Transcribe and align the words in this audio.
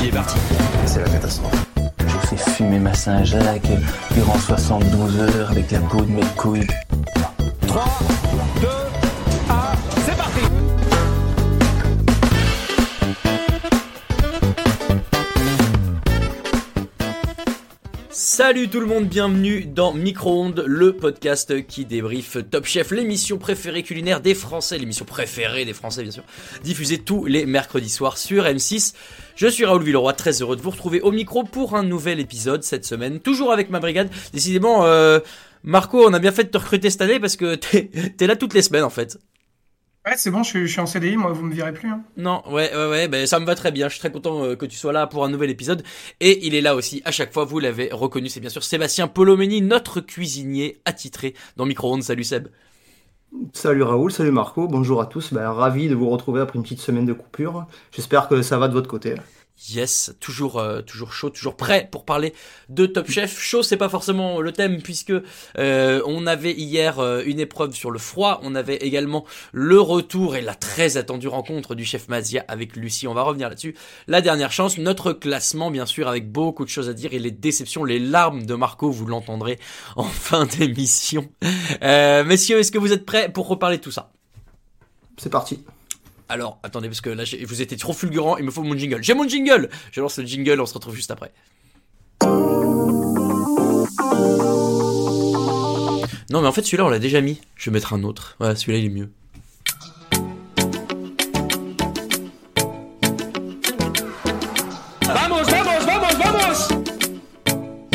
Il 0.00 0.08
est 0.08 0.12
parti. 0.12 0.36
C'est 0.86 1.00
la 1.00 1.08
catastrophe. 1.08 1.66
Je 1.98 2.26
fais 2.28 2.50
fumer 2.52 2.78
ma 2.78 2.94
Saint-Jacques 2.94 3.70
durant 4.14 4.38
72 4.38 5.18
heures 5.18 5.50
avec 5.50 5.70
la 5.70 5.80
peau 5.80 6.02
de 6.02 6.10
mes 6.10 6.24
couilles. 6.36 6.66
3, 7.66 7.84
Salut 18.38 18.68
tout 18.68 18.78
le 18.78 18.86
monde, 18.86 19.06
bienvenue 19.06 19.64
dans 19.64 19.92
Micro-ondes, 19.92 20.62
le 20.64 20.92
podcast 20.92 21.66
qui 21.66 21.84
débriefe 21.84 22.36
Top 22.48 22.66
Chef, 22.66 22.92
l'émission 22.92 23.36
préférée 23.36 23.82
culinaire 23.82 24.20
des 24.20 24.32
Français, 24.36 24.78
l'émission 24.78 25.04
préférée 25.04 25.64
des 25.64 25.72
Français 25.72 26.04
bien 26.04 26.12
sûr, 26.12 26.22
diffusée 26.62 26.98
tous 26.98 27.24
les 27.24 27.46
mercredis 27.46 27.90
soirs 27.90 28.16
sur 28.16 28.44
M6. 28.44 28.94
Je 29.34 29.48
suis 29.48 29.64
Raoul 29.64 29.82
Villeroy, 29.82 30.12
très 30.12 30.40
heureux 30.40 30.54
de 30.54 30.60
vous 30.60 30.70
retrouver 30.70 31.00
au 31.00 31.10
micro 31.10 31.42
pour 31.42 31.74
un 31.74 31.82
nouvel 31.82 32.20
épisode 32.20 32.62
cette 32.62 32.84
semaine, 32.84 33.18
toujours 33.18 33.50
avec 33.50 33.70
ma 33.70 33.80
brigade. 33.80 34.08
Décidément, 34.32 34.84
euh, 34.84 35.18
Marco, 35.64 36.08
on 36.08 36.14
a 36.14 36.20
bien 36.20 36.30
fait 36.30 36.44
de 36.44 36.50
te 36.50 36.58
recruter 36.58 36.90
cette 36.90 37.02
année 37.02 37.18
parce 37.18 37.34
que 37.34 37.56
t'es 37.56 37.90
es 38.20 38.26
là 38.28 38.36
toutes 38.36 38.54
les 38.54 38.62
semaines 38.62 38.84
en 38.84 38.90
fait. 38.90 39.18
Ouais, 40.08 40.14
c'est 40.16 40.30
bon, 40.30 40.42
je 40.42 40.48
suis, 40.48 40.66
je 40.66 40.72
suis 40.72 40.80
en 40.80 40.86
CDI, 40.86 41.18
moi, 41.18 41.32
vous 41.32 41.44
me 41.44 41.54
verrez 41.54 41.74
plus. 41.74 41.90
Hein. 41.90 42.00
Non, 42.16 42.42
ouais, 42.46 42.74
ouais, 42.74 42.88
ouais, 42.88 43.08
ben 43.08 43.26
ça 43.26 43.38
me 43.40 43.44
va 43.44 43.54
très 43.54 43.72
bien. 43.72 43.88
Je 43.88 43.92
suis 43.92 44.00
très 44.00 44.10
content 44.10 44.42
euh, 44.42 44.56
que 44.56 44.64
tu 44.64 44.74
sois 44.74 44.90
là 44.90 45.06
pour 45.06 45.22
un 45.22 45.28
nouvel 45.28 45.50
épisode. 45.50 45.82
Et 46.20 46.46
il 46.46 46.54
est 46.54 46.62
là 46.62 46.74
aussi 46.74 47.02
à 47.04 47.10
chaque 47.10 47.30
fois. 47.30 47.44
Vous 47.44 47.58
l'avez 47.58 47.90
reconnu, 47.92 48.30
c'est 48.30 48.40
bien 48.40 48.48
sûr 48.48 48.64
Sébastien 48.64 49.06
Polomeni, 49.06 49.60
notre 49.60 50.00
cuisinier 50.00 50.80
attitré 50.86 51.34
dans 51.58 51.66
Micro-ondes. 51.66 52.02
Salut 52.02 52.24
Seb. 52.24 52.48
Salut 53.52 53.82
Raoul, 53.82 54.10
salut 54.10 54.30
Marco, 54.30 54.66
bonjour 54.66 55.02
à 55.02 55.06
tous. 55.06 55.34
Ben, 55.34 55.50
ravi 55.50 55.90
de 55.90 55.94
vous 55.94 56.08
retrouver 56.08 56.40
après 56.40 56.56
une 56.56 56.62
petite 56.62 56.80
semaine 56.80 57.04
de 57.04 57.12
coupure. 57.12 57.66
J'espère 57.92 58.28
que 58.28 58.40
ça 58.40 58.56
va 58.56 58.68
de 58.68 58.72
votre 58.72 58.88
côté. 58.88 59.14
Yes, 59.66 60.14
toujours, 60.20 60.58
euh, 60.58 60.82
toujours 60.82 61.12
chaud, 61.12 61.30
toujours 61.30 61.56
prêt 61.56 61.88
pour 61.90 62.04
parler 62.04 62.32
de 62.68 62.86
Top 62.86 63.10
Chef. 63.10 63.40
Chaud, 63.40 63.64
c'est 63.64 63.76
pas 63.76 63.88
forcément 63.88 64.40
le 64.40 64.52
thème 64.52 64.80
puisque 64.80 65.12
euh, 65.58 66.00
on 66.06 66.28
avait 66.28 66.52
hier 66.52 67.00
euh, 67.00 67.22
une 67.26 67.40
épreuve 67.40 67.74
sur 67.74 67.90
le 67.90 67.98
froid. 67.98 68.40
On 68.44 68.54
avait 68.54 68.76
également 68.76 69.24
le 69.52 69.80
retour 69.80 70.36
et 70.36 70.42
la 70.42 70.54
très 70.54 70.96
attendue 70.96 71.26
rencontre 71.26 71.74
du 71.74 71.84
chef 71.84 72.08
Mazia 72.08 72.44
avec 72.46 72.76
Lucie. 72.76 73.08
On 73.08 73.14
va 73.14 73.22
revenir 73.22 73.48
là-dessus. 73.48 73.74
La 74.06 74.20
dernière 74.20 74.52
chance, 74.52 74.78
notre 74.78 75.12
classement 75.12 75.72
bien 75.72 75.86
sûr 75.86 76.06
avec 76.06 76.30
beaucoup 76.30 76.64
de 76.64 76.70
choses 76.70 76.88
à 76.88 76.92
dire 76.92 77.12
et 77.12 77.18
les 77.18 77.32
déceptions, 77.32 77.82
les 77.82 77.98
larmes 77.98 78.46
de 78.46 78.54
Marco, 78.54 78.92
vous 78.92 79.06
l'entendrez 79.06 79.58
en 79.96 80.04
fin 80.04 80.46
d'émission. 80.46 81.28
Euh, 81.82 82.22
messieurs, 82.22 82.60
est-ce 82.60 82.70
que 82.70 82.78
vous 82.78 82.92
êtes 82.92 83.04
prêts 83.04 83.28
pour 83.28 83.48
reparler 83.48 83.78
de 83.78 83.82
tout 83.82 83.90
ça? 83.90 84.12
C'est 85.16 85.30
parti. 85.30 85.64
Alors, 86.28 86.58
attendez, 86.62 86.88
parce 86.88 87.00
que 87.00 87.10
là, 87.10 87.24
j'ai- 87.24 87.44
vous 87.44 87.62
étiez 87.62 87.76
trop 87.76 87.92
fulgurant, 87.92 88.36
il 88.36 88.44
me 88.44 88.50
faut 88.50 88.62
mon 88.62 88.76
jingle. 88.76 89.02
J'ai 89.02 89.14
mon 89.14 89.26
jingle 89.26 89.70
Je 89.92 90.00
lance 90.00 90.18
le 90.18 90.26
jingle, 90.26 90.60
on 90.60 90.66
se 90.66 90.74
retrouve 90.74 90.94
juste 90.94 91.10
après. 91.10 91.32
Non, 96.30 96.42
mais 96.42 96.48
en 96.48 96.52
fait, 96.52 96.62
celui-là, 96.62 96.84
on 96.84 96.90
l'a 96.90 96.98
déjà 96.98 97.20
mis. 97.22 97.40
Je 97.56 97.70
vais 97.70 97.74
mettre 97.74 97.94
un 97.94 98.02
autre. 98.02 98.36
Voilà, 98.38 98.54
celui-là, 98.54 98.78
il 98.78 98.84
est 98.86 98.88
mieux. 98.90 99.10
Vamos, 105.06 105.42
vamos, 105.44 105.84
vamos, 105.86 106.14
vamos 106.22 106.68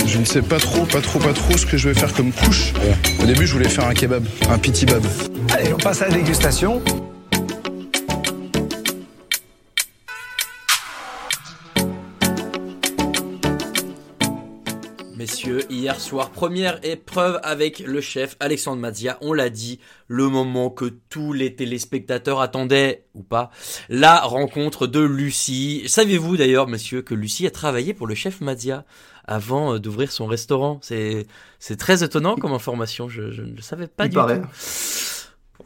Je 0.05 0.17
ne 0.19 0.25
sais 0.25 0.41
pas 0.41 0.59
trop, 0.59 0.85
pas 0.85 1.01
trop, 1.01 1.19
pas 1.19 1.33
trop 1.33 1.57
ce 1.57 1.65
que 1.65 1.77
je 1.77 1.89
vais 1.89 1.95
faire 2.00 2.13
comme 2.13 2.31
couche. 2.31 2.73
Au 3.21 3.25
début, 3.25 3.45
je 3.47 3.53
voulais 3.53 3.69
faire 3.69 3.85
un 3.88 3.94
kebab, 3.94 4.25
un 4.50 4.57
pitibab. 4.57 5.03
Allez, 5.51 5.73
on 5.73 5.77
passe 5.77 6.01
à 6.01 6.07
la 6.09 6.15
dégustation. 6.15 6.81
Messieurs, 15.43 15.65
hier 15.69 15.99
soir, 15.99 16.29
première 16.29 16.79
épreuve 16.85 17.37
avec 17.43 17.79
le 17.79 17.99
chef 17.99 18.37
Alexandre 18.39 18.79
Mazia. 18.81 19.17
On 19.19 19.33
l'a 19.33 19.49
dit, 19.49 19.81
le 20.07 20.29
moment 20.29 20.69
que 20.69 20.85
tous 21.09 21.33
les 21.33 21.53
téléspectateurs 21.53 22.39
attendaient, 22.39 23.03
ou 23.13 23.23
pas, 23.23 23.51
la 23.89 24.21
rencontre 24.21 24.87
de 24.87 25.01
Lucie. 25.01 25.83
Savez-vous 25.87 26.37
d'ailleurs, 26.37 26.69
monsieur, 26.69 27.01
que 27.01 27.13
Lucie 27.13 27.45
a 27.45 27.51
travaillé 27.51 27.93
pour 27.93 28.07
le 28.07 28.15
chef 28.15 28.39
Mazia 28.39 28.85
avant 29.25 29.73
euh, 29.73 29.79
d'ouvrir 29.79 30.13
son 30.13 30.27
restaurant? 30.27 30.79
C'est 30.81 31.27
c'est 31.59 31.75
très 31.77 32.05
étonnant 32.05 32.37
comme 32.37 32.53
information, 32.53 33.09
je, 33.09 33.31
je 33.31 33.41
ne 33.41 33.53
le 33.53 33.61
savais 33.61 33.87
pas 33.87 34.05
Il 34.05 34.09
du 34.11 34.15
paraît. 34.15 34.39
tout. 34.39 34.47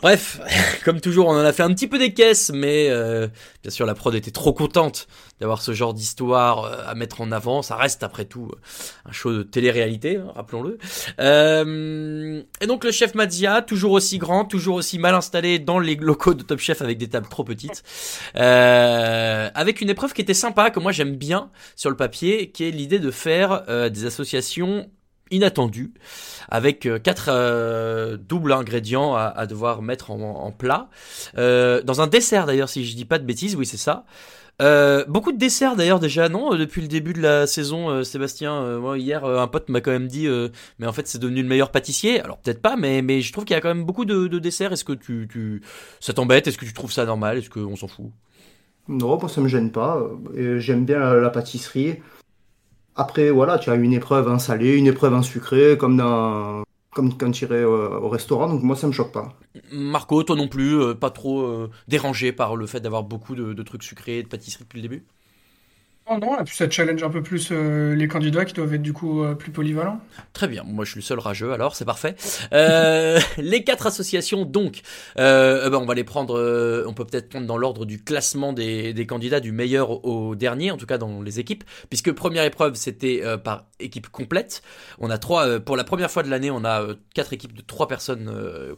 Bref, 0.01 0.39
comme 0.85 1.01
toujours, 1.01 1.27
on 1.27 1.31
en 1.31 1.43
a 1.43 1.53
fait 1.53 1.63
un 1.63 1.73
petit 1.73 1.87
peu 1.87 1.97
des 1.97 2.13
caisses, 2.13 2.51
mais 2.53 2.87
euh, 2.89 3.27
bien 3.63 3.71
sûr, 3.71 3.85
la 3.85 3.95
prod 3.95 4.13
était 4.13 4.31
trop 4.31 4.53
contente 4.53 5.07
d'avoir 5.39 5.61
ce 5.61 5.73
genre 5.73 5.93
d'histoire 5.93 6.65
euh, 6.65 6.83
à 6.87 6.95
mettre 6.95 7.21
en 7.21 7.31
avant. 7.31 7.61
Ça 7.61 7.75
reste, 7.75 8.03
après 8.03 8.25
tout, 8.25 8.51
un 9.05 9.11
show 9.11 9.31
de 9.31 9.43
télé-réalité, 9.43 10.17
hein, 10.17 10.31
rappelons-le. 10.35 10.77
Euh, 11.19 12.43
et 12.61 12.67
donc, 12.67 12.83
le 12.83 12.91
chef 12.91 13.15
Mazia, 13.15 13.61
toujours 13.61 13.91
aussi 13.93 14.17
grand, 14.17 14.45
toujours 14.45 14.75
aussi 14.75 14.99
mal 14.99 15.15
installé 15.15 15.59
dans 15.59 15.79
les 15.79 15.95
locaux 15.95 16.33
de 16.33 16.43
Top 16.43 16.59
Chef 16.59 16.81
avec 16.81 16.97
des 16.97 17.09
tables 17.09 17.27
trop 17.27 17.43
petites, 17.43 17.83
euh, 18.35 19.49
avec 19.53 19.81
une 19.81 19.89
épreuve 19.89 20.13
qui 20.13 20.21
était 20.21 20.33
sympa, 20.33 20.69
que 20.69 20.79
moi 20.79 20.91
j'aime 20.91 21.15
bien 21.15 21.49
sur 21.75 21.89
le 21.89 21.95
papier, 21.95 22.51
qui 22.51 22.65
est 22.65 22.71
l'idée 22.71 22.99
de 22.99 23.11
faire 23.11 23.63
euh, 23.67 23.89
des 23.89 24.05
associations 24.05 24.89
inattendues 25.31 25.93
avec 26.49 26.85
euh, 26.85 26.99
quatre 26.99 27.29
euh, 27.29 28.17
doubles 28.17 28.51
ingrédients 28.51 29.15
à, 29.15 29.45
devoir 29.45 29.81
mettre 29.81 30.11
en, 30.11 30.51
plat. 30.51 30.89
Euh, 31.37 31.81
dans 31.83 32.01
un 32.01 32.07
dessert 32.07 32.45
d'ailleurs, 32.45 32.69
si 32.69 32.85
je 32.85 32.95
dis 32.95 33.05
pas 33.05 33.19
de 33.19 33.25
bêtises, 33.25 33.55
oui 33.55 33.65
c'est 33.65 33.77
ça. 33.77 34.05
Beaucoup 35.07 35.31
de 35.31 35.37
desserts 35.37 35.75
d'ailleurs 35.75 35.99
déjà, 35.99 36.29
non 36.29 36.55
Depuis 36.55 36.81
le 36.81 36.87
début 36.87 37.13
de 37.13 37.21
la 37.21 37.45
saison, 37.45 38.03
Sébastien, 38.03 38.81
hier 38.95 39.23
un 39.23 39.47
pote 39.47 39.69
m'a 39.69 39.81
quand 39.81 39.91
même 39.91 40.07
dit, 40.07 40.27
mais 40.79 40.87
en 40.87 40.93
fait 40.93 41.07
c'est 41.07 41.19
devenu 41.19 41.43
le 41.43 41.47
meilleur 41.47 41.71
pâtissier. 41.71 42.19
Alors 42.21 42.37
peut-être 42.39 42.61
pas, 42.61 42.75
mais 42.75 43.01
mais 43.01 43.21
je 43.21 43.31
trouve 43.31 43.45
qu'il 43.45 43.53
y 43.53 43.57
a 43.57 43.61
quand 43.61 43.67
même 43.67 43.85
beaucoup 43.85 44.05
de, 44.05 44.27
de 44.27 44.39
desserts. 44.39 44.73
Est-ce 44.73 44.85
que 44.85 44.93
tu, 44.93 45.61
ça 45.99 46.13
t'embête? 46.13 46.47
Est-ce 46.47 46.57
que 46.57 46.65
tu 46.65 46.73
trouves 46.73 46.91
ça 46.91 47.05
normal? 47.05 47.37
Est-ce 47.37 47.49
qu'on 47.49 47.75
s'en 47.75 47.87
fout? 47.87 48.07
Non, 48.87 49.19
moi 49.19 49.29
ça 49.29 49.41
me 49.41 49.47
gêne 49.47 49.71
pas. 49.71 50.01
J'aime 50.35 50.85
bien 50.85 51.13
la 51.13 51.29
pâtisserie. 51.29 51.97
Après, 52.97 53.29
voilà, 53.29 53.59
tu 53.59 53.69
as 53.69 53.75
une 53.75 53.93
épreuve 53.93 54.27
en 54.27 54.39
salé, 54.39 54.75
une 54.75 54.87
épreuve 54.87 55.13
en 55.13 55.21
sucré, 55.21 55.77
comme 55.77 55.97
dans, 55.97 56.63
comme 56.91 57.15
quand 57.15 57.29
tu 57.31 57.45
irais 57.45 57.63
au, 57.63 58.03
au 58.03 58.09
restaurant. 58.09 58.49
Donc 58.49 58.63
moi 58.63 58.75
ça 58.75 58.87
me 58.87 58.91
choque 58.91 59.11
pas. 59.11 59.37
Marco, 59.71 60.23
toi 60.23 60.35
non 60.35 60.47
plus, 60.47 60.81
euh, 60.81 60.95
pas 60.95 61.11
trop 61.11 61.41
euh, 61.41 61.69
dérangé 61.87 62.31
par 62.31 62.55
le 62.55 62.65
fait 62.65 62.79
d'avoir 62.79 63.03
beaucoup 63.03 63.35
de, 63.35 63.63
trucs 63.63 63.83
sucrés, 63.83 64.23
de 64.23 64.27
pâtisserie 64.27 64.63
depuis 64.63 64.77
le 64.77 64.81
début? 64.81 65.05
Oh 66.09 66.17
non, 66.21 66.39
et 66.39 66.43
puis 66.45 66.55
ça 66.55 66.69
challenge 66.69 67.03
un 67.03 67.09
peu 67.09 67.21
plus 67.21 67.49
euh, 67.51 67.93
les 67.93 68.07
candidats 68.07 68.45
qui 68.45 68.53
doivent 68.53 68.73
être 68.73 68.81
du 68.81 68.93
coup 68.93 69.23
euh, 69.23 69.35
plus 69.35 69.51
polyvalents. 69.51 69.99
Très 70.31 70.47
bien, 70.47 70.63
moi 70.63 70.85
je 70.85 70.91
suis 70.91 70.99
le 71.01 71.03
seul 71.03 71.19
rageux 71.19 71.51
alors, 71.51 71.75
c'est 71.75 71.83
parfait. 71.83 72.15
Euh, 72.53 73.19
les 73.37 73.65
quatre 73.65 73.87
associations 73.87 74.45
donc, 74.45 74.83
euh, 75.19 75.69
ben, 75.69 75.77
on 75.77 75.85
va 75.85 75.95
les 75.95 76.05
prendre, 76.05 76.85
on 76.87 76.93
peut 76.93 77.03
peut-être 77.03 77.27
prendre 77.27 77.45
dans 77.45 77.57
l'ordre 77.57 77.85
du 77.85 78.01
classement 78.01 78.53
des, 78.53 79.05
candidats 79.05 79.41
du 79.41 79.51
meilleur 79.51 80.05
au 80.05 80.35
dernier, 80.35 80.71
en 80.71 80.77
tout 80.77 80.85
cas 80.85 80.97
dans 80.97 81.21
les 81.21 81.41
équipes, 81.41 81.65
puisque 81.89 82.13
première 82.13 82.45
épreuve 82.45 82.75
c'était 82.75 83.21
par 83.43 83.65
équipe 83.81 84.09
complète. 84.09 84.61
On 84.99 85.09
a 85.09 85.17
trois, 85.17 85.59
pour 85.59 85.75
la 85.75 85.83
première 85.83 86.09
fois 86.09 86.23
de 86.23 86.29
l'année, 86.29 86.51
on 86.51 86.63
a 86.63 86.87
quatre 87.13 87.33
équipes 87.33 87.53
de 87.53 87.61
trois 87.61 87.89
personnes 87.89 88.31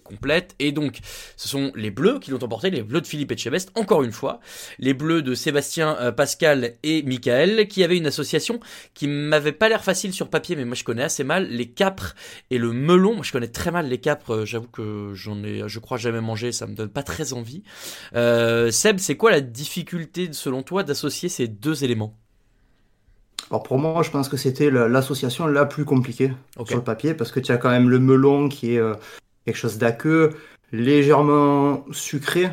complètes, 0.04 0.56
et 0.58 0.72
donc 0.72 1.00
ce 1.38 1.48
sont 1.48 1.72
les 1.76 1.92
Bleus 1.92 2.18
qui 2.20 2.32
l'ont 2.32 2.44
emporté, 2.44 2.72
les 2.72 2.82
Bleus 2.82 3.02
de 3.02 3.08
Philippe 3.08 3.32
Etchebest, 3.32 3.72
encore 3.76 4.02
une 4.02 4.12
fois, 4.12 4.40
les 4.80 4.96
Bleus 4.96 5.22
de 5.22 5.36
Sébastien 5.36 6.12
Pascal 6.14 6.74
et 6.82 7.04
Michael, 7.20 7.68
qui 7.68 7.84
avait 7.84 7.98
une 7.98 8.08
association 8.08 8.60
qui 8.94 9.08
m'avait 9.08 9.52
pas 9.52 9.70
l'air 9.70 9.84
facile 9.84 10.14
sur 10.14 10.30
papier, 10.30 10.56
mais 10.56 10.66
moi 10.66 10.76
je 10.76 10.84
connais 10.84 11.04
assez 11.04 11.24
mal 11.24 11.48
les 11.50 11.68
capres 11.68 12.16
et 12.50 12.58
le 12.58 12.72
melon. 12.72 13.16
Moi 13.16 13.24
je 13.24 13.32
connais 13.32 13.48
très 13.48 13.72
mal 13.72 13.88
les 13.88 13.98
capres, 13.98 14.46
j'avoue 14.46 14.68
que 14.68 15.12
j'en 15.14 15.44
ai, 15.44 15.64
je 15.68 15.80
crois 15.80 15.98
jamais 15.98 16.22
mangé, 16.22 16.52
ça 16.52 16.66
me 16.66 16.76
donne 16.76 16.90
pas 16.90 17.04
très 17.04 17.34
envie. 17.34 17.64
Euh, 18.16 18.72
Seb, 18.72 19.00
c'est 19.00 19.18
quoi 19.18 19.32
la 19.32 19.42
difficulté 19.42 20.30
selon 20.32 20.64
toi 20.64 20.84
d'associer 20.84 21.30
ces 21.30 21.48
deux 21.48 21.84
éléments? 21.84 22.16
Alors 23.52 23.64
pour 23.64 23.80
moi, 23.80 24.04
je 24.04 24.12
pense 24.12 24.30
que 24.30 24.38
c'était 24.38 24.70
l'association 24.70 25.48
la 25.48 25.66
plus 25.66 25.84
compliquée 25.84 26.32
okay. 26.58 26.70
sur 26.70 26.78
le 26.78 26.84
papier 26.84 27.14
parce 27.14 27.32
que 27.32 27.40
tu 27.40 27.52
as 27.52 27.58
quand 27.58 27.70
même 27.70 27.90
le 27.90 28.00
melon 28.00 28.48
qui 28.48 28.76
est 28.76 28.80
euh, 28.80 28.94
quelque 29.46 29.58
chose 29.58 29.78
d'aqueux, 29.78 30.32
légèrement 30.72 31.84
sucré, 31.92 32.46
euh, 32.46 32.50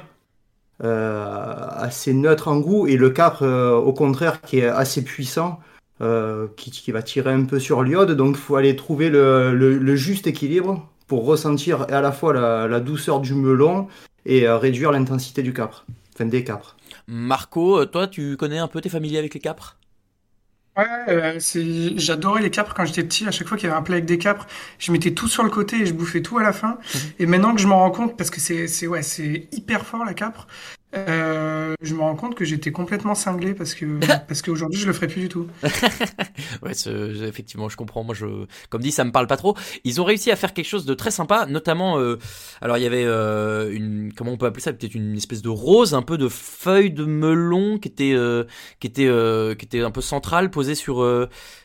assez 0.84 2.12
neutre 2.12 2.48
en 2.48 2.58
goût, 2.58 2.86
et 2.86 2.96
le 2.96 3.10
capre, 3.10 3.42
euh, 3.42 3.74
au 3.74 3.92
contraire, 3.92 4.40
qui 4.42 4.58
est 4.58 4.66
assez 4.66 5.02
puissant, 5.02 5.60
euh, 6.00 6.48
qui, 6.56 6.70
qui, 6.70 6.92
va 6.92 7.02
tirer 7.02 7.32
un 7.32 7.44
peu 7.44 7.58
sur 7.58 7.82
l'iode. 7.82 8.12
Donc 8.12 8.36
il 8.36 8.40
faut 8.40 8.56
aller 8.56 8.76
trouver 8.76 9.08
le, 9.08 9.54
le, 9.54 9.78
le, 9.78 9.96
juste 9.96 10.26
équilibre 10.26 10.86
pour 11.06 11.24
ressentir 11.24 11.86
à 11.90 12.00
la 12.00 12.12
fois 12.12 12.34
la, 12.34 12.68
la 12.68 12.80
douceur 12.80 13.20
du 13.20 13.34
melon 13.34 13.88
et 14.26 14.46
euh, 14.46 14.58
réduire 14.58 14.92
l'intensité 14.92 15.42
du 15.42 15.52
capre, 15.52 15.86
enfin 16.14 16.26
des 16.26 16.44
capres. 16.44 16.76
Marco, 17.06 17.84
toi, 17.86 18.08
tu 18.08 18.36
connais 18.36 18.58
un 18.58 18.68
peu, 18.68 18.80
t'es 18.80 18.88
familier 18.88 19.18
avec 19.18 19.32
les 19.32 19.40
capres? 19.40 19.76
Ouais, 20.76 20.84
euh, 21.08 21.36
c'est... 21.40 21.98
j'adorais 21.98 22.42
les 22.42 22.50
capres 22.50 22.74
quand 22.74 22.84
j'étais 22.84 23.02
petit. 23.02 23.26
À 23.26 23.30
chaque 23.30 23.48
fois 23.48 23.56
qu'il 23.56 23.66
y 23.66 23.70
avait 23.70 23.78
un 23.78 23.82
plat 23.82 23.94
avec 23.94 24.04
des 24.04 24.18
capres, 24.18 24.46
je 24.78 24.92
mettais 24.92 25.12
tout 25.12 25.28
sur 25.28 25.42
le 25.42 25.50
côté 25.50 25.80
et 25.80 25.86
je 25.86 25.94
bouffais 25.94 26.20
tout 26.20 26.36
à 26.38 26.42
la 26.42 26.52
fin. 26.52 26.72
Mmh. 26.72 26.98
Et 27.20 27.26
maintenant 27.26 27.54
que 27.54 27.60
je 27.60 27.66
m'en 27.66 27.78
rends 27.78 27.90
compte, 27.90 28.16
parce 28.16 28.30
que 28.30 28.40
c'est, 28.40 28.68
c'est, 28.68 28.86
ouais, 28.86 29.02
c'est 29.02 29.48
hyper 29.52 29.86
fort 29.86 30.04
la 30.04 30.12
capre, 30.12 30.46
euh, 30.94 31.74
je 31.82 31.94
me 31.94 32.00
rends 32.00 32.14
compte 32.14 32.34
que 32.34 32.44
j'étais 32.44 32.70
complètement 32.70 33.14
cinglé 33.14 33.54
parce 33.54 33.74
que 33.74 33.98
parce 34.28 34.40
qu'aujourd'hui 34.40 34.80
je 34.80 34.86
le 34.86 34.92
ferai 34.92 35.08
plus 35.08 35.22
du 35.22 35.28
tout. 35.28 35.46
ouais, 36.62 36.72
effectivement, 37.26 37.68
je 37.68 37.76
comprends. 37.76 38.04
Moi, 38.04 38.14
je, 38.14 38.46
comme 38.70 38.82
dit, 38.82 38.92
ça 38.92 39.04
me 39.04 39.12
parle 39.12 39.26
pas 39.26 39.36
trop. 39.36 39.56
Ils 39.84 40.00
ont 40.00 40.04
réussi 40.04 40.30
à 40.30 40.36
faire 40.36 40.54
quelque 40.54 40.66
chose 40.66 40.86
de 40.86 40.94
très 40.94 41.10
sympa, 41.10 41.46
notamment. 41.46 41.98
Euh, 41.98 42.18
alors, 42.60 42.78
il 42.78 42.82
y 42.82 42.86
avait 42.86 43.04
euh, 43.04 43.72
une, 43.72 44.12
comment 44.14 44.32
on 44.32 44.36
peut 44.36 44.46
appeler 44.46 44.62
ça, 44.62 44.72
peut-être 44.72 44.94
une 44.94 45.16
espèce 45.16 45.42
de 45.42 45.48
rose, 45.48 45.94
un 45.94 46.02
peu 46.02 46.18
de 46.18 46.28
feuille 46.28 46.90
de 46.90 47.04
melon 47.04 47.78
qui 47.78 47.88
était 47.88 48.14
euh, 48.14 48.44
qui 48.80 48.86
était 48.86 49.06
qui 49.58 49.64
était 49.64 49.80
un 49.80 49.90
peu 49.90 50.00
centrale, 50.00 50.50
posée 50.50 50.74
sur. 50.74 51.06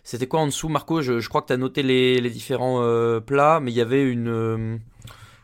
C'était 0.03 0.27
quoi 0.27 0.39
en 0.41 0.47
dessous, 0.47 0.67
Marco 0.67 1.01
je, 1.01 1.19
je, 1.19 1.29
crois 1.29 1.41
que 1.41 1.47
tu 1.47 1.53
as 1.53 1.57
noté 1.57 1.83
les, 1.83 2.19
les 2.19 2.29
différents 2.29 2.81
plats, 3.21 3.59
mais 3.61 3.71
il 3.71 3.75
y 3.75 3.81
avait 3.81 4.03
une 4.03 4.79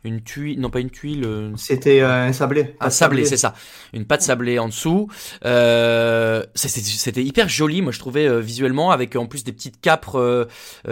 une 0.03 0.21
tuile, 0.23 0.59
non 0.59 0.69
pas 0.69 0.79
une 0.79 0.89
tuile. 0.89 1.23
euh, 1.25 1.51
C'était 1.55 2.01
euh, 2.01 2.27
un 2.27 2.33
sablé. 2.33 2.75
Un 2.79 2.89
sablé, 2.89 3.25
c'est 3.25 3.37
ça. 3.37 3.53
Une 3.93 4.05
pâte 4.05 4.21
sablée 4.21 4.59
en 4.59 4.67
dessous. 4.67 5.07
Euh, 5.45 6.43
c'était- 6.55 7.23
hyper 7.23 7.49
joli, 7.49 7.81
moi 7.81 7.91
je 7.91 7.99
trouvais 7.99 8.27
euh, 8.27 8.39
visuellement, 8.39 8.91
avec 8.91 9.15
en 9.15 9.25
plus 9.25 9.43
des 9.43 9.51
petites 9.51 9.81
capres 9.81 10.47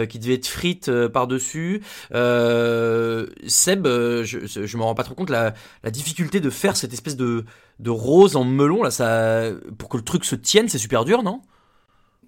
qui 0.08 0.18
devaient 0.18 0.34
être 0.34 0.48
frites 0.48 0.90
par-dessus. 1.08 1.82
Seb, 2.10 3.86
je, 3.86 4.38
je 4.66 4.76
me 4.76 4.82
rends 4.82 4.94
pas 4.94 5.04
trop 5.04 5.14
compte 5.14 5.30
la, 5.30 5.54
la 5.84 5.90
difficulté 5.90 6.40
de 6.40 6.50
faire 6.50 6.76
cette 6.76 6.92
espèce 6.92 7.16
de, 7.16 7.44
de 7.78 7.90
rose 7.90 8.36
en 8.36 8.44
melon 8.44 8.82
là, 8.82 8.90
ça, 8.90 9.50
pour 9.78 9.88
que 9.88 9.96
le 9.96 10.02
truc 10.04 10.24
se 10.24 10.34
tienne, 10.34 10.68
c'est 10.68 10.78
super 10.78 11.04
dur, 11.04 11.22
non? 11.22 11.40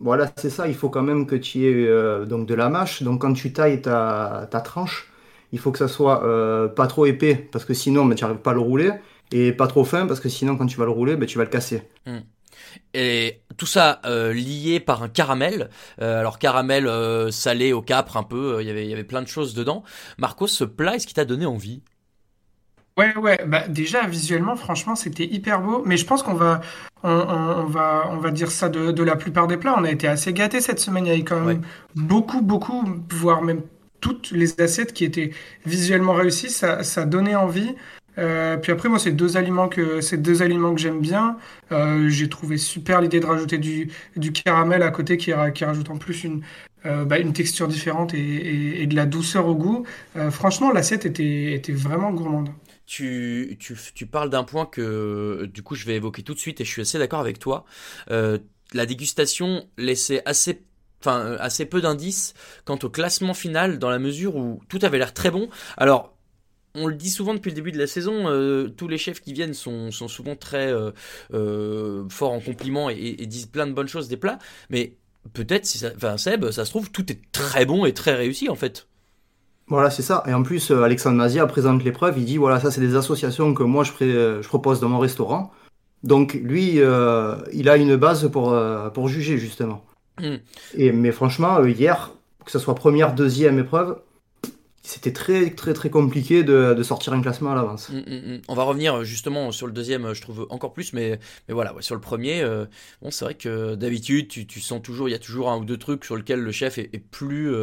Voilà, 0.00 0.30
c'est 0.36 0.50
ça. 0.50 0.68
Il 0.68 0.74
faut 0.74 0.90
quand 0.90 1.02
même 1.02 1.26
que 1.26 1.34
tu 1.34 1.64
aies 1.64 2.26
donc 2.26 2.46
de 2.46 2.54
la 2.54 2.68
mâche. 2.68 3.02
Donc 3.02 3.22
quand 3.22 3.32
tu 3.32 3.52
tailles 3.52 3.82
ta, 3.82 4.46
ta 4.50 4.60
tranche, 4.60 5.10
il 5.52 5.58
faut 5.58 5.72
que 5.72 5.78
ça 5.78 5.88
soit 5.88 6.24
euh, 6.24 6.68
pas 6.68 6.86
trop 6.86 7.06
épais 7.06 7.34
parce 7.52 7.64
que 7.64 7.74
sinon 7.74 8.04
ben, 8.06 8.14
tu 8.14 8.24
n'arrives 8.24 8.40
pas 8.40 8.50
à 8.52 8.54
le 8.54 8.60
rouler 8.60 8.92
et 9.32 9.52
pas 9.52 9.66
trop 9.66 9.84
fin 9.84 10.06
parce 10.06 10.20
que 10.20 10.28
sinon 10.28 10.56
quand 10.56 10.66
tu 10.66 10.76
vas 10.78 10.84
le 10.84 10.90
rouler 10.90 11.16
ben, 11.16 11.26
tu 11.26 11.38
vas 11.38 11.44
le 11.44 11.50
casser. 11.50 11.82
Mm. 12.06 12.18
Et 12.94 13.40
tout 13.56 13.66
ça 13.66 14.00
euh, 14.04 14.32
lié 14.32 14.80
par 14.80 15.02
un 15.02 15.08
caramel. 15.08 15.70
Euh, 16.00 16.20
alors 16.20 16.38
caramel 16.38 16.86
euh, 16.86 17.30
salé 17.30 17.72
au 17.72 17.82
capre 17.82 18.16
un 18.16 18.22
peu, 18.22 18.56
euh, 18.56 18.62
il 18.62 18.68
y 18.68 18.70
avait 18.70 18.84
il 18.84 18.90
y 18.90 18.92
avait 18.92 19.04
plein 19.04 19.22
de 19.22 19.28
choses 19.28 19.54
dedans. 19.54 19.84
Marcos, 20.18 20.48
ce 20.48 20.64
plat, 20.64 20.96
est-ce 20.96 21.06
qui 21.06 21.14
t'a 21.14 21.24
donné 21.24 21.46
envie? 21.46 21.82
Ouais, 22.98 23.16
ouais, 23.16 23.38
bah 23.46 23.68
déjà 23.68 24.06
visuellement, 24.08 24.56
franchement, 24.56 24.96
c'était 24.96 25.24
hyper 25.24 25.60
beau. 25.62 25.82
Mais 25.86 25.96
je 25.96 26.04
pense 26.04 26.24
qu'on 26.24 26.34
va, 26.34 26.60
on, 27.04 27.10
on, 27.10 27.60
on 27.62 27.66
va, 27.66 28.08
on 28.10 28.16
va 28.18 28.32
dire 28.32 28.50
ça 28.50 28.68
de, 28.68 28.90
de 28.90 29.02
la 29.04 29.14
plupart 29.14 29.46
des 29.46 29.56
plats. 29.56 29.74
On 29.78 29.84
a 29.84 29.90
été 29.90 30.08
assez 30.08 30.32
gâtés 30.32 30.60
cette 30.60 30.80
semaine. 30.80 31.06
Il 31.06 31.08
y 31.10 31.12
avait 31.12 31.22
quand 31.22 31.38
même 31.40 31.46
Ouais. 31.46 31.60
beaucoup, 31.94 32.42
beaucoup, 32.42 32.84
voire 33.12 33.42
même 33.42 33.62
toutes 34.00 34.30
les 34.30 34.60
assiettes 34.60 34.92
qui 34.92 35.04
étaient 35.04 35.30
visuellement 35.66 36.14
réussies. 36.14 36.50
Ça, 36.50 36.82
ça 36.82 37.04
donnait 37.04 37.36
envie. 37.36 37.74
Euh, 38.18 38.56
puis 38.56 38.72
après, 38.72 38.88
moi, 38.88 38.98
c'est 38.98 39.12
deux 39.12 39.36
aliments 39.36 39.68
que, 39.68 40.00
c'est 40.00 40.20
deux 40.20 40.42
aliments 40.42 40.74
que 40.74 40.80
j'aime 40.80 41.00
bien. 41.00 41.36
Euh, 41.72 42.08
j'ai 42.08 42.28
trouvé 42.28 42.58
super 42.58 43.00
l'idée 43.00 43.20
de 43.20 43.26
rajouter 43.26 43.58
du, 43.58 43.90
caramel 44.32 44.82
à 44.82 44.90
côté 44.90 45.16
qui, 45.16 45.32
ra- 45.32 45.50
qui 45.50 45.64
rajoute 45.64 45.90
en 45.90 45.98
plus 45.98 46.24
une, 46.24 46.42
euh, 46.86 47.04
bah, 47.04 47.22
texture 47.32 47.68
différente 47.68 48.14
et, 48.14 48.86
de 48.86 48.94
la 48.96 49.06
douceur 49.06 49.46
au 49.46 49.54
goût. 49.54 49.84
Franchement, 50.30 50.72
l'assiette 50.72 51.06
était, 51.06 51.52
était 51.52 51.72
vraiment 51.72 52.10
gourmande. 52.12 52.50
tu, 52.86 53.56
tu, 53.60 53.76
tu 53.94 54.06
parles 54.06 54.30
d'un 54.30 54.44
point 54.44 54.66
que 54.66 55.48
du 55.52 55.62
coup 55.62 55.74
je 55.74 55.84
vais 55.86 55.96
évoquer 55.96 56.22
tout 56.22 56.34
de 56.34 56.38
suite 56.38 56.60
et 56.60 56.64
je 56.64 56.70
suis 56.70 56.82
assez 56.82 56.98
d'accord 56.98 57.20
avec 57.20 57.38
toi. 57.38 57.64
La 58.74 58.84
dégustation 58.84 59.66
laissait 59.78 60.22
assez 60.26 60.60
enfin 61.00 61.20
euh, 61.20 61.36
assez 61.40 61.64
peu 61.64 61.80
d'indices 61.80 62.34
quant 62.64 62.78
au 62.82 62.88
classement 62.88 63.34
final 63.34 63.78
dans 63.78 63.90
la 63.90 63.98
mesure 63.98 64.36
où 64.36 64.60
tout 64.68 64.78
avait 64.82 64.98
l'air 64.98 65.14
très 65.14 65.30
bon. 65.30 65.48
Alors 65.76 66.14
on 66.74 66.86
le 66.86 66.94
dit 66.94 67.10
souvent 67.10 67.34
depuis 67.34 67.50
le 67.50 67.56
début 67.56 67.72
de 67.72 67.78
la 67.78 67.86
saison, 67.86 68.28
euh, 68.28 68.68
tous 68.68 68.88
les 68.88 68.98
chefs 68.98 69.20
qui 69.20 69.32
viennent 69.32 69.54
sont, 69.54 69.90
sont 69.90 70.06
souvent 70.06 70.36
très 70.36 70.72
euh, 70.72 72.08
forts 72.08 72.32
en 72.32 72.40
compliments 72.40 72.90
et, 72.90 73.14
disent 73.26 73.46
plein 73.46 73.66
de 73.66 73.72
bonnes 73.72 73.88
choses 73.88 74.08
des 74.08 74.16
plats, 74.16 74.38
mais 74.70 74.94
peut-être, 75.32 75.66
si 75.66 75.78
ça, 75.78 75.88
enfin 75.96 76.16
Seb, 76.18 76.50
ça 76.50 76.64
se 76.64 76.70
trouve, 76.70 76.90
tout 76.90 77.10
est 77.10 77.20
très 77.32 77.64
bon 77.64 77.84
et 77.84 77.94
très 77.94 78.14
réussi 78.14 78.48
en 78.48 78.54
fait. 78.54 78.86
Voilà, 79.66 79.90
c'est 79.90 80.02
ça. 80.02 80.22
Et 80.26 80.32
en 80.32 80.42
plus, 80.42 80.70
Alexandre 80.70 81.16
Mazia 81.16 81.46
présente 81.46 81.84
l'épreuve. 81.84 82.16
Il 82.18 82.24
dit 82.24 82.36
voilà, 82.36 82.60
ça, 82.60 82.70
c'est 82.70 82.80
des 82.80 82.96
associations 82.96 83.52
que 83.54 83.62
moi 83.62 83.84
je, 83.84 83.92
je 84.40 84.48
propose 84.48 84.80
dans 84.80 84.88
mon 84.88 84.98
restaurant. 84.98 85.50
Donc 86.04 86.34
lui, 86.34 86.76
il 86.76 87.68
a 87.68 87.76
une 87.76 87.96
base 87.96 88.30
pour, 88.30 88.56
pour 88.94 89.08
juger 89.08 89.36
justement. 89.36 89.84
Mm. 90.20 90.36
Et, 90.74 90.92
mais 90.92 91.12
franchement, 91.12 91.58
euh, 91.58 91.70
hier, 91.70 92.12
que 92.44 92.50
ce 92.50 92.58
soit 92.58 92.74
première, 92.74 93.14
deuxième 93.14 93.58
épreuve, 93.58 93.98
c'était 94.88 95.12
très 95.12 95.50
très 95.50 95.74
très 95.74 95.90
compliqué 95.90 96.42
de, 96.42 96.72
de 96.72 96.82
sortir 96.82 97.12
un 97.12 97.20
classement 97.20 97.52
à 97.52 97.54
l'avance. 97.54 97.90
Mm, 97.90 97.98
mm, 97.98 98.34
mm. 98.34 98.40
On 98.48 98.54
va 98.54 98.62
revenir 98.62 98.94
euh, 98.94 99.04
justement 99.04 99.52
sur 99.52 99.66
le 99.66 99.72
deuxième, 99.74 100.06
euh, 100.06 100.14
je 100.14 100.22
trouve 100.22 100.46
encore 100.48 100.72
plus, 100.72 100.94
mais, 100.94 101.20
mais 101.46 101.52
voilà, 101.52 101.74
sur 101.80 101.94
le 101.94 102.00
premier, 102.00 102.40
euh, 102.40 102.64
bon, 103.02 103.10
c'est 103.10 103.26
vrai 103.26 103.34
que 103.34 103.74
d'habitude, 103.74 104.28
tu, 104.28 104.46
tu 104.46 104.62
sens 104.62 104.80
toujours, 104.80 105.10
il 105.10 105.12
y 105.12 105.14
a 105.14 105.18
toujours 105.18 105.50
un 105.50 105.58
ou 105.58 105.66
deux 105.66 105.76
trucs 105.76 106.06
sur 106.06 106.16
lesquels 106.16 106.40
le 106.40 106.52
chef 106.52 106.78
est, 106.78 106.88
plus 107.10 107.54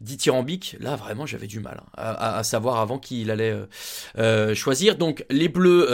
dithyrambique. 0.00 0.76
Là, 0.80 0.96
vraiment, 0.96 1.26
j'avais 1.26 1.46
du 1.46 1.60
mal 1.60 1.82
hein, 1.96 2.14
à, 2.18 2.42
savoir 2.44 2.78
avant 2.78 2.98
qui 2.98 3.22
il 3.22 3.30
allait 3.30 3.54
choisir. 4.54 4.96
Donc, 4.96 5.24
les 5.30 5.48
bleus, 5.48 5.90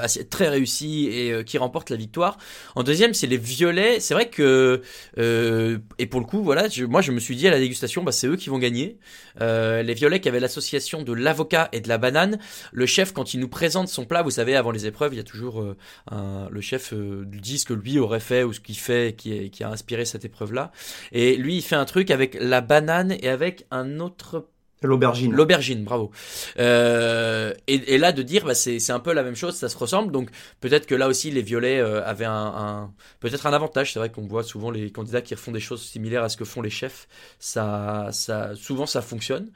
assez- 0.00 0.26
très 0.26 0.48
réussis 0.48 1.08
et 1.10 1.44
qui 1.44 1.58
remportent 1.58 1.90
la 1.90 1.96
victoire. 1.96 2.38
En 2.74 2.82
deuxième, 2.82 3.12
c'est 3.12 3.26
les 3.26 3.36
violets. 3.36 4.00
C'est 4.00 4.14
vrai 4.14 4.28
que, 4.28 4.82
et 5.16 6.06
pour 6.06 6.20
le 6.20 6.26
coup, 6.26 6.42
voilà, 6.42 6.68
moi, 6.88 7.00
je 7.00 7.12
me 7.12 7.18
suis 7.18 7.36
dit 7.36 7.48
à 7.48 7.50
la 7.50 7.58
dégustation, 7.58 8.02
bah, 8.02 8.12
c'est 8.12 8.26
eux 8.28 8.36
qui 8.36 8.50
vont 8.50 8.58
gagner. 8.58 8.98
Les 9.40 9.94
violets 9.94 10.17
qui 10.20 10.28
avaient 10.28 10.40
l'association 10.40 11.02
de 11.02 11.12
l'avocat 11.12 11.68
et 11.72 11.80
de 11.80 11.88
la 11.88 11.98
banane. 11.98 12.38
Le 12.72 12.86
chef, 12.86 13.12
quand 13.12 13.34
il 13.34 13.40
nous 13.40 13.48
présente 13.48 13.88
son 13.88 14.04
plat, 14.04 14.22
vous 14.22 14.30
savez, 14.30 14.56
avant 14.56 14.70
les 14.70 14.86
épreuves, 14.86 15.14
il 15.14 15.16
y 15.16 15.20
a 15.20 15.24
toujours 15.24 15.62
euh, 15.62 16.48
le 16.50 16.60
chef 16.60 16.92
euh, 16.92 17.24
dit 17.26 17.58
ce 17.58 17.66
que 17.66 17.74
lui 17.74 17.98
aurait 17.98 18.20
fait 18.20 18.44
ou 18.44 18.52
ce 18.52 18.60
qu'il 18.60 18.76
fait 18.76 19.14
qui, 19.16 19.50
qui 19.50 19.64
a 19.64 19.70
inspiré 19.70 20.04
cette 20.04 20.24
épreuve-là. 20.24 20.72
Et 21.12 21.36
lui, 21.36 21.56
il 21.56 21.62
fait 21.62 21.76
un 21.76 21.84
truc 21.84 22.10
avec 22.10 22.36
la 22.40 22.60
banane 22.60 23.16
et 23.20 23.28
avec 23.28 23.66
un 23.70 24.00
autre 24.00 24.48
L'aubergine. 24.82 25.32
L'aubergine, 25.32 25.82
bravo. 25.82 26.12
Euh, 26.58 27.52
et, 27.66 27.94
et 27.94 27.98
là, 27.98 28.12
de 28.12 28.22
dire, 28.22 28.44
bah, 28.44 28.54
c'est 28.54 28.90
un 28.90 29.00
peu 29.00 29.12
la 29.12 29.22
même 29.24 29.34
chose, 29.34 29.56
ça 29.56 29.68
se 29.68 29.76
ressemble. 29.76 30.12
Donc 30.12 30.30
peut-être 30.60 30.86
que 30.86 30.94
là 30.94 31.08
aussi, 31.08 31.30
les 31.30 31.42
violets 31.42 31.80
euh, 31.80 32.04
avaient 32.04 32.24
un, 32.26 32.32
un- 32.32 32.94
peut-être 33.20 33.46
un 33.46 33.52
avantage. 33.52 33.92
C'est 33.92 33.98
vrai 33.98 34.10
qu'on 34.10 34.26
voit 34.26 34.44
souvent 34.44 34.70
les 34.70 34.90
candidats 34.92 35.20
qui 35.20 35.34
refont 35.34 35.50
des 35.52 35.60
choses 35.60 35.82
similaires 35.82 36.22
à 36.22 36.28
ce 36.28 36.36
que 36.36 36.44
font 36.44 36.62
les 36.62 36.70
chefs. 36.70 37.08
Ça, 37.40 38.08
ça, 38.12 38.54
souvent, 38.54 38.86
ça 38.86 39.02
fonctionne. 39.02 39.50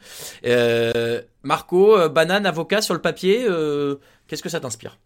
Euh, 0.45 1.23
Marco, 1.45 1.97
euh, 1.97 2.09
banane, 2.09 2.47
avocat 2.47 2.83
sur 2.83 2.95
le 2.95 3.01
papier, 3.01 3.45
euh, 3.49 3.97
qu'est-ce 4.27 4.43
que 4.43 4.49
ça 4.49 4.61
t'inspire? 4.61 4.99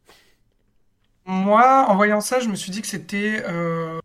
Moi, 1.25 1.85
en 1.89 1.97
voyant 1.97 2.21
ça, 2.21 2.39
je 2.41 2.49
me 2.49 2.55
suis 2.55 2.71
dit 2.71 2.81
que 2.81 2.87
c'était 2.87 3.43
euh, 3.49 3.99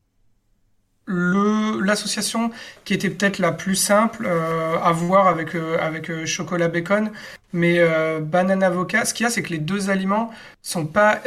l'association 1.08 2.51
qui 2.86 2.93
était 2.93 3.10
peut-être 3.10 3.39
la 3.39 3.51
plus 3.51 3.75
simple 3.75 4.25
euh, 4.25 4.77
à 4.79 4.91
voir 4.91 5.27
avec, 5.27 5.55
euh, 5.55 5.77
avec 5.79 6.10
euh, 6.10 6.25
chocolat 6.25 6.67
bacon, 6.67 7.12
mais 7.53 7.81
banane 8.22 8.63
avocat, 8.63 9.03
ce 9.05 9.13
qu'il 9.13 9.25
y 9.25 9.27
a, 9.27 9.29
c'est 9.29 9.43
que 9.43 9.50
les 9.50 9.58
deux 9.58 9.89
aliments 9.89 10.31
sont 10.62 10.86
pas 10.86 11.22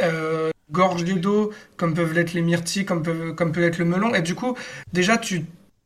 gorgés 0.71 1.13
d'eau 1.13 1.51
comme 1.77 1.93
peuvent 1.93 2.13
l'être 2.13 2.33
les 2.33 2.41
myrtilles, 2.41 2.85
comme, 2.85 3.03
peuvent, 3.03 3.35
comme 3.35 3.51
peut 3.51 3.63
être 3.63 3.77
le 3.77 3.85
melon. 3.85 4.15
Et 4.15 4.23
du 4.23 4.33
coup, 4.33 4.57
déjà, 4.91 5.17
tu, 5.17 5.45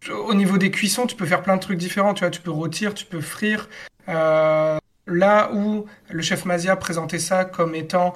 au 0.10 0.34
niveau 0.34 0.58
des 0.58 0.72
cuissons, 0.72 1.08
tu 1.08 1.18
peux 1.18 1.26
faire 1.26 1.42
plein 1.42 1.58
de 1.58 1.62
trucs 1.62 1.78
différents. 1.78 2.14
Tu 2.14 2.22
vois, 2.22 2.30
tu 2.30 2.40
peux 2.40 2.52
rôtir, 2.52 2.94
tu 2.94 3.06
peux 3.06 3.20
frire. 3.20 3.68
là 4.08 5.52
où 5.54 5.86
le 6.10 6.22
chef 6.22 6.46
Mazia 6.46 6.78
présentait 6.78 7.20
ça 7.20 7.44
comme 7.44 7.76
étant 7.76 8.14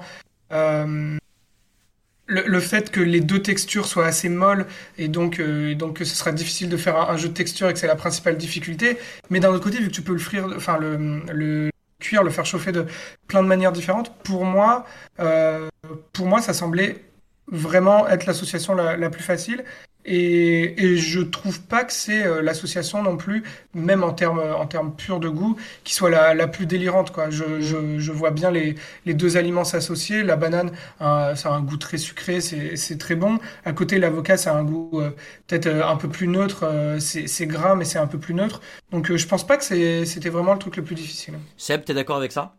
le, 2.26 2.60
fait 2.60 2.90
que 2.90 3.00
les 3.00 3.20
deux 3.20 3.42
textures 3.42 3.86
soient 3.86 4.06
assez 4.06 4.28
molles 4.28 4.66
et 4.98 5.08
donc, 5.08 5.40
euh, 5.40 5.74
donc 5.74 5.98
ce 5.98 6.04
sera 6.04 6.32
difficile 6.32 6.68
de 6.68 6.76
faire 6.76 7.10
un, 7.10 7.16
jeu 7.16 7.28
de 7.28 7.34
texture 7.34 7.68
et 7.68 7.72
que 7.72 7.78
c'est 7.78 7.86
la 7.86 7.96
principale 7.96 8.36
difficulté. 8.36 8.98
Mais 9.30 9.40
d'un 9.40 9.50
autre 9.50 9.62
côté, 9.62 9.78
vu 9.78 9.88
que 9.88 9.92
tu 9.92 10.02
peux 10.02 10.12
le 10.12 10.18
frire, 10.18 10.48
enfin 10.56 10.78
le, 10.78 11.70
cuire, 12.00 12.22
le 12.22 12.30
faire 12.30 12.46
chauffer 12.46 12.72
de 12.72 12.86
plein 13.28 13.42
de 13.42 13.48
manières 13.48 13.72
différentes, 13.72 14.14
pour 14.22 14.44
moi, 14.44 14.86
euh, 15.20 15.68
pour 16.12 16.26
moi, 16.26 16.40
ça 16.40 16.54
semblait 16.54 17.04
vraiment 17.48 18.08
être 18.08 18.26
l'association 18.26 18.74
la, 18.74 18.96
la, 18.96 19.10
plus 19.10 19.22
facile. 19.22 19.64
Et, 20.06 20.82
et 20.84 20.96
je 20.96 21.20
trouve 21.20 21.62
pas 21.62 21.84
que 21.84 21.92
c'est 21.92 22.26
euh, 22.26 22.42
l'association 22.42 23.02
non 23.02 23.16
plus, 23.16 23.42
même 23.72 24.04
en 24.04 24.12
termes 24.12 24.40
en 24.40 24.66
termes 24.66 24.94
purs 24.94 25.18
de 25.20 25.28
goût, 25.28 25.56
qui 25.82 25.94
soit 25.94 26.10
la, 26.10 26.34
la 26.34 26.46
plus 26.46 26.66
délirante. 26.66 27.10
Quoi. 27.10 27.30
Je, 27.30 27.60
je, 27.60 27.98
je 27.98 28.12
vois 28.12 28.30
bien 28.30 28.50
les, 28.50 28.74
les 29.06 29.14
deux 29.14 29.36
aliments 29.36 29.64
s'associer. 29.64 30.22
La 30.22 30.36
banane, 30.36 30.72
euh, 31.00 31.34
ça 31.34 31.50
a 31.50 31.52
un 31.52 31.62
goût 31.62 31.78
très 31.78 31.98
sucré, 31.98 32.40
c'est 32.40 32.98
très 32.98 33.14
bon. 33.14 33.38
À 33.64 33.72
côté, 33.72 33.98
l'avocat, 33.98 34.36
ça 34.36 34.54
a 34.54 34.58
un 34.58 34.64
goût 34.64 34.90
euh, 35.00 35.10
peut-être 35.46 35.68
un 35.68 35.96
peu 35.96 36.08
plus 36.08 36.28
neutre. 36.28 36.64
c'est 37.00 37.46
gras, 37.46 37.74
mais 37.74 37.84
c'est 37.84 37.98
un 37.98 38.06
peu 38.06 38.18
plus 38.18 38.34
neutre. 38.34 38.60
Donc 38.90 39.14
je 39.14 39.26
pense 39.26 39.46
pas 39.46 39.56
que 39.56 39.64
c'était 39.64 40.28
vraiment 40.28 40.52
le 40.52 40.58
truc 40.58 40.76
le 40.76 40.84
plus 40.84 40.94
difficile. 40.94 41.34
Seb, 41.56 41.84
t'es 41.84 41.94
d'accord 41.94 42.16
avec 42.16 42.32
ça? 42.32 42.56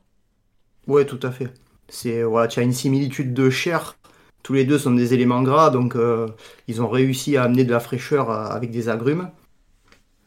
Ouais, 0.88 1.06
tout 1.06 1.20
à 1.24 1.32
fait. 1.32 1.54
C'est 1.90 2.24
voilà, 2.24 2.48
tu 2.48 2.60
as 2.60 2.64
une 2.64 2.74
similitude 2.74 3.34
de 3.34 3.50
chair 3.50 3.96
tous 4.46 4.54
les 4.54 4.64
deux 4.64 4.78
sont 4.78 4.92
des 4.92 5.16
éléments 5.16 5.42
gras, 5.42 5.72
donc 5.72 5.96
euh, 5.96 6.28
ils 6.68 6.80
ont 6.80 6.88
réussi 6.88 7.36
à 7.36 7.44
amener 7.46 7.64
de 7.64 7.72
la 7.72 7.80
fraîcheur 7.80 8.30
euh, 8.30 8.46
avec 8.46 8.70
des 8.70 8.90
agrumes. 8.90 9.32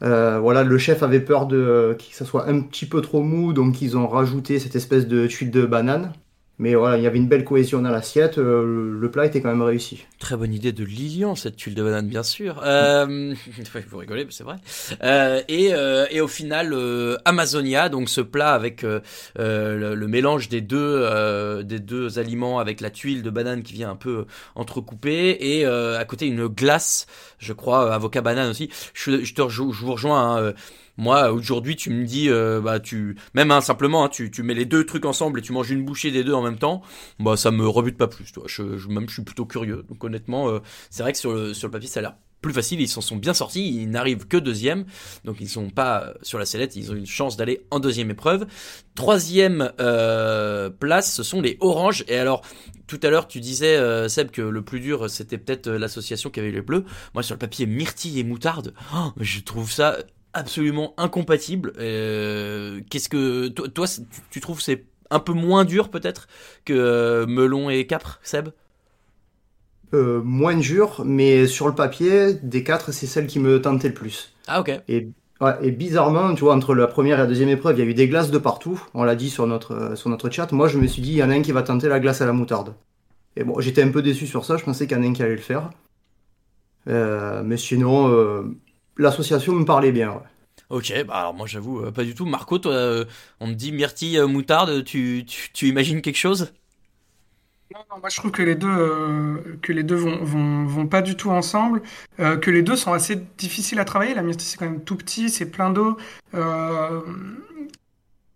Euh, 0.03 0.41
voilà, 0.41 0.65
le 0.65 0.77
chef 0.77 1.05
avait 1.05 1.21
peur 1.21 1.47
que 1.47 1.97
ça 2.11 2.25
soit 2.25 2.49
un 2.49 2.61
petit 2.63 2.85
peu 2.85 3.01
trop 3.01 3.23
mou, 3.23 3.53
donc 3.53 3.81
ils 3.81 3.97
ont 3.97 4.09
rajouté 4.09 4.59
cette 4.59 4.75
espèce 4.75 5.07
de 5.07 5.29
tuile 5.29 5.53
de 5.53 5.65
banane. 5.65 6.13
Mais 6.61 6.75
voilà, 6.75 6.97
il 6.97 7.05
y 7.05 7.07
avait 7.07 7.19
une 7.19 7.29
belle 7.29 7.45
cohésion 7.45 7.81
dans 7.83 7.91
l'assiette. 7.91 8.39
Euh, 8.39 8.99
le 8.99 9.11
plat 9.13 9.27
était 9.27 9.41
quand 9.41 9.49
même 9.49 9.63
réussi. 9.63 10.05
Très 10.19 10.37
bonne 10.37 10.53
idée 10.53 10.73
de 10.73 10.85
Lilian, 10.85 11.37
cette 11.37 11.55
tuile 11.55 11.77
de 11.77 11.85
banane, 11.85 12.09
bien 12.09 12.25
sûr. 12.25 12.61
Euh, 12.65 13.33
vous 13.91 13.99
rigolez, 13.99 14.25
mais 14.25 14.33
c'est 14.33 14.43
vrai. 14.43 14.57
Euh, 15.05 15.41
et, 15.47 15.73
euh, 15.73 16.07
et, 16.11 16.21
au 16.21 16.27
final, 16.27 16.73
euh, 16.73 17.17
Amazonia, 17.25 17.89
donc 17.89 18.09
ce 18.09 18.21
plat 18.21 18.55
avec 18.55 18.83
le, 18.83 19.01
le, 19.37 20.07
mélange 20.09 20.49
des 20.49 20.61
deux, 20.61 21.63
des 21.63 21.79
deux 21.79 22.19
aliments 22.19 22.59
avec 22.59 22.81
la 22.81 22.91
tuile 22.91 23.23
de 23.23 23.31
banane 23.31 23.63
qui 23.63 23.75
vient 23.75 23.91
un 23.91 23.97
peu 23.97 24.27
entrecouper 24.57 25.37
et 25.41 25.65
à 25.65 26.05
côté 26.05 26.27
une 26.27 26.49
glace, 26.49 27.07
je 27.39 27.53
crois, 27.53 27.95
avocat 27.95 28.21
banane 28.21 28.51
aussi. 28.51 28.69
Je, 28.95 29.23
je, 29.23 29.35
te, 29.35 29.49
je 29.49 29.63
vous 29.63 29.93
rejoins. 29.93 30.49
Hein, 30.49 30.55
moi, 30.99 31.31
aujourd'hui, 31.33 31.77
tu 31.77 31.91
me 31.91 32.05
dis, 32.05 32.29
euh, 32.29 32.61
bah, 32.61 32.81
tu, 32.81 33.17
même 33.33 33.53
hein, 33.53 33.61
simplement, 33.61 34.05
hein, 34.05 34.09
tu, 34.09 34.33
tu 34.33 34.43
mets 34.43 34.55
les 34.55 34.65
deux 34.65 34.85
trucs 34.85 35.05
ensemble 35.05 35.39
et 35.39 35.43
tu 35.43 35.53
manges 35.53 35.71
une 35.71 35.85
bouchée 35.85 36.11
des 36.11 36.25
deux 36.25 36.35
en 36.35 36.43
même 36.43 36.59
temps, 36.59 36.83
bah, 37.21 37.37
ça 37.37 37.53
me 37.53 37.67
rebute 37.67 37.97
pas 37.97 38.09
plus. 38.09 38.33
Toi. 38.33 38.45
Je, 38.47 38.77
je 38.77 38.89
même, 38.89 39.09
je 39.09 39.15
suis 39.15 39.23
plutôt 39.23 39.47
curieux. 39.47 39.85
Donc, 39.89 40.03
honnêtement, 40.03 40.49
euh, 40.49 40.59
c'est 40.91 41.05
vrai 41.05 41.13
que 41.13 41.19
sur 41.19 41.33
le, 41.33 41.55
sur 41.55 41.69
le 41.69 41.73
papier, 41.73 41.89
ça 41.89 42.01
a 42.01 42.03
l'air 42.03 42.15
plus 42.43 42.53
facile. 42.53 42.81
Ils 42.81 42.89
s'en 42.89 43.01
sont 43.01 43.15
bien 43.15 43.33
sortis. 43.33 43.81
Ils 43.81 43.89
n'arrivent 43.89 44.27
que 44.27 44.37
deuxième. 44.37 44.87
Donc, 45.25 45.37
ils 45.41 45.49
sont 45.49 45.71
pas 45.71 46.15
sur 46.23 46.41
la 46.41 46.47
sellette. 46.47 46.75
Ils 46.75 46.91
ont 46.91 46.97
une 46.97 47.07
chance 47.07 47.37
d'aller 47.37 47.65
en 47.71 47.79
deuxième 47.79 48.11
épreuve. 48.11 48.47
Troisième 48.97 49.73
euh, 49.79 50.69
place, 50.69 51.15
ce 51.15 51.23
sont 51.23 51.41
les 51.41 51.59
oranges. 51.61 52.05
Et 52.09 52.17
alors, 52.17 52.43
tout 52.89 52.99
à 53.05 53.11
l'heure, 53.11 53.29
tu 53.29 53.39
disais, 53.39 53.77
euh, 53.77 54.09
Seb, 54.09 54.33
que 54.33 54.43
le 54.43 54.63
plus 54.63 54.81
dur, 54.81 55.09
c'était 55.09 55.39
peut-être 55.39 55.71
l'association 55.71 56.31
qui 56.31 56.41
avait 56.41 56.51
les 56.51 56.61
bleus. 56.61 56.85
Moi, 57.15 57.23
sur 57.23 57.37
le 57.37 57.39
papier, 57.39 57.67
myrtille 57.67 58.19
et 58.19 58.25
moutarde, 58.25 58.75
oh, 58.97 59.13
je 59.21 59.39
trouve 59.41 59.71
ça 59.71 59.99
absolument 60.33 60.95
incompatible. 60.97 61.73
Euh, 61.79 62.81
qu'est-ce 62.91 63.09
que 63.09 63.49
toi, 63.49 63.69
toi 63.69 63.87
tu, 64.31 64.41
trouves 64.41 64.61
c'est 64.61 64.85
un 65.11 65.21
peu 65.21 65.33
moins 65.33 65.65
dur 65.65 65.89
peut-être 65.89 66.29
que 66.65 66.73
euh, 66.73 67.27
melon 67.27 67.71
et 67.71 67.87
capre, 67.87 68.21
Seb? 68.23 68.49
Euh, 69.95 70.21
Moins 70.23 70.57
dur, 70.57 71.03
mais 71.05 71.47
sur 71.47 71.67
le 71.67 71.75
papier, 71.75 72.35
des 72.35 72.63
quatre, 72.63 72.93
c'est 72.93 73.07
celle 73.07 73.27
qui 73.27 73.41
me 73.41 73.61
tentait 73.61 73.89
le 73.89 73.95
plus. 73.95 74.35
Ah 74.47 74.61
ok. 74.61 74.71
Et, 74.89 75.09
et 75.63 75.71
bizarrement, 75.71 76.35
tu 76.35 76.45
vois, 76.45 76.55
entre 76.55 76.75
la 76.75 76.87
première 76.87 77.17
et 77.19 77.23
la 77.23 77.27
deuxième 77.27 77.49
épreuve, 77.49 77.77
il 77.79 77.85
y 77.85 77.87
a 77.87 77.91
eu 77.91 77.95
des 77.95 78.07
glaces 78.07 78.31
de 78.31 78.39
partout. 78.39 78.83
On 78.93 79.03
l'a 79.05 79.17
dit 79.17 79.31
sur 79.31 79.47
notre 79.47 79.97
sur 79.97 80.11
notre 80.11 80.29
chat. 80.29 80.53
Moi, 80.53 80.69
je 80.69 80.79
me 80.79 80.87
suis 80.87 81.01
dit, 81.01 81.13
il 81.13 81.17
y 81.17 81.23
en 81.23 81.31
a 81.31 81.35
un 81.35 81.43
qui 81.43 81.53
va 81.53 81.63
tenter 81.63 81.89
la 81.89 82.01
glace 82.01 82.21
à 82.21 82.27
la 82.27 82.33
moutarde. 82.33 82.75
Et 83.37 83.45
bon, 83.45 83.61
j'étais 83.61 83.83
un 83.83 83.91
peu 83.91 84.03
déçu 84.03 84.27
sur 84.27 84.45
ça. 84.45 84.59
Je 84.59 84.65
pensais 84.65 84.87
qu'il 84.87 84.97
y 84.97 85.01
en 85.01 85.05
a 85.05 85.07
un 85.07 85.13
qui 85.15 85.23
allait 85.23 85.37
le 85.37 85.39
faire. 85.39 85.71
mais 86.87 87.57
sinon, 87.57 88.55
l'association 88.99 89.55
me 89.55 89.65
parlait 89.65 89.93
bien. 89.93 90.23
Ok, 90.71 90.93
bah 91.07 91.15
alors 91.15 91.35
moi 91.35 91.47
j'avoue 91.47 91.81
euh, 91.81 91.91
pas 91.91 92.05
du 92.05 92.15
tout. 92.15 92.27
Marco, 92.27 92.59
toi, 92.59 92.73
euh, 92.73 93.05
on 93.41 93.47
me 93.47 93.55
dit 93.55 93.73
myrtille 93.73 94.19
euh, 94.19 94.27
moutarde, 94.27 94.85
tu, 94.85 95.25
tu, 95.25 95.67
imagines 95.67 96.03
quelque 96.03 96.19
chose? 96.19 96.53
Non, 97.73 97.81
non, 97.91 98.01
moi 98.01 98.11
je 98.11 98.17
trouve 98.17 98.33
que 98.33 98.43
les 98.43 98.55
deux, 98.55 99.59
que 99.63 99.73
les 99.73 99.83
deux 99.83 99.95
vont, 99.95 100.23
vont, 100.23 100.67
vont, 100.67 100.87
pas 100.87 101.01
du 101.03 101.17
tout 101.17 101.31
ensemble, 101.31 101.83
que 102.17 102.51
les 102.51 102.63
deux 102.63 102.77
sont 102.77 102.93
assez 102.95 103.17
difficiles 103.37 103.79
à 103.79 103.85
travailler. 103.85 104.15
La 104.15 104.23
myrtille 104.23 104.49
c'est 104.49 104.57
quand 104.57 104.65
même 104.65 104.85
tout 104.85 104.97
petit, 104.97 105.29
c'est 105.29 105.51
plein 105.51 105.71
d'eau. 105.71 105.99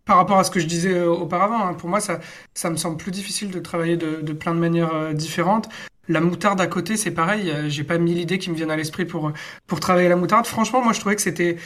par 0.04 0.16
rapport 0.16 0.38
à 0.38 0.45
ce 0.45 0.50
que 0.50 0.61
je 0.61 0.66
disais 0.66 1.02
auparavant, 1.02 1.66
hein, 1.66 1.75
pour 1.75 1.88
moi 1.88 2.00
ça, 2.00 2.21
ça 2.54 2.69
me 2.69 2.76
semble 2.76 2.99
plus 2.99 3.11
difficile 3.11 3.50
de 3.50 3.59
travailler 3.59 3.97
de, 3.97 4.21
de 4.21 4.33
plein 4.35 4.54
de 4.54 4.61
manières 4.61 5.14
différentes. 5.14 5.69
La 6.09 6.21
moutarde 6.21 6.61
à 6.61 6.67
côté, 6.67 6.97
c'est 6.97 7.13
pareil. 7.13 7.49
Euh, 7.51 7.69
j'ai 7.69 7.85
pas 7.85 7.97
mille 7.97 8.19
idées 8.19 8.39
qui 8.39 8.51
me 8.51 8.57
viennent 8.57 8.73
à 8.73 8.77
l'esprit 8.77 9.05
pour 9.05 9.33
pour 9.69 9.79
travailler 9.79 10.09
la 10.09 10.17
moutarde. 10.17 10.47
Franchement, 10.47 10.83
moi, 10.83 10.93
je 10.93 10.99
trouvais 10.99 11.15
que 11.15 11.23
c'était, 11.23 11.57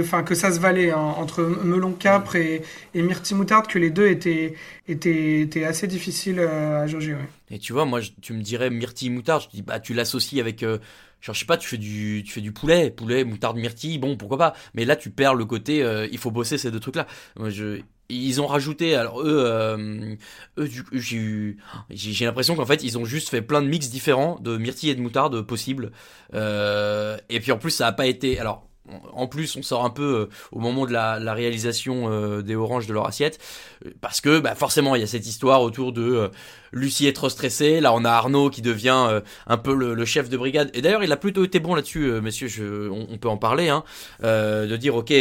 enfin, 0.00 0.22
que 0.22 0.36
ça 0.36 0.52
se 0.52 0.60
valait 0.60 0.92
hein, 0.92 0.98
entre 0.98 1.42
melon 1.42 1.92
capre 1.92 2.36
et, 2.36 2.62
et 2.94 3.02
myrtille 3.02 3.36
moutarde, 3.36 3.66
que 3.66 3.80
les 3.80 3.90
deux 3.90 4.06
étaient 4.06 4.54
étaient, 4.86 5.40
étaient 5.40 5.64
assez 5.64 5.88
difficiles 5.88 6.38
euh, 6.38 6.84
à 6.84 6.86
jauger. 6.86 7.16
Et 7.50 7.58
tu 7.58 7.72
vois, 7.72 7.86
moi, 7.86 8.00
tu 8.22 8.34
me 8.34 8.42
dirais 8.42 8.70
myrtille 8.70 9.10
moutarde, 9.10 9.42
je 9.42 9.48
dis 9.48 9.62
bah 9.62 9.80
tu 9.80 9.94
l'associes 9.94 10.40
avec 10.40 10.62
euh, 10.62 10.78
Genre, 11.22 11.34
je 11.34 11.40
sais 11.40 11.46
pas, 11.46 11.56
tu 11.56 11.66
fais 11.66 11.78
du, 11.78 12.22
tu 12.24 12.32
fais 12.32 12.42
du 12.42 12.52
poulet, 12.52 12.90
poulet, 12.90 13.24
moutarde, 13.24 13.56
myrtille, 13.56 13.98
bon, 13.98 14.16
pourquoi 14.16 14.36
pas. 14.36 14.54
Mais 14.74 14.84
là, 14.84 14.96
tu 14.96 15.10
perds 15.10 15.34
le 15.34 15.46
côté, 15.46 15.78
il 16.12 16.18
faut 16.18 16.30
bosser 16.30 16.58
ces 16.58 16.70
deux 16.70 16.78
trucs-là. 16.78 17.06
Moi, 17.36 17.48
je, 17.48 17.80
ils 18.08 18.40
ont 18.40 18.46
rajouté 18.46 18.94
alors 18.94 19.20
eux 19.20 19.44
euh, 19.44 20.16
j'ai 20.58 22.24
l'impression 22.24 22.54
qu'en 22.54 22.66
fait 22.66 22.82
ils 22.82 22.98
ont 22.98 23.04
juste 23.04 23.28
fait 23.28 23.42
plein 23.42 23.62
de 23.62 23.68
mix 23.68 23.90
différents 23.90 24.38
de 24.40 24.56
myrtille 24.56 24.90
et 24.90 24.94
de 24.94 25.00
moutarde 25.00 25.42
possibles. 25.42 25.92
Euh, 26.34 27.16
et 27.28 27.40
puis 27.40 27.52
en 27.52 27.58
plus 27.58 27.70
ça 27.70 27.86
a 27.86 27.92
pas 27.92 28.06
été 28.06 28.38
alors 28.38 28.68
en 29.12 29.26
plus, 29.26 29.56
on 29.56 29.62
sort 29.62 29.84
un 29.84 29.90
peu 29.90 30.02
euh, 30.02 30.28
au 30.52 30.60
moment 30.60 30.86
de 30.86 30.92
la, 30.92 31.18
la 31.18 31.34
réalisation 31.34 32.10
euh, 32.10 32.42
des 32.42 32.54
oranges 32.54 32.86
de 32.86 32.92
leur 32.92 33.06
assiette, 33.06 33.38
euh, 33.84 33.90
parce 34.00 34.20
que 34.20 34.38
bah, 34.38 34.54
forcément, 34.54 34.94
il 34.94 35.00
y 35.00 35.04
a 35.04 35.06
cette 35.06 35.26
histoire 35.26 35.62
autour 35.62 35.92
de 35.92 36.30
Lucie 36.72 37.06
est 37.06 37.12
trop 37.12 37.28
stressée. 37.28 37.80
Là, 37.80 37.92
on 37.94 38.04
a 38.04 38.10
Arnaud 38.10 38.50
qui 38.50 38.60
devient 38.60 39.22
un 39.46 39.56
peu 39.56 39.74
le, 39.74 40.04
chef 40.04 40.28
de 40.28 40.36
brigade. 40.36 40.70
Et 40.74 40.82
d'ailleurs, 40.82 41.04
il 41.04 41.12
a 41.12 41.16
plutôt 41.16 41.44
été 41.44 41.58
bon 41.58 41.74
là-dessus, 41.74 42.20
messieurs. 42.20 42.48
Je, 42.48 42.88
on, 42.90 43.16
peut 43.18 43.28
en 43.28 43.38
parler, 43.38 43.68
hein, 43.68 43.82
de 44.22 44.76
dire 44.76 44.94
ok, 44.94 45.12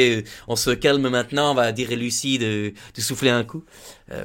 on 0.47 0.55
se 0.55 0.71
calme 0.71 1.07
maintenant, 1.07 1.51
on 1.51 1.55
va 1.55 1.71
dire 1.71 1.89
à 1.91 1.95
Lucie 1.95 2.39
de, 2.39 2.73
de 2.93 3.01
souffler 3.01 3.29
un 3.29 3.43
coup. 3.43 3.63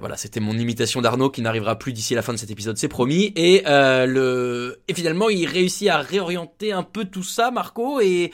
voilà, 0.01 0.17
c'était 0.17 0.41
mon 0.41 0.59
imitation 0.59 1.01
d'Arnaud 1.03 1.31
qui 1.31 1.43
n'arrivera 1.43 1.79
plus 1.79 1.93
d'ici 1.93 2.15
la 2.15 2.23
fin 2.23 2.33
de 2.33 2.39
cet 2.39 2.51
épisode, 2.51 2.77
c'est 2.79 2.89
promis. 2.89 3.33
Et 3.37 3.63
le 3.67 4.81
et 4.89 4.95
finalement, 4.95 5.29
il 5.29 5.47
réussit 5.47 5.89
à 5.89 5.99
réorienter 5.99 6.73
un 6.73 6.83
peu 6.83 7.05
tout 7.05 7.23
ça, 7.23 7.51
Marco, 7.51 8.01
et 8.01 8.33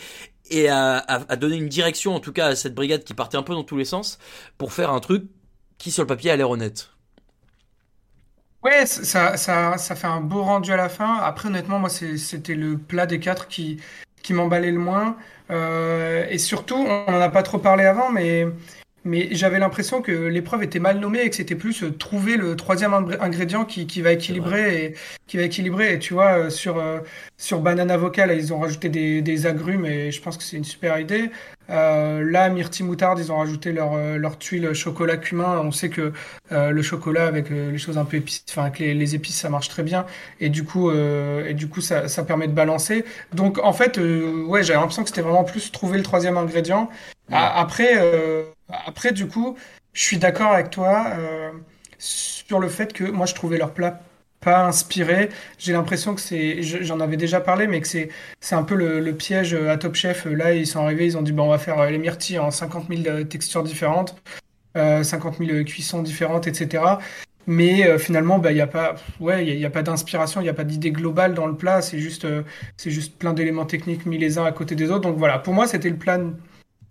et 0.51 0.69
à, 0.69 1.19
donner 1.37 1.57
une 1.57 1.69
direction 1.69 2.15
en 2.15 2.21
tout 2.21 2.33
cas 2.33 2.49
à 2.49 2.57
cette 2.57 2.75
brigade 2.75 3.05
qui 3.05 3.15
partait 3.15 3.37
un 3.37 3.43
peu 3.43 3.55
dans 3.55 3.65
tous 3.65 3.77
les 3.77 3.85
sens 3.85 4.19
pour 4.59 4.73
faire 4.73 4.91
un 4.91 5.01
truc 5.01 5.25
qui 5.79 5.91
sur 5.91 6.03
le 6.03 6.07
papier 6.07 6.31
a 6.31 6.37
l'air 6.37 6.51
honnête. 6.51 6.91
Ouais, 8.63 8.87
ça, 8.87 9.37
ça, 9.37 9.79
ça 9.79 9.95
fait 9.95 10.07
un 10.07 10.21
beau 10.21 10.43
rendu 10.43 10.73
à 10.73 10.77
la 10.77 10.89
fin. 10.89 11.19
Après, 11.19 11.49
honnêtement, 11.49 11.79
moi, 11.79 11.89
c'était 11.89 12.55
le 12.57 12.79
plat 12.79 13.07
des 13.07 13.21
quatre 13.21 13.47
qui, 13.47 13.81
qui 14.23 14.33
m'emballait 14.33 14.73
le 14.73 14.81
moins. 14.81 15.17
Euh, 15.51 16.27
et 16.29 16.39
surtout, 16.39 16.75
on 16.75 17.11
n'en 17.11 17.21
a 17.21 17.29
pas 17.29 17.45
trop 17.45 17.59
parlé 17.59 17.85
avant, 17.85 18.11
mais 18.11 18.47
mais 19.07 19.29
j'avais 19.31 19.59
l'impression 19.61 20.03
que 20.03 20.11
l'épreuve 20.13 20.65
était 20.65 20.81
mal 20.81 20.99
nommée 20.99 21.21
et 21.23 21.31
que 21.31 21.37
c'était 21.37 21.55
plus 21.55 21.85
euh, 21.85 21.93
trouver 21.93 22.37
le 22.37 22.57
troisième 22.57 22.93
ingrédient 22.93 23.65
qui, 23.65 23.87
qui 23.87 24.03
va 24.03 24.13
équilibrer 24.13 24.85
et 24.85 24.95
qui 25.29 25.37
va 25.37 25.45
équilibrer. 25.45 25.95
Et 25.95 25.99
tu 25.99 26.13
vois, 26.15 26.39
euh, 26.39 26.51
sur 26.51 26.79
euh, 26.79 26.99
sur 27.39 27.61
banane 27.61 27.91
avocat, 27.91 28.27
là, 28.27 28.35
ils 28.35 28.53
ont 28.53 28.59
rajouté 28.59 28.89
des, 28.89 29.23
des 29.23 29.47
agrumes 29.47 29.87
et 29.87 30.11
je 30.11 30.21
pense 30.21 30.37
que 30.37 30.43
c'est 30.43 30.57
une 30.57 30.65
super 30.65 30.99
idée. 30.99 31.31
Là, 31.69 32.49
myrtille 32.49 32.87
moutarde, 32.87 33.19
ils 33.19 33.33
ont 33.33 33.39
rajouté 33.39 33.73
leur 33.73 33.97
leur 34.19 34.39
tuile 34.39 34.73
chocolat 34.73 35.17
cumin. 35.17 35.61
On 35.61 35.73
sait 35.73 35.91
que 35.91 36.13
le 36.51 36.83
chocolat 36.83 37.27
avec 37.27 37.51
les 37.51 37.77
choses 37.79 37.99
un 37.99 38.05
peu 38.05 38.19
épices, 38.19 38.45
enfin 38.49 38.63
avec 38.63 38.79
les, 38.79 38.95
les 38.95 39.15
épices, 39.17 39.37
ça 39.41 39.51
marche 39.51 39.69
très 39.69 39.83
bien. 39.83 40.07
Et 40.41 40.49
du 40.49 40.63
coup, 40.65 40.93
et 40.93 41.55
du 41.55 41.69
coup, 41.69 41.81
ça 41.81 42.07
ça 42.07 42.23
permet 42.23 42.47
de 42.47 42.53
balancer. 42.53 43.05
Donc 43.35 43.59
en 43.59 43.73
fait, 43.73 43.99
ouais, 43.99 44.63
j'avais 44.63 44.79
l'impression 44.79 45.03
que 45.03 45.09
c'était 45.09 45.23
vraiment 45.23 45.43
plus 45.45 45.73
trouver 45.73 45.99
le 45.99 46.05
troisième 46.05 46.37
ingrédient. 46.37 46.89
Après, 47.33 47.97
après, 48.69 49.13
du 49.13 49.27
coup, 49.29 49.57
je 49.93 50.03
suis 50.03 50.19
d'accord 50.19 50.53
avec 50.53 50.71
toi 50.71 51.07
euh, 51.19 51.51
sur 51.99 52.59
le 52.61 52.69
fait 52.69 52.93
que 52.93 53.05
moi, 53.05 53.27
je 53.27 53.35
trouvais 53.35 53.59
leur 53.59 53.73
plat 53.75 54.01
pas 54.41 54.65
inspiré. 54.67 55.31
J'ai 55.59 55.73
l'impression 55.73 56.15
que 56.15 56.21
c'est, 56.21 56.63
je- 56.63 56.83
j'en 56.83 57.01
avais 57.01 57.17
déjà 57.17 57.41
parlé, 57.41 57.67
mais 57.67 57.81
que 57.81 57.89
c'est, 57.89 58.11
c'est 58.41 58.55
un 58.55 58.63
peu 58.63 58.75
le, 58.75 59.13
piège 59.15 59.55
euh, 59.55 59.71
à 59.71 59.77
Top 59.77 59.95
Chef. 59.95 60.25
Là, 60.27 60.53
ils 60.55 60.67
sont 60.67 60.81
arrivés, 60.81 61.07
ils 61.07 61.17
ont 61.19 61.23
dit, 61.23 61.33
bon, 61.33 61.45
on 61.45 61.51
va 61.51 61.59
faire 61.59 61.81
euh, 61.81 61.91
les 61.91 61.99
myrtilles 61.99 62.39
en 62.39 62.51
50 62.51 62.89
000 62.89 63.03
euh, 63.07 63.25
textures 63.25 63.63
différentes, 63.63 64.17
euh, 64.77 65.03
50 65.03 65.39
000 65.39 65.65
cuissons 65.65 66.03
différentes, 66.03 66.47
etc. 66.47 66.83
Mais 67.49 67.97
finalement, 67.99 68.39
bah, 68.41 68.51
il 68.51 68.59
y 68.59 68.61
a 68.61 68.67
pas, 68.67 68.97
ouais, 69.21 69.47
il 69.47 69.61
y 69.61 69.65
a, 69.65 69.71
pas 69.71 69.83
d'inspiration, 69.83 70.41
il 70.41 70.45
n'y 70.45 70.51
a 70.51 70.55
pas 70.55 70.65
d'idée 70.65 70.91
globale 70.91 71.33
dans 71.35 71.47
le 71.47 71.55
plat. 71.57 71.81
C'est 71.81 72.01
juste, 72.01 72.27
c'est 72.77 72.91
juste 72.91 73.17
plein 73.19 73.33
d'éléments 73.35 73.67
techniques 73.67 74.05
mis 74.05 74.19
les 74.19 74.37
uns 74.39 74.45
à 74.45 74.51
côté 74.51 74.75
des 74.75 74.91
autres. 74.91 75.03
Donc 75.03 75.17
voilà, 75.17 75.39
pour 75.39 75.55
moi, 75.55 75.69
c'était 75.69 75.91
le 75.91 75.97
plat 75.97 76.19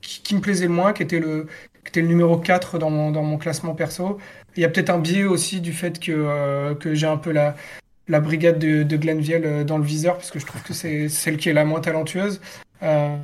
qui, 0.02 0.22
qui 0.22 0.36
me 0.36 0.42
plaisait 0.42 0.66
le 0.68 0.74
moins, 0.74 0.94
qui 0.94 1.04
était 1.04 1.20
le, 1.20 1.48
qui 1.84 1.90
était 1.90 2.02
le 2.02 2.08
numéro 2.08 2.38
4 2.38 2.80
dans 2.80 2.90
mon, 2.90 3.12
dans 3.12 3.24
mon 3.24 3.38
classement 3.38 3.76
perso. 3.76 4.18
Il 4.56 4.62
y 4.62 4.66
a 4.66 4.70
peut-être 4.70 4.90
un 4.90 5.00
biais 5.00 5.26
aussi 5.26 5.62
du 5.62 5.74
fait 5.74 6.00
que, 6.00 6.12
euh, 6.12 6.76
que 6.76 6.94
j'ai 6.96 7.08
un 7.08 7.18
peu 7.18 7.32
la, 7.32 7.56
la 8.08 8.20
brigade 8.20 8.60
de, 8.60 8.84
de 8.84 8.98
Glenville 8.98 9.42
euh, 9.46 9.64
dans 9.64 9.78
le 9.78 9.84
viseur, 9.84 10.16
parce 10.16 10.32
que 10.32 10.40
je 10.40 10.46
trouve 10.46 10.64
que 10.64 10.74
c'est 10.74 11.10
celle 11.10 11.38
qui 11.38 11.50
est 11.50 11.54
la 11.54 11.66
moins 11.66 11.82
talentueuse. 11.82 12.42
Euh, 12.84 13.18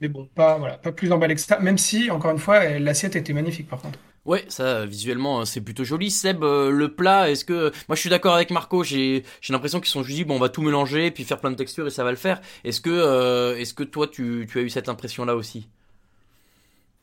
mais 0.00 0.08
bon, 0.08 0.28
pas, 0.34 0.58
voilà, 0.58 0.78
pas 0.78 0.92
plus 0.92 1.12
emballé 1.12 1.34
que 1.34 1.40
ça, 1.40 1.58
même 1.58 1.78
si, 1.78 2.10
encore 2.10 2.30
une 2.30 2.38
fois, 2.38 2.64
l'assiette 2.78 3.16
était 3.16 3.32
magnifique 3.32 3.68
par 3.68 3.80
contre. 3.80 3.98
Ouais, 4.26 4.44
ça 4.48 4.84
visuellement 4.84 5.44
c'est 5.46 5.62
plutôt 5.62 5.82
joli. 5.84 6.10
Seb, 6.10 6.44
euh, 6.44 6.70
le 6.70 6.94
plat, 6.94 7.30
est-ce 7.30 7.44
que 7.44 7.72
moi 7.88 7.96
je 7.96 8.00
suis 8.00 8.10
d'accord 8.10 8.34
avec 8.34 8.50
Marco, 8.50 8.84
j'ai 8.84 9.24
j'ai 9.40 9.52
l'impression 9.52 9.80
qu'ils 9.80 9.88
sont 9.90 10.02
juste 10.02 10.16
dit 10.18 10.24
bon 10.24 10.36
on 10.36 10.38
va 10.38 10.50
tout 10.50 10.60
mélanger 10.62 11.10
puis 11.10 11.24
faire 11.24 11.40
plein 11.40 11.50
de 11.50 11.56
textures 11.56 11.86
et 11.86 11.90
ça 11.90 12.04
va 12.04 12.10
le 12.10 12.16
faire. 12.16 12.40
Est-ce 12.62 12.82
que 12.82 12.90
euh, 12.90 13.56
est-ce 13.56 13.72
que 13.72 13.82
toi 13.82 14.06
tu, 14.08 14.46
tu 14.50 14.58
as 14.58 14.62
eu 14.62 14.68
cette 14.68 14.90
impression 14.90 15.24
là 15.24 15.34
aussi? 15.36 15.68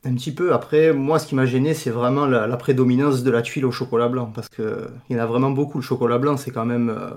Un 0.04 0.14
petit 0.14 0.32
peu. 0.32 0.52
Après, 0.52 0.92
moi, 0.92 1.18
ce 1.18 1.26
qui 1.26 1.34
m'a 1.34 1.46
gêné, 1.46 1.74
c'est 1.74 1.90
vraiment 1.90 2.26
la, 2.26 2.56
prédominance 2.56 3.22
de 3.22 3.30
la 3.30 3.42
tuile 3.42 3.66
au 3.66 3.72
chocolat 3.72 4.08
blanc. 4.08 4.30
Parce 4.34 4.48
que 4.48 4.88
il 5.08 5.16
y 5.16 5.20
en 5.20 5.22
a 5.22 5.26
vraiment 5.26 5.50
beaucoup. 5.50 5.78
Le 5.78 5.82
chocolat 5.82 6.18
blanc, 6.18 6.36
c'est 6.36 6.50
quand 6.50 6.66
même 6.66 6.90
euh, 6.90 7.10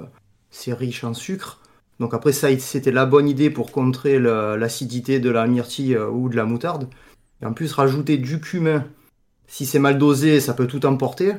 c'est 0.50 0.74
riche 0.74 1.04
en 1.04 1.14
sucre. 1.14 1.60
Donc 2.00 2.14
après, 2.14 2.32
ça, 2.32 2.48
c'était 2.60 2.92
la 2.92 3.06
bonne 3.06 3.30
idée 3.30 3.50
pour 3.50 3.72
contrer 3.72 4.20
l'acidité 4.20 5.20
de 5.20 5.30
la 5.30 5.48
myrtille 5.48 5.96
euh, 5.96 6.10
ou 6.10 6.30
de 6.30 6.36
la 6.36 6.46
moutarde. 6.46 6.90
Et 7.42 7.46
en 7.46 7.54
plus, 7.54 7.72
rajouter 7.74 8.18
du 8.18 8.40
cumin, 8.40 8.86
si 9.48 9.66
c'est 9.66 9.80
mal 9.80 9.98
dosé, 9.98 10.40
ça 10.40 10.54
peut 10.54 10.68
tout 10.68 10.86
emporter. 10.86 11.34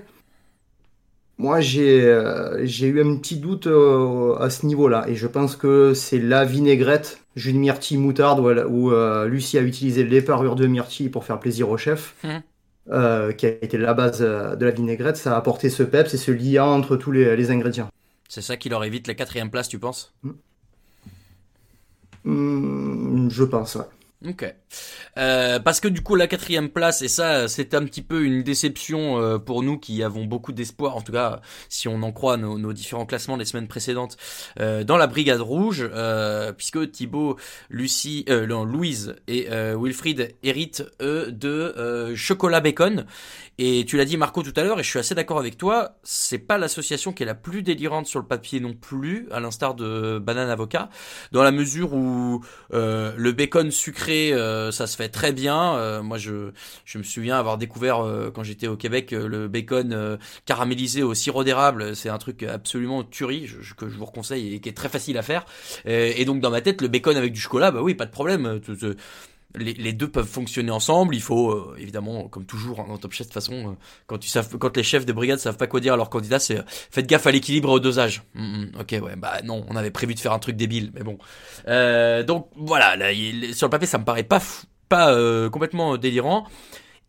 Moi, 1.39 1.61
j'ai 1.61 2.03
euh, 2.05 2.65
eu 2.65 3.01
un 3.01 3.17
petit 3.17 3.37
doute 3.37 3.67
euh, 3.67 4.37
à 4.37 4.51
ce 4.51 4.67
niveau-là. 4.67 5.07
Et 5.09 5.15
je 5.17 5.27
pense 5.27 5.57
que 5.57 5.95
c'est 5.95 6.19
la 6.19 6.45
vinaigrette, 6.45 7.22
jus 7.37 7.53
de 7.53 7.59
myrtille, 7.59 7.97
moutarde, 7.99 8.41
où, 8.41 8.51
elle- 8.51 8.67
où, 8.67 8.93
euh, 8.93 9.27
Lucie 9.27 9.59
a 9.59 9.63
utilisé 9.63 10.05
les 10.05 10.21
parures 10.23 10.55
de 10.57 10.67
myrtille 10.67 11.09
pour 11.09 11.25
faire 11.25 11.39
plaisir 11.41 11.69
au 11.71 11.77
chef, 11.77 12.15
Mhm. 12.25 12.43
euh, 12.91 13.33
qui 13.33 13.47
a 13.47 13.51
été 13.51 13.79
la 13.79 13.95
base 13.95 14.19
euh, 14.21 14.55
de 14.57 14.67
la 14.67 14.71
vinaigrette. 14.73 15.17
Ça 15.17 15.35
a 15.35 15.39
apporté 15.39 15.71
ce 15.71 15.83
peps 15.83 16.13
et 16.15 16.19
ce 16.19 16.31
lien 16.31 16.65
entre 16.65 16.97
tous 16.97 17.13
les, 17.13 17.37
les 17.37 17.51
ingrédients. 17.51 17.89
C'est 18.29 18.43
ça 18.43 18.57
qui 18.57 18.69
leur 18.69 18.83
évite 18.85 19.07
la 19.09 19.15
quatrième 19.15 19.51
place, 19.51 19.69
tu 19.69 19.79
penses? 19.79 20.15
Hmm, 22.25 23.29
je 23.31 23.45
pense, 23.45 23.75
ouais. 23.75 23.85
Ok. 24.27 24.55
Euh, 25.19 25.59
parce 25.59 25.81
que 25.81 25.89
du 25.89 26.01
coup 26.01 26.15
la 26.15 26.27
quatrième 26.27 26.69
place 26.69 27.03
et 27.03 27.09
ça 27.09 27.49
c'est 27.49 27.75
un 27.75 27.85
petit 27.85 28.03
peu 28.03 28.25
une 28.25 28.43
déception 28.43 29.21
euh, 29.21 29.39
pour 29.39 29.63
nous 29.63 29.79
qui 29.79 30.03
avons 30.03 30.25
beaucoup 30.25 30.53
d'espoir 30.53 30.97
en 30.97 31.03
tout 31.03 31.13
cas 31.13 31.41
si 31.69 31.89
on 31.89 32.03
en 32.03 32.13
croit 32.13 32.37
nos, 32.37 32.59
nos 32.59 32.73
différents 32.73 33.05
classements 33.05 33.37
des 33.37 33.45
semaines 33.45 33.69
précédentes 33.69 34.17
euh, 34.61 34.85
dans 34.85 34.97
la 34.97 35.07
brigade 35.07 35.41
rouge 35.41 35.89
euh, 35.93 36.53
puisque 36.53 36.91
Thibaut, 36.91 37.37
Lucie, 37.71 38.25
euh, 38.29 38.47
non, 38.47 38.65
Louise 38.65 39.17
et 39.29 39.49
euh, 39.51 39.77
Wilfried 39.79 40.35
héritent 40.43 40.85
eux 41.01 41.31
de 41.33 42.13
chocolat 42.15 42.61
bacon 42.61 43.07
et 43.59 43.85
tu 43.87 43.97
l'as 43.97 44.05
dit 44.05 44.17
Marco 44.17 44.43
tout 44.43 44.53
à 44.57 44.63
l'heure 44.65 44.81
et 44.81 44.83
je 44.83 44.89
suis 44.89 44.99
assez 44.99 45.15
d'accord 45.15 45.39
avec 45.39 45.59
toi 45.59 45.97
c'est 46.03 46.39
pas 46.39 46.59
l'association 46.59 47.13
qui 47.13 47.23
est 47.23 47.27
la 47.27 47.35
plus 47.35 47.63
délirante 47.63 48.07
sur 48.07 48.19
le 48.19 48.27
papier 48.27 48.61
non 48.61 48.73
plus 48.75 49.29
à 49.31 49.41
l'instar 49.41 49.75
de 49.75 50.19
banane 50.19 50.49
avocat 50.51 50.89
dans 51.33 51.43
la 51.43 51.53
mesure 51.53 51.93
où 51.93 52.43
euh, 52.73 53.13
le 53.17 53.33
bacon 53.33 53.71
sucré 53.71 54.33
euh, 54.33 54.71
ça 54.73 54.87
se 54.87 54.97
fait 54.97 55.09
très 55.09 55.33
bien. 55.33 55.75
Euh, 55.77 56.03
moi 56.03 56.19
je 56.19 56.51
je 56.85 56.99
me 56.99 57.03
souviens 57.03 57.39
avoir 57.39 57.59
découvert 57.59 58.01
euh, 58.01 58.31
quand 58.31 58.43
j'étais 58.43 58.69
au 58.69 58.77
Québec 58.77 59.13
euh, 59.13 59.29
le 59.29 59.49
bacon 59.49 59.93
euh, 59.93 60.17
caramélisé 60.47 61.03
au 61.03 61.15
sirop 61.15 61.45
d'érable. 61.45 61.95
C'est 61.97 62.09
un 62.09 62.19
truc 62.19 62.43
absolument 62.43 63.05
tuerie 63.05 63.47
je- 63.47 63.61
je- 63.61 63.75
que 63.75 63.89
je 63.89 63.97
vous 63.99 64.05
reconseille 64.07 64.55
et 64.55 64.61
qui 64.61 64.69
est 64.69 64.77
très 64.77 64.89
facile 64.89 65.19
à 65.19 65.23
faire. 65.23 65.45
Et, 65.85 66.21
et 66.21 66.25
donc 66.25 66.41
dans 66.41 66.51
ma 66.51 66.61
tête 66.61 66.81
le 66.81 66.89
bacon 66.89 67.17
avec 67.17 67.33
du 67.33 67.41
chocolat 67.41 67.71
bah 67.71 67.83
oui 67.83 67.95
pas 67.95 68.07
de 68.07 68.11
problème 68.11 68.61
les, 69.57 69.93
deux 69.93 70.09
peuvent 70.09 70.27
fonctionner 70.27 70.71
ensemble. 70.71 71.15
Il 71.15 71.23
faut 71.23 71.51
euh, 71.53 71.77
évidemment, 71.79 72.29
comme 72.29 72.45
toujours 72.45 72.81
hein, 72.81 72.87
dans 72.89 72.99
Top 72.99 73.13
Chef, 73.13 73.27
de 73.27 73.33
toute 73.33 73.35
façon, 73.35 73.77
euh, 74.11 74.17
quand 74.59 74.77
les 74.77 74.83
chefs 74.83 75.07
de 75.07 75.13
brigade 75.13 75.39
savent 75.39 75.57
pas 75.57 75.67
quoi 75.67 75.81
dire 75.81 75.95
à 75.95 75.97
leurs 75.97 76.11
candidats, 76.11 76.39
c'est 76.39 76.59
euh, 76.59 76.63
faites 76.67 77.07
gaffe 77.07 77.27
à 77.27 77.31
l'équilibre 77.33 77.71
au 77.71 77.81
dosage. 77.81 78.23
Hum, 78.37 78.71
hum, 78.75 78.81
ok, 78.81 78.97
ouais, 79.03 79.17
bah 79.17 79.41
non, 79.45 79.65
on 79.69 79.77
avait 79.77 79.91
prévu 79.91 80.15
de 80.15 80.21
faire 80.21 80.33
un 80.33 80.39
truc 80.39 80.57
débile, 80.57 80.91
mais 80.95 81.03
bon. 81.03 81.19
Donc 82.27 82.49
voilà, 82.57 82.97
là, 82.97 83.13
il- 83.13 83.55
sur 83.55 83.67
le 83.67 83.71
papier, 83.71 83.87
ça 83.87 83.99
me 83.99 84.05
paraît 84.05 84.25
pas 84.25 84.41
pas 84.89 85.15
complètement 85.51 85.97
délirant. 85.97 86.47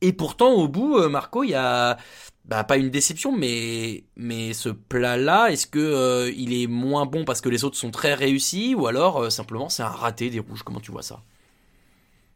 Et 0.02 0.14
pourtant, 0.14 0.52
au 0.54 0.68
bout, 0.68 1.08
Marco, 1.10 1.44
il 1.44 1.52
y 1.52 1.54
a 1.56 1.98
bah, 2.46 2.64
pas 2.64 2.78
une 2.78 2.90
déception, 2.90 3.32
mais 3.36 4.06
mais 4.16 4.54
ce 4.54 4.70
plat-là, 4.70 5.50
est-ce 5.52 5.68
que 5.68 6.32
il 6.36 6.54
est 6.54 6.68
moins 6.68 7.06
bon 7.06 7.26
parce 7.26 7.42
que 7.42 7.50
les 7.50 7.64
autres 7.64 7.78
sont 7.78 7.92
très 7.92 8.14
réussis, 8.14 8.76
ou 8.76 8.88
alors 8.88 9.32
simplement 9.32 9.70
c'est 9.70 9.84
un 9.84 9.88
raté 9.88 10.30
des 10.30 10.40
rouges? 10.40 10.64
Comment 10.64 10.80
tu 10.82 10.92
vois 10.92 11.04
ça? 11.04 11.22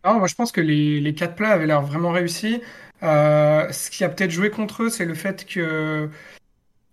Ah, 0.03 0.13
moi, 0.13 0.27
je 0.27 0.35
pense 0.35 0.51
que 0.51 0.61
les, 0.61 0.99
les 1.01 1.13
quatre 1.13 1.35
plats 1.35 1.49
avaient 1.49 1.67
l'air 1.67 1.81
vraiment 1.81 2.11
réussis. 2.11 2.61
Euh, 3.03 3.71
ce 3.71 3.89
qui 3.89 4.03
a 4.03 4.09
peut-être 4.09 4.31
joué 4.31 4.49
contre 4.49 4.83
eux, 4.83 4.89
c'est 4.89 5.05
le 5.05 5.13
fait 5.13 5.45
que, 5.45 6.09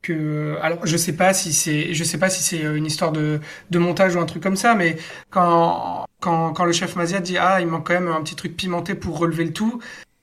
que, 0.03 0.57
alors, 0.63 0.85
je 0.87 0.97
sais 0.97 1.15
pas 1.17 1.33
si 1.33 1.53
c'est, 1.53 1.95
je 1.95 2.05
sais 2.05 2.19
pas 2.19 2.29
si 2.31 2.43
c'est 2.43 2.61
une 2.61 2.87
histoire 2.87 3.13
de, 3.13 3.41
de 3.71 3.79
montage 3.79 4.17
ou 4.17 4.21
un 4.21 4.27
truc 4.27 4.43
comme 4.43 4.57
ça, 4.57 4.75
mais 4.75 4.97
quand, 5.31 6.07
quand, 6.21 6.53
quand 6.53 6.65
le 6.65 6.73
chef 6.73 6.97
Mazia 6.97 7.21
dit, 7.21 7.39
ah, 7.39 7.61
il 7.61 7.67
manque 7.69 7.87
quand 7.87 7.95
même 7.95 8.09
un 8.09 8.23
petit 8.23 8.37
truc 8.37 8.57
pimenté 8.57 8.95
pour 8.95 9.19
relever 9.19 9.45
le 9.45 9.53
tout, 9.53 9.81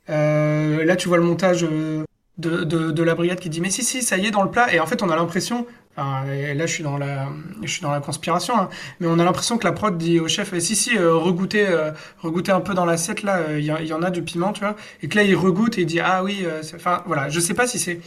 euh, 0.09 0.83
là, 0.85 0.95
tu 0.95 1.07
vois 1.07 1.17
le 1.17 1.23
montage 1.23 1.63
euh, 1.63 2.03
de, 2.37 2.63
de 2.63 3.03
la 3.03 3.15
brigade 3.15 3.39
qui 3.39 3.49
dit, 3.49 3.61
mais 3.61 3.69
si, 3.69 3.83
si, 3.83 4.01
ça 4.01 4.17
y 4.17 4.25
est 4.27 4.31
dans 4.31 4.43
le 4.43 4.51
plat. 4.51 4.73
Et 4.73 4.79
en 4.79 4.85
fait, 4.85 5.01
on 5.03 5.09
a 5.09 5.15
l'impression, 5.15 5.65
et 6.27 6.53
là, 6.53 6.65
je 6.65 6.73
suis 6.73 6.83
dans 6.83 6.97
la, 6.97 7.29
je 7.61 7.71
suis 7.71 7.81
dans 7.81 7.91
la 7.91 7.99
conspiration, 7.99 8.57
hein, 8.57 8.69
mais 8.99 9.07
on 9.07 9.19
a 9.19 9.23
l'impression 9.23 9.57
que 9.57 9.65
la 9.65 9.71
prod 9.71 9.97
dit 9.97 10.19
au 10.19 10.27
chef, 10.27 10.53
eh, 10.53 10.59
si, 10.59 10.75
si, 10.75 10.97
euh, 10.97 11.15
regoutez, 11.15 11.67
euh, 11.67 11.91
regoutez 12.19 12.51
un 12.51 12.61
peu 12.61 12.73
dans 12.73 12.85
l'assiette, 12.85 13.23
là, 13.23 13.37
euh, 13.37 13.59
il 13.59 13.65
y, 13.65 13.93
en 13.93 14.01
a 14.03 14.09
du 14.11 14.21
piment, 14.23 14.53
tu 14.53 14.61
vois. 14.61 14.75
Et 15.01 15.07
que 15.07 15.15
là, 15.15 15.23
il 15.23 15.35
regoute 15.35 15.77
et 15.77 15.81
il 15.81 15.87
dit, 15.87 15.99
ah 15.99 16.23
oui, 16.23 16.41
euh, 16.43 16.61
enfin, 16.75 17.03
voilà, 17.05 17.29
je 17.29 17.39
sais 17.39 17.53
pas 17.53 17.67
si 17.67 17.79
c'est, 17.79 18.01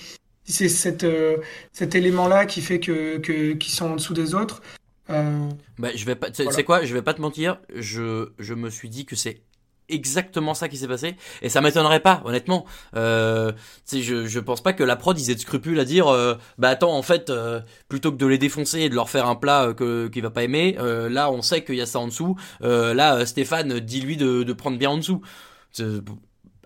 si 0.45 0.69
c'est 0.69 1.05
euh, 1.05 1.39
cet 1.73 1.95
élément-là 1.95 2.47
qui 2.47 2.61
fait 2.61 2.81
que, 2.81 3.19
que, 3.19 3.53
qu'ils 3.53 3.73
sont 3.73 3.93
en 3.93 3.97
dessous 3.97 4.15
des 4.15 4.35
autres. 4.35 4.63
Euh, 5.11 5.49
Bah, 5.79 5.91
je 5.95 6.05
vais 6.07 6.15
pas. 6.15 6.29
C'est 6.33 6.45
Voilà. 6.45 6.57
c'est 6.57 6.65
quoi? 6.65 6.85
Je 6.85 6.95
vais 6.95 7.03
pas 7.03 7.15
te 7.15 7.21
mentir. 7.21 7.59
Je 7.75 8.31
je 8.39 8.55
me 8.55 8.71
suis 8.71 8.89
dit 8.89 9.05
que 9.05 9.17
c'est 9.17 9.43
exactement 9.89 10.55
ça 10.55 10.69
qui 10.69 10.77
s'est 10.77 10.89
passé. 10.89 11.17
Et 11.43 11.49
ça 11.49 11.61
m'étonnerait 11.61 12.01
pas 12.01 12.23
honnêtement. 12.25 12.65
Euh, 12.97 13.53
je 13.91 14.27
je 14.27 14.41
pense 14.41 14.63
pas 14.63 14.73
que 14.73 14.83
la 14.85 14.97
prod 14.97 15.19
ils 15.19 15.31
aient 15.31 15.35
de 15.35 15.41
scrupules 15.41 15.79
à 15.79 15.85
dire 15.85 16.09
euh, 16.09 16.35
bah 16.59 16.71
attends 16.71 16.97
en 16.97 17.03
fait 17.03 17.31
euh, 17.31 17.61
plutôt 17.89 18.13
que 18.13 18.17
de 18.17 18.27
les 18.27 18.39
défoncer 18.39 18.81
et 18.81 18.89
de 18.89 18.95
leur 18.95 19.11
faire 19.11 19.27
un 19.27 19.37
plat 19.37 19.65
euh, 19.69 19.75
que 19.75 20.09
qu'il 20.09 20.23
va 20.23 20.31
pas 20.31 20.43
aimer 20.43 20.77
euh, 20.79 21.09
là 21.09 21.31
on 21.31 21.43
sait 21.43 21.65
qu'il 21.65 21.77
y 21.77 21.81
a 21.81 21.87
ça 21.87 21.99
en 21.99 22.07
dessous. 22.09 22.37
Euh, 22.63 22.95
là 22.95 23.27
Stéphane 23.27 23.81
dis-lui 23.81 24.17
de 24.17 24.43
de 24.43 24.53
prendre 24.53 24.79
bien 24.79 24.91
en 24.91 24.97
dessous 24.99 25.23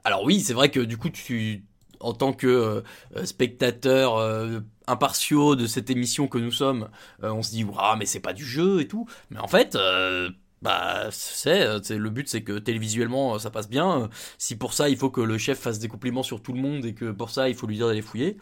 alors 0.04 0.24
oui 0.24 0.40
c'est 0.40 0.52
vrai 0.54 0.70
que 0.70 0.80
du 0.80 0.96
coup 0.96 1.10
tu 1.10 1.64
en 2.00 2.12
tant 2.12 2.32
que 2.32 2.84
spectateur 3.24 4.62
impartiaux 4.86 5.56
de 5.56 5.66
cette 5.66 5.90
émission 5.90 6.28
que 6.28 6.38
nous 6.38 6.52
sommes 6.52 6.88
on 7.22 7.42
se 7.42 7.50
dit 7.50 7.66
ah 7.78 7.96
mais 7.98 8.06
c'est 8.06 8.20
pas 8.20 8.34
du 8.34 8.44
jeu 8.44 8.80
et 8.80 8.86
tout 8.86 9.06
mais 9.30 9.40
en 9.40 9.48
fait 9.48 9.76
bah 10.62 11.08
c'est 11.12 11.62
euh, 11.62 11.80
c'est- 11.82 11.98
le 11.98 12.10
but 12.10 12.28
c'est 12.28 12.42
que 12.42 12.58
télévisuellement 12.58 13.34
euh, 13.34 13.38
ça 13.38 13.50
passe 13.50 13.68
bien. 13.68 14.08
Si 14.38 14.56
pour 14.56 14.72
ça 14.72 14.88
il 14.88 14.96
faut 14.96 15.10
que 15.10 15.20
le 15.20 15.38
chef 15.38 15.58
fasse 15.58 15.78
des 15.78 15.88
compliments 15.88 16.22
sur 16.22 16.42
tout 16.42 16.52
le 16.52 16.60
monde 16.60 16.84
et 16.84 16.94
que 16.94 17.10
pour 17.12 17.30
ça 17.30 17.48
il 17.48 17.54
faut 17.54 17.66
lui 17.66 17.76
dire 17.76 17.86
d'aller 17.88 18.02
fouiller 18.02 18.36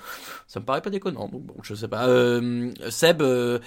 ça 0.47 0.61
me 0.61 0.65
paraît 0.65 0.83
pas 0.83 0.91
déconnant. 0.91 1.29
Donc 1.29 1.43
bon 1.45 1.55
je 1.63 1.75
sais 1.75 1.89
pas. 1.89 2.09
Euh, 2.09 2.73
Seb 2.91 3.23
euh, 3.23 3.59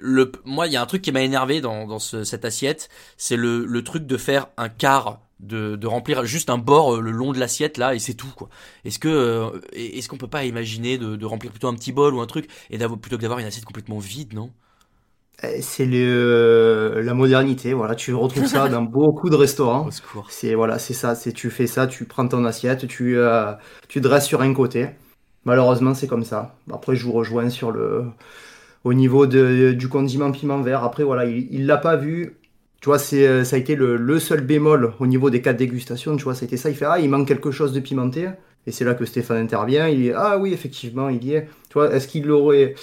le 0.00 0.32
moi 0.44 0.66
il 0.66 0.72
y 0.72 0.76
a 0.76 0.82
un 0.82 0.86
truc 0.86 1.02
qui 1.02 1.12
m'a 1.12 1.22
énervé 1.22 1.60
dans 1.60 1.86
dans 1.86 1.98
ce- 1.98 2.24
cette 2.24 2.44
assiette 2.44 2.88
c'est 3.16 3.36
le 3.36 3.64
le 3.64 3.84
truc 3.84 4.06
de 4.06 4.16
faire 4.16 4.48
un 4.56 4.68
quart 4.68 5.20
de, 5.40 5.76
de 5.76 5.86
remplir 5.86 6.24
juste 6.24 6.48
un 6.50 6.58
bord 6.58 6.96
euh, 6.96 7.00
le 7.00 7.10
long 7.10 7.32
de 7.32 7.38
l'assiette 7.38 7.76
là 7.78 7.94
et 7.94 7.98
c'est 7.98 8.14
tout 8.14 8.32
quoi. 8.36 8.48
Est-ce 8.84 8.98
que 8.98 9.08
euh, 9.08 9.60
est-ce 9.72 10.08
qu'on 10.08 10.16
peut 10.16 10.28
pas 10.28 10.44
imaginer 10.44 10.96
de, 10.98 11.16
de 11.16 11.26
remplir 11.26 11.50
plutôt 11.50 11.68
un 11.68 11.74
petit 11.74 11.92
bol 11.92 12.14
ou 12.14 12.20
un 12.20 12.26
truc 12.26 12.48
et 12.70 12.78
d'avoir 12.78 12.98
plutôt 13.00 13.16
que 13.16 13.22
d'avoir 13.22 13.40
une 13.40 13.46
assiette 13.46 13.64
complètement 13.64 13.98
vide, 13.98 14.32
non? 14.34 14.50
C'est 15.60 15.84
le, 15.84 17.02
la 17.04 17.12
modernité, 17.12 17.74
voilà, 17.74 17.94
tu 17.94 18.14
retrouves 18.14 18.46
ça 18.46 18.68
dans 18.68 18.82
beaucoup 18.98 19.28
de 19.30 19.36
restaurants. 19.36 19.86
Au 19.86 19.90
secours. 19.90 20.30
C'est 20.30 20.54
voilà, 20.54 20.78
c'est 20.78 20.94
ça, 20.94 21.14
c'est 21.14 21.32
tu 21.32 21.50
fais 21.50 21.66
ça, 21.66 21.86
tu 21.86 22.04
prends 22.04 22.26
ton 22.26 22.44
assiette, 22.44 22.86
tu 22.86 23.18
euh, 23.18 23.52
tu 23.88 24.00
dresses 24.00 24.26
sur 24.26 24.40
un 24.42 24.54
côté. 24.54 24.88
Malheureusement, 25.44 25.94
c'est 25.94 26.06
comme 26.06 26.24
ça. 26.24 26.56
Après, 26.72 26.96
je 26.96 27.04
vous 27.04 27.12
rejoins 27.12 27.50
sur 27.50 27.70
le 27.72 28.04
au 28.84 28.94
niveau 28.94 29.26
de, 29.26 29.72
du 29.72 29.88
condiment 29.88 30.30
piment 30.32 30.60
vert. 30.60 30.84
Après, 30.84 31.04
voilà, 31.04 31.24
il, 31.26 31.66
l'a 31.66 31.78
pas 31.78 31.96
vu. 31.96 32.36
Tu 32.80 32.86
vois, 32.86 32.98
c'est 32.98 33.26
euh, 33.26 33.44
ça 33.44 33.56
a 33.56 33.58
été 33.58 33.76
le, 33.76 33.96
le 33.96 34.18
seul 34.20 34.42
bémol 34.42 34.94
au 35.00 35.06
niveau 35.06 35.30
des 35.30 35.42
quatre 35.42 35.56
dégustations. 35.56 36.16
Tu 36.16 36.24
vois, 36.24 36.34
ça 36.34 36.44
a 36.44 36.46
été 36.46 36.56
ça. 36.56 36.70
Il 36.70 36.76
fait 36.76 36.86
ah, 36.86 36.98
il 37.00 37.10
manque 37.10 37.28
quelque 37.28 37.50
chose 37.50 37.72
de 37.72 37.80
pimenté. 37.80 38.28
Et 38.66 38.72
c'est 38.72 38.84
là 38.84 38.94
que 38.94 39.04
Stéphane 39.04 39.38
intervient. 39.38 39.88
Il 39.88 40.02
dit 40.02 40.12
ah 40.14 40.38
oui, 40.38 40.52
effectivement, 40.52 41.08
il 41.10 41.24
y 41.24 41.34
est. 41.34 41.48
Tu 41.68 41.74
vois, 41.74 41.92
est-ce 41.94 42.08
qu'il 42.08 42.26
l'aurait 42.26 42.74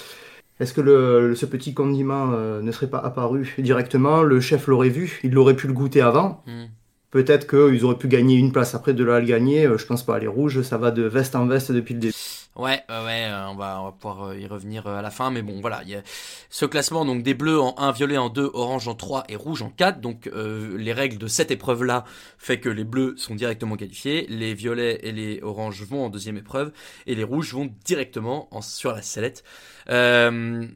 est-ce 0.61 0.73
que 0.73 0.81
le, 0.81 1.35
ce 1.35 1.45
petit 1.45 1.73
condiment 1.73 2.31
euh, 2.33 2.61
ne 2.61 2.71
serait 2.71 2.89
pas 2.89 2.99
apparu 2.99 3.53
directement? 3.57 4.21
Le 4.23 4.39
chef 4.39 4.67
l'aurait 4.67 4.89
vu, 4.89 5.19
il 5.23 5.37
aurait 5.37 5.55
pu 5.55 5.67
le 5.67 5.73
goûter 5.73 6.01
avant. 6.01 6.43
Hmm. 6.47 6.65
Peut-être 7.09 7.45
qu'ils 7.49 7.83
auraient 7.83 7.97
pu 7.97 8.07
gagner 8.07 8.37
une 8.37 8.53
place 8.53 8.73
après 8.73 8.93
de 8.93 9.03
là 9.03 9.15
à 9.15 9.19
le 9.19 9.25
gagner. 9.25 9.65
euh, 9.65 9.77
Je 9.77 9.85
pense 9.85 10.05
pas. 10.05 10.17
Les 10.19 10.27
rouges, 10.27 10.61
ça 10.61 10.77
va 10.77 10.91
de 10.91 11.01
veste 11.03 11.35
en 11.35 11.45
veste 11.45 11.71
depuis 11.71 11.93
le 11.95 11.99
début. 11.99 12.13
Ouais, 12.57 12.83
ouais, 12.89 13.03
ouais, 13.05 13.25
euh, 13.29 13.47
on 13.49 13.55
va, 13.55 13.81
on 13.81 13.85
va 13.85 13.91
pouvoir 13.93 14.23
euh, 14.31 14.37
y 14.37 14.45
revenir 14.45 14.85
euh, 14.85 14.97
à 14.99 15.01
la 15.01 15.09
fin, 15.09 15.31
mais 15.31 15.41
bon, 15.41 15.61
voilà, 15.61 15.81
il 15.83 15.89
y 15.89 15.95
a 15.95 16.03
ce 16.49 16.65
classement, 16.65 17.05
donc 17.05 17.23
des 17.23 17.33
bleus 17.33 17.61
en 17.61 17.75
1, 17.77 17.91
violet 17.93 18.17
en 18.17 18.27
2, 18.27 18.49
orange 18.53 18.89
en 18.89 18.93
3 18.93 19.23
et 19.29 19.37
rouge 19.37 19.61
en 19.61 19.69
4, 19.69 20.01
donc 20.01 20.27
euh, 20.27 20.77
les 20.77 20.91
règles 20.91 21.17
de 21.17 21.27
cette 21.27 21.49
épreuve-là 21.49 22.03
fait 22.37 22.59
que 22.59 22.67
les 22.67 22.83
bleus 22.83 23.15
sont 23.15 23.35
directement 23.35 23.77
qualifiés, 23.77 24.25
les 24.29 24.53
violets 24.53 24.99
et 25.03 25.13
les 25.13 25.41
oranges 25.41 25.81
vont 25.83 26.05
en 26.05 26.09
deuxième 26.09 26.35
épreuve, 26.35 26.73
et 27.07 27.15
les 27.15 27.23
rouges 27.23 27.53
vont 27.53 27.73
directement 27.85 28.49
en, 28.53 28.61
sur 28.61 28.91
la 28.91 29.01
sellette. 29.01 29.45
Euh, 29.89 30.67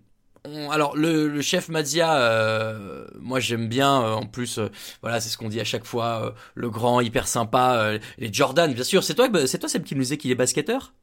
alors 0.71 0.95
le, 0.95 1.27
le 1.27 1.41
chef 1.41 1.67
Mazia, 1.69 2.17
euh, 2.21 3.05
moi 3.19 3.39
j'aime 3.41 3.67
bien. 3.67 4.01
euh, 4.01 4.13
en 4.13 4.25
plus, 4.25 4.59
voilà, 5.01 5.19
c'est 5.19 5.29
ce 5.29 5.37
qu'on 5.37 5.49
dit 5.49 5.59
à 5.59 5.65
chaque 5.65 5.85
fois. 5.85 6.33
le 6.53 6.69
grand, 6.69 7.01
hyper 7.01 7.27
sympa. 7.27 7.93
les 8.17 8.31
Jordan, 8.33 8.73
bien 8.73 8.83
sûr. 8.85 9.03
C'est 9.03 9.15
toi, 9.15 9.27
c'est 9.47 9.59
toi, 9.59 9.67
Seb, 9.69 9.83
qui 9.83 9.95
nous 9.95 10.01
disait 10.01 10.17
qu'il 10.17 10.31
est 10.31 10.35
basketteur? 10.35 10.93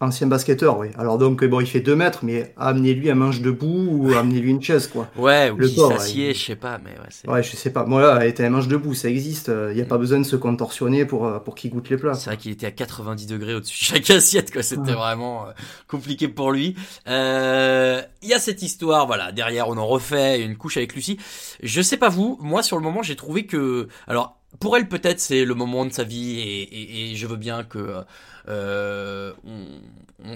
Ancien 0.00 0.26
basketteur, 0.26 0.78
oui. 0.78 0.88
Alors 0.98 1.16
donc, 1.16 1.42
bon, 1.44 1.60
il 1.60 1.66
fait 1.66 1.80
2 1.80 1.96
mètres, 1.96 2.20
mais 2.22 2.52
amenez-lui 2.58 3.10
un 3.10 3.14
manche 3.14 3.40
debout 3.40 3.88
ou 3.90 4.12
amenez-lui 4.14 4.50
une 4.50 4.62
chaise, 4.62 4.88
quoi. 4.88 5.08
Ouais, 5.16 5.50
ou 5.50 5.56
Le 5.56 5.68
corps, 5.70 5.92
s'assied, 5.92 6.28
ouais, 6.28 6.34
je 6.34 6.44
sais 6.44 6.56
pas, 6.56 6.78
mais 6.84 6.90
ouais. 6.90 7.32
Ouais, 7.32 7.42
je 7.42 7.56
sais 7.56 7.70
pas. 7.70 7.84
Moi, 7.86 8.02
là, 8.02 8.26
était 8.26 8.44
un 8.44 8.50
manche 8.50 8.68
debout, 8.68 8.92
ça 8.94 9.08
existe. 9.08 9.50
Il 9.70 9.74
n'y 9.74 9.80
a 9.80 9.86
pas 9.86 9.96
besoin 9.98 10.18
de 10.18 10.24
se 10.24 10.36
contorsionner 10.36 11.06
pour, 11.06 11.26
euh, 11.26 11.38
pour 11.38 11.54
qu'il 11.54 11.70
goûte 11.70 11.88
les 11.88 11.96
plats. 11.96 12.14
C'est 12.14 12.30
vrai 12.30 12.36
qu'il 12.36 12.52
était 12.52 12.66
à 12.66 12.70
90 12.72 13.26
degrés 13.26 13.54
au-dessus 13.54 13.78
de 13.92 13.96
chaque 13.96 14.10
assiette, 14.16 14.52
quoi. 14.52 14.62
C'était 14.62 14.82
Ouais. 14.90 14.92
vraiment 14.92 15.46
euh, 15.46 15.52
compliqué 15.88 16.28
pour 16.28 16.52
lui. 16.52 16.76
Euh, 17.08 18.02
Il 18.22 18.28
y 18.28 18.34
a 18.34 18.38
cette 18.38 18.62
histoire, 18.62 19.06
voilà. 19.06 19.32
Derrière, 19.32 19.68
on 19.68 19.76
en 19.76 19.86
refait 19.86 20.42
une 20.42 20.56
couche 20.56 20.76
avec 20.76 20.94
Lucie. 20.94 21.18
Je 21.62 21.80
sais 21.80 21.96
pas 21.96 22.08
vous, 22.08 22.38
moi 22.42 22.62
sur 22.62 22.76
le 22.76 22.82
moment, 22.82 23.02
j'ai 23.02 23.16
trouvé 23.16 23.46
que, 23.46 23.88
alors. 24.06 24.36
Pour 24.60 24.76
elle, 24.76 24.88
peut-être, 24.88 25.20
c'est 25.20 25.44
le 25.44 25.54
moment 25.54 25.84
de 25.84 25.92
sa 25.92 26.04
vie 26.04 26.38
et, 26.40 27.14
je 27.16 27.26
veux 27.26 27.36
bien 27.36 27.64
que 27.64 28.04
euh, 28.48 29.32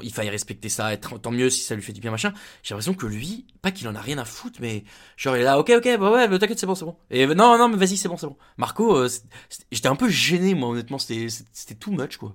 il 0.03 0.13
faille 0.13 0.31
respecter 0.31 0.69
ça. 0.69 0.93
Et 0.93 0.99
tant 0.99 1.31
mieux 1.31 1.51
si 1.51 1.63
ça 1.63 1.75
lui 1.75 1.83
fait 1.83 1.93
du 1.93 2.01
bien, 2.01 2.11
machin. 2.11 2.33
J'ai 2.63 2.75
l'impression 2.75 2.95
que 2.95 3.07
lui, 3.07 3.47
pas 3.63 3.71
qu'il 3.71 3.89
en 3.89 3.95
a 3.95 4.01
rien 4.01 4.19
à 4.19 4.25
foutre, 4.25 4.59
mais 4.61 4.85
genre 5.17 5.37
il 5.37 5.41
est 5.41 5.45
là, 5.45 5.59
ok, 5.59 5.73
ok, 5.77 5.99
bah 5.99 6.11
ouais, 6.11 6.29
bah 6.29 6.39
t'inquiète, 6.39 6.59
c'est 6.59 6.67
bon, 6.67 6.75
c'est 6.75 6.85
bon. 6.85 6.97
Et 7.11 7.27
euh, 7.27 7.35
non, 7.35 7.59
non, 7.59 7.69
mais 7.69 7.77
vas-y, 7.77 7.97
c'est 7.97 8.09
bon, 8.09 8.17
c'est 8.17 8.27
bon. 8.27 8.37
Marco, 8.57 8.97
euh, 8.97 9.09
j'étais 9.71 9.89
un 9.89 9.97
peu 9.97 10.09
gêné, 10.09 10.55
moi, 10.55 10.71
honnêtement, 10.71 10.99
c'était 10.99 11.75
too 11.79 11.93
much, 11.93 12.17
quoi. 12.17 12.35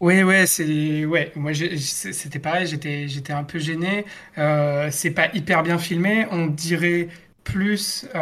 Ouais, 0.00 0.22
ouais, 0.22 0.46
c'est 0.46 1.04
ouais. 1.04 1.30
Moi, 1.36 1.52
c'était 1.54 2.38
pareil. 2.38 2.66
J'étais, 2.66 3.06
j'étais 3.06 3.34
un 3.34 3.44
peu 3.44 3.58
gêné. 3.58 4.06
C'est 4.34 5.10
pas 5.10 5.28
hyper 5.34 5.62
bien 5.62 5.76
filmé. 5.76 6.26
On 6.30 6.46
dirait 6.46 7.08
plus. 7.44 8.06
euh, 8.14 8.18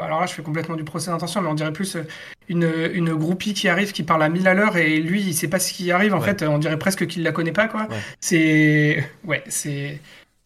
alors 0.00 0.20
là, 0.20 0.26
je 0.26 0.32
fais 0.34 0.42
complètement 0.42 0.76
du 0.76 0.84
procès 0.84 1.10
d'intention, 1.10 1.40
mais 1.42 1.48
on 1.48 1.54
dirait 1.54 1.72
plus 1.72 1.96
euh, 1.96 2.02
une 2.48 2.64
une 2.94 3.14
groupie 3.14 3.54
qui 3.54 3.68
arrive, 3.68 3.92
qui 3.92 4.02
parle 4.02 4.22
à 4.22 4.28
1000 4.28 4.46
à 4.48 4.54
l'heure, 4.54 4.76
et 4.76 5.00
lui, 5.00 5.22
il 5.22 5.34
sait 5.34 5.48
pas 5.48 5.58
ce 5.58 5.72
qui 5.72 5.90
arrive. 5.92 6.14
En 6.14 6.20
Ouais. 6.20 6.26
fait, 6.26 6.42
on 6.42 6.58
dirait 6.58 6.78
presque 6.78 7.06
qu'il 7.06 7.22
la 7.22 7.32
connaît 7.32 7.52
pas, 7.52 7.68
quoi. 7.68 7.88
Ouais. 7.88 8.04
C'est 8.20 9.04
ouais, 9.24 9.42
c'est 9.48 10.00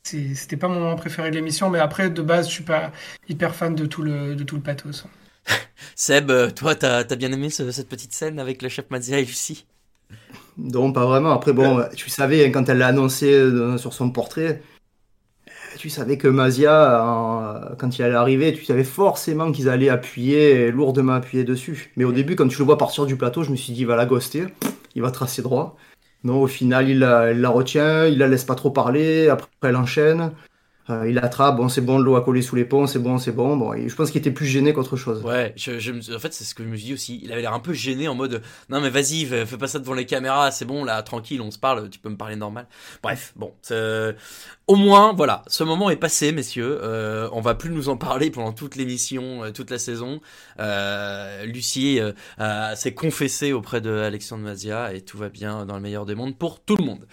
c'était 0.04 0.56
pas 0.56 0.68
mon 0.68 0.80
moment 0.80 0.96
préféré 0.96 1.30
de 1.30 1.36
l'émission, 1.36 1.70
mais 1.70 1.78
après, 1.78 2.10
de 2.10 2.22
base, 2.22 2.48
je 2.48 2.52
suis 2.54 2.64
pas 2.64 2.92
hyper 3.28 3.54
fan 3.54 3.74
de 3.74 3.86
tout 3.86 4.02
le 4.02 4.34
de 4.36 4.44
tout 4.44 4.56
le 4.56 4.62
pathos. 4.62 5.06
Seb, 5.94 6.30
euh, 6.30 6.50
toi, 6.50 6.74
t'as 6.74 6.98
as 7.00 7.16
bien 7.16 7.32
aimé 7.32 7.48
ce- 7.50 7.70
cette 7.70 7.88
petite 7.88 8.12
scène 8.12 8.38
avec 8.38 8.62
le 8.62 8.68
chef 8.68 8.90
Mazia 8.90 9.18
et 9.18 9.24
Lucie? 9.24 9.66
Non, 10.56 10.92
pas 10.92 11.06
vraiment. 11.06 11.30
Après, 11.32 11.52
bon, 11.52 11.82
tu 11.96 12.10
savais, 12.10 12.44
hein, 12.46 12.50
quand 12.52 12.68
elle 12.68 12.78
l'a 12.78 12.88
annoncé 12.88 13.32
euh, 13.32 13.78
sur 13.78 13.92
son 13.94 14.10
portrait, 14.10 14.48
euh, 14.50 14.54
tu 15.78 15.90
savais 15.90 16.18
que 16.18 16.28
Mazia, 16.28 17.02
en- 17.04 17.74
quand 17.78 17.98
il 17.98 18.02
allait 18.02 18.14
arriver, 18.14 18.52
tu 18.52 18.64
savais 18.64 18.84
forcément 18.84 19.52
qu'ils 19.52 19.68
allaient 19.68 19.88
appuyer, 19.88 20.70
lourdement 20.70 21.12
appuyer 21.14 21.44
dessus. 21.44 21.92
Mais 21.96 22.04
au 22.04 22.12
début, 22.12 22.36
quand 22.36 22.48
tu 22.48 22.58
le 22.58 22.64
vois 22.64 22.78
partir 22.78 23.06
du 23.06 23.16
plateau, 23.16 23.42
je 23.42 23.50
me 23.50 23.56
suis 23.56 23.72
dit, 23.72 23.80
il 23.82 23.86
va 23.86 23.96
la 23.96 24.06
ghoster, 24.06 24.46
il 24.94 25.02
va 25.02 25.10
tracer 25.10 25.42
droit. 25.42 25.76
Non, 26.24 26.40
au 26.40 26.46
final, 26.46 26.88
il 26.88 27.00
la, 27.00 27.32
il 27.32 27.40
la 27.40 27.48
retient, 27.50 28.06
il 28.06 28.18
la 28.18 28.28
laisse 28.28 28.44
pas 28.44 28.54
trop 28.54 28.70
parler, 28.70 29.28
après 29.28 29.48
elle 29.62 29.76
enchaîne. 29.76 30.32
Euh, 30.92 31.10
il 31.10 31.18
attrape, 31.18 31.56
bon, 31.56 31.68
c'est 31.68 31.80
bon, 31.80 31.98
l'eau 31.98 32.16
a 32.16 32.24
collé 32.24 32.42
sous 32.42 32.56
les 32.56 32.64
ponts, 32.64 32.86
c'est 32.86 32.98
bon, 32.98 33.18
c'est 33.18 33.32
bon. 33.32 33.56
Bon, 33.56 33.72
et 33.72 33.88
je 33.88 33.94
pense 33.94 34.10
qu'il 34.10 34.20
était 34.20 34.30
plus 34.30 34.46
gêné 34.46 34.72
qu'autre 34.72 34.96
chose. 34.96 35.22
Ouais, 35.22 35.52
je, 35.56 36.14
en 36.14 36.18
fait, 36.18 36.32
c'est 36.32 36.44
ce 36.44 36.54
que 36.54 36.62
je 36.62 36.68
me 36.68 36.76
dis 36.76 36.94
aussi. 36.94 37.20
Il 37.22 37.32
avait 37.32 37.42
l'air 37.42 37.54
un 37.54 37.60
peu 37.60 37.72
gêné 37.72 38.08
en 38.08 38.14
mode 38.14 38.42
Non, 38.68 38.80
mais 38.80 38.90
vas-y, 38.90 39.24
fais, 39.24 39.44
pas 39.44 39.66
ça 39.66 39.78
devant 39.78 39.94
les 39.94 40.06
caméras, 40.06 40.50
c'est 40.50 40.64
bon, 40.64 40.84
là, 40.84 41.02
tranquille, 41.02 41.40
on 41.40 41.50
se 41.50 41.58
parle, 41.58 41.90
tu 41.90 41.98
peux 41.98 42.10
me 42.10 42.16
parler 42.16 42.36
normal. 42.36 42.66
Bref, 43.02 43.32
bon. 43.36 43.52
Au 44.68 44.76
moins, 44.76 45.12
voilà, 45.12 45.42
ce 45.48 45.64
moment 45.64 45.90
est 45.90 45.96
passé, 45.96 46.30
messieurs. 46.30 46.78
Euh, 46.82 47.28
on 47.32 47.40
va 47.40 47.54
plus 47.54 47.70
nous 47.70 47.88
en 47.88 47.96
parler 47.96 48.30
pendant 48.30 48.52
toute 48.52 48.76
l'émission, 48.76 49.44
euh, 49.44 49.50
toute 49.50 49.70
la 49.70 49.78
saison. 49.78 50.20
Euh, 50.60 51.44
Lucie 51.44 52.00
s'est 52.74 52.94
confessée 52.94 53.52
auprès 53.52 53.80
de 53.80 53.90
Alexandre 53.90 54.44
Mazia 54.44 54.94
et 54.94 55.00
tout 55.00 55.18
va 55.18 55.28
bien 55.28 55.66
dans 55.66 55.74
le 55.74 55.80
meilleur 55.80 56.06
des 56.06 56.14
mondes 56.14 56.38
pour 56.38 56.60
tout 56.60 56.76
le 56.76 56.84
monde. 56.84 57.06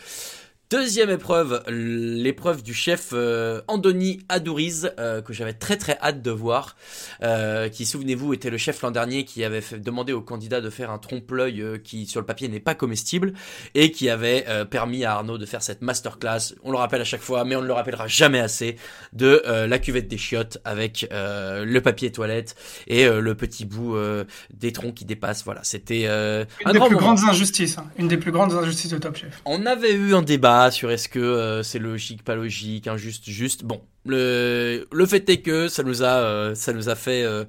Deuxième 0.71 1.09
épreuve, 1.09 1.63
l'épreuve 1.67 2.61
du 2.61 2.75
chef 2.75 3.09
euh, 3.13 3.59
Andoni 3.67 4.19
Adouriz, 4.29 4.91
euh, 4.99 5.19
que 5.19 5.33
j'avais 5.33 5.53
très 5.53 5.77
très 5.77 5.97
hâte 5.99 6.21
de 6.21 6.29
voir, 6.29 6.75
euh, 7.23 7.69
qui, 7.69 7.87
souvenez-vous, 7.87 8.35
était 8.35 8.51
le 8.51 8.59
chef 8.59 8.83
l'an 8.83 8.91
dernier 8.91 9.25
qui 9.25 9.43
avait 9.43 9.61
fait, 9.61 9.79
demandé 9.79 10.13
aux 10.13 10.21
candidats 10.21 10.61
de 10.61 10.69
faire 10.69 10.91
un 10.91 10.99
trompe-l'œil 10.99 11.63
euh, 11.63 11.77
qui, 11.79 12.05
sur 12.05 12.19
le 12.19 12.25
papier, 12.27 12.49
n'est 12.49 12.59
pas 12.59 12.75
comestible, 12.75 13.33
et 13.73 13.89
qui 13.89 14.11
avait 14.11 14.45
euh, 14.47 14.63
permis 14.63 15.03
à 15.05 15.13
Arnaud 15.13 15.39
de 15.39 15.45
faire 15.47 15.63
cette 15.63 15.81
masterclass, 15.81 16.53
on 16.63 16.69
le 16.69 16.77
rappelle 16.77 17.01
à 17.01 17.05
chaque 17.05 17.21
fois, 17.21 17.45
mais 17.45 17.55
on 17.55 17.63
ne 17.63 17.67
le 17.67 17.73
rappellera 17.73 18.05
jamais 18.05 18.39
assez, 18.39 18.75
de 19.11 19.41
euh, 19.47 19.65
la 19.65 19.79
cuvette 19.79 20.07
des 20.07 20.19
chiottes 20.19 20.59
avec 20.65 21.07
euh, 21.11 21.65
le 21.65 21.81
papier 21.81 22.11
toilette 22.11 22.55
et 22.85 23.07
euh, 23.07 23.21
le 23.21 23.33
petit 23.33 23.65
bout 23.65 23.95
euh, 23.95 24.23
des 24.53 24.71
troncs 24.71 24.93
qui 24.93 25.05
dépasse. 25.05 25.43
Voilà, 25.43 25.61
c'était 25.63 26.03
euh, 26.05 26.45
Une 26.61 26.67
un 26.67 26.73
des 26.73 26.77
grand 26.77 26.89
plus 26.89 26.95
moment. 26.97 27.15
grandes 27.15 27.27
injustices, 27.27 27.79
hein. 27.79 27.87
une 27.97 28.07
des 28.07 28.17
plus 28.17 28.31
grandes 28.31 28.53
injustices 28.53 28.91
de 28.91 28.99
Top 28.99 29.15
Chef. 29.15 29.41
On 29.45 29.65
avait 29.65 29.93
eu 29.93 30.13
un 30.13 30.21
débat 30.21 30.58
sur 30.71 30.91
est-ce 30.91 31.09
que 31.09 31.19
euh, 31.19 31.63
c'est 31.63 31.79
logique, 31.79 32.23
pas 32.23 32.35
logique, 32.35 32.87
injuste, 32.87 33.29
juste. 33.29 33.63
Bon, 33.63 33.81
le 34.05 34.87
le 34.91 35.05
fait 35.05 35.27
est 35.29 35.41
que 35.41 35.67
ça 35.67 35.83
nous 35.83 36.03
a 36.03 36.07
euh, 36.07 36.55
ça 36.55 36.73
nous 36.73 36.89
a 36.89 36.95
fait 36.95 37.23
euh, 37.23 37.45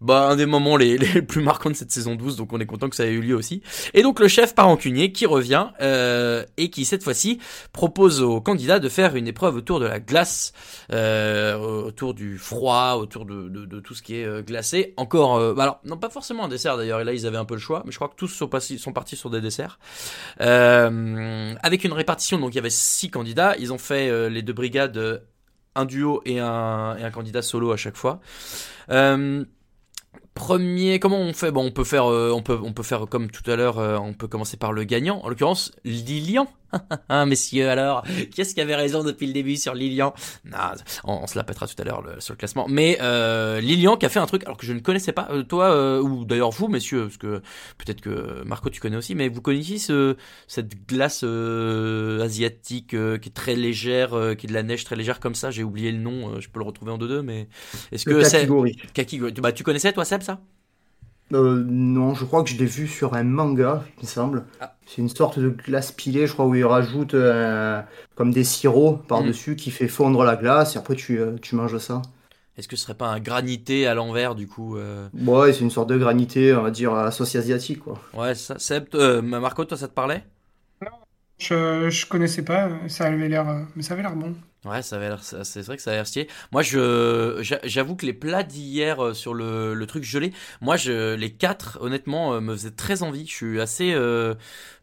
bah 0.00 0.28
un 0.28 0.36
des 0.36 0.46
moments 0.46 0.76
les, 0.76 0.98
les 1.14 1.22
plus 1.22 1.42
marquants 1.42 1.70
de 1.70 1.74
cette 1.74 1.90
saison 1.90 2.14
12, 2.14 2.36
donc 2.36 2.52
on 2.52 2.60
est 2.60 2.66
content 2.66 2.88
que 2.88 2.96
ça 2.96 3.06
ait 3.06 3.12
eu 3.12 3.20
lieu 3.20 3.34
aussi. 3.34 3.62
Et 3.94 4.02
donc 4.02 4.20
le 4.20 4.28
chef 4.28 4.54
parancunier 4.54 5.12
qui 5.12 5.26
revient 5.26 5.68
euh, 5.80 6.44
et 6.56 6.70
qui 6.70 6.84
cette 6.84 7.02
fois-ci 7.02 7.38
propose 7.72 8.22
aux 8.22 8.40
candidats 8.40 8.78
de 8.78 8.88
faire 8.88 9.16
une 9.16 9.28
épreuve 9.28 9.56
autour 9.56 9.80
de 9.80 9.86
la 9.86 10.00
glace, 10.00 10.52
euh, 10.92 11.56
autour 11.56 12.14
du 12.14 12.38
froid, 12.38 12.96
autour 12.98 13.24
de, 13.24 13.48
de, 13.48 13.80
tout 13.80 13.94
ce 13.94 14.02
qui 14.02 14.16
est 14.16 14.24
euh, 14.24 14.42
glacé. 14.42 14.94
Encore, 14.96 15.36
euh, 15.36 15.54
bah 15.54 15.64
alors 15.64 15.80
non 15.84 15.96
pas 15.96 16.10
forcément 16.10 16.44
un 16.44 16.48
dessert 16.48 16.76
d'ailleurs. 16.76 17.00
Et 17.00 17.04
là 17.04 17.12
ils 17.12 17.26
avaient 17.26 17.36
un 17.36 17.44
peu 17.44 17.54
le 17.54 17.60
choix, 17.60 17.82
mais 17.84 17.92
je 17.92 17.96
crois 17.96 18.08
que 18.08 18.16
tous 18.16 18.28
sont, 18.28 18.48
passés, 18.48 18.78
sont 18.78 18.92
partis 18.92 19.16
sur 19.16 19.30
des 19.30 19.40
desserts. 19.40 19.78
Euh, 20.40 21.54
avec 21.62 21.84
une 21.84 21.92
répartition, 21.92 22.38
donc 22.38 22.52
il 22.52 22.56
y 22.56 22.58
avait 22.58 22.70
six 22.70 23.10
candidats. 23.10 23.54
Ils 23.58 23.72
ont 23.72 23.78
fait 23.78 24.08
euh, 24.08 24.28
les 24.28 24.42
deux 24.42 24.52
brigades, 24.52 25.22
un 25.74 25.84
duo 25.84 26.22
et 26.24 26.40
un, 26.40 26.96
et 26.96 27.04
un 27.04 27.10
candidat 27.10 27.42
solo 27.42 27.72
à 27.72 27.76
chaque 27.76 27.96
fois. 27.96 28.20
Euh, 28.90 29.44
Premier, 30.36 31.00
comment 31.00 31.18
on 31.18 31.32
fait? 31.32 31.50
Bon, 31.50 31.64
on 31.64 31.70
peut 31.70 31.82
faire, 31.82 32.04
euh, 32.12 32.30
on 32.30 32.42
peut, 32.42 32.58
on 32.62 32.74
peut 32.74 32.82
faire 32.82 33.06
comme 33.08 33.30
tout 33.30 33.50
à 33.50 33.56
l'heure. 33.56 33.78
euh, 33.78 33.96
on 33.96 34.12
peut 34.12 34.28
commencer 34.28 34.58
par 34.58 34.70
le 34.70 34.84
gagnant. 34.84 35.18
En 35.24 35.30
l'occurrence, 35.30 35.72
Lilian. 35.82 36.46
hein, 37.08 37.26
messieurs, 37.26 37.68
alors, 37.70 38.04
qu'est-ce 38.34 38.54
qui 38.54 38.60
avait 38.60 38.74
raison 38.74 39.04
depuis 39.04 39.26
le 39.26 39.32
début 39.32 39.56
sur 39.56 39.74
Lilian? 39.74 40.14
Non, 40.44 40.58
on, 41.04 41.14
on 41.22 41.26
se 41.26 41.38
la 41.38 41.44
pètera 41.44 41.66
tout 41.66 41.74
à 41.78 41.84
l'heure 41.84 42.02
sur 42.18 42.34
le 42.34 42.38
classement. 42.38 42.66
Mais 42.68 42.98
euh, 43.00 43.60
Lilian 43.60 43.96
qui 43.96 44.06
a 44.06 44.08
fait 44.08 44.18
un 44.18 44.26
truc 44.26 44.44
alors 44.44 44.56
que 44.56 44.66
je 44.66 44.72
ne 44.72 44.80
connaissais 44.80 45.12
pas. 45.12 45.28
Euh, 45.30 45.42
toi, 45.42 45.70
euh, 45.70 46.00
ou 46.00 46.24
d'ailleurs 46.24 46.50
vous, 46.50 46.68
messieurs, 46.68 47.04
parce 47.04 47.16
que 47.16 47.40
peut-être 47.78 48.00
que 48.00 48.42
Marco 48.44 48.70
tu 48.70 48.80
connais 48.80 48.96
aussi, 48.96 49.14
mais 49.14 49.28
vous 49.28 49.40
connaissiez 49.40 49.78
ce, 49.78 50.16
cette 50.48 50.86
glace 50.86 51.22
euh, 51.24 52.22
asiatique 52.22 52.94
euh, 52.94 53.18
qui 53.18 53.28
est 53.28 53.32
très 53.32 53.54
légère, 53.56 54.14
euh, 54.14 54.34
qui 54.34 54.46
est 54.46 54.48
de 54.48 54.54
la 54.54 54.62
neige 54.62 54.84
très 54.84 54.96
légère 54.96 55.20
comme 55.20 55.34
ça? 55.34 55.50
J'ai 55.50 55.62
oublié 55.62 55.92
le 55.92 55.98
nom. 55.98 56.34
euh, 56.34 56.40
je 56.40 56.48
peux 56.48 56.58
le 56.58 56.64
retrouver 56.66 56.92
en 56.92 56.98
deux 56.98 57.08
deux, 57.08 57.22
mais 57.22 57.48
est-ce 57.92 58.04
que 58.04 58.22
c'est 58.24 58.46
kakigori 58.94 59.32
Bah, 59.32 59.52
tu 59.52 59.62
connaissais 59.64 59.92
toi, 59.92 60.04
Seb, 60.04 60.22
ça? 60.22 60.40
Euh, 61.32 61.64
non, 61.66 62.14
je 62.14 62.24
crois 62.24 62.44
que 62.44 62.50
je 62.50 62.56
l'ai 62.56 62.66
vu 62.66 62.86
sur 62.86 63.14
un 63.14 63.24
manga, 63.24 63.82
il 63.98 64.02
me 64.02 64.08
semble. 64.08 64.44
Ah. 64.60 64.74
C'est 64.86 65.02
une 65.02 65.08
sorte 65.08 65.38
de 65.38 65.48
glace 65.48 65.90
pilée, 65.90 66.26
je 66.26 66.32
crois, 66.32 66.46
où 66.46 66.54
ils 66.54 66.64
rajoutent 66.64 67.14
euh, 67.14 67.80
comme 68.14 68.30
des 68.30 68.44
sirops 68.44 69.04
par-dessus 69.06 69.56
qui 69.56 69.70
fait 69.70 69.88
fondre 69.88 70.22
la 70.22 70.36
glace 70.36 70.76
et 70.76 70.78
après 70.78 70.94
tu, 70.94 71.18
euh, 71.18 71.36
tu 71.42 71.56
manges 71.56 71.78
ça. 71.78 72.02
Est-ce 72.56 72.68
que 72.68 72.76
ce 72.76 72.84
serait 72.84 72.94
pas 72.94 73.08
un 73.08 73.20
granité 73.20 73.86
à 73.86 73.94
l'envers 73.94 74.34
du 74.34 74.46
coup 74.46 74.76
euh? 74.78 75.08
Ouais, 75.14 75.52
c'est 75.52 75.60
une 75.60 75.70
sorte 75.70 75.90
de 75.90 75.98
granité, 75.98 76.54
on 76.54 76.62
va 76.62 76.70
dire, 76.70 76.94
à 76.94 77.04
la 77.04 77.10
sauce 77.10 77.34
asiatique, 77.34 77.80
quoi. 77.80 77.98
Ouais, 78.14 78.34
ça, 78.34 78.56
Marco, 79.22 79.64
toi, 79.64 79.76
ça 79.76 79.88
te 79.88 79.92
parlait? 79.92 80.24
Je, 81.38 81.88
je 81.90 82.06
connaissais 82.06 82.44
pas, 82.44 82.70
ça 82.88 83.06
avait 83.06 83.28
l'air, 83.28 83.46
mais 83.74 83.82
ça 83.82 83.94
avait 83.94 84.02
l'air 84.02 84.14
bon. 84.16 84.36
Ouais, 84.64 84.82
ça 84.82 84.96
avait 84.96 85.06
l'air, 85.08 85.22
c'est 85.22 85.60
vrai 85.62 85.76
que 85.76 85.82
ça 85.82 85.92
a 85.92 85.94
l'air 85.94 86.08
stylé. 86.08 86.26
Moi, 86.50 86.60
je, 86.62 87.38
j'a- 87.42 87.60
j'avoue 87.62 87.94
que 87.94 88.04
les 88.04 88.12
plats 88.12 88.42
d'hier 88.42 88.98
euh, 89.04 89.14
sur 89.14 89.32
le, 89.32 89.74
le 89.74 89.86
truc 89.86 90.02
gelé, 90.02 90.32
moi, 90.60 90.76
je, 90.76 91.14
les 91.14 91.32
quatre, 91.32 91.78
honnêtement, 91.80 92.34
euh, 92.34 92.40
me 92.40 92.52
faisaient 92.56 92.72
très 92.72 93.04
envie. 93.04 93.26
Je 93.28 93.32
suis 93.32 93.60
assez 93.60 93.92
euh, 93.94 94.34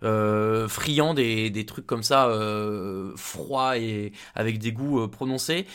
euh, 0.03 0.69
friand 0.69 1.13
des, 1.13 1.49
des 1.49 1.65
trucs 1.65 1.85
comme 1.85 2.03
ça, 2.03 2.29
euh, 2.29 3.11
froids 3.17 3.77
et 3.77 4.13
avec 4.35 4.57
des 4.59 4.71
goûts 4.71 5.05
prononcés. 5.09 5.67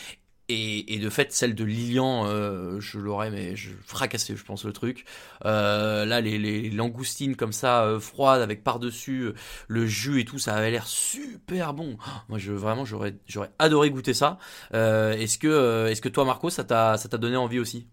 Et, 0.51 0.95
et 0.95 0.97
de 0.97 1.09
fait, 1.11 1.31
celle 1.31 1.53
de 1.53 1.63
Lilian, 1.63 2.25
euh, 2.25 2.79
je 2.79 2.97
l'aurais, 2.97 3.29
mais 3.29 3.55
je 3.55 3.69
fracassé, 3.85 4.35
je 4.35 4.43
pense, 4.43 4.65
le 4.65 4.73
truc. 4.73 5.05
Euh, 5.45 6.05
là, 6.05 6.21
les, 6.21 6.39
les 6.39 6.71
langoustines 6.71 7.35
comme 7.35 7.51
ça, 7.53 7.83
euh, 7.83 7.99
froides, 7.99 8.41
avec 8.41 8.63
par-dessus 8.63 9.21
euh, 9.25 9.33
le 9.67 9.85
jus 9.85 10.21
et 10.21 10.25
tout, 10.25 10.39
ça 10.39 10.55
avait 10.55 10.71
l'air 10.71 10.87
super 10.87 11.75
bon. 11.75 11.97
Moi, 12.29 12.39
je 12.39 12.51
vraiment, 12.51 12.83
j'aurais, 12.83 13.15
j'aurais 13.27 13.51
adoré 13.59 13.91
goûter 13.91 14.15
ça. 14.15 14.39
Euh, 14.73 15.11
est-ce 15.13 15.37
que, 15.37 15.47
euh, 15.47 15.87
est-ce 15.89 16.01
que 16.01 16.09
toi, 16.09 16.25
Marco, 16.25 16.49
ça 16.49 16.63
t'a, 16.63 16.97
ça 16.97 17.07
t'a 17.09 17.19
donné 17.19 17.37
envie 17.37 17.59
aussi? 17.59 17.87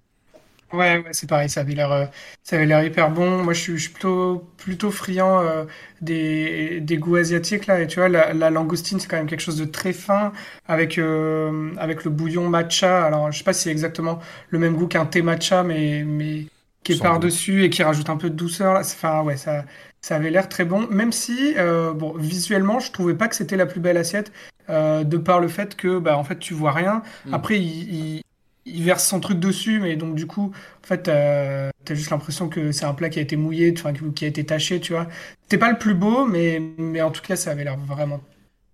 Ouais, 0.72 0.98
ouais, 0.98 1.10
c'est 1.12 1.28
pareil, 1.28 1.48
ça 1.48 1.60
avait 1.60 1.74
l'air, 1.74 1.92
euh, 1.92 2.06
ça 2.42 2.56
avait 2.56 2.66
l'air 2.66 2.82
hyper 2.84 3.10
bon. 3.10 3.42
Moi, 3.44 3.52
je 3.54 3.60
suis, 3.60 3.76
je 3.78 3.82
suis 3.84 3.92
plutôt, 3.92 4.50
plutôt 4.56 4.90
friand 4.90 5.38
euh, 5.40 5.64
des, 6.00 6.80
des 6.80 6.96
goûts 6.98 7.14
asiatiques 7.16 7.66
là. 7.66 7.80
Et 7.80 7.86
tu 7.86 8.00
vois, 8.00 8.08
la, 8.08 8.32
la 8.34 8.50
langoustine, 8.50 8.98
c'est 8.98 9.06
quand 9.08 9.16
même 9.16 9.28
quelque 9.28 9.40
chose 9.40 9.56
de 9.58 9.64
très 9.64 9.92
fin 9.92 10.32
avec, 10.66 10.98
euh, 10.98 11.72
avec 11.78 12.04
le 12.04 12.10
bouillon 12.10 12.48
matcha. 12.48 13.04
Alors, 13.06 13.30
je 13.30 13.38
sais 13.38 13.44
pas 13.44 13.52
si 13.52 13.62
c'est 13.62 13.70
exactement 13.70 14.18
le 14.50 14.58
même 14.58 14.74
goût 14.74 14.88
qu'un 14.88 15.06
thé 15.06 15.22
matcha, 15.22 15.62
mais, 15.62 16.02
mais 16.04 16.46
qui 16.82 16.92
est 16.92 16.96
Sans 16.96 17.04
par-dessus 17.04 17.62
et 17.64 17.70
qui 17.70 17.82
rajoute 17.84 18.10
un 18.10 18.16
peu 18.16 18.28
de 18.28 18.34
douceur 18.34 18.74
là. 18.74 18.80
Enfin, 18.80 19.22
ouais, 19.22 19.36
ça, 19.36 19.64
ça 20.00 20.16
avait 20.16 20.30
l'air 20.30 20.48
très 20.48 20.64
bon. 20.64 20.88
Même 20.88 21.12
si, 21.12 21.54
euh, 21.56 21.92
bon, 21.92 22.12
visuellement, 22.18 22.80
je 22.80 22.90
trouvais 22.90 23.14
pas 23.14 23.28
que 23.28 23.36
c'était 23.36 23.56
la 23.56 23.66
plus 23.66 23.80
belle 23.80 23.96
assiette 23.96 24.32
euh, 24.68 25.04
de 25.04 25.16
par 25.16 25.38
le 25.40 25.46
fait 25.48 25.76
que, 25.76 25.98
bah, 26.00 26.18
en 26.18 26.24
fait, 26.24 26.38
tu 26.40 26.54
vois 26.54 26.72
rien. 26.72 27.02
Mm. 27.24 27.34
Après, 27.34 27.58
il, 27.60 27.94
il, 28.16 28.22
il 28.66 28.82
verse 28.84 29.06
son 29.06 29.20
truc 29.20 29.38
dessus, 29.40 29.80
mais 29.80 29.96
donc 29.96 30.14
du 30.16 30.26
coup, 30.26 30.52
en 30.84 30.86
fait, 30.86 31.04
t'as 31.04 31.94
juste 31.94 32.10
l'impression 32.10 32.48
que 32.48 32.72
c'est 32.72 32.84
un 32.84 32.94
plat 32.94 33.08
qui 33.10 33.18
a 33.18 33.22
été 33.22 33.36
mouillé, 33.36 33.72
enfin, 33.76 33.92
qui 34.14 34.24
a 34.24 34.28
été 34.28 34.44
taché, 34.44 34.80
tu 34.80 34.92
vois. 34.92 35.08
C'était 35.42 35.58
pas 35.58 35.70
le 35.70 35.78
plus 35.78 35.94
beau, 35.94 36.26
mais, 36.26 36.60
mais 36.78 37.00
en 37.02 37.10
tout 37.10 37.22
cas, 37.22 37.36
ça 37.36 37.52
avait 37.52 37.64
l'air 37.64 37.78
vraiment 37.78 38.20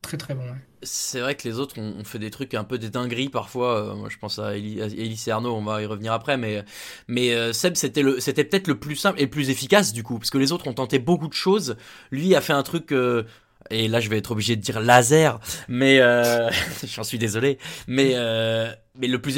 très 0.03 0.17
très 0.17 0.35
bon. 0.35 0.45
C'est 0.85 1.21
vrai 1.21 1.37
que 1.37 1.47
les 1.49 1.61
autres 1.61 1.79
ont, 1.81 2.03
fait 2.03 2.19
des 2.19 2.31
trucs 2.31 2.55
un 2.55 2.65
peu 2.65 2.77
des 2.77 2.91
dingueries 2.91 3.29
parfois. 3.29 3.93
Euh, 3.93 3.95
moi, 3.95 4.09
je 4.11 4.19
pense 4.19 4.41
à 4.41 4.57
Eli- 4.57 4.83
à 4.83 4.87
Elise 4.87 5.29
et 5.29 5.31
Arnaud, 5.31 5.55
on 5.55 5.63
va 5.63 5.81
y 5.81 5.87
revenir 5.87 6.13
après. 6.13 6.37
Mais, 6.37 6.65
mais 7.07 7.33
euh, 7.35 7.53
Seb, 7.53 7.77
c'était 7.77 8.03
peut-être 8.03 8.67
le 8.67 8.81
plus 8.81 8.97
simple 8.97 9.21
et 9.21 9.25
le 9.25 9.31
plus 9.31 9.49
efficace 9.51 9.93
du 9.93 10.03
coup, 10.03 10.19
parce 10.19 10.31
que 10.31 10.39
les 10.39 10.51
autres 10.51 10.67
ont 10.67 10.75
tenté 10.75 10.99
beaucoup 10.99 11.29
de 11.29 11.35
choses. 11.35 11.77
Lui 12.11 12.35
a 12.35 12.41
fait 12.41 12.53
un 12.53 12.65
truc. 12.65 12.93
euh, 12.93 13.23
et 13.71 13.87
là, 13.87 14.01
je 14.01 14.09
vais 14.09 14.19
être 14.19 14.33
obligé 14.33 14.57
de 14.57 14.61
dire 14.61 14.81
laser, 14.81 15.39
mais 15.69 16.01
euh, 16.01 16.51
j'en 16.85 17.05
suis 17.05 17.19
désolé. 17.19 17.59
Mais, 17.87 18.13
euh, 18.17 18.73
mais 18.99 19.07
le 19.07 19.21
plus 19.21 19.33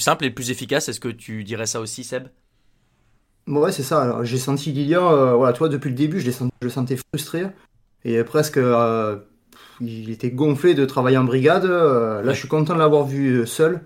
simple 0.00 0.24
et 0.24 0.28
le 0.28 0.34
plus 0.34 0.50
efficace, 0.50 0.88
est-ce 0.88 1.00
que 1.00 1.08
tu 1.08 1.44
dirais 1.44 1.66
ça 1.66 1.80
aussi, 1.80 2.04
Seb? 2.04 2.28
Ouais, 3.48 3.72
c'est 3.72 3.82
ça. 3.82 4.18
J'ai 4.24 4.36
senti 4.36 4.72
Lilian, 4.72 5.10
euh, 5.10 5.34
voilà, 5.34 5.54
toi, 5.54 5.70
depuis 5.70 5.88
le 5.88 5.94
début, 5.94 6.20
je, 6.20 6.30
le 6.60 6.68
sentais 6.68 6.96
frustré 6.96 7.46
et 8.04 8.22
presque, 8.22 8.58
euh, 8.58 9.16
il 9.80 10.10
était 10.10 10.30
gonflé 10.30 10.74
de 10.74 10.84
travailler 10.84 11.16
en 11.16 11.24
brigade. 11.24 11.64
Euh, 11.64 12.22
là, 12.22 12.32
je 12.34 12.38
suis 12.38 12.48
content 12.48 12.74
de 12.74 12.78
l'avoir 12.78 13.06
vu 13.06 13.46
seul. 13.46 13.80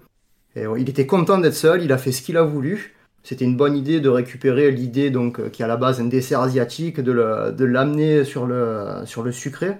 Il 0.56 0.90
était 0.90 1.06
content 1.06 1.38
d'être 1.38 1.54
seul, 1.54 1.82
il 1.82 1.92
a 1.92 1.98
fait 1.98 2.12
ce 2.12 2.20
qu'il 2.22 2.36
a 2.36 2.42
voulu. 2.42 2.94
C'était 3.22 3.44
une 3.44 3.56
bonne 3.56 3.76
idée 3.76 4.00
de 4.00 4.08
récupérer 4.08 4.70
l'idée 4.70 5.10
donc 5.10 5.50
qui 5.50 5.62
est 5.62 5.64
à 5.64 5.68
la 5.68 5.76
base 5.76 6.00
un 6.00 6.06
dessert 6.06 6.40
asiatique, 6.40 7.00
de 7.00 7.64
l'amener 7.64 8.24
sur 8.24 8.46
le, 8.46 9.02
sur 9.06 9.22
le 9.22 9.32
sucré. 9.32 9.78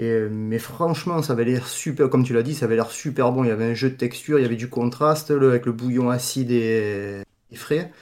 Euh, 0.00 0.28
mais 0.30 0.58
franchement, 0.58 1.22
ça 1.22 1.34
avait 1.34 1.44
l'air 1.44 1.66
super, 1.66 2.08
comme 2.08 2.24
tu 2.24 2.32
l'as 2.32 2.42
dit, 2.42 2.54
ça 2.54 2.66
avait 2.66 2.76
l'air 2.76 2.90
super 2.90 3.32
bon. 3.32 3.44
Il 3.44 3.48
y 3.48 3.50
avait 3.50 3.64
un 3.64 3.74
jeu 3.74 3.90
de 3.90 3.96
texture, 3.96 4.38
il 4.38 4.42
y 4.42 4.44
avait 4.44 4.56
du 4.56 4.68
contraste 4.68 5.30
avec 5.30 5.66
le 5.66 5.72
bouillon 5.72 6.10
acide 6.10 6.50
et, 6.50 7.22
frais. 7.54 7.92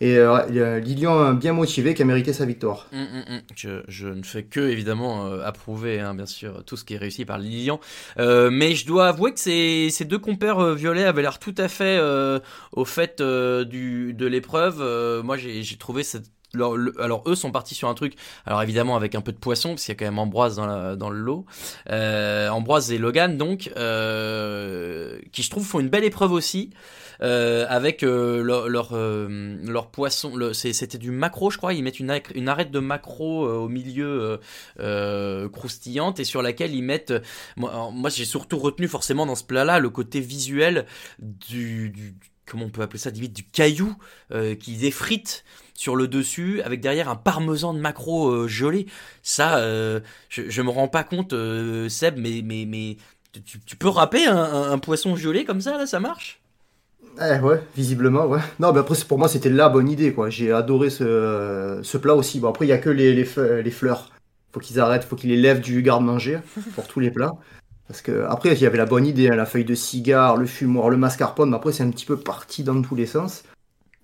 Et 0.00 0.16
euh, 0.16 0.78
Lilian 0.78 1.34
bien 1.34 1.52
motivé 1.52 1.92
qui 1.92 2.02
a 2.02 2.04
mérité 2.04 2.32
sa 2.32 2.44
victoire. 2.44 2.86
Hum, 2.92 3.00
hum, 3.00 3.24
hum. 3.28 3.82
Je, 3.88 4.06
ne 4.06 4.22
fais 4.22 4.44
que 4.44 4.60
évidemment 4.60 5.26
euh, 5.26 5.42
approuver, 5.44 5.98
hein, 5.98 6.14
bien 6.14 6.26
sûr, 6.26 6.62
tout 6.64 6.76
ce 6.76 6.84
qui 6.84 6.94
est 6.94 6.98
réussi 6.98 7.24
par 7.24 7.38
Lilian. 7.38 7.80
Euh, 8.18 8.48
mais 8.50 8.76
je 8.76 8.86
dois 8.86 9.08
avouer 9.08 9.32
que 9.32 9.40
ces, 9.40 9.90
deux 10.04 10.18
compères 10.18 10.60
euh, 10.60 10.74
violets 10.74 11.04
avaient 11.04 11.22
l'air 11.22 11.40
tout 11.40 11.54
à 11.58 11.66
fait 11.66 11.98
euh, 11.98 12.38
au 12.70 12.84
fait 12.84 13.20
euh, 13.20 13.64
de 13.64 14.26
l'épreuve. 14.26 14.78
Euh, 14.80 15.22
moi, 15.24 15.36
j'ai 15.36 15.76
trouvé 15.76 16.04
cette 16.04 16.30
alors 16.54 17.22
eux 17.26 17.34
sont 17.34 17.50
partis 17.50 17.74
sur 17.74 17.88
un 17.88 17.94
truc, 17.94 18.14
alors 18.46 18.62
évidemment 18.62 18.96
avec 18.96 19.14
un 19.14 19.20
peu 19.20 19.32
de 19.32 19.38
poisson, 19.38 19.70
parce 19.70 19.84
qu'il 19.84 19.92
y 19.92 19.96
a 19.96 19.98
quand 19.98 20.06
même 20.06 20.18
Ambroise 20.18 20.56
dans, 20.56 20.66
la- 20.66 20.94
le 20.94 21.18
lot. 21.18 21.44
Euh, 21.90 22.48
Ambroise 22.48 22.90
et 22.90 22.98
Logan 22.98 23.36
donc, 23.36 23.70
euh, 23.76 25.18
qui 25.32 25.42
je 25.42 25.50
trouve 25.50 25.64
font 25.64 25.80
une 25.80 25.88
belle 25.88 26.04
épreuve 26.04 26.32
aussi, 26.32 26.70
euh, 27.20 27.66
avec 27.68 28.02
leur, 28.02 28.68
leur, 28.68 29.90
poisson, 29.90 30.32
c'était 30.52 30.98
du 30.98 31.10
macro 31.10 31.50
je 31.50 31.58
crois, 31.58 31.74
ils 31.74 31.82
mettent 31.82 32.00
une, 32.00 32.10
arête 32.48 32.70
de 32.70 32.78
macro 32.78 33.46
au 33.46 33.68
milieu 33.68 34.40
croustillante 35.52 36.18
et 36.20 36.24
sur 36.24 36.40
laquelle 36.40 36.74
ils 36.74 36.82
mettent, 36.82 37.14
moi, 37.56 38.10
j'ai 38.10 38.24
surtout 38.24 38.58
retenu 38.58 38.88
forcément 38.88 39.26
dans 39.26 39.34
ce 39.34 39.44
plat-là 39.44 39.80
le 39.80 39.90
côté 39.90 40.20
visuel 40.20 40.86
du, 41.18 42.14
comment 42.46 42.64
on 42.64 42.70
peut 42.70 42.82
appeler 42.82 42.98
ça, 42.98 43.10
du 43.10 43.44
caillou 43.44 43.94
qu'ils 44.30 44.86
effritent 44.86 45.44
sur 45.78 45.94
le 45.94 46.08
dessus, 46.08 46.60
avec 46.62 46.80
derrière 46.80 47.08
un 47.08 47.14
parmesan 47.14 47.72
de 47.72 47.78
macro 47.78 48.30
euh, 48.30 48.48
gelé. 48.48 48.86
Ça, 49.22 49.58
euh, 49.58 50.00
je, 50.28 50.42
je 50.48 50.60
me 50.60 50.70
rends 50.70 50.88
pas 50.88 51.04
compte, 51.04 51.32
euh, 51.32 51.88
Seb, 51.88 52.18
mais, 52.18 52.42
mais, 52.44 52.64
mais 52.66 52.96
tu, 53.44 53.76
peux 53.76 53.88
râper 53.88 54.26
un, 54.26 54.76
poisson 54.78 55.14
gelé 55.14 55.44
comme 55.44 55.60
ça, 55.60 55.78
là, 55.78 55.86
ça 55.86 56.00
marche? 56.00 56.42
Eh 57.22 57.38
ouais, 57.38 57.62
visiblement, 57.76 58.26
ouais. 58.26 58.40
Non, 58.58 58.72
mais 58.72 58.80
après, 58.80 58.96
pour 59.06 59.20
moi, 59.20 59.28
c'était 59.28 59.50
la 59.50 59.68
bonne 59.68 59.88
idée, 59.88 60.12
quoi. 60.12 60.30
J'ai 60.30 60.50
adoré 60.50 60.90
ce, 60.90 61.78
ce 61.84 61.96
plat 61.96 62.16
aussi. 62.16 62.40
Bon, 62.40 62.48
après, 62.48 62.66
il 62.66 62.70
y 62.70 62.72
a 62.72 62.78
que 62.78 62.90
les, 62.90 63.14
les, 63.14 63.62
les 63.62 63.70
fleurs. 63.70 64.10
Faut 64.52 64.58
qu'ils 64.58 64.80
arrêtent, 64.80 65.04
faut 65.04 65.14
qu'ils 65.14 65.30
les 65.30 65.36
lèvent 65.36 65.60
du 65.60 65.82
garde-manger 65.82 66.40
pour 66.74 66.88
tous 66.88 66.98
les 66.98 67.12
plats. 67.12 67.36
Parce 67.86 68.02
que, 68.02 68.26
après, 68.28 68.52
il 68.52 68.60
y 68.60 68.66
avait 68.66 68.78
la 68.78 68.86
bonne 68.86 69.06
idée, 69.06 69.28
hein, 69.28 69.36
la 69.36 69.46
feuille 69.46 69.64
de 69.64 69.76
cigare, 69.76 70.36
le 70.36 70.46
fumoir, 70.46 70.90
le 70.90 70.96
mascarpone, 70.96 71.50
mais 71.50 71.56
après, 71.56 71.72
c'est 71.72 71.84
un 71.84 71.90
petit 71.90 72.06
peu 72.06 72.16
parti 72.16 72.64
dans 72.64 72.82
tous 72.82 72.96
les 72.96 73.06
sens. 73.06 73.44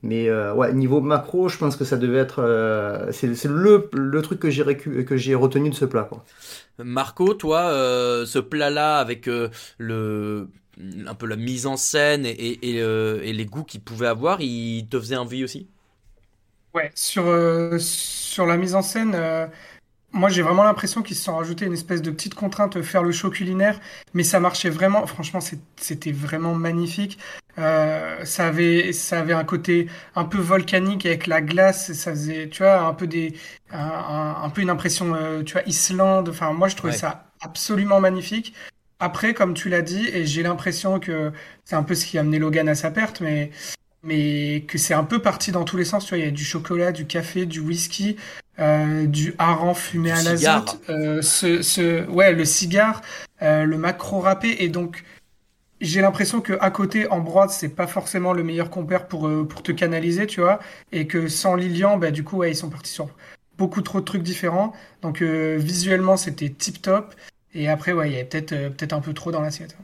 Mais 0.05 0.29
euh, 0.29 0.55
ouais, 0.55 0.73
niveau 0.75 1.01
macro, 1.01 1.49
je 1.49 1.59
pense 1.59 1.77
que 1.77 1.85
ça 1.85 1.97
devait 1.97 2.19
être. 2.19 2.41
euh, 2.41 3.11
c'est 3.13 3.35
c'est 3.35 3.49
le, 3.49 3.89
le 3.95 4.23
truc 4.23 4.39
que 4.41 4.51
j'ai 4.51 4.63
récu- 4.63 5.05
que 5.05 5.17
j'ai 5.17 5.35
retenu 5.35 5.71
de 5.71 5.75
ce 5.75 5.85
plat, 5.87 6.05
quoi. 6.05 6.25
Marco, 6.79 7.35
toi, 7.35 7.69
euh, 7.71 8.27
ce 8.27 8.39
plat-là, 8.39 8.99
avec 8.99 9.29
euh, 9.29 9.49
le 9.79 10.49
un 11.07 11.15
peu 11.15 11.27
la 11.27 11.37
mise 11.37 11.67
en 11.67 11.77
scène 11.77 12.27
et, 12.27 12.31
et, 12.33 12.71
et, 12.77 12.83
euh, 12.83 13.21
et 13.23 13.33
les 13.33 13.47
goûts 13.47 13.63
qu'il 13.65 13.81
pouvait 13.81 14.09
avoir, 14.09 14.41
il 14.41 14.89
te 14.89 14.99
faisait 14.99 15.17
envie 15.17 15.45
aussi? 15.45 15.69
Ouais, 16.75 16.91
sur, 16.97 17.27
euh, 17.29 17.79
sur 17.79 18.47
la 18.47 18.57
mise 18.57 18.75
en 18.75 18.83
scène, 18.83 19.15
euh, 19.15 19.47
moi 20.15 20.31
j'ai 20.31 20.41
vraiment 20.43 20.65
l'impression 20.65 21.03
qu'ils 21.03 21.17
se 21.17 21.25
sont 21.25 21.37
rajoutés 21.37 21.67
une 21.67 21.75
espèce 21.75 22.01
de 22.01 22.11
petite 22.11 22.35
contrainte, 22.35 22.77
euh, 22.79 22.83
faire 22.83 23.03
le 23.03 23.13
show 23.13 23.31
culinaire, 23.31 23.81
mais 24.15 24.23
ça 24.23 24.41
marchait 24.41 24.71
vraiment, 24.71 25.07
franchement 25.07 25.41
c'était 25.77 26.13
vraiment 26.13 26.55
magnifique. 26.55 27.19
Euh, 27.59 28.25
ça 28.25 28.47
avait, 28.49 28.93
ça 28.93 29.21
avait 29.21 29.33
un 29.35 29.45
côté 29.45 29.89
un 30.17 30.25
peu 30.25 30.39
volcanique 30.39 31.07
avec 31.07 31.27
la 31.27 31.41
glace, 31.41 31.93
ça 31.93 32.11
faisait, 32.13 32.49
tu 32.49 32.63
vois, 32.63 32.81
un 32.81 32.95
peu 32.95 33.07
des, 33.07 33.35
un, 33.71 33.79
un- 33.79 34.43
un 34.45 34.51
peu 34.51 34.63
une 34.63 34.71
impression, 34.71 35.15
euh, 35.15 35.43
tu 35.43 35.53
vois, 35.53 35.63
Islande, 35.67 36.29
enfin 36.31 36.53
moi 36.53 36.69
je 36.69 36.77
trouvais 36.77 36.93
Ouais. 36.95 36.99
ça 36.99 37.27
absolument 37.41 38.01
magnifique. 38.01 38.55
Après, 39.01 39.35
comme 39.35 39.55
tu 39.55 39.69
l'as 39.69 39.83
dit, 39.83 40.09
et 40.09 40.25
j'ai 40.27 40.43
l'impression 40.43 40.99
que 41.01 41.33
c'est 41.65 41.77
un 41.77 41.83
peu 41.83 41.95
ce 41.95 42.07
qui 42.07 42.17
a 42.17 42.23
amené 42.23 42.39
Logan 42.39 42.69
à 42.69 42.75
sa 42.75 42.91
perte, 42.91 43.21
mais 43.21 43.51
mais 44.03 44.65
que 44.69 44.77
c'est 44.79 44.95
un 44.95 45.05
peu 45.05 45.21
parti 45.23 45.51
dans 45.53 45.65
tous 45.65 45.77
les 45.79 45.85
sens. 45.85 46.05
Tu 46.05 46.11
vois, 46.11 46.19
il 46.19 46.25
y 46.25 46.29
a 46.29 46.31
du 46.31 46.45
chocolat, 46.45 46.93
du 46.93 47.07
café, 47.07 47.47
du 47.47 47.61
whisky, 47.61 48.17
euh, 48.59 49.07
du 49.07 49.35
hareng 49.39 49.75
fumé 49.75 50.13
Du 50.13 50.19
à 50.19 50.23
l'azote, 50.23 50.81
euh, 50.89 51.23
ce, 51.23 51.63
ce, 51.63 52.07
ouais, 52.09 52.33
le 52.33 52.45
cigare, 52.45 53.03
euh, 53.43 53.65
le 53.65 53.77
macro 53.79 54.21
râpé, 54.21 54.57
et 54.61 54.69
donc 54.69 55.05
j'ai 55.81 56.01
l'impression 56.01 56.41
que 56.41 56.55
à 56.61 56.71
côté, 56.71 57.11
Ambroise, 57.11 57.57
c'est 57.59 57.69
pas 57.69 57.87
forcément 57.87 58.33
le 58.33 58.45
meilleur 58.45 58.71
compère 58.71 59.07
pour 59.09 59.27
euh, 59.27 59.45
pour 59.45 59.63
te 59.63 59.73
canaliser, 59.73 60.27
tu 60.27 60.41
vois, 60.41 60.61
et 60.93 61.07
que 61.07 61.29
sans 61.29 61.57
Lilian, 61.57 61.99
bah 61.99 62.11
du 62.11 62.23
coup, 62.25 62.39
ouais, 62.39 62.51
ils 62.53 62.57
sont 62.57 62.71
partis 62.71 62.93
sur 62.93 63.09
beaucoup 63.59 63.83
trop 63.83 64.01
de 64.01 64.05
trucs 64.05 64.23
différents. 64.23 64.73
Donc 65.03 65.21
euh, 65.21 65.57
visuellement, 65.59 66.17
c'était 66.17 66.49
tip 66.49 66.81
top, 66.81 67.15
et 67.55 67.69
après, 67.69 67.93
ouais, 67.93 68.09
il 68.09 68.13
y 68.13 68.17
avait 68.17 68.25
peut-être 68.25 68.51
peut-être 68.77 68.93
un 68.93 69.01
peu 69.01 69.13
trop 69.15 69.31
dans 69.33 69.41
l'assiette. 69.41 69.77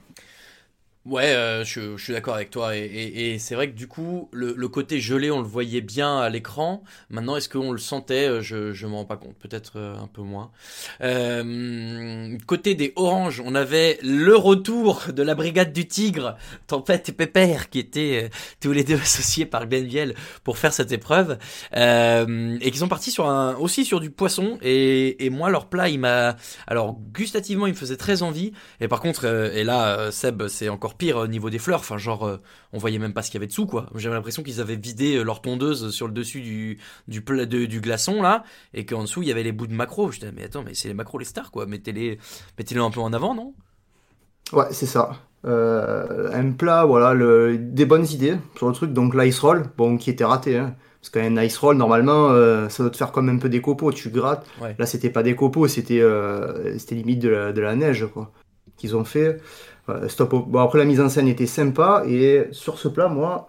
Ouais, 1.07 1.33
euh, 1.35 1.65
je, 1.65 1.97
je 1.97 2.05
suis 2.05 2.13
d'accord 2.13 2.35
avec 2.35 2.51
toi. 2.51 2.77
Et, 2.77 2.81
et- 2.81 3.33
et 3.35 3.39
c'est 3.39 3.55
vrai 3.55 3.71
que 3.71 3.75
du 3.75 3.89
coup, 3.89 4.29
le, 4.33 4.53
le 4.55 4.69
côté 4.69 5.01
gelé, 5.01 5.31
on 5.31 5.39
le 5.41 5.47
voyait 5.47 5.81
bien 5.81 6.19
à 6.19 6.29
l'écran. 6.29 6.83
Maintenant, 7.09 7.37
est-ce 7.37 7.49
qu'on 7.49 7.73
le 7.73 7.79
sentait? 7.79 8.29
Euh, 8.29 8.43
Je 8.43 8.73
je 8.75 8.87
m'en 8.87 8.99
rends 8.99 9.05
pas 9.07 9.17
compte. 9.17 9.35
Peut-être 9.39 9.73
euh, 9.77 9.97
un 9.97 10.07
peu 10.09 10.21
moins. 10.21 10.51
Euh, 11.01 12.37
côté 12.47 12.75
des 12.75 12.93
oranges, 12.97 13.41
on 13.45 13.55
avait 13.55 13.99
le 14.03 14.37
retour 14.37 15.05
de 15.15 15.23
la 15.23 15.35
brigade 15.35 15.73
du 15.73 15.89
tigre, 15.89 16.37
Tempête 16.67 17.09
et 17.09 17.13
Pépère, 17.13 17.71
qui 17.71 17.79
étaient 17.79 18.25
euh, 18.25 18.29
tous 18.61 18.73
les 18.73 18.85
deux 18.85 18.97
associés 19.01 19.47
par 19.47 19.67
Glenviel 19.69 20.15
pour 20.45 20.59
faire 20.59 20.75
cette 20.75 20.93
épreuve. 20.93 21.39
Et 21.75 22.71
qui 22.71 22.79
sont 22.79 22.89
partis 22.89 23.11
sur 23.11 23.29
un, 23.29 23.57
aussi 23.57 23.85
sur 23.85 24.01
du 24.01 24.11
poisson. 24.11 24.59
Et, 24.63 25.25
et 25.25 25.31
moi, 25.31 25.51
leur 25.51 25.67
plat, 25.69 25.89
il 25.89 25.99
m'a... 26.01 26.37
Alors, 26.67 26.99
gustativement, 27.15 27.67
il 27.67 27.73
me 27.73 27.79
faisait 27.79 27.97
très 27.97 28.23
envie. 28.23 28.53
Et 28.81 28.89
par 28.89 29.01
contre, 29.01 29.25
et 29.55 29.65
là, 29.65 30.11
Seb, 30.13 30.47
c'est 30.49 30.69
encore 30.69 30.90
pire 30.95 31.17
au 31.17 31.27
niveau 31.27 31.51
des 31.51 31.59
fleurs. 31.59 31.81
Enfin, 31.81 31.99
genre, 31.99 32.27
euh, 32.27 32.37
on 32.73 32.79
voyait 32.79 32.99
même 32.99 33.13
pas 33.13 33.23
ce 33.23 33.31
qu'il 33.31 33.39
y 33.39 33.41
avait 33.41 33.47
dessous, 33.47 33.67
quoi. 33.67 33.87
J'avais 33.95 34.15
l'impression 34.15 34.43
qu'ils 34.43 34.61
avaient 34.61 34.77
vidé 34.77 35.17
euh, 35.17 35.23
leur 35.23 35.43
tondeuse 35.43 35.91
sur 35.91 36.07
le 36.07 36.13
dessus 36.13 36.41
du 36.41 36.79
du, 37.09 37.23
pla- 37.23 37.47
de- 37.47 37.67
du 37.67 37.81
glaçon 37.81 38.23
là, 38.23 38.45
et 38.75 38.85
qu'en 38.87 39.03
dessous 39.03 39.23
il 39.23 39.29
y 39.29 39.33
avait 39.33 39.43
les 39.43 39.53
bouts 39.53 39.67
de 39.67 39.75
macro. 39.75 40.11
Je 40.11 40.21
disais, 40.21 40.33
mais 40.35 40.45
attends, 40.45 40.63
mais 40.63 40.75
c'est 40.75 40.89
les 40.89 40.95
macros 40.95 41.19
les 41.19 41.25
stars, 41.25 41.51
quoi. 41.51 41.67
Mettez-les, 41.67 42.19
mettez-les 42.59 42.81
un 42.81 42.91
peu 42.91 43.01
en 43.01 43.13
avant, 43.13 43.35
non? 43.35 43.55
Ouais, 44.53 44.67
c'est 44.71 44.87
ça. 44.87 45.13
Euh, 45.47 46.31
un 46.33 46.53
plat, 46.53 46.85
voilà, 46.85 47.15
le, 47.15 47.57
des 47.59 47.87
bonnes 47.87 48.07
idées 48.07 48.37
sur 48.57 48.69
le 48.69 48.75
truc. 48.75 48.93
Donc 48.93 49.15
l'ice 49.15 49.39
roll, 49.41 49.65
bon, 49.77 49.97
qui 49.97 50.11
était 50.11 50.25
raté, 50.25 50.59
hein. 50.59 50.75
Parce 51.01 51.09
qu'un 51.09 51.43
ice 51.43 51.57
roll, 51.57 51.79
normalement, 51.79 52.29
euh, 52.29 52.69
ça 52.69 52.83
doit 52.83 52.91
te 52.91 52.97
faire 52.99 53.11
comme 53.11 53.31
un 53.31 53.39
peu 53.39 53.49
des 53.49 53.63
copeaux. 53.63 53.91
Tu 53.91 54.11
grattes. 54.11 54.47
Ouais. 54.61 54.77
Là, 54.79 54.85
c'était 54.85 55.09
pas 55.09 55.23
des 55.23 55.35
copeaux, 55.35 55.67
c'était 55.67 56.03
euh, 56.03 56.79
c'était 56.79 56.95
limite 56.95 57.21
de 57.21 57.31
la, 57.31 57.53
de 57.55 57.61
la 57.63 57.75
neige, 57.75 58.07
quoi. 58.13 58.31
Qu'ils 58.77 58.95
ont 58.97 59.07
fait. 59.07 59.41
Stop. 60.09 60.33
au- 60.33 60.41
Bon, 60.41 60.61
après, 60.61 60.79
la 60.79 60.85
mise 60.85 61.01
en 61.01 61.09
scène 61.09 61.29
était 61.29 61.47
sympa. 61.47 62.03
Et 62.07 62.47
sur 62.53 62.79
ce 62.79 62.89
plat, 62.89 63.09
moi, 63.09 63.49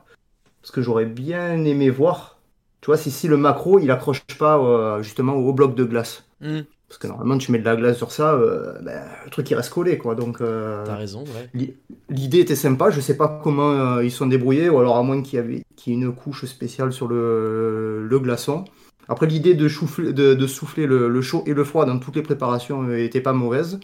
ce 0.63 0.71
que 0.71 0.81
j'aurais 0.81 1.05
bien 1.05 1.63
aimé 1.65 1.89
voir, 1.89 2.37
tu 2.81 2.87
vois, 2.87 2.97
c'est 2.97 3.09
si 3.09 3.27
le 3.27 3.37
macro, 3.37 3.79
il 3.79 3.91
accroche 3.91 4.21
pas 4.39 4.57
euh, 4.59 5.01
justement 5.03 5.35
au 5.35 5.53
bloc 5.53 5.75
de 5.75 5.83
glace. 5.83 6.23
Hmm. 6.41 6.61
Parce 6.87 6.97
que 6.97 7.07
normalement, 7.07 7.37
tu 7.37 7.51
mets 7.53 7.59
de 7.59 7.63
la 7.65 7.75
glace 7.77 7.95
sur 7.95 8.11
ça, 8.11 8.33
euh, 8.33 8.73
ben, 8.81 9.03
le 9.23 9.29
truc 9.31 9.49
il 9.49 9.55
reste 9.55 9.71
collé, 9.71 9.97
quoi. 9.97 10.13
Donc, 10.13 10.41
euh, 10.41 10.83
T'as 10.85 10.97
raison, 10.97 11.21
ouais. 11.21 11.49
L'i- 11.53 11.73
L'idée 12.09 12.39
était 12.39 12.55
sympa, 12.55 12.89
je 12.89 12.99
sais 12.99 13.15
pas 13.15 13.39
comment 13.43 13.99
ils 14.01 14.11
sont 14.11 14.25
débrouillés, 14.27 14.69
ou 14.69 14.77
alors 14.79 14.97
à 14.97 15.03
moins 15.03 15.21
qu'il 15.21 15.37
y, 15.37 15.39
avait, 15.39 15.63
qu'il 15.77 15.93
y 15.93 15.95
ait 15.95 15.99
une 16.01 16.13
couche 16.13 16.43
spéciale 16.45 16.91
sur 16.91 17.07
le, 17.07 18.05
le 18.05 18.19
glaçon. 18.19 18.65
Après, 19.07 19.25
l'idée 19.25 19.53
de, 19.53 19.69
choufler- 19.69 20.11
de, 20.11 20.33
de 20.33 20.47
souffler 20.47 20.85
le, 20.85 21.07
le 21.07 21.21
chaud 21.21 21.43
et 21.45 21.53
le 21.53 21.63
froid 21.63 21.85
dans 21.85 21.97
toutes 21.97 22.15
les 22.17 22.21
préparations 22.23 22.91
était 22.93 23.21
pas 23.21 23.31
mauvaise. 23.33 23.79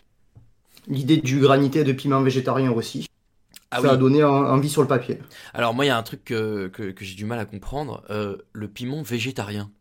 L'idée 0.87 1.17
du 1.17 1.39
granité 1.39 1.83
de 1.83 1.91
piment 1.93 2.21
végétarien 2.21 2.71
aussi. 2.71 3.05
Ah 3.71 3.81
ça 3.81 3.87
oui. 3.89 3.89
a 3.91 3.97
donné 3.97 4.23
en- 4.23 4.45
envie 4.45 4.69
sur 4.69 4.81
le 4.81 4.87
papier. 4.87 5.19
Alors 5.53 5.73
moi, 5.73 5.85
il 5.85 5.87
y 5.89 5.91
a 5.91 5.97
un 5.97 6.03
truc 6.03 6.23
que, 6.23 6.67
que, 6.67 6.91
que 6.91 7.05
j'ai 7.05 7.15
du 7.15 7.25
mal 7.25 7.39
à 7.39 7.45
comprendre, 7.45 8.03
euh, 8.09 8.37
le 8.53 8.67
piment 8.67 9.01
végétarien. 9.01 9.71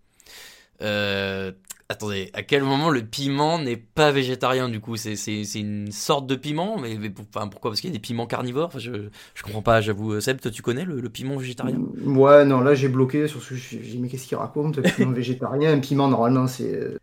Euh, 0.82 1.52
attendez, 1.88 2.30
à 2.34 2.42
quel 2.42 2.62
moment 2.64 2.90
le 2.90 3.04
piment 3.06 3.58
n'est 3.58 3.76
pas 3.76 4.12
végétarien 4.12 4.68
du 4.68 4.80
coup? 4.80 4.96
C'est 4.96 5.16
c'est 5.16 5.44
c'est 5.44 5.60
une 5.60 5.92
sorte 5.92 6.26
de 6.26 6.36
piment, 6.36 6.78
mais, 6.78 6.96
mais 6.98 7.10
pour- 7.10 7.26
enfin, 7.34 7.48
pourquoi? 7.48 7.70
Parce 7.72 7.80
qu'il 7.80 7.90
y 7.90 7.92
a 7.92 7.96
des 7.96 8.00
piments 8.00 8.26
carnivores. 8.26 8.68
Enfin, 8.68 8.78
je 8.78 9.08
je 9.34 9.42
comprends 9.42 9.62
pas. 9.62 9.80
J'avoue, 9.80 10.20
Seb, 10.20 10.40
toi 10.40 10.50
tu 10.50 10.62
connais 10.62 10.84
le, 10.84 11.00
le 11.00 11.10
piment 11.10 11.36
végétarien? 11.36 11.82
Ouais, 12.04 12.44
non, 12.44 12.60
là 12.60 12.74
j'ai 12.74 12.88
bloqué 12.88 13.28
sur 13.28 13.42
ce. 13.42 13.54
J'ai 13.54 13.78
dit, 13.78 13.98
mais 13.98 14.08
qu'est-ce 14.08 14.26
qu'il 14.26 14.36
raconte 14.36 14.80
Piment 14.82 15.12
végétarien, 15.12 15.72
un 15.72 15.80
piment 15.80 16.08
normalement 16.08 16.46
c'est. 16.46 16.96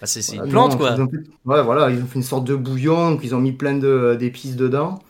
Bah, 0.00 0.06
c'est 0.06 0.24
Voilà, 0.26 0.44
une 0.44 0.50
plante 0.50 0.70
non, 0.72 0.76
quoi. 0.78 0.94
ils 0.96 1.00
ont 1.02 1.08
fait- 1.08 1.30
Ouais, 1.44 1.62
voilà, 1.62 1.90
ils 1.90 2.02
ont 2.02 2.06
fait 2.06 2.16
une 2.16 2.22
sorte 2.22 2.44
de 2.44 2.54
bouillon, 2.54 3.12
donc 3.12 3.20
ils 3.24 3.34
ont 3.34 3.40
mis 3.40 3.52
plein 3.52 3.74
de- 3.74 4.16
d'épices 4.18 4.56
dedans. 4.56 5.00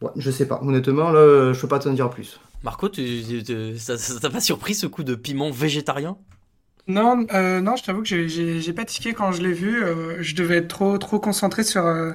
Ouais, 0.00 0.10
je 0.16 0.30
sais 0.30 0.46
pas, 0.46 0.60
honnêtement, 0.62 1.10
là, 1.10 1.52
je 1.52 1.60
peux 1.60 1.68
pas 1.68 1.78
t'en 1.78 1.92
dire 1.92 2.08
plus. 2.08 2.40
Marco, 2.62 2.88
tu, 2.88 3.22
tu- 3.26 3.42
tu- 3.42 3.78
ça 3.78 3.96
t'a 4.20 4.30
pas 4.30 4.40
surpris 4.40 4.74
ce 4.74 4.86
coup 4.86 5.02
de 5.02 5.14
piment 5.14 5.50
végétarien? 5.50 6.16
Non, 6.86 7.26
euh, 7.34 7.60
non, 7.60 7.76
je 7.76 7.84
t'avoue 7.84 8.02
que 8.02 8.26
j'ai- 8.26 8.72
pas 8.72 8.84
tiqué 8.84 9.12
quand 9.12 9.32
je 9.32 9.42
l'ai 9.42 9.52
vu. 9.52 9.82
euh, 9.84 10.16
je 10.22 10.34
devais 10.34 10.56
être 10.56 10.68
trop, 10.68 10.98
trop 10.98 11.20
concentré 11.20 11.62
sur, 11.62 11.84
euh, 11.86 12.12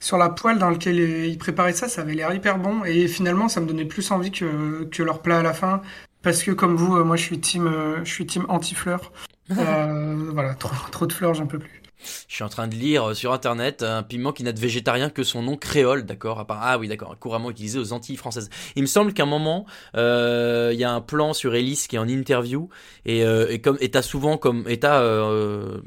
sur 0.00 0.16
la 0.16 0.28
poêle 0.30 0.58
dans 0.58 0.70
laquelle 0.70 0.98
ils 0.98 1.36
préparaient 1.38 1.72
ça. 1.72 1.88
Ça 1.88 2.02
avait 2.02 2.14
l'air 2.14 2.32
hyper 2.32 2.58
bon. 2.58 2.84
Et 2.84 3.08
finalement, 3.08 3.48
ça 3.48 3.60
me 3.60 3.66
donnait 3.66 3.84
plus 3.84 4.10
envie 4.12 4.30
que, 4.30 4.84
que 4.84 5.02
leur 5.02 5.20
plat 5.22 5.40
à 5.40 5.42
la 5.42 5.52
fin. 5.52 5.82
Parce 6.22 6.42
que 6.42 6.50
comme 6.52 6.76
vous, 6.76 6.96
euh, 6.96 7.04
moi, 7.04 7.16
je 7.16 7.22
suis 7.22 7.40
team, 7.40 7.66
euh, 7.66 8.04
je 8.04 8.10
suis 8.12 8.26
team 8.26 8.46
anti-fleurs. 8.48 9.12
Euh, 9.50 10.30
voilà, 10.32 10.54
trop, 10.54 10.74
trop 10.90 11.06
de 11.06 11.12
fleurs, 11.12 11.34
j'en 11.34 11.46
peux 11.46 11.58
plus. 11.58 11.82
Je 12.28 12.34
suis 12.34 12.44
en 12.44 12.48
train 12.48 12.68
de 12.68 12.74
lire 12.74 13.10
euh, 13.10 13.14
sur 13.14 13.32
internet 13.32 13.82
un 13.82 14.02
piment 14.02 14.32
qui 14.32 14.42
n'a 14.42 14.52
de 14.52 14.60
végétarien 14.60 15.10
que 15.10 15.22
son 15.24 15.42
nom 15.42 15.56
créole, 15.56 16.04
d'accord 16.04 16.44
Ah 16.48 16.78
oui, 16.78 16.88
d'accord, 16.88 17.16
couramment 17.18 17.50
utilisé 17.50 17.78
aux 17.78 17.92
Antilles 17.92 18.16
françaises. 18.16 18.48
Il 18.76 18.82
me 18.82 18.86
semble 18.86 19.12
qu'à 19.12 19.22
un 19.24 19.26
moment, 19.26 19.66
euh, 19.96 20.70
il 20.72 20.78
y 20.78 20.84
a 20.84 20.92
un 20.92 21.00
plan 21.00 21.32
sur 21.32 21.54
Ellis 21.54 21.86
qui 21.88 21.96
est 21.96 21.98
en 21.98 22.08
interview 22.08 22.68
et, 23.04 23.24
euh, 23.24 23.48
et 23.50 23.60
comme 23.60 23.78
et 23.80 23.90
souvent 24.02 24.36
comme 24.36 24.64
et 24.68 24.78
t'as 24.78 25.00
euh, 25.00 25.78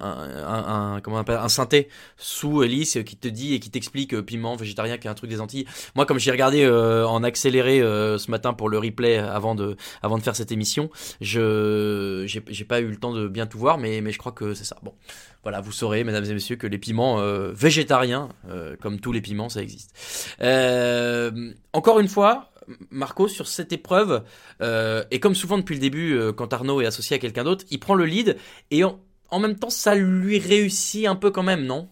un, 0.00 0.06
un, 0.08 0.94
un- 0.94 1.00
comment 1.00 1.16
on 1.16 1.20
appelle 1.20 1.36
un 1.36 1.48
synthé 1.48 1.88
sous 2.16 2.62
Ellis 2.62 2.94
qui 3.04 3.16
te 3.16 3.28
dit 3.28 3.54
et 3.54 3.60
qui 3.60 3.70
t'explique 3.70 4.14
euh, 4.14 4.22
piment 4.22 4.56
végétarien 4.56 4.96
qui 4.98 5.06
est 5.06 5.10
un 5.10 5.14
truc 5.14 5.30
des 5.30 5.40
Antilles. 5.40 5.66
Moi, 5.94 6.06
comme 6.06 6.18
j'ai 6.18 6.30
regardé 6.30 6.64
euh, 6.64 7.06
en 7.06 7.22
accéléré 7.22 7.80
euh, 7.80 8.16
ce 8.18 8.30
matin 8.30 8.54
pour 8.54 8.68
le 8.68 8.78
replay 8.78 9.18
avant 9.18 9.54
de 9.54 9.76
avant 10.02 10.16
de 10.18 10.22
faire 10.22 10.36
cette 10.36 10.52
émission, 10.52 10.90
je 11.20 12.24
j'ai 12.26 12.64
pas 12.64 12.80
eu 12.80 12.86
le 12.88 12.96
temps 12.96 13.12
de 13.12 13.28
bien 13.28 13.46
tout 13.46 13.58
voir, 13.58 13.78
mais 13.78 14.00
mais 14.00 14.12
je 14.12 14.18
crois 14.18 14.32
que 14.32 14.54
c'est 14.54 14.64
ça. 14.64 14.76
Bon. 14.82 14.94
Voilà, 15.42 15.62
vous 15.62 15.72
saurez, 15.72 16.04
mesdames 16.04 16.24
et 16.24 16.34
messieurs, 16.34 16.56
que 16.56 16.66
les 16.66 16.76
piments 16.78 17.18
euh, 17.20 17.50
végétariens, 17.52 18.28
euh, 18.50 18.76
comme 18.76 19.00
tous 19.00 19.12
les 19.12 19.22
piments, 19.22 19.48
ça 19.48 19.62
existe. 19.62 19.94
Euh, 20.42 21.52
encore 21.72 21.98
une 21.98 22.08
fois, 22.08 22.52
Marco, 22.90 23.26
sur 23.26 23.48
cette 23.48 23.72
épreuve, 23.72 24.22
et 24.60 25.18
comme 25.18 25.34
souvent 25.34 25.56
depuis 25.56 25.74
le 25.74 25.80
début, 25.80 26.20
quand 26.36 26.52
Arnaud 26.52 26.82
est 26.82 26.86
associé 26.86 27.16
à 27.16 27.18
quelqu'un 27.18 27.44
d'autre, 27.44 27.64
il 27.70 27.80
prend 27.80 27.94
le 27.94 28.04
lead, 28.04 28.36
et 28.70 28.84
en, 28.84 29.00
en 29.30 29.40
même 29.40 29.56
temps, 29.58 29.70
ça 29.70 29.94
lui 29.94 30.38
réussit 30.38 31.06
un 31.06 31.16
peu 31.16 31.30
quand 31.30 31.42
même, 31.42 31.64
non? 31.64 31.88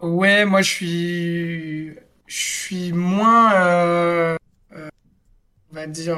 Ouais, 0.00 0.44
moi, 0.44 0.62
je 0.62 0.70
suis, 0.70 1.90
je 2.26 2.36
suis 2.36 2.92
moins, 2.92 4.36
on 4.72 5.74
va 5.74 5.86
dire, 5.88 6.16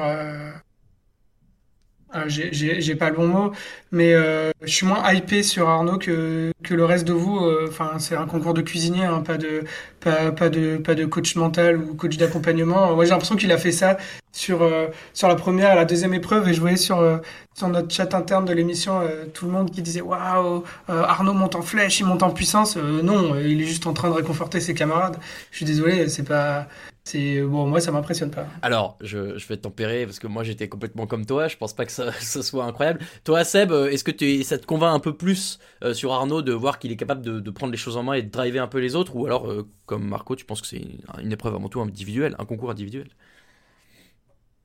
ah, 2.11 2.27
j'ai 2.27 2.95
pas 2.95 3.09
le 3.11 3.15
bon 3.15 3.27
mot, 3.27 3.51
mais 3.91 4.13
euh, 4.13 4.49
je 4.63 4.73
suis 4.73 4.85
moins 4.87 5.11
hypé 5.13 5.43
sur 5.43 5.69
Arnaud 5.69 5.97
que, 5.99 6.51
que 6.63 6.73
le 6.73 6.83
reste 6.85 7.05
de 7.07 7.13
vous. 7.13 7.37
euh, 7.45 7.67
Enfin, 7.69 7.99
c'est 7.99 8.15
un 8.15 8.25
concours 8.25 8.53
de 8.55 8.61
cuisinier, 8.61 9.05
hein, 9.05 9.21
pas 9.21 9.37
de, 9.37 9.63
pas, 9.99 10.31
pas 10.31 10.49
de, 10.49 10.77
pas 10.77 10.95
de 10.95 11.05
coach 11.05 11.35
mental 11.35 11.77
ou 11.77 11.93
coach 11.93 12.17
d'accompagnement. 12.17 12.95
Moi, 12.95 13.05
j'ai 13.05 13.11
l'impression 13.11 13.35
qu'il 13.35 13.51
a 13.51 13.57
fait 13.59 13.71
ça 13.71 13.97
sur, 14.31 14.63
euh, 14.63 14.87
sur 15.13 15.27
la 15.27 15.35
première 15.35 15.75
la 15.75 15.85
deuxième 15.85 16.13
épreuve, 16.15 16.49
et 16.49 16.53
je 16.53 16.59
voyais 16.61 16.77
sur, 16.77 16.99
euh, 16.99 17.17
sur 17.55 17.67
notre 17.67 17.93
chat 17.93 18.13
interne 18.15 18.45
de 18.45 18.53
l'émission 18.53 19.01
tout 19.33 19.45
le 19.45 19.51
monde 19.51 19.69
qui 19.71 19.81
disait 19.83 20.01
Waouh, 20.01 20.63
Arnaud 20.87 21.33
monte 21.33 21.55
en 21.55 21.61
flèche, 21.61 21.99
il 21.99 22.05
monte 22.05 22.23
en 22.23 22.31
puissance. 22.31 22.75
Non, 22.77 23.35
il 23.39 23.61
est 23.61 23.65
juste 23.65 23.85
en 23.85 23.93
train 23.93 24.09
de 24.09 24.15
réconforter 24.15 24.59
ses 24.61 24.73
camarades. 24.73 25.17
Je 25.51 25.57
suis 25.57 25.65
désolé, 25.65 26.09
c'est 26.09 26.23
pas. 26.23 26.67
C'est 27.11 27.41
bon, 27.41 27.65
moi 27.65 27.81
ça 27.81 27.91
m'impressionne 27.91 28.29
pas. 28.29 28.45
Alors, 28.61 28.95
je, 29.01 29.35
je 29.35 29.47
vais 29.47 29.57
tempérer 29.57 30.05
parce 30.05 30.19
que 30.19 30.27
moi 30.27 30.43
j'étais 30.43 30.69
complètement 30.69 31.07
comme 31.07 31.25
toi. 31.25 31.47
Je 31.47 31.57
pense 31.57 31.73
pas 31.73 31.83
que 31.85 31.91
ça, 31.91 32.11
ça 32.19 32.43
soit 32.43 32.65
incroyable. 32.65 32.99
Toi, 33.23 33.43
Seb, 33.43 33.71
euh, 33.71 33.89
est-ce 33.89 34.03
que 34.03 34.43
ça 34.43 34.59
te 34.59 34.67
convainc 34.67 34.95
un 34.95 34.99
peu 34.99 35.17
plus 35.17 35.57
euh, 35.83 35.95
sur 35.95 36.13
Arnaud 36.13 36.43
de 36.43 36.53
voir 36.53 36.77
qu'il 36.77 36.91
est 36.91 36.97
capable 36.97 37.23
de, 37.23 37.39
de 37.39 37.49
prendre 37.49 37.71
les 37.71 37.79
choses 37.79 37.97
en 37.97 38.03
main 38.03 38.13
et 38.13 38.21
de 38.21 38.29
driver 38.29 38.61
un 38.61 38.67
peu 38.67 38.77
les 38.77 38.95
autres, 38.95 39.15
ou 39.15 39.25
alors 39.25 39.49
euh, 39.49 39.67
comme 39.87 40.07
Marco, 40.07 40.35
tu 40.35 40.45
penses 40.45 40.61
que 40.61 40.67
c'est 40.67 40.77
une, 40.77 40.99
une 41.23 41.31
épreuve 41.31 41.55
avant 41.55 41.67
tout 41.67 41.81
individuelle, 41.81 42.35
un 42.37 42.45
concours 42.45 42.69
individuel? 42.69 43.07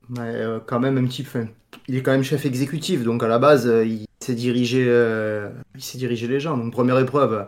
Mais 0.09 0.21
euh, 0.21 0.59
quand 0.65 0.79
même 0.79 0.97
un 0.97 1.05
petit 1.05 1.23
peu. 1.23 1.47
Il 1.87 1.95
est 1.95 2.01
quand 2.01 2.11
même 2.11 2.23
chef 2.23 2.45
exécutif, 2.45 3.03
donc 3.03 3.23
à 3.23 3.27
la 3.27 3.39
base, 3.39 3.67
euh, 3.67 3.85
il 3.85 4.05
sait 4.19 4.35
diriger, 4.35 4.85
euh, 4.87 5.49
il 5.75 5.83
sait 5.83 5.97
diriger 5.97 6.27
les 6.27 6.39
gens. 6.39 6.57
Donc 6.57 6.71
première 6.71 6.99
épreuve, 6.99 7.47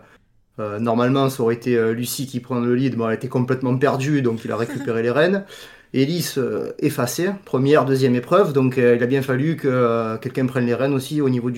euh, 0.60 0.80
normalement, 0.80 1.30
ça 1.30 1.44
aurait 1.44 1.56
été 1.56 1.78
euh, 1.78 1.94
Lucie 1.94 2.28
qui 2.28 2.40
prend 2.40 2.60
le 2.60 2.76
lead, 2.76 2.98
mais 2.98 3.06
elle 3.06 3.14
était 3.14 3.28
complètement 3.28 3.78
perdue, 3.78 4.22
donc 4.22 4.44
il 4.44 4.52
a 4.52 4.58
récupéré 4.58 5.04
les 5.04 5.12
rênes. 5.12 5.46
Ellis 5.94 6.34
euh, 6.38 6.74
effacé, 6.80 7.30
première, 7.46 7.86
deuxième 7.86 8.16
épreuve, 8.16 8.54
donc 8.54 8.78
euh, 8.78 8.96
il 8.96 9.04
a 9.04 9.08
bien 9.08 9.22
fallu 9.22 9.56
que 9.56 9.68
euh, 9.68 10.18
quelqu'un 10.18 10.46
prenne 10.46 10.66
les 10.66 10.76
rênes 10.76 10.94
aussi 10.94 11.22
au 11.22 11.30
niveau 11.30 11.50
du. 11.50 11.58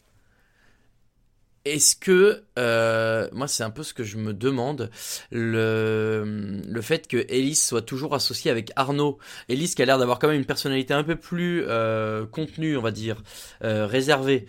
Est-ce 1.66 1.96
que, 1.96 2.44
euh, 2.60 3.28
moi 3.32 3.48
c'est 3.48 3.64
un 3.64 3.70
peu 3.70 3.84
ce 3.84 3.94
que 3.94 4.04
je 4.04 4.18
me 4.18 4.34
demande, 4.34 4.92
le, 5.32 6.62
le 6.68 6.82
fait 6.82 7.08
que 7.08 7.26
Ellis 7.30 7.56
soit 7.56 7.82
toujours 7.82 8.14
associé 8.14 8.52
avec 8.52 8.72
Arnaud, 8.76 9.18
Ellis 9.48 9.74
qui 9.76 9.82
a 9.82 9.86
l'air 9.86 9.98
d'avoir 9.98 10.20
quand 10.20 10.28
même 10.28 10.38
une 10.38 10.46
personnalité 10.46 10.94
un 10.94 11.04
peu 11.04 11.16
plus 11.16 11.64
euh, 11.68 12.26
contenue, 12.26 12.78
on 12.78 12.82
va 12.82 12.92
dire, 12.92 13.24
euh, 13.64 13.88
réservée, 13.88 14.46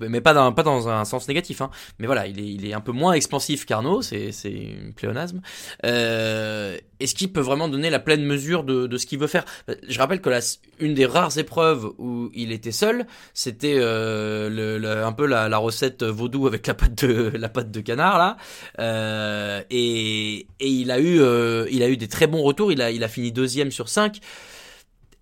mais 0.00 0.20
pas 0.20 0.34
dans, 0.34 0.52
pas 0.52 0.62
dans 0.62 0.88
un 0.88 1.04
sens 1.04 1.26
négatif, 1.28 1.60
hein, 1.60 1.70
mais 1.98 2.06
voilà, 2.06 2.26
il 2.26 2.38
est, 2.38 2.48
il 2.48 2.66
est 2.66 2.74
un 2.74 2.80
peu 2.80 2.92
moins 2.92 3.14
expansif 3.14 3.66
qu'Arnaud, 3.66 4.00
c'est, 4.02 4.32
c'est 4.32 4.76
un 4.88 4.92
pléonasme. 4.92 5.40
Est-ce 5.82 7.16
qu'il 7.16 7.32
peut 7.32 7.40
vraiment 7.40 7.68
donner 7.68 7.90
la 7.90 7.98
pleine 7.98 8.24
mesure 8.24 8.62
de, 8.62 8.86
de 8.86 8.96
ce 8.96 9.06
qu'il 9.06 9.18
veut 9.18 9.26
faire? 9.26 9.44
Je 9.88 9.98
rappelle 9.98 10.20
que 10.20 10.30
la, 10.30 10.38
une 10.78 10.94
des 10.94 11.06
rares 11.06 11.36
épreuves 11.36 11.90
où 11.98 12.30
il 12.32 12.52
était 12.52 12.70
seul, 12.70 13.06
c'était 13.34 13.78
un 13.82 15.12
peu 15.12 15.26
la 15.26 15.58
recette 15.58 16.04
vaudou 16.04 16.46
avec 16.46 16.66
la 16.66 16.74
pâte 16.74 17.04
de 17.04 17.31
la 17.38 17.48
pâte 17.48 17.70
de 17.70 17.80
canard 17.80 18.18
là, 18.18 18.36
euh, 18.78 19.62
et, 19.70 20.46
et 20.60 20.68
il 20.68 20.90
a 20.90 20.98
eu, 20.98 21.20
euh, 21.20 21.66
il 21.70 21.82
a 21.82 21.88
eu 21.88 21.96
des 21.96 22.08
très 22.08 22.26
bons 22.26 22.42
retours. 22.42 22.72
Il 22.72 22.82
a, 22.82 22.90
il 22.90 23.02
a 23.04 23.08
fini 23.08 23.32
deuxième 23.32 23.70
sur 23.70 23.88
5 23.88 24.18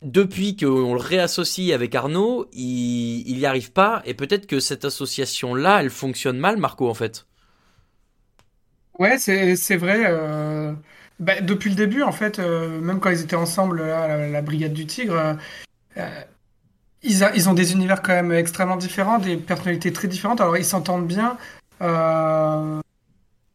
depuis 0.02 0.56
qu'on 0.56 0.94
le 0.94 1.00
réassocie 1.00 1.74
avec 1.74 1.94
Arnaud, 1.94 2.48
il, 2.54 3.28
il 3.28 3.38
y 3.38 3.44
arrive 3.44 3.70
pas, 3.70 4.00
et 4.06 4.14
peut-être 4.14 4.46
que 4.46 4.58
cette 4.58 4.86
association-là, 4.86 5.82
elle 5.82 5.90
fonctionne 5.90 6.38
mal, 6.38 6.56
Marco, 6.56 6.88
en 6.88 6.94
fait. 6.94 7.26
Ouais, 8.98 9.18
c'est 9.18 9.76
vrai. 9.76 10.04
euh, 10.06 10.72
bah, 11.18 11.42
depuis 11.42 11.68
le 11.68 11.76
début, 11.76 12.02
en 12.02 12.12
fait, 12.12 12.38
même 12.38 12.98
quand 12.98 13.10
ils 13.10 13.20
étaient 13.20 13.36
ensemble, 13.36 13.86
là, 13.86 14.26
la, 14.26 14.40
Brigade 14.40 14.72
du 14.72 14.86
Tigre, 14.86 15.36
ils, 17.02 17.30
ils 17.34 17.48
ont 17.48 17.54
des 17.54 17.72
univers 17.72 18.02
quand 18.02 18.12
même 18.12 18.32
extrêmement 18.32 18.76
différents, 18.76 19.18
des 19.18 19.36
personnalités 19.36 19.92
très 19.92 20.08
différentes. 20.08 20.40
Alors, 20.40 20.56
ils 20.56 20.64
s'entendent 20.64 21.06
bien. 21.06 21.38
Euh, 21.82 22.80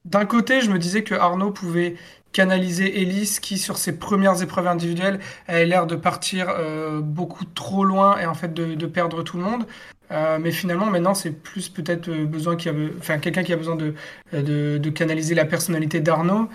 d'un 0.06 0.26
côté, 0.26 0.62
je 0.62 0.70
me 0.70 0.80
disais 0.80 1.04
que 1.04 1.16
Arnaud 1.16 1.52
pouvait 1.52 1.96
canaliser 2.32 3.02
Elise, 3.02 3.40
qui, 3.40 3.58
sur 3.58 3.78
ses 3.78 3.98
premières 3.98 4.42
épreuves 4.42 4.68
individuelles, 4.68 5.20
avait 5.48 5.66
l'air 5.66 5.88
de 5.88 5.96
partir 5.96 6.50
euh, 6.50 7.02
beaucoup 7.02 7.46
trop 7.46 7.86
loin 7.86 8.18
et 8.20 8.26
en 8.26 8.34
fait 8.34 8.54
de, 8.54 8.86
perdre 8.88 9.24
tout 9.24 9.38
le 9.38 9.44
monde. 9.44 9.66
Euh, 10.12 10.38
mais 10.40 10.52
finalement, 10.52 10.86
maintenant, 10.86 11.14
c'est 11.14 11.32
plus 11.32 11.70
peut-être 11.70 12.10
besoin 12.12 12.56
qui 12.56 12.70
a, 12.70 12.74
be- 12.74 12.92
enfin, 13.00 13.18
quelqu'un 13.18 13.44
qui 13.44 13.54
a 13.54 13.56
besoin 13.56 13.76
de, 13.76 13.96
de, 14.34 14.90
canaliser 14.90 15.34
la 15.34 15.46
personnalité 15.46 16.00
d'Arnaud. 16.02 16.50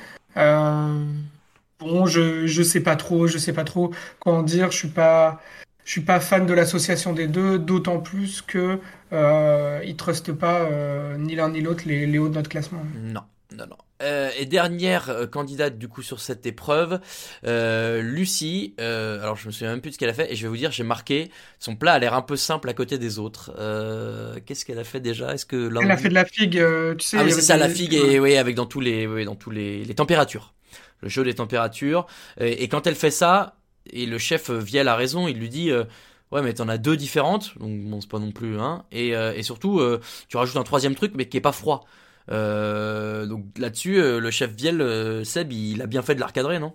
Bon, 1.80 2.04
je, 2.04 2.46
je 2.46 2.62
sais 2.62 2.82
pas 2.82 2.94
trop, 2.94 3.26
je 3.26 3.38
sais 3.38 3.54
pas 3.54 3.64
trop 3.64 3.90
en 4.26 4.42
dire. 4.42 4.70
Je 4.70 4.76
suis 4.76 4.88
pas, 4.88 5.40
je 5.84 5.92
suis 5.92 6.02
pas 6.02 6.20
fan 6.20 6.46
de 6.46 6.52
l'association 6.52 7.14
des 7.14 7.26
deux, 7.26 7.58
d'autant 7.58 8.00
plus 8.00 8.42
que 8.42 8.78
euh, 9.12 9.80
ils 9.84 9.96
trustent 9.96 10.32
pas 10.32 10.60
euh, 10.60 11.16
ni 11.16 11.34
l'un 11.34 11.50
ni 11.50 11.60
l'autre 11.60 11.82
les, 11.86 12.06
les 12.06 12.18
hauts 12.18 12.28
de 12.28 12.34
notre 12.34 12.48
classement. 12.50 12.82
Non, 13.02 13.22
non, 13.56 13.66
non. 13.68 13.76
Euh, 14.02 14.30
et 14.38 14.46
dernière 14.46 15.10
euh, 15.10 15.26
candidate 15.26 15.76
du 15.76 15.86
coup 15.86 16.00
sur 16.00 16.20
cette 16.20 16.46
épreuve, 16.46 17.00
euh, 17.46 18.00
Lucie. 18.00 18.74
euh, 18.80 19.20
alors 19.22 19.36
je 19.36 19.46
me 19.46 19.52
souviens 19.52 19.72
même 19.72 19.82
plus 19.82 19.90
de 19.90 19.94
ce 19.94 19.98
qu'elle 19.98 20.08
a 20.08 20.14
fait 20.14 20.32
et 20.32 20.36
je 20.36 20.42
vais 20.42 20.48
vous 20.48 20.56
dire, 20.56 20.72
j'ai 20.72 20.84
marqué 20.84 21.30
son 21.58 21.76
plat 21.76 21.92
a 21.92 21.98
l'air 21.98 22.14
un 22.14 22.22
peu 22.22 22.36
simple 22.36 22.70
à 22.70 22.72
côté 22.72 22.96
des 22.96 23.18
autres. 23.18 23.52
Euh, 23.58 24.38
Qu'est-ce 24.46 24.64
qu'elle 24.64 24.78
a 24.78 24.84
fait 24.84 25.00
déjà? 25.00 25.34
Est-ce 25.34 25.44
que 25.44 25.70
Elle 25.82 25.90
a 25.90 25.96
fait 25.98 26.08
de 26.08 26.14
la 26.14 26.24
figue, 26.24 26.56
euh, 26.58 26.94
tu 26.94 27.04
sais. 27.06 27.18
Ah 27.20 27.24
oui, 27.24 27.32
c'est 27.32 27.42
ça, 27.42 27.54
des- 27.54 27.60
la 27.60 27.68
figue 27.68 27.92
et 27.92 28.18
oui, 28.20 28.36
avec 28.38 28.54
dans 28.54 28.64
tous 28.66 28.80
les, 28.80 29.06
oui, 29.06 29.26
dans 29.26 29.36
tous 29.36 29.50
les, 29.50 29.84
les 29.84 29.94
températures. 29.94 30.54
Le 31.02 31.10
jeu 31.10 31.22
des 31.24 31.34
températures. 31.34 32.06
Et, 32.40 32.62
et 32.62 32.68
quand 32.68 32.86
elle 32.86 32.94
fait 32.94 33.10
ça, 33.10 33.56
et 33.92 34.06
le 34.06 34.16
chef 34.16 34.50
Viel 34.50 34.88
a 34.88 34.94
raison, 34.96 35.28
il 35.28 35.36
lui 35.38 35.48
dit. 35.50 35.70
Ouais, 36.32 36.42
mais 36.42 36.54
t'en 36.54 36.68
as 36.68 36.78
deux 36.78 36.96
différentes, 36.96 37.58
donc 37.58 37.82
bon, 37.86 38.00
c'est 38.00 38.08
pas 38.10 38.20
non 38.20 38.30
plus, 38.30 38.58
hein. 38.60 38.84
Et, 38.92 39.16
euh, 39.16 39.32
et 39.34 39.42
surtout, 39.42 39.80
euh, 39.80 40.00
tu 40.28 40.36
rajoutes 40.36 40.56
un 40.56 40.62
troisième 40.62 40.94
truc, 40.94 41.12
mais 41.16 41.28
qui 41.28 41.36
est 41.36 41.40
pas 41.40 41.50
froid. 41.52 41.84
Euh, 42.30 43.26
donc 43.26 43.46
là-dessus, 43.58 43.96
le 43.96 44.30
chef 44.30 44.52
Viel, 44.54 45.24
Seb, 45.24 45.52
il 45.52 45.82
a 45.82 45.86
bien 45.86 46.02
fait 46.02 46.14
de 46.14 46.20
la 46.20 46.26
recadrer, 46.26 46.60
non? 46.60 46.74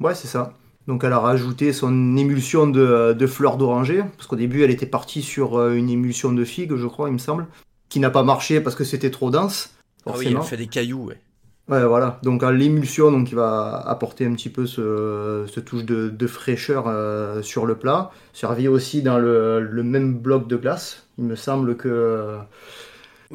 Ouais, 0.00 0.14
c'est 0.14 0.28
ça. 0.28 0.54
Donc 0.86 1.02
elle 1.04 1.12
a 1.12 1.18
rajouté 1.18 1.72
son 1.72 2.16
émulsion 2.16 2.66
de, 2.68 3.12
de 3.12 3.26
fleurs 3.26 3.56
d'oranger, 3.56 4.04
parce 4.16 4.26
qu'au 4.28 4.36
début 4.36 4.62
elle 4.62 4.70
était 4.70 4.86
partie 4.86 5.22
sur 5.22 5.68
une 5.70 5.90
émulsion 5.90 6.32
de 6.32 6.44
figue, 6.44 6.76
je 6.76 6.86
crois, 6.86 7.08
il 7.08 7.12
me 7.14 7.18
semble, 7.18 7.46
qui 7.88 7.98
n'a 7.98 8.10
pas 8.10 8.22
marché 8.22 8.60
parce 8.60 8.76
que 8.76 8.84
c'était 8.84 9.10
trop 9.10 9.30
dense. 9.30 9.70
Ah 10.06 10.16
oui, 10.16 10.28
il 10.30 10.36
Forcément. 10.36 10.40
a 10.40 10.42
fait 10.42 10.56
des 10.56 10.68
cailloux, 10.68 11.04
ouais. 11.06 11.20
Ouais, 11.68 11.84
voilà. 11.84 12.20
Donc 12.22 12.44
à 12.44 12.52
l'émulsion, 12.52 13.10
donc 13.10 13.30
il 13.30 13.34
va 13.34 13.76
apporter 13.86 14.24
un 14.24 14.34
petit 14.34 14.50
peu 14.50 14.66
ce, 14.66 15.44
ce 15.48 15.58
touche 15.58 15.84
de, 15.84 16.08
de 16.10 16.26
fraîcheur 16.28 16.84
euh, 16.86 17.42
sur 17.42 17.66
le 17.66 17.74
plat. 17.76 18.10
Servi 18.32 18.68
aussi 18.68 19.02
dans 19.02 19.18
le, 19.18 19.60
le 19.60 19.82
même 19.82 20.14
bloc 20.16 20.46
de 20.46 20.56
glace. 20.56 21.08
Il 21.18 21.24
me 21.24 21.34
semble 21.34 21.76
que 21.76 22.36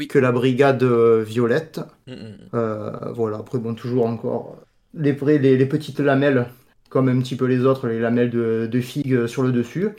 que 0.09 0.19
la 0.19 0.31
brigade 0.31 0.83
euh, 0.83 1.23
violette. 1.23 1.81
Mm, 2.07 2.13
mm. 2.13 2.35
Euh, 2.53 2.91
voilà. 3.13 3.37
Après 3.37 3.59
bon, 3.59 3.75
toujours 3.75 4.05
encore 4.05 4.57
les, 4.93 5.13
les, 5.13 5.57
les 5.57 5.65
petites 5.65 5.99
lamelles, 5.99 6.47
comme 6.89 7.09
un 7.09 7.19
petit 7.19 7.35
peu 7.35 7.45
les 7.45 7.65
autres, 7.65 7.87
les 7.87 7.99
lamelles 7.99 8.29
de, 8.29 8.67
de 8.71 8.81
figue 8.81 9.27
sur 9.27 9.43
le 9.43 9.51
dessus. 9.51 9.89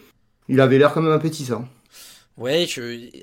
Il 0.48 0.60
avait 0.60 0.78
l'air 0.78 0.92
quand 0.94 1.02
même 1.02 1.12
appétissant. 1.12 1.66
Ouais, 2.38 2.66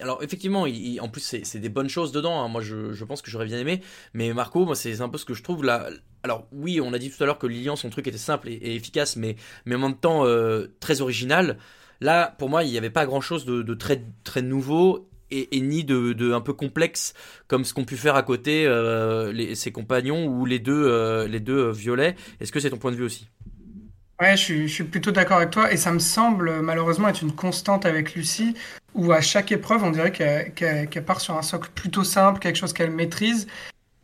alors 0.02 0.22
effectivement, 0.22 0.66
en 1.02 1.10
plus 1.10 1.42
c'est 1.44 1.60
des 1.60 1.70
bonnes 1.70 1.90
choses 1.90 2.12
dedans. 2.12 2.42
hein. 2.42 2.48
Moi, 2.48 2.62
je, 2.62 3.04
pense 3.04 3.22
que 3.22 3.32
j'aurais 3.32 3.46
bien 3.46 3.58
aimé. 3.58 3.82
Mais 4.14 4.34
Marco, 4.34 4.66
moi, 4.66 4.76
c'est 4.76 5.02
un 5.02 5.10
peu 5.10 5.18
ce 5.18 5.26
que 5.26 5.34
je 5.34 5.42
trouve 5.42 5.64
là. 5.64 5.90
Alors 6.24 6.48
oui, 6.52 6.80
on 6.82 6.94
a 6.94 7.00
dit 7.00 7.10
tout 7.10 7.22
à 7.24 7.26
l'heure 7.26 7.40
que 7.40 7.48
Lilian, 7.48 7.76
son 7.76 7.90
truc 7.90 8.08
était 8.08 8.18
simple 8.18 8.50
et, 8.50 8.76
efficace, 8.76 9.16
mais 9.16 9.36
mais 9.66 9.76
en 9.76 9.80
même 9.80 9.96
temps 9.96 10.26
euh, 10.26 10.68
très 10.80 11.02
original. 11.02 11.58
Là, 12.02 12.36
pour 12.38 12.50
moi, 12.50 12.64
il 12.64 12.72
n'y 12.72 12.78
avait 12.78 12.90
pas 12.90 13.06
grand-chose 13.06 13.46
de, 13.46 13.74
très 13.74 14.04
très 14.24 14.42
nouveau. 14.42 15.08
Et, 15.32 15.62
ni 15.62 15.84
de, 15.84 16.34
un 16.34 16.42
peu 16.42 16.54
complexe 16.54 17.14
comme 17.48 17.64
ce 17.64 17.76
qu'ont 17.76 17.86
pu 17.86 17.98
faire 17.98 18.16
à 18.16 18.24
côté 18.24 18.66
euh, 18.66 19.54
ses 19.54 19.72
compagnons 19.72 20.26
ou 20.26 20.44
les 20.46 20.58
deux 20.58 20.88
euh, 20.88 21.28
les 21.28 21.40
deux 21.40 21.70
violets. 21.70 22.16
Est-ce 22.40 22.52
que 22.52 22.60
c'est 22.60 22.72
ton 22.72 22.80
point 22.80 22.92
de 22.92 22.96
vue 22.96 23.04
aussi? 23.04 23.28
Ouais, 24.20 24.36
je 24.36 24.68
suis, 24.68 24.84
plutôt 24.84 25.12
d'accord 25.12 25.38
avec 25.38 25.52
toi. 25.52 25.72
Et 25.72 25.78
ça 25.78 25.92
me 25.94 26.00
semble 26.00 26.62
malheureusement 26.62 27.08
être 27.08 27.22
une 27.22 27.32
constante 27.32 27.86
avec 27.86 28.16
Lucie 28.16 28.54
où 28.94 29.14
à 29.14 29.22
chaque 29.22 29.52
épreuve 29.52 29.84
on 29.84 29.92
dirait 29.92 30.12
qu'elle 30.12 31.06
part 31.06 31.22
sur 31.22 31.38
un 31.38 31.42
socle 31.42 31.70
plutôt 31.74 32.04
simple, 32.04 32.40
quelque 32.40 32.58
chose 32.58 32.74
qu'elle 32.74 32.92
maîtrise. 32.92 33.48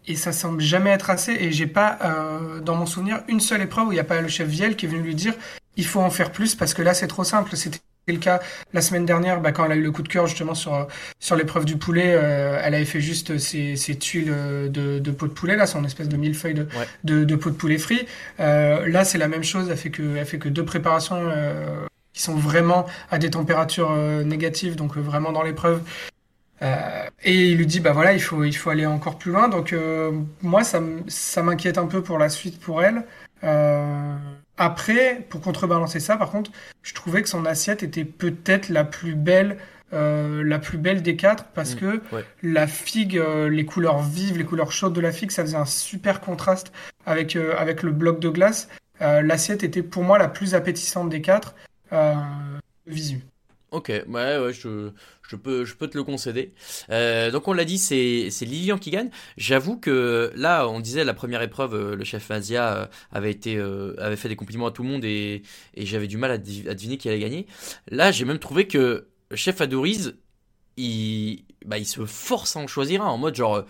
Et 0.08 0.16
ça 0.16 0.32
semble 0.32 0.62
jamais 0.62 0.92
être 0.92 1.10
assez. 1.10 1.34
Et 1.34 1.52
j'ai 1.52 1.68
pas 1.68 1.98
euh, 2.02 2.62
dans 2.62 2.76
mon 2.76 2.86
souvenir 2.86 3.24
une 3.28 3.42
seule 3.42 3.62
épreuve 3.62 3.88
où 3.88 3.92
il 3.92 3.96
n'y 3.96 4.00
a 4.00 4.06
pas 4.06 4.22
le 4.22 4.30
chef 4.30 4.48
Viel 4.48 4.76
qui 4.78 4.86
est 4.86 4.90
venu 4.90 5.02
lui 5.02 5.16
dire 5.16 5.34
il 5.78 5.86
faut 5.86 6.00
en 6.00 6.10
faire 6.10 6.32
plus 6.32 6.56
parce 6.56 6.74
que 6.74 6.82
là 6.82 6.94
c'est 6.94 7.08
trop 7.08 7.26
simple. 7.26 7.52
Le 8.14 8.20
cas 8.20 8.40
la 8.74 8.82
semaine 8.82 9.06
dernière 9.06 9.42
bah, 9.42 9.52
quand 9.52 9.66
elle 9.66 9.72
a 9.72 9.76
eu 9.76 9.82
le 9.82 9.92
coup 9.92 10.04
de 10.04 10.08
cœur 10.08 10.28
justement 10.28 10.54
sur, 10.54 10.88
sur 11.20 11.36
l'épreuve 11.36 11.66
du 11.66 11.78
poulet, 11.78 12.14
euh, 12.16 12.60
elle 12.64 12.76
avait 12.76 12.86
fait 12.86 13.02
juste 13.02 13.38
ses, 13.38 13.76
ses 13.76 13.96
tuiles 13.98 14.30
euh, 14.32 14.70
de, 14.70 15.00
de 15.00 15.12
pot 15.12 15.28
de 15.28 15.34
poulet 15.34 15.56
là, 15.56 15.66
son 15.66 15.84
espèce 15.86 16.08
de 16.10 16.18
millefeuille 16.18 16.54
de, 16.54 16.64
Ouais. 16.64 16.88
de, 17.04 17.24
de 17.24 17.36
pot 17.36 17.50
de 17.50 17.56
poulet 17.56 17.78
frit. 17.78 18.06
Euh, 18.40 18.88
là, 18.88 19.06
c'est 19.06 19.18
la 19.18 19.28
même 19.28 19.44
chose. 19.44 19.70
Elle 19.72 19.78
fait 19.78 19.90
que, 19.90 20.18
elle 20.18 20.26
fait 20.26 20.38
que 20.40 20.50
deux 20.50 20.66
préparations 20.66 21.18
euh, 21.20 21.86
qui 22.14 22.22
sont 22.22 22.36
vraiment 22.36 22.86
à 23.10 23.18
des 23.18 23.30
températures 23.30 23.92
euh, 23.92 24.24
négatives, 24.24 24.76
donc 24.76 24.98
euh, 24.98 25.02
vraiment 25.02 25.32
dans 25.32 25.44
l'épreuve. 25.44 25.82
Euh, 26.62 27.06
et 27.24 27.50
il 27.52 27.58
lui 27.58 27.66
dit, 27.66 27.80
bah 27.82 27.92
voilà, 27.92 28.14
il 28.14 28.22
faut, 28.22 28.44
il 28.44 28.54
faut 28.54 28.70
aller 28.70 28.86
encore 28.86 29.18
plus 29.18 29.32
loin. 29.32 29.48
Donc 29.50 29.74
euh, 29.74 30.12
moi, 30.42 30.64
ça, 30.64 30.82
ça 31.08 31.44
m'inquiète 31.44 31.78
un 31.78 31.86
peu 31.88 32.02
pour 32.02 32.18
la 32.18 32.30
suite 32.30 32.60
pour 32.60 32.82
elle. 32.84 33.04
Euh, 33.44 34.16
après, 34.58 35.26
pour 35.30 35.42
contrebalancer 35.42 36.00
ça, 36.00 36.18
par 36.18 36.32
contre, 36.32 36.52
je 36.82 36.94
trouvais 36.94 37.22
que 37.22 37.30
son 37.30 37.46
assiette 37.46 37.84
était 37.84 38.06
peut-être 38.06 38.70
la 38.70 38.84
plus 38.84 39.16
belle, 39.16 39.58
euh, 39.94 40.44
la 40.44 40.60
plus 40.60 40.78
belle 40.78 41.02
des 41.02 41.16
quatre, 41.16 41.46
parce 41.54 41.76
Mm, 41.76 41.80
que 41.80 42.02
ouais. 42.14 42.26
la 42.42 42.68
figue, 42.68 43.18
euh, 43.18 43.50
les 43.50 43.66
couleurs 43.66 44.02
vives, 44.02 44.38
les 44.38 44.46
couleurs 44.46 44.72
chaudes 44.72 44.94
de 44.94 45.02
la 45.02 45.12
figue, 45.12 45.32
ça 45.32 45.44
faisait 45.44 45.58
un 45.58 45.66
super 45.66 46.22
contraste 46.22 46.72
avec, 47.06 47.36
euh, 47.36 47.56
avec 47.58 47.84
le 47.84 47.92
bloc 47.92 48.20
de 48.20 48.30
glace. 48.30 48.70
Euh, 49.02 49.22
l'assiette 49.22 49.64
était 49.64 49.84
pour 49.84 50.04
moi 50.04 50.18
la 50.18 50.28
plus 50.30 50.56
appétissante 50.56 51.10
des 51.10 51.22
quatre. 51.22 51.54
Euh, 51.94 52.14
visu. 52.88 53.20
Ok, 53.76 53.90
ouais, 53.90 54.54
je, 54.54 55.36
peux, 55.36 55.66
te 55.66 55.98
le 55.98 56.04
concéder. 56.06 56.54
Euh, 56.92 57.30
donc 57.30 57.50
on 57.50 57.52
l'a 57.52 57.66
dit, 57.66 57.78
c'est, 57.78 58.30
Lilian 58.46 58.78
qui 58.78 58.90
gagne. 58.90 59.10
J'avoue 59.36 59.76
que 59.76 60.32
là, 60.34 60.70
on 60.70 60.80
disait 60.80 61.04
la 61.04 61.14
première 61.14 61.42
épreuve, 61.42 61.74
euh, 61.76 61.96
le 61.98 62.06
chef 62.06 62.32
Asia 62.32 62.90
euh, 63.14 63.96
avait 64.00 64.16
fait 64.16 64.30
des 64.30 64.38
compliments 64.38 64.68
à 64.68 64.72
tout 64.72 64.82
le 64.82 64.88
monde 64.88 65.04
et, 65.04 65.44
j'avais 65.76 66.08
du 66.08 66.16
mal 66.16 66.32
à, 66.32 66.38
deviner 66.38 66.96
qui 66.98 67.10
allait 67.10 67.20
gagner. 67.20 67.48
Là, 67.90 68.14
j'ai 68.14 68.24
même 68.24 68.40
trouvé 68.40 68.66
que 68.66 69.10
chef 69.34 69.60
Adoriz, 69.60 70.16
il, 70.78 71.44
bah, 71.66 71.78
il 71.78 71.86
se 71.86 72.06
force 72.06 72.56
à 72.56 72.60
en 72.60 72.68
choisir 72.68 73.02
un 73.02 73.08
en 73.08 73.18
mode 73.18 73.36
genre, 73.36 73.66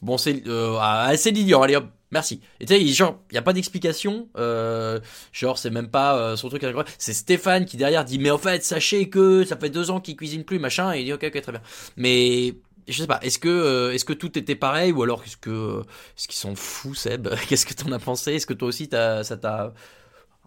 bon 0.00 0.16
c'est, 0.16 0.42
ah, 0.48 1.12
c'est 1.18 1.32
Lilian, 1.32 1.60
allez 1.60 1.76
hop. 1.76 1.90
Merci. 2.12 2.40
Et 2.58 2.66
tu 2.66 2.74
sais, 2.74 2.80
il- 2.82 2.92
genre, 2.92 3.20
il 3.30 3.34
n'y 3.34 3.38
a 3.38 3.42
pas 3.42 3.52
d'explication. 3.52 4.28
Euh, 4.36 4.98
genre, 5.32 5.58
c'est 5.58 5.70
même 5.70 5.88
pas 5.88 6.16
euh, 6.18 6.36
son 6.36 6.48
truc. 6.48 6.64
incroyable. 6.64 6.90
C'est 6.98 7.12
Stéphane 7.12 7.64
qui 7.66 7.76
derrière 7.76 8.04
dit, 8.04 8.18
mais 8.18 8.30
en 8.30 8.38
fait, 8.38 8.64
sachez 8.64 9.08
que 9.08 9.44
ça 9.44 9.56
fait 9.56 9.70
deux 9.70 9.90
ans 9.90 10.00
qu'il 10.00 10.16
cuisine 10.16 10.44
plus, 10.44 10.58
machin. 10.58 10.92
Et 10.92 11.00
il 11.00 11.04
dit, 11.04 11.12
ok, 11.12 11.24
ok, 11.32 11.40
très 11.40 11.52
bien. 11.52 11.62
Mais 11.96 12.54
je 12.88 13.00
sais 13.00 13.06
pas. 13.06 13.20
Est-ce 13.22 13.38
que, 13.38 13.48
euh, 13.48 13.92
est-ce 13.92 14.04
que 14.04 14.12
tout 14.12 14.36
était 14.38 14.56
pareil 14.56 14.90
ou 14.92 15.02
alors 15.04 15.22
est-ce 15.24 15.36
que, 15.36 15.82
est-ce 16.18 16.26
qu'ils 16.26 16.38
sont 16.38 16.56
fous, 16.56 16.94
Seb? 16.94 17.28
Qu'est-ce 17.48 17.64
que 17.66 17.74
t'en 17.74 17.92
as 17.92 17.98
pensé? 18.00 18.32
Est-ce 18.34 18.46
que 18.46 18.54
toi 18.54 18.68
aussi, 18.68 18.88
t'as, 18.88 19.22
ça 19.22 19.36
t'a 19.36 19.72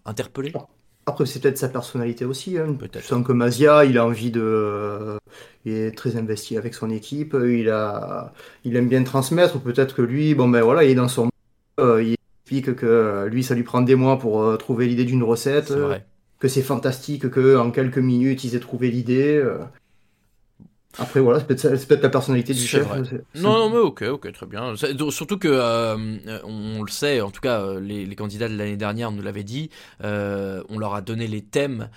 interpellé? 0.04 0.52
Après, 1.06 1.26
c'est 1.26 1.40
peut-être 1.40 1.58
sa 1.58 1.68
personnalité 1.68 2.24
aussi. 2.24 2.56
Hein. 2.58 2.76
Tu 2.92 3.02
sens 3.02 3.26
que 3.26 3.32
Mazia, 3.32 3.84
il 3.84 3.98
a 3.98 4.06
envie 4.06 4.30
de. 4.30 5.18
Il 5.66 5.72
est 5.72 5.96
très 5.96 6.16
investi 6.16 6.56
avec 6.56 6.74
son 6.74 6.90
équipe. 6.90 7.36
Il, 7.42 7.68
a... 7.70 8.32
il 8.64 8.76
aime 8.76 8.88
bien 8.88 9.02
transmettre. 9.04 9.60
Peut-être 9.60 9.94
que 9.94 10.02
lui, 10.02 10.34
bon 10.34 10.48
ben 10.48 10.62
voilà, 10.62 10.84
il 10.84 10.90
est 10.90 10.94
dans 10.94 11.08
son. 11.08 11.28
Euh, 11.80 12.02
il 12.02 12.16
explique 12.42 12.76
que 12.76 12.86
euh, 12.86 13.28
lui, 13.28 13.42
ça 13.42 13.54
lui 13.54 13.62
prend 13.62 13.80
des 13.80 13.94
mois 13.94 14.18
pour 14.18 14.42
euh, 14.42 14.56
trouver 14.56 14.86
l'idée 14.86 15.04
d'une 15.04 15.22
recette. 15.22 15.68
C'est 15.68 15.74
vrai. 15.74 16.06
Que 16.38 16.48
c'est 16.48 16.62
fantastique 16.62 17.30
que 17.30 17.56
en 17.56 17.70
quelques 17.70 17.98
minutes, 17.98 18.44
ils 18.44 18.54
aient 18.54 18.60
trouvé 18.60 18.90
l'idée. 18.90 19.42
Après, 20.98 21.18
voilà, 21.20 21.40
c'est 21.40 21.86
peut-être 21.88 22.02
la 22.02 22.08
personnalité 22.08 22.54
du 22.54 22.60
chef. 22.60 22.86
vrai. 22.86 23.02
Non, 23.34 23.58
non, 23.58 23.70
mais 23.70 23.78
ok, 23.78 24.02
ok, 24.02 24.32
très 24.32 24.46
bien. 24.46 24.74
Surtout 24.76 25.38
que, 25.38 25.48
euh, 25.48 25.96
on, 26.44 26.78
on 26.78 26.82
le 26.82 26.90
sait, 26.90 27.20
en 27.20 27.30
tout 27.30 27.40
cas, 27.40 27.80
les, 27.80 28.04
les 28.06 28.16
candidats 28.16 28.48
de 28.48 28.56
l'année 28.56 28.76
dernière 28.76 29.10
nous 29.10 29.22
l'avaient 29.22 29.42
dit, 29.42 29.70
euh, 30.02 30.62
on 30.68 30.78
leur 30.78 30.94
a 30.94 31.00
donné 31.00 31.26
les 31.26 31.42
thèmes 31.42 31.88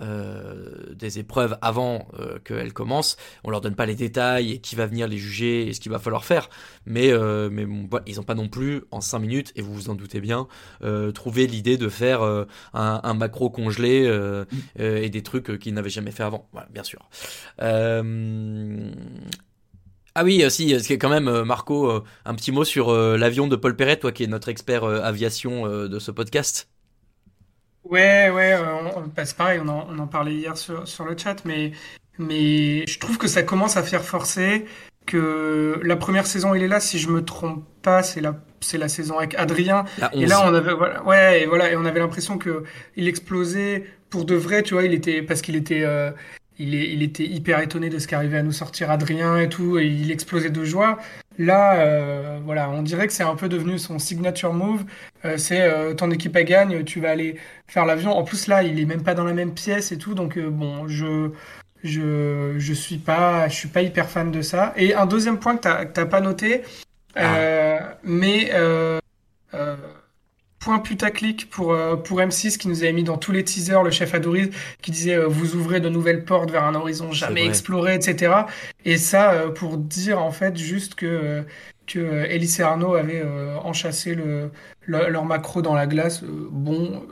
euh, 0.00 0.92
des 0.94 1.18
épreuves 1.18 1.56
avant 1.62 2.08
euh, 2.18 2.38
qu'elles 2.44 2.72
commencent. 2.72 3.16
On 3.44 3.50
leur 3.50 3.60
donne 3.60 3.74
pas 3.76 3.86
les 3.86 3.94
détails 3.94 4.52
et 4.52 4.58
qui 4.58 4.74
va 4.74 4.86
venir 4.86 5.08
les 5.08 5.18
juger 5.18 5.68
et 5.68 5.72
ce 5.72 5.80
qu'il 5.80 5.92
va 5.92 5.98
falloir 5.98 6.24
faire. 6.24 6.48
Mais, 6.86 7.12
euh, 7.12 7.48
mais 7.50 7.64
bon, 7.64 8.00
ils 8.06 8.20
ont 8.20 8.24
pas 8.24 8.34
non 8.34 8.48
plus 8.48 8.82
en 8.90 9.00
5 9.00 9.18
minutes, 9.18 9.52
et 9.56 9.62
vous 9.62 9.74
vous 9.74 9.90
en 9.90 9.94
doutez 9.94 10.20
bien, 10.20 10.48
euh, 10.82 11.12
trouvé 11.12 11.46
l'idée 11.46 11.76
de 11.76 11.88
faire 11.88 12.22
euh, 12.22 12.44
un, 12.72 13.00
un 13.02 13.14
macro 13.14 13.50
congelé 13.50 14.04
euh, 14.06 14.44
et 14.78 15.10
des 15.10 15.22
trucs 15.22 15.58
qu'ils 15.58 15.74
n'avaient 15.74 15.90
jamais 15.90 16.10
fait 16.10 16.22
avant. 16.22 16.48
Voilà, 16.52 16.68
bien 16.72 16.82
sûr. 16.82 17.08
Ah 20.16 20.22
oui, 20.22 20.44
si, 20.48 20.78
c'est 20.80 20.96
quand 20.96 21.08
même, 21.08 21.42
Marco, 21.42 22.04
un 22.24 22.34
petit 22.34 22.52
mot 22.52 22.62
sur 22.64 22.92
l'avion 22.92 23.48
de 23.48 23.56
Paul 23.56 23.74
Perret, 23.74 23.96
toi 23.96 24.12
qui 24.12 24.22
es 24.22 24.28
notre 24.28 24.48
expert 24.48 24.84
aviation 24.84 25.66
de 25.66 25.98
ce 25.98 26.12
podcast. 26.12 26.68
Ouais, 27.84 28.30
ouais, 28.30 28.54
euh, 28.54 28.74
on- 28.96 29.06
bah, 29.08 29.26
c'est 29.26 29.36
pareil, 29.36 29.60
on 29.62 29.68
en, 29.68 29.86
on 29.90 29.98
en 29.98 30.06
parlait 30.06 30.34
hier 30.34 30.56
sur, 30.56 30.88
sur 30.88 31.04
le 31.04 31.16
chat, 31.18 31.44
mais, 31.44 31.72
mais 32.18 32.86
je 32.86 32.98
trouve 32.98 33.18
que 33.18 33.26
ça 33.28 33.42
commence 33.42 33.76
à 33.76 33.82
faire 33.82 34.02
forcer, 34.04 34.64
que 35.06 35.78
la 35.82 35.96
première 35.96 36.26
saison, 36.26 36.54
il 36.54 36.62
est 36.62 36.68
là, 36.68 36.80
si 36.80 36.98
je 36.98 37.08
me 37.10 37.22
trompe 37.24 37.64
pas, 37.82 38.02
c'est 38.02 38.22
la, 38.22 38.36
c'est 38.60 38.78
la 38.78 38.88
saison 38.88 39.18
avec 39.18 39.34
Adrien. 39.34 39.84
La 39.98 40.10
Et 40.14 40.24
là, 40.26 40.40
11. 40.40 40.50
on 40.50 40.54
avait, 40.54 40.72
voilà, 40.72 41.02
ouais, 41.04 41.42
et 41.42 41.46
voilà, 41.46 41.70
et 41.70 41.76
on 41.76 41.84
avait 41.84 42.00
l'impression 42.00 42.38
que 42.38 42.64
il 42.96 43.06
explosait 43.06 43.84
pour 44.08 44.24
de 44.24 44.34
vrai, 44.34 44.62
tu 44.62 44.72
vois, 44.74 44.84
il 44.84 44.94
était, 44.94 45.22
parce 45.22 45.42
qu'il 45.42 45.56
était, 45.56 45.82
euh, 45.84 46.10
il 46.58 46.74
est, 46.74 46.92
il 46.92 47.02
était 47.02 47.24
hyper 47.26 47.60
étonné 47.60 47.88
de 47.88 47.98
ce 47.98 48.06
qu'arrivait 48.06 48.38
à 48.38 48.42
nous 48.42 48.52
sortir 48.52 48.90
Adrien 48.90 49.38
et 49.38 49.48
tout, 49.48 49.78
et 49.78 49.86
il 49.86 50.10
explosait 50.10 50.50
de 50.50 50.64
joie. 50.64 50.98
Là, 51.38 51.80
euh, 51.80 52.38
voilà, 52.44 52.70
on 52.70 52.82
dirait 52.82 53.06
que 53.06 53.12
c'est 53.12 53.24
un 53.24 53.34
peu 53.34 53.48
devenu 53.48 53.78
son 53.78 53.98
signature 53.98 54.52
move. 54.52 54.84
Euh, 55.24 55.36
c'est 55.36 55.62
euh, 55.62 55.94
ton 55.94 56.10
équipe 56.10 56.36
elle 56.36 56.44
gagne, 56.44 56.84
tu 56.84 57.00
vas 57.00 57.10
aller 57.10 57.36
faire 57.66 57.86
l'avion. 57.86 58.12
En 58.16 58.22
plus, 58.22 58.46
là, 58.46 58.62
il 58.62 58.78
est 58.78 58.84
même 58.84 59.02
pas 59.02 59.14
dans 59.14 59.24
la 59.24 59.32
même 59.32 59.52
pièce 59.54 59.90
et 59.92 59.98
tout, 59.98 60.14
donc 60.14 60.36
euh, 60.38 60.48
bon, 60.50 60.86
je, 60.86 61.30
je, 61.82 62.54
je 62.58 62.72
suis 62.72 62.98
pas, 62.98 63.48
je 63.48 63.54
suis 63.54 63.68
pas 63.68 63.82
hyper 63.82 64.08
fan 64.08 64.30
de 64.30 64.42
ça. 64.42 64.72
Et 64.76 64.94
un 64.94 65.06
deuxième 65.06 65.38
point 65.38 65.56
que 65.56 65.62
t'as, 65.62 66.06
pas 66.06 66.20
noté, 66.20 66.62
euh, 67.16 67.78
mais 68.04 68.50
euh, 68.52 68.98
euh, 69.54 69.76
point 70.64 70.78
putaclic 70.78 71.50
pour, 71.50 71.74
euh, 71.74 71.94
pour 71.94 72.20
M6 72.20 72.56
qui 72.56 72.68
nous 72.68 72.82
avait 72.82 72.94
mis 72.94 73.04
dans 73.04 73.18
tous 73.18 73.32
les 73.32 73.44
teasers 73.44 73.82
le 73.82 73.90
chef 73.90 74.14
Adouriz 74.14 74.48
qui 74.80 74.90
disait 74.90 75.14
euh, 75.14 75.26
vous 75.26 75.56
ouvrez 75.56 75.78
de 75.78 75.90
nouvelles 75.90 76.24
portes 76.24 76.50
vers 76.50 76.64
un 76.64 76.74
horizon 76.74 77.12
jamais 77.12 77.44
exploré, 77.44 77.94
etc. 77.94 78.32
Et 78.86 78.96
ça 78.96 79.32
euh, 79.32 79.50
pour 79.50 79.76
dire 79.76 80.22
en 80.22 80.30
fait 80.30 80.56
juste 80.56 80.94
que, 80.94 81.04
euh, 81.06 81.42
que 81.86 81.98
euh, 81.98 82.26
Elise 82.28 82.60
et 82.60 82.62
Arnaud 82.62 82.94
avaient 82.94 83.22
euh, 83.24 83.56
enchâssé 83.58 84.14
le, 84.14 84.50
le- 84.86 85.08
leur 85.08 85.24
macro 85.24 85.62
dans 85.62 85.74
la 85.74 85.86
glace. 85.86 86.22
Euh, 86.22 86.48
bon, 86.50 87.02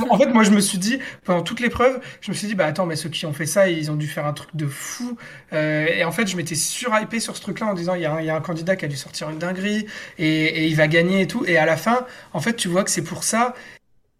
euh, 0.00 0.04
en 0.10 0.18
fait 0.18 0.26
moi 0.32 0.42
je 0.44 0.50
me 0.50 0.60
suis 0.60 0.78
dit 0.78 0.98
pendant 1.24 1.42
toute 1.42 1.60
l'épreuve, 1.60 2.00
je 2.20 2.30
me 2.30 2.36
suis 2.36 2.46
dit 2.48 2.54
bah 2.54 2.66
attends 2.66 2.86
mais 2.86 2.96
ceux 2.96 3.08
qui 3.08 3.26
ont 3.26 3.32
fait 3.32 3.46
ça 3.46 3.68
ils 3.68 3.90
ont 3.90 3.96
dû 3.96 4.06
faire 4.06 4.26
un 4.26 4.32
truc 4.32 4.50
de 4.54 4.66
fou. 4.66 5.16
Euh, 5.52 5.86
et 5.86 6.04
en 6.04 6.12
fait 6.12 6.26
je 6.26 6.36
m'étais 6.36 6.54
surhypé 6.54 7.20
sur 7.20 7.36
ce 7.36 7.42
truc-là 7.42 7.66
en 7.66 7.74
disant 7.74 7.94
il 7.94 8.02
y, 8.02 8.06
a 8.06 8.36
un- 8.36 8.40
candidat 8.40 8.76
qui 8.76 8.84
a 8.84 8.88
dû 8.88 8.96
sortir 8.96 9.30
une 9.30 9.38
dinguerie 9.38 9.86
et, 10.18 10.44
et 10.44 10.66
il 10.66 10.76
va 10.76 10.88
gagner 10.88 11.22
et 11.22 11.26
tout. 11.26 11.44
Et 11.46 11.56
à 11.58 11.66
la 11.66 11.76
fin 11.76 12.06
en 12.32 12.40
fait 12.40 12.54
tu 12.56 12.68
vois 12.68 12.84
que 12.84 12.90
c'est 12.90 13.04
pour 13.04 13.24
ça. 13.24 13.54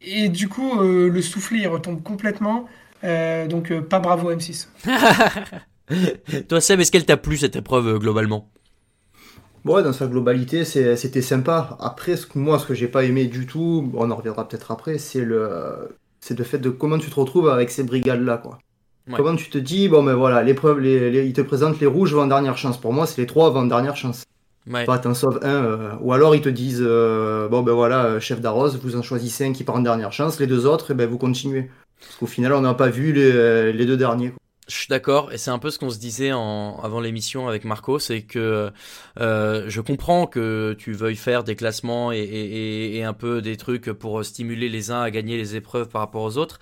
Et 0.01 0.29
du 0.29 0.49
coup 0.49 0.81
euh, 0.81 1.09
le 1.11 1.23
soufflet 1.23 1.59
il 1.61 1.69
retombe 1.69 2.03
complètement. 2.03 2.67
Euh, 3.05 3.47
donc 3.47 3.71
euh, 3.73 3.81
pas 3.81 4.01
bravo 4.01 4.33
M6. 4.33 4.69
Toi, 6.49 6.61
Seb, 6.61 6.81
est-ce 6.81 6.93
qu'elle 6.93 7.07
t'a 7.07 7.17
plu 7.17 7.37
cette 7.39 7.57
épreuve 7.57 7.89
euh, 7.89 7.99
globalement? 7.99 8.51
Ouais, 9.69 9.83
dans 9.83 9.93
sa 9.93 10.07
globalité, 10.07 10.65
c'était 10.65 11.23
sympa. 11.23 11.77
Après, 11.81 12.17
ce 12.17 12.27
que, 12.27 12.39
moi, 12.39 12.59
ce 12.59 12.67
que 12.67 12.75
j'ai 12.75 12.89
pas 12.89 13.05
aimé 13.05 13.27
du 13.27 13.47
tout, 13.47 13.91
on 13.95 14.11
en 14.11 14.17
reviendra 14.17 14.49
peut-être 14.49 14.71
après, 14.71 14.99
c'est 14.99 15.21
le, 15.25 15.49
c'est 16.21 16.39
le 16.39 16.45
fait 16.45 16.59
de 16.59 16.71
comment 16.71 16.99
tu 16.99 17.11
te 17.11 17.15
retrouves 17.15 17.49
avec 17.49 17.71
ces 17.71 17.83
brigades-là, 17.85 18.39
quoi. 18.39 18.59
Ouais. 19.09 19.15
Comment 19.17 19.37
tu 19.37 19.49
te 19.49 19.59
dis, 19.59 19.89
bon, 19.89 20.03
ben 20.03 20.15
voilà, 20.15 20.43
l'épreuve, 20.43 20.81
les, 20.81 21.11
les- 21.11 21.27
ils 21.27 21.33
te 21.33 21.41
présentent 21.41 21.81
les 21.81 21.87
rouges 21.87 22.13
avant 22.13 22.27
dernière 22.27 22.59
chance. 22.59 22.79
Pour 22.79 22.93
moi, 22.93 23.07
c'est 23.07 23.21
les 23.21 23.27
trois 23.27 23.47
avant 23.47 23.65
dernière 23.65 23.97
chance. 23.97 24.25
Ouais. 24.71 24.85
Pas 24.85 24.99
t'en 24.99 25.15
sauves 25.15 25.41
un, 25.43 25.49
euh, 25.65 25.91
ou 26.03 26.13
alors 26.13 26.35
ils 26.35 26.43
te 26.43 26.49
disent, 26.51 26.83
euh, 26.85 27.49
bon, 27.49 27.63
ben 27.63 27.73
voilà, 27.73 28.05
euh, 28.05 28.21
chef 28.21 28.41
d'arrose, 28.43 28.79
vous 28.83 28.97
en 28.97 29.03
choisissez 29.03 29.47
un 29.47 29.53
qui 29.55 29.65
part 29.65 29.77
en 29.77 29.81
dernière 29.81 30.13
chance, 30.13 30.39
les 30.41 30.47
deux 30.47 30.67
autres, 30.67 30.91
eh 30.91 30.95
ben, 30.95 31.09
vous 31.09 31.17
continuez. 31.17 31.71
Parce 32.01 32.17
qu'au 32.17 32.27
final, 32.27 32.53
on 32.53 32.61
n'a 32.61 32.75
pas 32.75 32.89
vu 32.91 33.13
les, 33.13 33.73
les 33.73 33.87
deux 33.87 33.97
derniers. 33.97 34.29
quoi. 34.31 34.39
Je 34.69 34.75
suis 34.75 34.89
d'accord, 34.89 35.33
et 35.33 35.39
c'est 35.39 35.51
un 35.51 35.59
peu 35.59 35.71
ce 35.71 35.79
qu'on 35.79 35.89
se 35.89 35.99
disait 35.99 36.33
en, 36.33 36.79
avant 36.83 37.01
l'émission 37.01 37.49
avec 37.49 37.65
Marco, 37.65 37.99
c'est 37.99 38.21
que 38.21 38.71
euh, 39.19 39.65
je 39.67 39.81
comprends 39.81 40.27
que 40.27 40.77
tu 40.79 40.93
veuilles 40.93 41.17
faire 41.17 41.43
des 41.43 41.57
classements 41.57 42.13
et, 42.13 43.03
un 43.03 43.15
peu 43.15 43.41
des 43.41 43.57
trucs 43.57 43.91
pour 43.93 44.23
stimuler 44.27 44.69
les 44.69 44.91
uns 44.91 45.01
à 45.01 45.11
gagner 45.11 45.39
les 45.39 45.57
épreuves 45.57 45.89
par 45.89 46.03
rapport 46.03 46.23
aux 46.23 46.37
autres. 46.37 46.61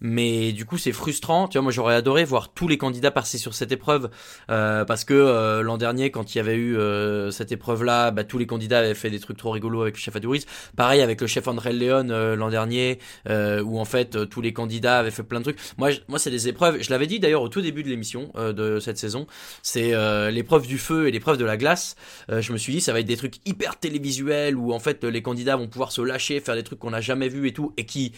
Mais 0.00 0.52
du 0.52 0.64
coup, 0.64 0.78
c'est 0.78 0.92
frustrant. 0.92 1.48
Tu 1.48 1.58
vois, 1.58 1.62
moi, 1.62 1.72
j'aurais 1.72 1.94
adoré 1.94 2.24
voir 2.24 2.52
tous 2.52 2.68
les 2.68 2.78
candidats 2.78 3.10
passer 3.10 3.38
sur 3.38 3.54
cette 3.54 3.72
épreuve 3.72 4.10
euh, 4.50 4.84
parce 4.84 5.04
que 5.04 5.14
euh, 5.14 5.62
l'an 5.62 5.78
dernier, 5.78 6.10
quand 6.10 6.34
il 6.34 6.38
y 6.38 6.40
avait 6.40 6.54
eu 6.56 6.76
euh, 6.76 7.30
cette 7.30 7.52
épreuve-là, 7.52 8.10
bah, 8.10 8.24
tous 8.24 8.38
les 8.38 8.46
candidats 8.46 8.80
avaient 8.80 8.94
fait 8.94 9.10
des 9.10 9.20
trucs 9.20 9.36
trop 9.36 9.50
rigolos 9.50 9.82
avec 9.82 9.94
le 9.96 10.00
chef 10.00 10.16
Adouriz. 10.16 10.46
Pareil 10.76 11.00
avec 11.00 11.20
le 11.20 11.26
chef 11.26 11.48
André 11.48 11.72
Leon 11.72 12.08
euh, 12.10 12.36
l'an 12.36 12.50
dernier, 12.50 12.98
euh, 13.28 13.62
où 13.62 13.78
en 13.78 13.84
fait 13.84 14.16
euh, 14.16 14.26
tous 14.26 14.40
les 14.40 14.52
candidats 14.52 14.98
avaient 14.98 15.10
fait 15.10 15.22
plein 15.22 15.38
de 15.40 15.44
trucs. 15.44 15.58
Moi, 15.78 15.90
je- 15.90 16.00
moi, 16.08 16.18
c'est 16.18 16.30
des 16.30 16.48
épreuves. 16.48 16.82
Je 16.82 16.90
l'avais 16.90 17.06
dit 17.06 17.20
d'ailleurs 17.20 17.42
au 17.42 17.48
tout 17.48 17.60
début 17.60 17.82
de 17.82 17.88
l'émission 17.88 18.32
de 18.36 18.78
cette 18.80 18.98
saison. 18.98 19.26
C'est 19.62 19.92
l'épreuve 20.30 20.66
du 20.66 20.78
feu 20.78 21.08
et 21.08 21.10
l'épreuve 21.10 21.38
de 21.38 21.44
la 21.44 21.56
glace. 21.56 21.96
Je 22.28 22.52
me 22.52 22.58
suis 22.58 22.72
dit, 22.72 22.80
ça 22.80 22.92
va 22.92 23.00
être 23.00 23.06
des 23.06 23.16
trucs 23.16 23.36
hyper 23.46 23.78
télévisuels 23.78 24.56
où 24.56 24.72
en 24.72 24.78
fait 24.78 25.04
les 25.04 25.22
candidats 25.22 25.56
vont 25.56 25.68
pouvoir 25.68 25.92
se 25.92 26.00
lâcher, 26.02 26.40
faire 26.40 26.54
des 26.54 26.62
trucs 26.62 26.78
qu'on 26.78 26.90
n'a 26.90 27.00
jamais 27.00 27.28
vus 27.28 27.48
et 27.48 27.52
tout, 27.52 27.72
et 27.76 27.86
qui 27.86 28.12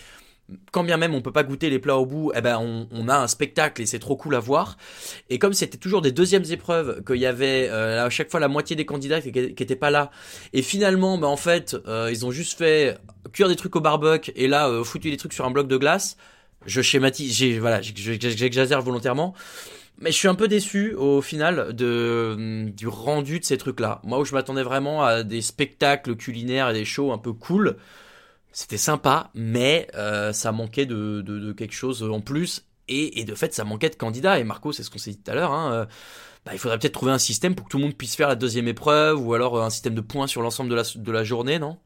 quand 0.70 0.84
bien 0.84 0.96
même 0.96 1.14
on 1.14 1.22
peut 1.22 1.32
pas 1.32 1.42
goûter 1.42 1.70
les 1.70 1.78
plats 1.78 1.96
au 1.96 2.06
bout, 2.06 2.32
eh 2.34 2.40
ben 2.40 2.58
on, 2.58 3.08
a 3.08 3.16
un 3.16 3.26
spectacle 3.26 3.82
et 3.82 3.86
c'est 3.86 3.98
trop 3.98 4.16
cool 4.16 4.34
à 4.34 4.40
voir. 4.40 4.76
Et 5.30 5.38
comme 5.38 5.52
c'était 5.52 5.78
toujours 5.78 6.02
des 6.02 6.12
deuxièmes 6.12 6.44
épreuves, 6.50 7.02
qu'il 7.04 7.16
y 7.16 7.26
avait 7.26 7.68
euh, 7.68 8.04
à 8.04 8.10
chaque 8.10 8.30
fois 8.30 8.40
la 8.40 8.48
moitié 8.48 8.76
des 8.76 8.86
candidats 8.86 9.20
qui, 9.20 9.32
qui 9.32 9.62
étaient 9.62 9.76
pas 9.76 9.90
là, 9.90 10.10
et 10.52 10.62
finalement, 10.62 11.18
ben 11.18 11.26
en 11.26 11.36
fait, 11.36 11.76
euh, 11.86 12.10
ils 12.12 12.24
ont 12.24 12.30
juste 12.30 12.58
fait 12.58 12.96
cuire 13.32 13.48
des 13.48 13.56
trucs 13.56 13.74
au 13.76 13.80
barbecue 13.80 14.32
et 14.36 14.46
là 14.46 14.68
euh, 14.68 14.84
foutu 14.84 15.10
des 15.10 15.16
trucs 15.16 15.32
sur 15.32 15.44
un 15.44 15.50
bloc 15.50 15.68
de 15.68 15.76
glace. 15.76 16.16
Je 16.64 16.80
schématise, 16.80 17.32
j'ai 17.34 17.58
voilà, 17.58 17.80
j'exagère 17.82 18.82
volontairement. 18.82 19.34
Mais 19.98 20.12
je 20.12 20.16
suis 20.16 20.28
un 20.28 20.34
peu 20.34 20.46
déçu 20.46 20.92
au 20.94 21.22
final 21.22 21.74
de, 21.74 22.66
du 22.68 22.86
rendu 22.86 23.40
de 23.40 23.44
ces 23.44 23.56
trucs-là. 23.56 24.00
Moi 24.04 24.18
où 24.18 24.24
je 24.26 24.34
m'attendais 24.34 24.62
vraiment 24.62 25.02
à 25.02 25.22
des 25.22 25.40
spectacles 25.40 26.16
culinaires 26.16 26.68
et 26.70 26.74
des 26.74 26.84
shows 26.84 27.12
un 27.12 27.18
peu 27.18 27.32
cool, 27.32 27.76
c'était 28.56 28.78
sympa, 28.78 29.28
mais 29.34 29.86
euh, 29.96 30.32
ça 30.32 30.50
manquait 30.50 30.86
de, 30.86 31.20
de, 31.20 31.52
quelque 31.52 31.74
chose 31.74 32.02
en 32.02 32.22
plus. 32.22 32.64
Et, 32.88 33.20
et 33.20 33.24
de 33.24 33.34
fait, 33.34 33.52
ça 33.52 33.64
manquait 33.64 33.90
de 33.90 33.96
candidats. 33.96 34.38
Et 34.38 34.44
Marco, 34.44 34.72
c'est 34.72 34.82
ce 34.82 34.88
qu'on 34.88 34.96
s'est 34.96 35.10
dit 35.10 35.18
tout 35.18 35.30
à 35.30 35.34
l'heure. 35.34 35.52
Hein, 35.52 35.72
euh, 35.74 35.86
bah, 36.46 36.52
il 36.54 36.58
faudrait 36.58 36.78
peut-être 36.78 36.94
trouver 36.94 37.12
un 37.12 37.18
système 37.18 37.54
pour 37.54 37.66
que 37.66 37.70
tout 37.70 37.76
le 37.76 37.82
monde 37.82 37.94
puisse 37.94 38.16
faire 38.16 38.28
la 38.28 38.34
deuxième 38.34 38.66
épreuve, 38.66 39.20
ou 39.20 39.34
alors 39.34 39.58
euh, 39.58 39.62
un 39.62 39.68
système 39.68 39.94
de 39.94 40.00
points 40.00 40.26
sur 40.26 40.40
l'ensemble 40.40 40.70
de 40.70 40.74
la, 40.74 40.84
de 40.94 41.12
la 41.12 41.22
journée, 41.22 41.58
non? 41.58 41.78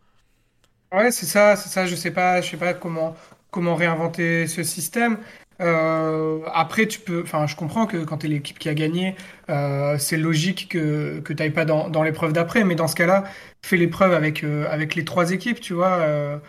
Ouais, 0.92 1.10
c'est 1.10 1.26
ça, 1.26 1.56
c'est 1.56 1.70
ça. 1.70 1.86
Je 1.86 1.96
sais 1.96 2.12
pas, 2.12 2.40
je 2.40 2.50
sais 2.50 2.56
pas 2.56 2.72
comment 2.72 3.16
comment 3.50 3.74
réinventer 3.74 4.46
ce 4.46 4.62
système. 4.62 5.18
Euh, 5.60 6.40
après, 6.54 6.86
tu 6.86 7.00
peux, 7.00 7.22
enfin, 7.22 7.46
je 7.46 7.54
comprends 7.54 7.86
que 7.86 7.98
quand 8.04 8.18
tu 8.18 8.26
es 8.26 8.28
l'équipe 8.30 8.58
qui 8.58 8.68
a 8.68 8.74
gagné, 8.74 9.14
euh, 9.50 9.98
c'est 9.98 10.16
logique 10.16 10.68
que 10.70 11.20
que 11.20 11.32
t'ailles 11.34 11.50
pas 11.50 11.66
dans 11.66 11.90
dans 11.90 12.02
l'épreuve 12.02 12.32
d'après. 12.32 12.64
Mais 12.64 12.74
dans 12.74 12.88
ce 12.88 12.96
cas-là, 12.96 13.24
fais 13.62 13.76
l'épreuve 13.76 14.12
avec 14.14 14.42
euh, 14.42 14.66
avec 14.70 14.94
les 14.94 15.04
trois 15.04 15.32
équipes, 15.32 15.60
tu 15.60 15.74
vois. 15.74 16.40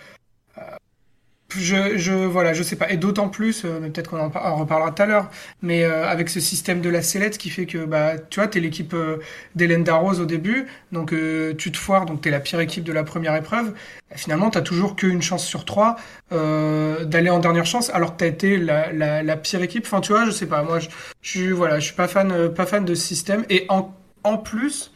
Je, 1.58 1.98
je, 1.98 2.14
voilà, 2.14 2.54
je 2.54 2.64
sais 2.64 2.76
pas. 2.76 2.90
Et 2.92 2.98
d'autant 2.98 3.30
plus, 3.30 3.64
euh, 3.66 3.80
peut-être 3.80 4.10
qu'on 4.10 4.20
en, 4.20 4.30
par- 4.30 4.46
en 4.46 4.56
reparlera 4.58 4.92
tout 4.92 5.04
à 5.04 5.06
l'heure, 5.06 5.30
mais 5.62 5.84
euh, 5.84 6.08
avec 6.08 6.30
ce 6.30 6.40
système 6.40 6.82
de 6.82 6.90
la 6.90 7.02
sellette 7.02 7.38
qui 7.38 7.50
fait 7.50 7.66
que, 7.66 7.86
bah, 7.86 8.14
tu 8.30 8.40
vois, 8.40 8.48
t'es 8.48 8.60
l'équipe 8.60 8.94
euh, 8.94 9.18
d'Hélène 9.56 9.84
Darroze 9.84 10.20
au 10.20 10.26
début, 10.26 10.68
donc 10.92 11.14
tu 11.58 11.72
te 11.72 11.78
foires, 11.78 12.06
donc 12.06 12.22
t'es 12.22 12.30
la 12.30 12.40
pire 12.40 12.60
équipe 12.60 12.84
de 12.84 12.94
la 12.94 13.04
première 13.04 13.36
épreuve. 13.36 13.74
Finalement, 14.16 14.50
t'as 14.50 14.62
toujours 14.62 14.96
qu'une 14.96 15.22
chance 15.22 15.46
sur 15.46 15.66
trois 15.66 15.96
d'aller 16.32 17.30
en 17.30 17.40
dernière 17.40 17.66
chance, 17.66 17.90
alors 17.94 18.14
que 18.14 18.20
t'as 18.20 18.28
été 18.28 18.58
la, 18.58 19.38
pire 19.38 19.62
équipe. 19.62 19.86
Enfin, 19.86 20.02
tu 20.02 20.12
vois, 20.14 20.26
je 20.26 20.32
sais 20.32 20.46
pas. 20.48 20.64
Moi, 20.64 20.80
je, 20.80 20.90
je 21.22 21.30
suis, 21.30 21.52
voilà, 21.52 21.80
je 21.80 21.86
suis 21.86 21.96
pas 21.96 22.08
fan, 22.08 22.54
pas 22.54 22.66
fan 22.66 22.86
de 22.86 22.96
ce 22.96 23.06
système. 23.06 23.46
Et 23.50 23.66
en, 23.70 23.94
en 24.24 24.38
plus. 24.38 24.92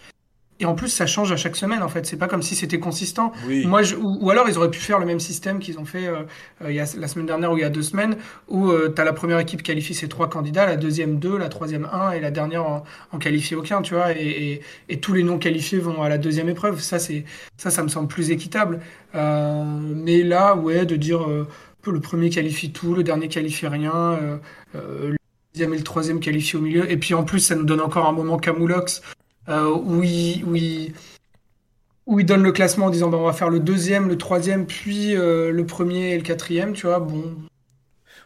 Et 0.62 0.66
en 0.66 0.74
plus, 0.74 0.88
ça 0.88 1.06
change 1.06 1.34
à 1.34 1.36
chaque 1.36 1.58
semaine, 1.58 1.84
en 1.84 1.89
fait. 1.89 2.06
C'est 2.06 2.16
pas 2.16 2.28
comme 2.28 2.41
si 2.41 2.56
c'était 2.56 2.80
consistant. 2.80 3.34
Oui. 3.45 3.66
Moi, 3.66 3.84
je, 3.84 3.95
ou, 3.95 4.18
ou 4.22 4.30
alors, 4.32 4.47
ils 4.47 4.58
auraient 4.58 4.72
pu 4.72 4.80
faire 4.80 4.99
le 4.99 5.06
même 5.06 5.20
système 5.20 5.60
qu'ils 5.60 5.80
ont 5.80 5.86
fait 5.86 6.08
euh, 6.08 6.24
euh, 6.64 6.72
il 6.72 6.76
y 6.76 6.80
a, 6.80 6.86
la 6.97 7.08
semaine 7.10 7.26
dernière 7.26 7.51
ou 7.51 7.58
il 7.58 7.62
y 7.62 7.66
a 7.66 7.70
deux 7.70 7.82
semaines, 7.82 8.16
où 8.47 8.70
euh, 8.70 8.93
tu 8.95 9.01
as 9.01 9.03
la 9.03 9.12
première 9.12 9.39
équipe 9.39 9.64
qualifie 9.64 9.93
ses 9.93 10.08
trois 10.08 10.30
candidats, 10.30 10.66
la 10.66 10.78
deuxième 10.78 11.20
deux, 11.20 11.38
la 11.38 11.49
troisième 11.49 11.89
un, 11.91 12.12
et 12.12 12.22
la 12.22 12.32
dernière 12.32 12.66
en, 12.66 12.84
en 13.12 13.18
qualifie 13.18 13.53
aucun, 13.56 13.82
tu 13.82 13.95
vois. 13.95 14.14
Et, 14.14 14.28
et, 14.28 14.62
et 14.88 14.99
tous 15.01 15.12
les 15.12 15.24
non 15.24 15.39
qualifiés 15.39 15.80
vont 15.80 16.01
à 16.01 16.08
la 16.08 16.18
deuxième 16.18 16.47
épreuve. 16.47 16.80
Ça, 16.80 16.99
c'est 16.99 17.26
ça, 17.58 17.70
ça 17.70 17.84
me 17.84 17.89
semble 17.89 18.08
plus 18.08 18.32
équitable. 18.32 18.80
Euh, 19.14 19.64
mais 19.66 20.24
là, 20.24 20.56
ouais, 20.56 20.86
de 20.86 20.95
dire 20.95 21.30
euh, 21.30 21.45
le 21.86 21.99
premier 21.99 22.30
qualifie 22.30 22.72
tout, 22.72 22.93
le 22.95 23.03
dernier 23.03 23.28
qualifie 23.28 23.68
rien. 23.68 23.93
Euh, 23.93 24.38
le 24.74 25.18
deuxième 25.53 25.74
et 25.74 25.78
le 25.78 25.84
troisième 25.84 26.20
qualifient 26.22 26.56
au 26.56 26.62
milieu. 26.62 26.89
Et 26.89 26.97
puis 26.97 27.14
en 27.14 27.24
plus, 27.24 27.39
ça 27.39 27.56
nous 27.56 27.66
donne 27.66 27.82
encore 27.82 28.08
un 28.08 28.14
moment 28.14 28.38
camoulox 28.38 29.01
où, 29.48 30.04
il, 30.04 30.43
où, 30.46 30.56
il, 30.56 30.93
où 32.06 32.20
il 32.20 32.26
donne 32.26 32.43
le 32.43 32.52
classement 32.52 32.88
en 32.88 32.89
disant 32.89 33.10
bah, 33.10 33.18
on 33.18 33.26
va 33.26 33.34
faire 33.34 33.50
le 33.50 33.60
deuxième, 33.60 34.08
le 34.08 34.18
troisième, 34.18 34.66
puis 34.66 35.16
euh, 35.16 35.52
le 35.52 35.66
premier 35.66 36.12
et 36.12 36.18
le 36.18 36.24
quatrième, 36.24 36.74
tu 36.74 36.88
vois. 36.88 37.00
Bon. 37.00 37.36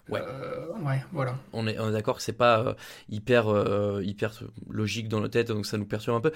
Ouais. 0.10 0.22
Euh, 0.22 0.68
ouais, 0.84 1.03
voilà. 1.12 1.38
On 1.53 1.68
est, 1.68 1.78
on 1.80 1.89
est 1.89 1.91
d'accord 1.91 2.18
que 2.18 2.24
c'est 2.24 2.34
pas 2.34 2.60
euh, 2.60 2.74
hyper, 3.10 3.47
euh, 3.47 4.01
hyper 4.03 4.32
logique 4.70 5.07
dans 5.07 5.20
nos 5.20 5.28
têtes, 5.28 5.49
donc 5.49 5.66
ça 5.66 5.78
nous 5.78 5.86
perturbe 5.86 6.18
un 6.18 6.30
peu. 6.30 6.32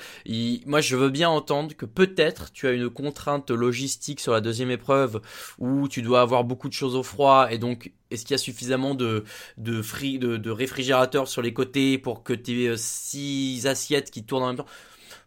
Moi, 0.66 0.82
je 0.82 0.96
veux 0.96 1.10
bien 1.10 1.30
entendre 1.30 1.76
que 1.76 1.86
peut-être 1.86 2.52
tu 2.52 2.68
as 2.68 2.72
une 2.72 2.90
contrainte 2.90 3.52
logistique 3.52 4.20
sur 4.20 4.32
la 4.32 4.42
deuxième 4.42 4.72
épreuve 4.72 5.22
où 5.60 5.88
tu 5.88 6.02
dois 6.02 6.22
avoir 6.22 6.44
beaucoup 6.44 6.70
de 6.70 6.74
choses 6.74 6.96
au 6.96 7.04
froid 7.04 7.48
et 7.52 7.58
donc 7.58 7.92
est-ce 8.12 8.26
qu'il 8.26 8.34
y 8.34 8.36
a 8.36 8.38
suffisamment 8.38 8.94
de, 8.94 9.24
de, 9.58 9.82
fri- 9.82 10.20
de, 10.20 10.38
de 10.38 10.52
réfrigérateurs 10.52 11.28
sur 11.28 11.42
les 11.42 11.54
côtés 11.54 11.98
pour 11.98 12.24
que 12.24 12.34
tu 12.34 12.66
aies 12.66 12.78
six 12.78 13.66
assiettes 13.66 14.12
qui 14.12 14.24
tournent 14.24 14.44
en 14.44 14.48
même 14.48 14.58
temps? 14.58 14.68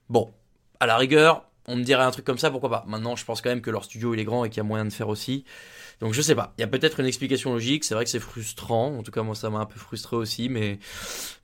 Bon, 0.09 0.32
à 0.78 0.86
la 0.86 0.97
rigueur, 0.97 1.49
on 1.67 1.77
me 1.77 1.83
dirait 1.83 2.03
un 2.03 2.11
truc 2.11 2.25
comme 2.25 2.39
ça, 2.39 2.51
pourquoi 2.51 2.71
pas. 2.71 2.85
Maintenant, 2.87 3.17
je 3.17 3.25
pense 3.25 3.41
quand 3.41 3.51
même 3.51 3.61
que 3.61 3.71
leur 3.71 3.85
studio 3.85 4.14
il 4.14 4.21
est 4.21 4.25
grand 4.25 4.45
et 4.45 4.51
qu'il 4.51 4.59
y 4.59 4.61
a 4.61 4.64
moyen 4.64 4.85
de 4.85 4.93
faire 4.93 5.09
aussi. 5.09 5.45
Donc 6.01 6.12
je 6.12 6.21
sais 6.21 6.35
pas, 6.35 6.53
il 6.59 6.61
y 6.61 6.64
a 6.64 6.67
peut-être 6.67 7.01
une 7.01 7.07
explication 7.07 7.53
logique, 7.55 7.83
c'est 7.85 7.95
vrai 7.95 8.05
que 8.05 8.11
c'est 8.11 8.21
frustrant, 8.21 8.99
en 8.99 9.03
tout 9.03 9.11
cas 9.11 9.23
moi 9.23 9.35
ça 9.35 9.49
m'a 9.49 9.61
un 9.61 9.67
peu 9.67 9.79
frustré 9.79 10.14
aussi, 10.17 10.51
mais, 10.51 10.79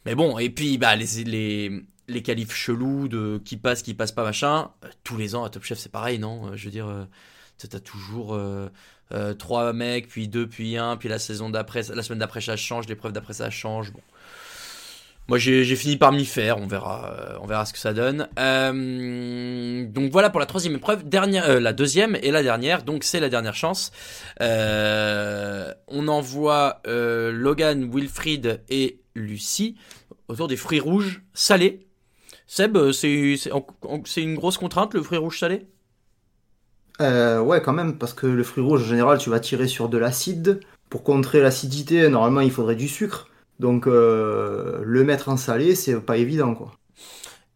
mais 0.04 0.14
bon, 0.14 0.38
et 0.38 0.50
puis 0.50 0.76
bah 0.76 0.94
les, 0.94 1.24
les, 1.24 1.82
les 2.08 2.22
qualifs 2.22 2.52
chelous 2.54 3.08
de 3.08 3.40
qui 3.44 3.56
passe, 3.56 3.82
qui 3.82 3.94
passe 3.94 4.12
pas 4.12 4.24
machin, 4.24 4.70
euh, 4.84 4.88
tous 5.04 5.16
les 5.16 5.34
ans 5.34 5.44
à 5.44 5.48
Top 5.48 5.64
Chef 5.64 5.78
c'est 5.78 5.90
pareil, 5.90 6.18
non? 6.18 6.48
Euh, 6.48 6.56
Je 6.56 6.66
veux 6.66 6.70
dire, 6.70 6.86
euh, 6.86 7.06
t'as 7.56 7.80
toujours 7.80 8.34
euh, 8.34 8.68
trois 9.38 9.72
mecs, 9.72 10.08
puis 10.08 10.28
deux, 10.28 10.46
puis 10.46 10.76
un, 10.76 10.96
puis 10.98 11.08
la 11.08 11.18
saison 11.18 11.48
d'après, 11.48 11.82
la 11.94 12.02
semaine 12.02 12.18
d'après 12.18 12.42
ça 12.42 12.56
change, 12.56 12.88
l'épreuve 12.88 13.12
d'après 13.12 13.32
ça 13.34 13.48
change, 13.48 13.92
bon. 13.92 14.02
Moi 15.28 15.38
j'ai 15.38 15.76
fini 15.76 15.96
par 15.96 16.12
m'y 16.12 16.26
faire, 16.26 16.58
on 16.58 16.66
verra, 16.66 17.14
euh, 17.14 17.38
on 17.40 17.46
verra 17.46 17.64
ce 17.64 17.72
que 17.72 17.78
ça 17.78 17.94
donne. 17.94 18.28
Euh, 18.38 19.86
donc 19.86 20.10
voilà 20.10 20.30
pour 20.30 20.40
la 20.40 20.46
troisième 20.46 20.74
épreuve, 20.74 21.08
dernière, 21.08 21.48
euh, 21.48 21.60
la 21.60 21.72
deuxième 21.72 22.16
et 22.22 22.32
la 22.32 22.42
dernière, 22.42 22.82
donc 22.82 23.04
c'est 23.04 23.20
la 23.20 23.28
dernière 23.28 23.54
chance. 23.54 23.92
Euh, 24.40 25.72
on 25.86 26.08
envoie 26.08 26.82
Logan, 26.84 27.88
Wilfried 27.90 28.62
et 28.68 28.98
Lucie 29.14 29.76
autour 30.28 30.48
des 30.48 30.56
fruits 30.56 30.80
rouges 30.80 31.22
salés. 31.32 31.86
Seb, 32.46 32.76
c'est 32.90 33.38
une 34.16 34.34
grosse 34.34 34.58
contrainte 34.58 34.92
le 34.92 35.02
fruit 35.02 35.18
rouge 35.18 35.38
salé? 35.38 35.66
Ouais, 37.00 37.62
quand 37.62 37.72
même, 37.72 37.96
parce 37.96 38.12
que 38.12 38.26
le 38.26 38.42
fruit 38.42 38.62
rouge, 38.62 38.82
en 38.82 38.86
général, 38.86 39.18
tu 39.18 39.30
vas 39.30 39.40
tirer 39.40 39.66
sur 39.68 39.88
de 39.88 39.98
l'acide. 39.98 40.60
Pour 40.90 41.04
contrer 41.04 41.40
l'acidité, 41.40 42.08
normalement, 42.08 42.42
il 42.42 42.50
faudrait 42.50 42.76
du 42.76 42.88
sucre. 42.88 43.28
Donc, 43.62 43.86
euh, 43.86 44.80
le 44.82 45.04
mettre 45.04 45.28
en 45.28 45.36
salé, 45.36 45.76
c'est 45.76 45.98
pas 46.00 46.16
évident, 46.16 46.54
quoi. 46.54 46.72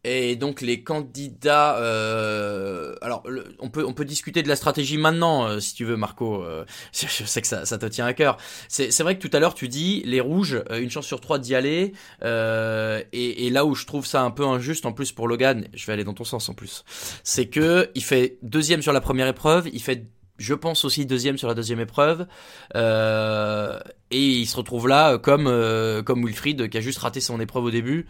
Et 0.03 0.37
donc 0.37 0.61
les 0.61 0.83
candidats, 0.83 1.75
euh, 1.79 2.95
alors 3.01 3.23
on 3.59 3.69
peut 3.69 3.83
on 3.85 3.91
peut 3.91 4.05
discuter 4.05 4.41
de 4.41 4.47
la 4.47 4.55
stratégie 4.55 4.97
maintenant 4.97 5.45
euh, 5.45 5.59
si 5.59 5.73
tu 5.73 5.83
veux 5.83 5.97
Marco. 5.97 6.43
euh, 6.43 6.63
je, 6.93 7.25
sais 7.25 7.41
que 7.41 7.47
ça, 7.47 7.65
te 7.65 7.85
tient 7.87 8.05
à 8.05 8.13
cœur. 8.13 8.37
C'est 8.69 9.01
vrai 9.01 9.17
que 9.17 9.27
tout 9.27 9.35
à 9.35 9.41
l'heure 9.41 9.53
tu 9.53 9.67
dis 9.67 10.03
les 10.05 10.21
rouges 10.21 10.63
une 10.71 10.89
chance 10.89 11.05
sur 11.05 11.19
trois 11.19 11.39
d'y 11.39 11.55
aller. 11.55 11.91
et, 12.23 13.47
et 13.47 13.49
là 13.49 13.65
où 13.65 13.75
je 13.75 13.85
trouve 13.85 14.05
ça 14.05 14.21
un 14.21 14.31
peu 14.31 14.45
injuste 14.45 14.85
en 14.85 14.93
plus 14.93 15.11
pour 15.11 15.27
Logan, 15.27 15.67
je 15.73 15.85
vais 15.85 15.93
aller 15.93 16.05
dans 16.05 16.13
ton 16.13 16.23
sens 16.23 16.47
en 16.47 16.53
plus, 16.53 16.85
c'est 17.23 17.47
que 17.47 17.89
il 17.93 18.03
fait 18.03 18.37
deuxième 18.43 18.81
sur 18.81 18.93
la 18.93 19.01
première 19.01 19.27
épreuve, 19.27 19.67
il 19.73 19.81
fait 19.81 20.05
je 20.37 20.53
pense 20.53 20.85
aussi 20.85 21.05
deuxième 21.05 21.37
sur 21.37 21.47
la 21.47 21.53
deuxième 21.53 21.79
épreuve 21.79 22.27
euh, 22.75 23.79
et 24.11 24.23
il 24.23 24.45
se 24.45 24.55
retrouve 24.55 24.87
là 24.87 25.13
euh, 25.13 25.17
comme 25.17 25.47
euh, 25.47 26.03
comme 26.03 26.23
Wilfried 26.25 26.69
qui 26.69 26.77
a 26.77 26.81
juste 26.81 26.99
raté 26.99 27.21
son 27.21 27.39
épreuve 27.39 27.65
au 27.65 27.71
début. 27.71 28.07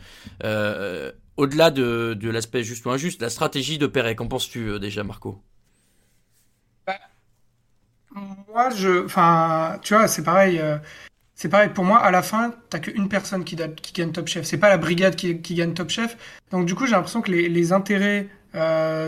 Au-delà 1.38 1.70
de, 1.70 2.18
de 2.20 2.30
l'aspect 2.32 2.64
juste 2.64 2.86
ou 2.88 2.90
injuste, 2.90 3.22
la 3.22 3.30
stratégie 3.30 3.78
de 3.78 3.86
Perret, 3.86 4.16
qu'en 4.16 4.28
penses-tu 4.28 4.80
déjà, 4.80 5.04
Marco? 5.04 5.40
Moi, 8.48 8.72
je, 8.72 9.06
enfin, 9.06 9.78
tu 9.84 9.94
vois, 9.94 10.08
c'est 10.08 10.24
pareil. 10.24 10.60
c'est 11.36 11.50
pareil 11.50 11.70
pour 11.70 11.86
moi. 11.86 12.00
À 12.00 12.10
la 12.10 12.24
fin, 12.24 12.56
t'as 12.72 12.80
qu'une 12.80 13.08
personne 13.08 13.44
qui, 13.44 13.56
qui 13.56 13.94
gagne 13.94 14.12
Top 14.12 14.28
Chef. 14.28 14.46
C'est 14.46 14.58
pas 14.58 14.70
la 14.70 14.78
brigade 14.78 15.16
qui, 15.16 15.40
qui 15.40 15.54
gagne 15.54 15.76
Top 15.76 15.92
Chef. 15.92 16.18
Donc 16.50 16.66
du 16.66 16.74
coup, 16.74 16.88
j'ai 16.88 16.94
l'impression 16.94 17.22
que 17.22 17.30
les, 17.30 17.50
les 17.50 17.72
intérêts 17.72 18.30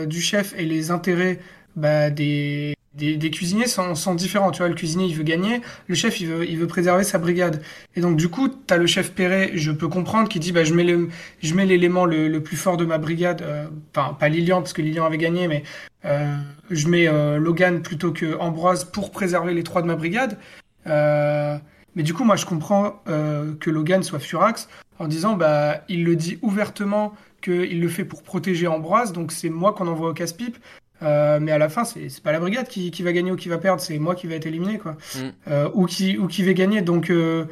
du 0.06 0.20
chef 0.20 0.54
et 0.56 0.66
les 0.66 0.92
intérêts 0.92 1.40
bah, 1.74 2.10
des, 2.10 2.76
des, 2.94 3.16
des 3.16 3.30
cuisiniers 3.30 3.66
sont, 3.66 3.94
sont 3.94 4.14
différents. 4.14 4.50
Tu 4.50 4.58
vois, 4.58 4.68
le 4.68 4.74
cuisinier 4.74 5.06
il 5.06 5.14
veut 5.14 5.22
gagner, 5.22 5.60
le 5.86 5.94
chef 5.94 6.20
il 6.20 6.28
veut, 6.28 6.48
il 6.48 6.58
veut 6.58 6.66
préserver 6.66 7.04
sa 7.04 7.18
brigade. 7.18 7.62
Et 7.96 8.00
donc 8.00 8.16
du 8.16 8.28
coup, 8.28 8.48
t'as 8.48 8.76
le 8.76 8.86
chef 8.86 9.12
Perret, 9.12 9.52
je 9.54 9.70
peux 9.72 9.88
comprendre, 9.88 10.28
qui 10.28 10.40
dit 10.40 10.52
bah 10.52 10.64
je 10.64 10.74
mets 10.74 10.84
le, 10.84 11.08
je 11.42 11.54
mets 11.54 11.66
l'élément 11.66 12.04
le, 12.04 12.28
le 12.28 12.42
plus 12.42 12.56
fort 12.56 12.76
de 12.76 12.84
ma 12.84 12.98
brigade. 12.98 13.42
euh, 13.42 13.66
pas 13.92 14.28
Lilian 14.28 14.60
parce 14.60 14.72
que 14.72 14.82
Lilian 14.82 15.04
avait 15.04 15.18
gagné, 15.18 15.48
mais 15.48 15.62
euh, 16.04 16.36
je 16.70 16.88
mets 16.88 17.08
euh, 17.08 17.38
Logan 17.38 17.82
plutôt 17.82 18.12
que 18.12 18.36
Ambroise 18.38 18.84
pour 18.84 19.10
préserver 19.10 19.54
les 19.54 19.62
trois 19.62 19.82
de 19.82 19.86
ma 19.86 19.96
brigade. 19.96 20.38
Euh, 20.86 21.56
mais 21.94 22.02
du 22.02 22.14
coup, 22.14 22.24
moi, 22.24 22.36
je 22.36 22.46
comprends 22.46 23.02
euh, 23.08 23.54
que 23.58 23.68
Logan 23.68 24.02
soit 24.02 24.20
furax 24.20 24.68
en 24.98 25.08
disant, 25.08 25.34
bah, 25.34 25.82
il 25.88 26.04
le 26.04 26.16
dit 26.16 26.38
ouvertement 26.40 27.14
qu'il 27.42 27.80
le 27.80 27.88
fait 27.88 28.04
pour 28.04 28.22
protéger 28.22 28.66
Ambroise, 28.66 29.12
donc 29.12 29.32
c'est 29.32 29.50
moi 29.50 29.72
qu'on 29.72 29.88
envoie 29.88 30.10
au 30.10 30.14
casse-pipe. 30.14 30.56
Euh, 31.02 31.38
mais 31.40 31.52
à 31.52 31.58
la 31.58 31.68
fin, 31.68 31.84
c'est 31.84 32.08
c'est 32.08 32.22
pas 32.22 32.32
la 32.32 32.40
brigade 32.40 32.68
qui, 32.68 32.90
qui 32.90 33.02
va 33.02 33.12
gagner 33.12 33.30
ou 33.30 33.36
qui 33.36 33.48
va 33.48 33.58
perdre, 33.58 33.80
c'est 33.80 33.98
moi 33.98 34.14
qui 34.14 34.26
va 34.26 34.34
être 34.34 34.46
éliminé, 34.46 34.78
quoi. 34.78 34.96
Mm. 35.14 35.18
Euh, 35.48 35.70
ou 35.74 35.86
qui 35.86 36.18
ou 36.18 36.26
qui 36.26 36.42
va 36.42 36.52
gagner. 36.52 36.82
Donc 36.82 37.10
euh, 37.10 37.44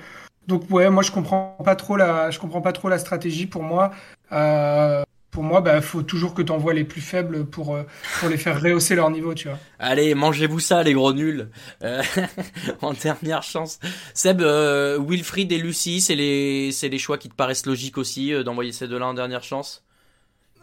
donc 0.46 0.70
ouais, 0.70 0.90
moi 0.90 1.02
je 1.02 1.10
comprends 1.10 1.56
pas 1.64 1.76
trop 1.76 1.96
la 1.96 2.30
je 2.30 2.38
comprends 2.38 2.62
pas 2.62 2.72
trop 2.72 2.88
la 2.88 2.98
stratégie. 2.98 3.46
Pour 3.46 3.62
moi, 3.62 3.92
euh, 4.32 5.02
pour 5.30 5.42
moi, 5.42 5.60
bah 5.60 5.80
faut 5.80 6.02
toujours 6.02 6.34
que 6.34 6.42
t'envoies 6.42 6.74
les 6.74 6.84
plus 6.84 7.00
faibles 7.00 7.44
pour 7.44 7.76
euh, 7.76 7.84
pour 8.18 8.28
les 8.28 8.38
faire 8.38 8.60
rehausser 8.60 8.94
leur 8.94 9.08
niveau, 9.10 9.34
tu 9.34 9.48
vois. 9.48 9.58
Allez, 9.78 10.14
mangez-vous 10.14 10.58
ça, 10.58 10.82
les 10.82 10.94
gros 10.94 11.12
nuls. 11.12 11.48
Euh, 11.84 12.02
en 12.82 12.92
dernière 12.92 13.42
chance. 13.42 13.78
Seb, 14.14 14.40
euh, 14.40 14.98
Wilfried 14.98 15.52
et 15.52 15.58
Lucie, 15.58 16.00
c'est 16.00 16.16
les, 16.16 16.72
c'est 16.72 16.88
les 16.88 16.98
choix 16.98 17.18
qui 17.18 17.28
te 17.28 17.34
paraissent 17.34 17.66
logiques 17.66 17.98
aussi 17.98 18.32
euh, 18.32 18.42
d'envoyer 18.42 18.72
ces 18.72 18.88
deux-là 18.88 19.06
en 19.06 19.14
dernière 19.14 19.44
chance? 19.44 19.84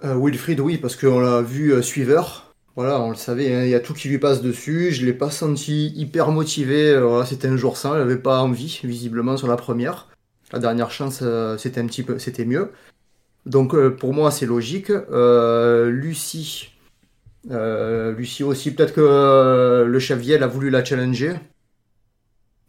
Euh, 0.03 0.19
Wilfried, 0.19 0.59
oui, 0.59 0.77
parce 0.77 0.95
qu'on 0.95 1.19
l'a 1.19 1.41
vu 1.41 1.71
euh, 1.71 1.81
suiveur. 1.81 2.44
Voilà, 2.75 2.99
on 3.01 3.09
le 3.09 3.15
savait, 3.15 3.53
hein, 3.55 3.63
il 3.63 3.69
y 3.69 3.75
a 3.75 3.79
tout 3.79 3.93
qui 3.93 4.09
lui 4.09 4.17
passe 4.19 4.41
dessus. 4.41 4.91
Je 4.91 5.05
l'ai 5.05 5.13
pas 5.13 5.29
senti 5.31 5.93
hyper 5.95 6.31
motivé. 6.31 6.91
euh, 6.91 7.05
voilà, 7.05 7.25
c'était 7.25 7.47
un 7.47 7.55
jour 7.57 7.77
sans, 7.77 7.95
il 7.95 8.01
avait 8.01 8.17
pas 8.17 8.41
envie, 8.41 8.81
visiblement, 8.83 9.37
sur 9.37 9.47
la 9.47 9.55
première. 9.55 10.09
La 10.51 10.59
dernière 10.59 10.91
chance, 10.91 11.19
euh, 11.21 11.57
c'était 11.57 11.79
un 11.81 11.87
petit 11.87 12.03
peu, 12.03 12.19
c'était 12.19 12.45
mieux. 12.45 12.71
Donc 13.45 13.73
euh, 13.75 13.89
pour 13.91 14.13
moi, 14.13 14.29
c'est 14.31 14.45
logique. 14.45 14.91
Lucie, 15.87 16.71
Lucie 17.49 18.43
aussi, 18.43 18.71
peut-être 18.71 18.93
que 18.93 19.85
le 19.87 19.99
chef 19.99 20.19
Viel 20.19 20.43
a 20.43 20.47
voulu 20.47 20.69
la 20.69 20.83
challenger. 20.83 21.35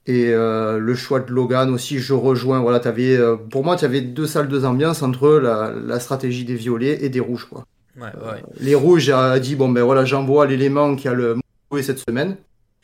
Et 0.06 0.30
le 0.30 0.94
choix 0.94 1.18
de 1.20 1.32
Logan 1.32 1.70
aussi, 1.70 1.98
je 1.98 2.14
rejoins. 2.14 2.60
Voilà, 2.60 2.78
t'avais, 2.78 3.16
euh, 3.16 3.36
pour 3.36 3.64
moi, 3.64 3.74
tu 3.76 3.84
avais 3.84 4.00
deux 4.02 4.26
salles, 4.26 4.48
deux 4.48 4.64
ambiances 4.64 5.02
entre 5.02 5.30
la, 5.38 5.72
la 5.72 5.98
stratégie 5.98 6.44
des 6.44 6.54
violets 6.54 7.04
et 7.04 7.08
des 7.08 7.20
rouges. 7.20 7.46
Quoi. 7.50 7.64
Ouais, 7.96 8.02
ouais. 8.02 8.42
Les 8.60 8.74
rouges 8.74 9.08
a 9.10 9.38
dit 9.40 9.56
bon 9.56 9.68
ben 9.70 9.82
voilà, 9.82 10.04
j'envoie 10.04 10.46
l'élément 10.46 10.96
qui 10.96 11.08
a 11.08 11.14
le 11.14 11.34
moins 11.34 11.42
joué 11.70 11.82
cette 11.82 11.98
semaine, 11.98 12.36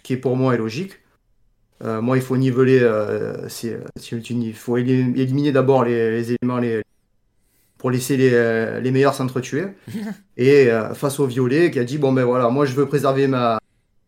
qui 0.02 0.16
pour 0.16 0.36
moi 0.36 0.54
est 0.54 0.58
logique. 0.58 0.92
Euh, 1.84 2.00
moi, 2.00 2.16
il 2.16 2.22
faut 2.22 2.36
niveler, 2.36 2.78
euh, 2.80 3.48
c'est, 3.48 3.76
il 4.10 4.54
faut 4.54 4.78
éli- 4.78 5.18
éliminer 5.18 5.50
d'abord 5.50 5.84
les, 5.84 6.12
les 6.12 6.32
éléments 6.32 6.58
les, 6.58 6.82
pour 7.76 7.90
laisser 7.90 8.16
les, 8.16 8.30
euh, 8.32 8.80
les 8.80 8.92
meilleurs 8.92 9.14
s'entretuer. 9.14 9.64
Et 10.36 10.70
euh, 10.70 10.94
face 10.94 11.18
au 11.18 11.26
violet, 11.26 11.70
qui 11.72 11.80
a 11.80 11.84
dit 11.84 11.98
bon 11.98 12.12
ben 12.12 12.24
voilà, 12.24 12.48
moi 12.50 12.66
je 12.66 12.74
veux 12.74 12.86
préserver 12.86 13.26
ma, 13.26 13.58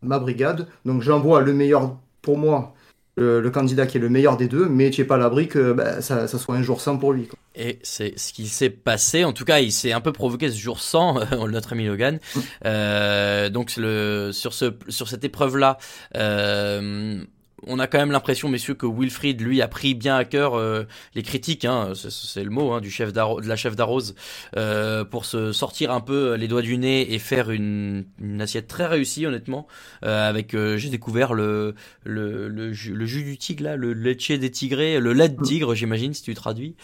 ma 0.01 0.19
brigade, 0.19 0.67
donc 0.85 1.01
j'envoie 1.01 1.41
le 1.41 1.53
meilleur 1.53 1.97
pour 2.21 2.37
moi, 2.37 2.73
le, 3.17 3.41
le 3.41 3.49
candidat 3.51 3.85
qui 3.85 3.97
est 3.97 4.01
le 4.01 4.09
meilleur 4.09 4.37
des 4.37 4.47
deux, 4.47 4.67
mais 4.69 4.89
tu 4.89 5.01
n'es 5.01 5.07
pas 5.07 5.15
à 5.15 5.19
l'abri 5.19 5.47
que 5.49 5.73
ben, 5.73 5.99
ça, 6.01 6.27
ça 6.29 6.37
soit 6.39 6.55
un 6.55 6.63
jour 6.63 6.79
sans 6.79 6.97
pour 6.97 7.11
lui. 7.13 7.27
quoi. 7.27 7.37
Et 7.55 7.79
c'est 7.83 8.17
ce 8.19 8.33
qui 8.33 8.47
s'est 8.47 8.69
passé. 8.69 9.23
En 9.23 9.33
tout 9.33 9.45
cas, 9.45 9.59
il 9.59 9.71
s'est 9.71 9.91
un 9.91 10.01
peu 10.01 10.11
provoqué 10.11 10.51
ce 10.51 10.57
jour 10.57 10.81
sans 10.81 11.19
notre 11.47 11.73
ami 11.73 11.85
Logan. 11.85 12.19
Euh, 12.65 13.49
donc 13.49 13.75
le 13.77 14.31
sur 14.33 14.53
ce 14.53 14.73
sur 14.89 15.07
cette 15.07 15.23
épreuve 15.23 15.57
là, 15.57 15.77
euh, 16.15 17.23
on 17.63 17.79
a 17.79 17.87
quand 17.87 17.97
même 17.97 18.11
l'impression, 18.11 18.49
messieurs, 18.49 18.73
que 18.73 18.85
Wilfried 18.85 19.41
lui 19.41 19.61
a 19.61 19.67
pris 19.67 19.95
bien 19.95 20.15
à 20.15 20.25
cœur 20.25 20.55
euh, 20.55 20.83
les 21.15 21.23
critiques. 21.23 21.65
Hein, 21.65 21.93
c'est, 21.95 22.43
le 22.43 22.49
mot 22.49 22.73
hein, 22.73 22.81
du 22.81 22.91
chef 22.91 23.13
de 23.13 23.47
la 23.47 23.55
chef 23.55 23.75
d'Arrose 23.75 24.15
euh, 24.57 25.03
pour 25.05 25.25
se 25.25 25.51
sortir 25.51 25.91
un 25.91 26.01
peu 26.01 26.35
les 26.35 26.47
doigts 26.47 26.61
du 26.61 26.77
nez 26.77 27.13
et 27.13 27.19
faire 27.19 27.51
une, 27.51 28.05
une 28.19 28.41
assiette 28.41 28.67
très 28.67 28.85
réussie, 28.85 29.25
honnêtement. 29.25 29.67
Euh, 30.03 30.29
avec 30.29 30.53
euh, 30.53 30.77
j'ai 30.77 30.89
découvert 30.89 31.33
le 31.33 31.75
le, 32.03 32.47
le, 32.47 32.73
jus, 32.73 32.93
le 32.93 33.05
jus 33.05 33.23
du 33.23 33.37
tigre 33.37 33.63
là, 33.63 33.75
le 33.75 33.93
leche 33.93 34.31
des 34.31 34.51
tigrés, 34.51 34.99
le 34.99 35.13
lait 35.13 35.29
de 35.29 35.41
tigre, 35.41 35.75
j'imagine 35.75 36.13
si 36.13 36.23
tu 36.23 36.33
traduis. 36.33 36.75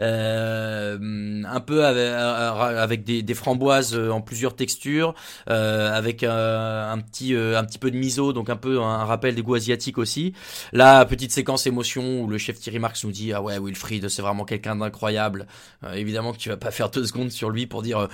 Euh, 0.00 1.42
un 1.44 1.60
peu 1.60 1.84
avec, 1.84 2.08
avec 2.08 3.04
des, 3.04 3.22
des 3.22 3.34
framboises 3.34 3.94
euh, 3.94 4.10
en 4.10 4.20
plusieurs 4.20 4.56
textures, 4.56 5.14
euh, 5.48 5.92
avec 5.92 6.22
euh, 6.22 6.90
un 6.90 6.98
petit 6.98 7.34
euh, 7.34 7.58
un 7.58 7.64
petit 7.64 7.78
peu 7.78 7.90
de 7.90 7.96
miso, 7.96 8.32
donc 8.32 8.50
un 8.50 8.56
peu 8.56 8.80
un 8.80 9.04
rappel 9.04 9.34
des 9.34 9.42
goûts 9.42 9.54
asiatiques 9.54 9.98
aussi. 9.98 10.29
Là, 10.72 11.04
petite 11.04 11.32
séquence 11.32 11.66
émotion 11.66 12.22
où 12.22 12.26
le 12.26 12.38
chef 12.38 12.58
Thierry 12.58 12.78
Marx 12.78 13.04
nous 13.04 13.12
dit 13.12 13.32
ah 13.32 13.42
ouais 13.42 13.58
Wilfried 13.58 14.08
c'est 14.08 14.22
vraiment 14.22 14.44
quelqu'un 14.44 14.76
d'incroyable. 14.76 15.46
Euh, 15.84 15.92
évidemment 15.94 16.32
que 16.32 16.38
tu 16.38 16.48
vas 16.48 16.56
pas 16.56 16.70
faire 16.70 16.90
deux 16.90 17.06
secondes 17.06 17.30
sur 17.30 17.50
lui 17.50 17.66
pour 17.66 17.82
dire 17.82 17.98
euh, 17.98 18.08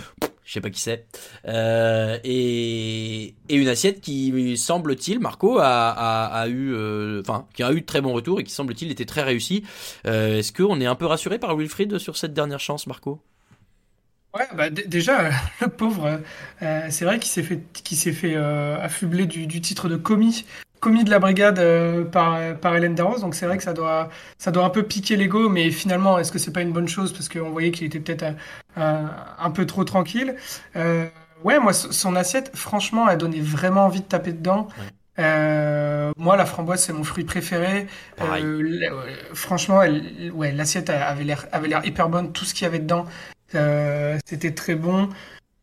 je 0.47 0.53
sais 0.53 0.61
pas 0.61 0.71
qui 0.71 0.81
c'est, 0.81 1.07
euh, 1.49 2.19
et, 2.23 3.35
une 3.51 3.67
assiette 3.67 4.01
qui 4.01 4.57
semble-t-il, 4.57 5.19
Marco 5.19 5.59
a, 5.59 5.91
a, 5.91 6.49
eu, 6.49 7.21
enfin, 7.21 7.47
qui 7.53 7.65
a 7.65 7.73
eu 7.73 7.81
de 7.81 7.87
très 7.87 8.01
bons 8.01 8.13
retours 8.13 8.39
et 8.39 8.45
qui 8.45 8.53
semble-t-il 8.53 8.93
était 8.93 9.05
très 9.05 9.23
réussi. 9.23 9.65
Euh, 10.07 10.39
Est-ce 10.39 10.53
qu'on 10.53 10.81
est 10.81 10.87
un 10.87 10.95
peu 10.95 11.07
rassuré 11.07 11.41
par 11.41 11.57
Wilfried 11.57 11.99
sur 11.99 12.17
cette 12.17 12.33
dernière 12.33 12.61
chance, 12.61 12.87
Marco? 12.87 13.21
Ouais, 14.35 14.47
bah, 14.55 14.71
déjà, 14.71 15.31
le 15.61 15.69
pauvre, 15.69 16.21
c'est 16.61 17.05
vrai 17.05 17.19
qu'il 17.19 17.31
s'est 17.31 17.43
fait, 17.43 18.13
fait 18.13 18.37
affubler 18.37 19.27
du, 19.27 19.49
du, 19.49 19.61
titre 19.61 19.89
de 19.89 19.97
commis, 19.97 20.45
commis 20.81 21.05
de 21.05 21.11
la 21.11 21.19
brigade 21.19 21.59
euh, 21.59 22.05
par, 22.05 22.39
par 22.61 22.77
Hélène 22.77 22.95
Darroze. 22.95 23.21
Donc 23.21 23.35
c'est 23.35 23.47
vrai 23.47 23.57
que 23.57 23.63
ça 23.63 23.73
doit, 23.73 24.09
ça 24.39 24.51
doit 24.51 24.65
un 24.65 24.71
peu 24.71 24.83
piquer 24.83 25.17
l'ego, 25.17 25.49
mais 25.49 25.71
finalement, 25.71 26.19
est-ce 26.19 26.33
que 26.33 26.39
c'est 26.39 26.53
pas 26.53 26.63
une 26.63 26.73
bonne 26.73 26.89
chose? 26.89 27.13
Parce 27.13 27.29
qu'on 27.29 27.51
voyait 27.51 27.71
qu'il 27.71 27.87
était 27.87 28.01
peut-être 28.01 28.25
un 28.77 29.51
peu 29.51 29.67
trop 29.67 29.85
tranquille. 29.85 30.37
ouais, 30.75 31.59
moi, 31.61 31.73
son 31.73 32.17
assiette, 32.17 32.51
franchement, 32.55 33.09
elle 33.09 33.19
donnait 33.19 33.41
vraiment 33.41 33.87
envie 33.87 34.01
de 34.01 34.07
taper 34.07 34.33
dedans. 34.33 34.69
Ouais. 34.79 34.85
Euh, 35.19 36.13
moi, 36.17 36.37
la 36.37 36.47
framboise, 36.47 36.83
c'est 36.83 36.93
mon 36.93 37.05
fruit 37.05 37.25
préféré. 37.25 37.87
Euh, 38.21 38.63
franchement, 39.35 39.83
elle, 39.83 40.31
ouais, 40.33 40.53
l'assiette 40.53 40.91
avait 40.91 41.25
l'air, 41.25 41.47
avait 41.53 41.69
l'air 41.69 41.85
hyper 41.85 42.09
bonne. 42.09 42.33
Tout 42.33 42.45
ce 42.45 42.55
qu'il 42.55 42.65
y 42.65 42.67
avait 42.67 42.79
dedans, 42.79 43.07
euh, 43.55 44.19
c'était 44.27 44.53
très 44.53 44.75
bon. 44.75 45.09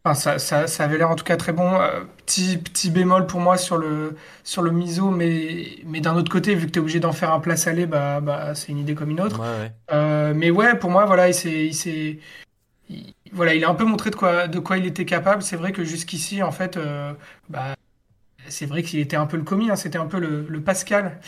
Enfin, 0.06 0.16
ça, 0.16 0.38
ça, 0.40 0.68
ça 0.68 0.84
avait 0.84 0.98
l'air 0.98 1.10
en 1.10 1.16
tout 1.16 1.24
cas 1.24 1.38
très 1.38 1.54
bon. 1.54 1.80
Euh, 1.80 2.02
petit, 2.26 2.58
petit 2.58 2.92
bémol 2.92 3.26
pour 3.26 3.40
moi 3.40 3.58
sur 3.58 3.78
le, 3.78 4.18
sur 4.44 4.62
le 4.62 4.72
miso, 4.72 5.10
mais, 5.12 5.78
mais 5.86 6.02
d'un 6.02 6.16
autre 6.16 6.30
côté, 6.32 6.56
vu 6.56 6.66
que 6.68 6.72
tu 6.72 6.80
es 6.80 6.82
obligé 6.82 7.00
d'en 7.00 7.14
faire 7.14 7.32
un 7.32 7.40
plat 7.40 7.56
salé, 7.56 7.86
bah, 7.86 8.20
bah, 8.20 8.54
c'est 8.54 8.74
une 8.74 8.80
idée 8.80 8.96
comme 8.96 9.12
une 9.12 9.22
autre. 9.22 9.40
Ouais, 9.40 9.48
ouais. 9.48 9.72
Euh, 9.94 10.34
mais 10.36 10.52
ouais, 10.52 10.76
pour 10.78 10.92
moi, 10.92 11.06
voilà, 11.06 11.30
il 11.30 11.34
s'est, 11.34 11.68
il 11.68 11.74
s'est, 11.74 12.20
il, 12.90 13.14
voilà, 13.34 13.56
il 13.56 13.64
a 13.66 13.70
un 13.70 13.76
peu 13.76 13.86
montré 13.86 14.12
de 14.12 14.16
quoi, 14.16 14.48
de 14.48 14.60
quoi 14.60 14.78
il 14.78 14.86
était 14.86 15.06
capable. 15.06 15.44
C'est 15.44 15.58
vrai 15.58 15.72
que 15.74 15.84
jusqu'ici, 15.86 16.44
en 16.44 16.52
fait, 16.52 16.78
euh, 16.78 17.14
bah, 17.50 17.76
c'est 18.50 18.66
vrai 18.68 18.84
qu'il 18.84 19.00
était 19.00 19.18
un 19.18 19.28
peu 19.28 19.38
le 19.38 19.44
commis, 19.44 19.72
hein, 19.72 19.76
c'était 19.78 20.00
un 20.00 20.08
peu 20.08 20.20
le, 20.20 20.46
le 20.50 20.62
Pascal. 20.62 21.20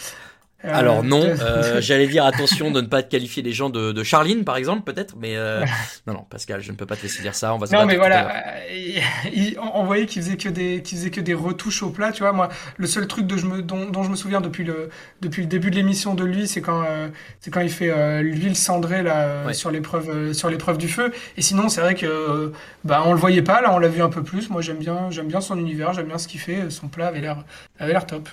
Euh, 0.66 0.72
Alors 0.74 1.03
non, 1.03 1.24
euh, 1.24 1.80
j'allais 1.80 2.07
dire 2.07 2.26
attention 2.26 2.72
de 2.72 2.82
ne 2.82 2.88
pas 2.88 3.03
qualifier 3.03 3.43
les 3.43 3.51
gens 3.51 3.70
de, 3.70 3.91
de 3.91 4.03
Charline 4.03 4.43
par 4.43 4.57
exemple 4.57 4.91
peut-être, 4.91 5.16
mais 5.18 5.36
euh, 5.36 5.63
non 6.07 6.13
non 6.13 6.26
Pascal, 6.30 6.61
je 6.61 6.72
ne 6.72 6.78
peux 6.78 6.86
pas 6.86 6.95
te 6.95 7.03
laisser 7.03 7.22
dire 7.22 7.36
ça. 7.36 7.53
On 7.53 7.57
va 7.57 7.68
se 7.68 7.74
non 7.74 7.86
mais 7.86 7.97
voilà, 7.97 8.43
il, 8.74 9.01
il, 9.34 9.59
on 9.59 9.84
voyait 9.84 10.05
qu'il 10.05 10.22
faisait 10.22 10.38
que 10.38 10.49
des 10.49 10.82
qu'il 10.82 10.97
faisait 10.97 11.11
que 11.11 11.22
des 11.22 11.34
retouches 11.34 11.84
au 11.84 11.89
plat, 11.89 12.11
tu 12.11 12.24
vois. 12.24 12.32
Moi, 12.32 12.49
le 12.78 12.88
seul 12.88 13.07
truc 13.07 13.28
de, 13.28 13.38
je 13.38 13.45
me, 13.45 13.61
dont, 13.61 13.86
dont, 13.89 14.03
je 14.03 14.09
me 14.09 14.16
souviens 14.16 14.41
depuis 14.41 14.63
le 14.63 14.89
depuis 15.22 15.43
le 15.43 15.47
début 15.47 15.70
de 15.70 15.76
l'émission 15.76 16.16
de 16.16 16.24
lui, 16.24 16.47
c'est 16.47 16.61
quand 16.61 16.84
c'est 17.39 17.51
quand 17.51 17.61
il 17.61 17.70
fait 17.70 18.24
l'huile 18.24 18.55
cendrée 18.55 19.03
là 19.03 19.45
ouais. 19.45 19.53
sur 19.53 19.70
l'épreuve 19.72 20.34
sur 20.34 20.49
l'épreuve 20.49 20.78
du 20.78 20.88
feu. 20.88 21.11
Et 21.38 21.41
sinon 21.41 21.70
c'est 21.70 21.82
vrai 21.82 21.95
que 21.95 22.51
bah 22.84 23.03
on 23.05 23.13
le 23.13 23.20
voyait 23.20 23.43
pas 23.43 23.61
là, 23.61 23.74
on 23.74 23.80
l'a 23.80 23.88
vu 23.88 24.01
un 24.01 24.09
peu 24.09 24.24
plus. 24.24 24.49
Moi 24.49 24.61
j'aime 24.61 24.78
bien 24.80 25.11
j'aime 25.11 25.28
bien 25.28 25.41
son 25.41 25.59
univers, 25.59 25.93
j'aime 25.93 26.07
bien 26.07 26.18
ce 26.18 26.28
qu'il 26.28 26.39
fait. 26.39 26.70
Son 26.70 26.88
plat 26.88 27.07
avait 27.07 27.22
l'air 27.22 27.43
avait 27.80 27.93
l'air 27.93 28.05
top. 28.05 28.30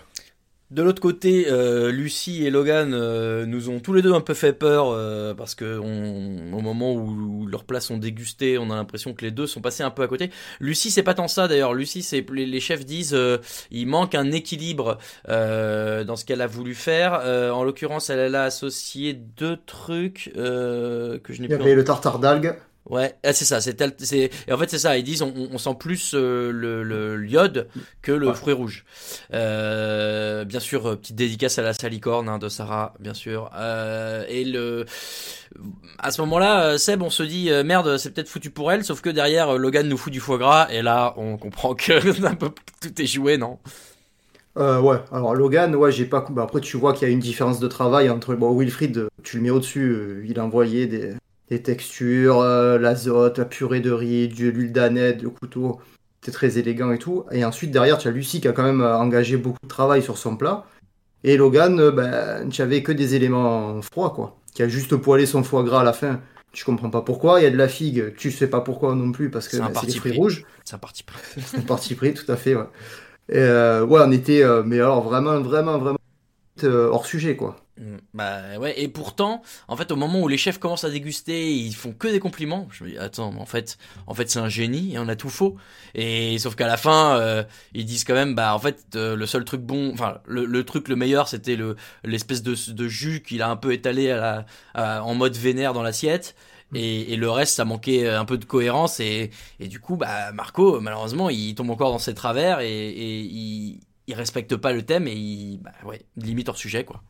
De 0.72 0.82
l'autre 0.82 1.02
côté, 1.02 1.48
euh, 1.50 1.92
Lucie 1.92 2.46
et 2.46 2.50
Logan 2.50 2.94
euh, 2.94 3.44
nous 3.44 3.68
ont 3.68 3.78
tous 3.78 3.92
les 3.92 4.00
deux 4.00 4.14
un 4.14 4.22
peu 4.22 4.32
fait 4.32 4.54
peur 4.54 4.86
euh, 4.88 5.34
parce 5.34 5.54
que 5.54 5.78
on, 5.78 6.56
au 6.56 6.62
moment 6.62 6.94
où, 6.94 7.42
où 7.42 7.46
leurs 7.46 7.64
plats 7.64 7.80
sont 7.80 7.98
dégustés, 7.98 8.56
on 8.56 8.70
a 8.70 8.76
l'impression 8.76 9.12
que 9.12 9.22
les 9.22 9.30
deux 9.30 9.46
sont 9.46 9.60
passés 9.60 9.82
un 9.82 9.90
peu 9.90 10.00
à 10.00 10.08
côté. 10.08 10.30
Lucie, 10.60 10.90
c'est 10.90 11.02
pas 11.02 11.12
tant 11.12 11.28
ça 11.28 11.46
d'ailleurs. 11.46 11.74
Lucie, 11.74 12.02
c'est 12.02 12.24
les, 12.30 12.46
les, 12.46 12.60
chefs 12.60 12.86
disent 12.86 13.14
il 13.70 13.86
manque 13.86 14.14
un 14.14 14.32
équilibre 14.32 14.96
dans 15.28 16.16
ce 16.16 16.24
qu'elle 16.24 16.40
a 16.40 16.46
voulu 16.46 16.74
faire. 16.74 17.20
en 17.54 17.64
l'occurrence, 17.64 18.08
elle, 18.08 18.20
elle, 18.20 18.34
a 18.34 18.44
associé 18.44 19.12
deux 19.12 19.58
trucs 19.66 20.32
que 20.34 21.20
je 21.28 21.42
n'ai 21.42 21.48
plus. 21.48 21.56
Il 21.56 21.60
y 21.60 21.62
avait 21.62 21.74
le 21.74 21.84
tartare 21.84 22.18
d'algues. 22.18 22.56
Ouais, 22.86 23.14
ah, 23.22 23.32
c'est 23.32 23.44
ça. 23.44 23.60
C'est 23.60 23.80
et 23.80 24.52
en 24.52 24.58
fait 24.58 24.68
c'est 24.68 24.78
ça. 24.78 24.98
Ils 24.98 25.04
disent 25.04 25.22
on, 25.22 25.32
on 25.52 25.58
sent 25.58 25.76
plus 25.78 26.14
euh, 26.14 26.50
le, 26.50 26.82
le 26.82 27.16
l'iode 27.16 27.68
que 28.02 28.10
le 28.10 28.28
ouais. 28.28 28.34
fruit 28.34 28.52
rouge. 28.52 28.84
Euh, 29.32 30.44
bien 30.44 30.58
sûr, 30.58 30.86
euh, 30.86 30.96
petite 30.96 31.14
dédicace 31.14 31.58
à 31.58 31.62
la 31.62 31.74
salicorne 31.74 32.28
hein, 32.28 32.38
de 32.38 32.48
Sarah, 32.48 32.94
bien 32.98 33.14
sûr. 33.14 33.50
Euh, 33.54 34.24
et 34.28 34.44
le 34.44 34.84
à 35.98 36.10
ce 36.10 36.20
moment-là, 36.22 36.76
Seb, 36.76 37.02
on 37.02 37.10
se 37.10 37.22
dit 37.22 37.50
merde, 37.64 37.98
c'est 37.98 38.10
peut-être 38.10 38.28
foutu 38.28 38.50
pour 38.50 38.72
elle. 38.72 38.84
Sauf 38.84 39.00
que 39.00 39.10
derrière, 39.10 39.58
Logan 39.58 39.88
nous 39.88 39.96
fout 39.96 40.12
du 40.12 40.20
foie 40.20 40.38
gras 40.38 40.66
et 40.70 40.82
là, 40.82 41.14
on 41.16 41.36
comprend 41.36 41.74
que 41.74 42.24
un 42.26 42.34
peu 42.34 42.50
tout 42.80 43.00
est 43.00 43.06
joué, 43.06 43.38
non? 43.38 43.58
Euh, 44.58 44.80
ouais, 44.80 44.98
alors 45.12 45.34
Logan, 45.34 45.74
ouais, 45.76 45.92
j'ai 45.92 46.04
pas. 46.04 46.26
Bah, 46.30 46.42
après, 46.42 46.60
tu 46.60 46.76
vois 46.76 46.92
qu'il 46.92 47.08
y 47.08 47.10
a 47.10 47.14
une 47.14 47.20
différence 47.20 47.58
de 47.58 47.68
travail 47.68 48.10
entre. 48.10 48.34
Bon, 48.34 48.54
Wilfried, 48.58 49.08
tu 49.22 49.36
le 49.36 49.42
mets 49.42 49.50
au-dessus, 49.50 50.26
il 50.28 50.38
a 50.38 50.44
envoyé 50.44 50.86
des, 50.86 51.14
les 51.52 51.62
textures, 51.62 52.40
euh, 52.40 52.78
l'azote, 52.78 53.38
la 53.38 53.44
purée 53.44 53.80
de 53.80 53.90
riz, 53.90 54.28
de 54.28 54.48
l'huile 54.48 54.72
d'aneth, 54.72 55.22
le 55.22 55.30
couteau, 55.30 55.80
c'est 56.22 56.32
très 56.32 56.58
élégant 56.58 56.92
et 56.92 56.98
tout. 56.98 57.24
Et 57.30 57.44
ensuite, 57.44 57.70
derrière, 57.70 57.98
tu 57.98 58.08
as 58.08 58.10
Lucie 58.10 58.40
qui 58.40 58.48
a 58.48 58.52
quand 58.52 58.62
même 58.62 58.80
engagé 58.80 59.36
beaucoup 59.36 59.58
de 59.62 59.68
travail 59.68 60.02
sur 60.02 60.16
son 60.16 60.36
plat. 60.36 60.64
Et 61.24 61.36
Logan, 61.36 61.78
euh, 61.78 61.90
ben, 61.90 62.48
tu 62.48 62.62
avais 62.62 62.82
que 62.82 62.90
des 62.90 63.14
éléments 63.14 63.80
froids, 63.82 64.10
quoi. 64.10 64.38
Qui 64.54 64.62
a 64.62 64.68
juste 64.68 64.96
poêlé 64.96 65.26
son 65.26 65.44
foie 65.44 65.62
gras 65.62 65.80
à 65.80 65.84
la 65.84 65.92
fin. 65.92 66.20
Tu 66.52 66.64
comprends 66.64 66.90
pas 66.90 67.02
pourquoi. 67.02 67.40
Il 67.40 67.44
y 67.44 67.46
a 67.46 67.50
de 67.50 67.56
la 67.56 67.68
figue, 67.68 68.14
tu 68.16 68.30
sais 68.30 68.48
pas 68.48 68.60
pourquoi 68.60 68.94
non 68.94 69.12
plus, 69.12 69.30
parce 69.30 69.46
que 69.46 69.56
c'est 69.56 69.62
ben, 69.62 69.80
des 69.86 69.92
fruits 69.92 70.12
rouges. 70.12 70.44
C'est 70.64 70.74
un 70.74 70.78
parti 70.78 71.02
pris. 71.02 71.18
c'est 71.46 71.58
un 71.58 71.62
parti 71.62 71.94
pris, 71.94 72.14
tout 72.14 72.30
à 72.30 72.36
fait, 72.36 72.54
ouais. 72.54 72.66
Et, 73.28 73.38
euh, 73.38 73.84
ouais, 73.84 74.00
on 74.04 74.10
était, 74.10 74.42
euh, 74.42 74.62
mais 74.64 74.76
alors 74.76 75.02
vraiment, 75.02 75.40
vraiment, 75.40 75.78
vraiment 75.78 75.98
hors 76.64 77.06
sujet, 77.06 77.36
quoi. 77.36 77.56
Bah 78.12 78.58
ouais, 78.58 78.78
et 78.80 78.86
pourtant, 78.88 79.42
en 79.66 79.76
fait, 79.76 79.90
au 79.90 79.96
moment 79.96 80.20
où 80.20 80.28
les 80.28 80.36
chefs 80.36 80.58
commencent 80.58 80.84
à 80.84 80.90
déguster, 80.90 81.52
ils 81.52 81.74
font 81.74 81.92
que 81.92 82.06
des 82.06 82.20
compliments. 82.20 82.68
Je 82.70 82.84
me 82.84 82.90
dis, 82.90 82.98
attends, 82.98 83.34
en 83.34 83.46
fait, 83.46 83.78
en 84.06 84.14
fait, 84.14 84.30
c'est 84.30 84.38
un 84.38 84.50
génie 84.50 84.94
et 84.94 84.98
on 84.98 85.08
a 85.08 85.16
tout 85.16 85.30
faux. 85.30 85.56
Et 85.94 86.38
sauf 86.38 86.54
qu'à 86.54 86.66
la 86.66 86.76
fin, 86.76 87.16
euh, 87.16 87.42
ils 87.72 87.86
disent 87.86 88.04
quand 88.04 88.14
même, 88.14 88.34
bah 88.34 88.54
en 88.54 88.58
fait, 88.58 88.84
euh, 88.94 89.16
le 89.16 89.26
seul 89.26 89.44
truc 89.44 89.62
bon, 89.62 89.90
enfin, 89.94 90.18
le, 90.26 90.44
le, 90.44 90.64
truc 90.64 90.88
le 90.88 90.96
meilleur, 90.96 91.28
c'était 91.28 91.56
le 91.56 91.76
l'espèce 92.04 92.42
de, 92.42 92.54
de 92.72 92.88
jus 92.88 93.22
qu'il 93.22 93.40
a 93.40 93.48
un 93.48 93.56
peu 93.56 93.72
étalé 93.72 94.10
à 94.10 94.16
la, 94.16 94.46
à, 94.74 95.02
en 95.02 95.14
mode 95.14 95.34
vénère 95.36 95.72
dans 95.72 95.82
l'assiette. 95.82 96.34
Et, 96.74 97.12
et, 97.12 97.16
le 97.16 97.30
reste, 97.30 97.56
ça 97.56 97.64
manquait 97.64 98.08
un 98.08 98.24
peu 98.26 98.38
de 98.38 98.44
cohérence. 98.44 99.00
Et, 99.00 99.30
et 99.60 99.68
du 99.68 99.80
coup, 99.80 99.96
bah 99.96 100.32
Marco, 100.32 100.80
malheureusement, 100.80 101.30
il 101.30 101.54
tombe 101.54 101.70
encore 101.70 101.90
dans 101.92 101.98
ses 101.98 102.14
travers 102.14 102.60
et, 102.60 102.68
et 102.70 103.20
il, 103.20 103.80
il 104.06 104.14
respecte 104.14 104.56
pas 104.56 104.72
le 104.72 104.82
thème 104.82 105.06
et 105.08 105.14
il, 105.14 105.58
bah 105.58 105.72
ouais, 105.84 106.04
limite 106.16 106.48
hors 106.48 106.56
sujet, 106.56 106.84
quoi. 106.84 107.02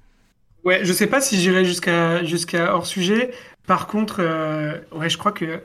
Ouais, 0.64 0.84
je 0.84 0.92
sais 0.92 1.08
pas 1.08 1.20
si 1.20 1.40
j'irai 1.40 1.64
jusqu'à 1.64 2.24
jusqu'à 2.24 2.74
hors 2.74 2.86
sujet. 2.86 3.32
Par 3.66 3.86
contre, 3.88 4.16
euh, 4.20 4.78
ouais, 4.92 5.08
je 5.10 5.18
crois 5.18 5.32
que 5.32 5.62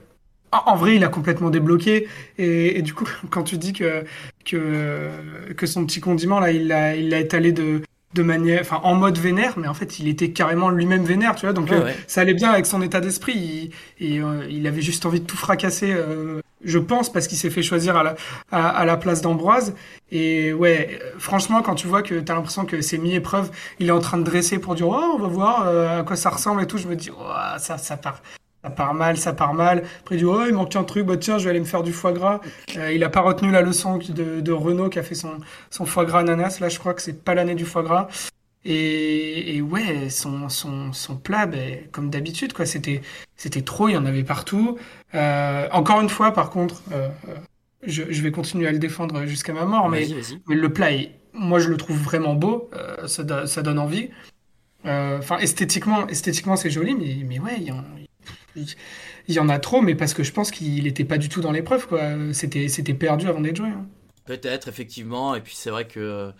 en 0.51 0.75
vrai, 0.75 0.95
il 0.95 1.03
a 1.03 1.09
complètement 1.09 1.49
débloqué. 1.49 2.07
Et, 2.37 2.79
et, 2.79 2.81
du 2.81 2.93
coup, 2.93 3.05
quand 3.29 3.43
tu 3.43 3.57
dis 3.57 3.73
que 3.73 4.05
que 4.45 5.09
que 5.55 5.65
son 5.67 5.85
petit 5.85 5.99
condiment 5.99 6.39
là, 6.39 6.51
il 6.51 6.67
l'a 6.67 6.95
il 6.95 7.09
l'a 7.09 7.19
étalé 7.19 7.51
de 7.51 7.81
de 8.13 8.23
manière, 8.23 8.61
enfin 8.61 8.79
en 8.83 8.95
mode 8.95 9.17
vénère, 9.17 9.53
mais 9.57 9.67
en 9.67 9.73
fait, 9.73 9.99
il 9.99 10.07
était 10.07 10.31
carrément 10.31 10.69
lui-même 10.69 11.03
vénère, 11.03 11.35
tu 11.35 11.45
vois. 11.45 11.53
Donc 11.53 11.69
ouais, 11.69 11.77
euh, 11.77 11.85
ouais. 11.85 11.95
ça 12.07 12.21
allait 12.21 12.33
bien 12.33 12.49
avec 12.49 12.65
son 12.65 12.81
état 12.81 13.01
d'esprit. 13.01 13.71
Il, 13.99 14.15
et, 14.15 14.19
euh, 14.19 14.45
il 14.49 14.65
avait 14.67 14.81
juste 14.81 15.05
envie 15.05 15.19
de 15.19 15.25
tout 15.25 15.37
fracasser. 15.37 15.91
Euh, 15.91 16.41
je 16.63 16.79
pense 16.79 17.11
parce 17.11 17.27
qu'il 17.27 17.37
s'est 17.37 17.49
fait 17.49 17.61
choisir 17.61 17.95
à 17.97 18.03
la, 18.03 18.15
à, 18.51 18.69
à 18.69 18.85
la 18.85 18.97
place 18.97 19.21
d'Ambroise. 19.21 19.75
Et 20.11 20.53
ouais, 20.53 20.99
franchement, 21.19 21.61
quand 21.61 21.75
tu 21.75 21.87
vois 21.87 22.01
que 22.01 22.19
tu 22.19 22.31
as 22.31 22.35
l'impression 22.35 22.65
que 22.65 22.81
c'est 22.81 22.97
mis 22.97 23.13
épreuve, 23.13 23.51
il 23.79 23.87
est 23.87 23.91
en 23.91 23.99
train 23.99 24.17
de 24.17 24.23
dresser 24.23 24.57
pour 24.57 24.75
dire 24.75 24.87
oh, 24.87 25.13
on 25.15 25.19
va 25.19 25.27
voir 25.27 25.67
euh, 25.67 25.99
à 25.99 26.03
quoi 26.03 26.15
ça 26.15 26.29
ressemble 26.29 26.61
et 26.63 26.67
tout, 26.67 26.77
je 26.77 26.87
me 26.87 26.95
dis 26.95 27.11
oh, 27.11 27.31
ça, 27.59 27.77
ça 27.77 27.97
part. 27.97 28.21
Ça 28.67 28.73
part 28.73 28.93
mal, 28.93 29.17
ça 29.17 29.31
part 29.31 29.53
mal. 29.53 29.83
Après, 30.01 30.15
il 30.15 30.17
dit 30.17 30.25
oh, 30.25 30.43
il 30.45 30.53
manque 30.53 30.75
un 30.75 30.83
truc, 30.83 31.05
bah 31.05 31.15
tiens, 31.15 31.37
je 31.37 31.45
vais 31.45 31.51
aller 31.51 31.61
me 31.61 31.65
faire 31.65 31.83
du 31.83 31.93
foie 31.93 32.11
gras. 32.11 32.41
Euh, 32.75 32.91
il 32.91 33.01
a 33.05 33.09
pas 33.09 33.21
retenu 33.21 33.49
la 33.49 33.61
leçon 33.61 33.97
de, 33.97 34.41
de 34.41 34.51
Renault 34.51 34.89
qui 34.89 34.99
a 34.99 35.03
fait 35.03 35.15
son, 35.15 35.39
son 35.69 35.85
foie 35.85 36.03
gras 36.03 36.19
ananas. 36.19 36.59
Là, 36.59 36.67
je 36.67 36.77
crois 36.77 36.93
que 36.93 37.01
c'est 37.01 37.23
pas 37.23 37.33
l'année 37.33 37.55
du 37.55 37.63
foie 37.63 37.81
gras. 37.81 38.09
Et, 38.65 39.55
et, 39.55 39.61
ouais, 39.61 40.09
son, 40.09 40.49
son, 40.49 40.91
son 40.91 41.15
plat, 41.15 41.45
ben, 41.45 41.87
comme 41.93 42.09
d'habitude, 42.09 42.51
quoi, 42.51 42.65
c'était, 42.65 43.01
c'était 43.37 43.61
trop, 43.61 43.87
il 43.87 43.93
y 43.93 43.97
en 43.97 44.05
avait 44.05 44.25
partout. 44.25 44.77
Euh, 45.15 45.69
encore 45.71 46.01
une 46.01 46.09
fois, 46.09 46.33
par 46.33 46.49
contre, 46.49 46.83
euh, 46.91 47.07
je, 47.83 48.03
je, 48.09 48.21
vais 48.21 48.31
continuer 48.31 48.67
à 48.67 48.73
le 48.73 48.79
défendre 48.79 49.25
jusqu'à 49.25 49.53
ma 49.53 49.63
mort, 49.63 49.87
mais, 49.87 50.01
vas 50.01 50.07
-y, 50.07 50.13
vas 50.15 50.19
-y. 50.19 50.39
mais, 50.47 50.55
le 50.55 50.73
plat, 50.73 50.91
est, 50.91 51.11
moi, 51.31 51.59
je 51.59 51.69
le 51.69 51.77
trouve 51.77 51.97
vraiment 51.97 52.33
beau, 52.33 52.69
ça, 53.05 53.47
ça, 53.47 53.61
donne 53.61 53.79
envie. 53.79 54.09
Enfin, 54.83 55.37
esthétiquement, 55.37 56.05
esthétiquement, 56.09 56.57
c'est 56.57 56.69
joli, 56.69 56.95
mais, 56.95 57.23
mais 57.23 57.39
ouais, 57.39 57.55
il 57.59 57.67
y, 57.67 57.71
en, 57.71 57.83
il 59.27 59.35
y 59.35 59.39
en 59.39 59.49
a 59.49 59.59
trop, 59.59 59.81
mais 59.81 59.95
parce 59.95 60.13
que 60.13 60.23
je 60.23 60.31
pense 60.31 60.51
qu'il 60.51 60.83
n'était 60.83 61.05
pas 61.05 61.17
du 61.17 61.29
tout 61.29 61.41
dans 61.41 61.51
l'épreuve, 61.51 61.87
quoi. 61.87 62.01
C'était, 62.33 62.93
perdu 62.93 63.27
avant 63.27 63.41
d'être 63.41 63.57
joué. 63.57 63.69
Hein. 63.69 63.85
Peut-être, 64.25 64.67
effectivement, 64.67 65.35
et 65.35 65.41
puis 65.41 65.53
c'est 65.55 65.69
vrai 65.69 65.87
que 65.87 66.31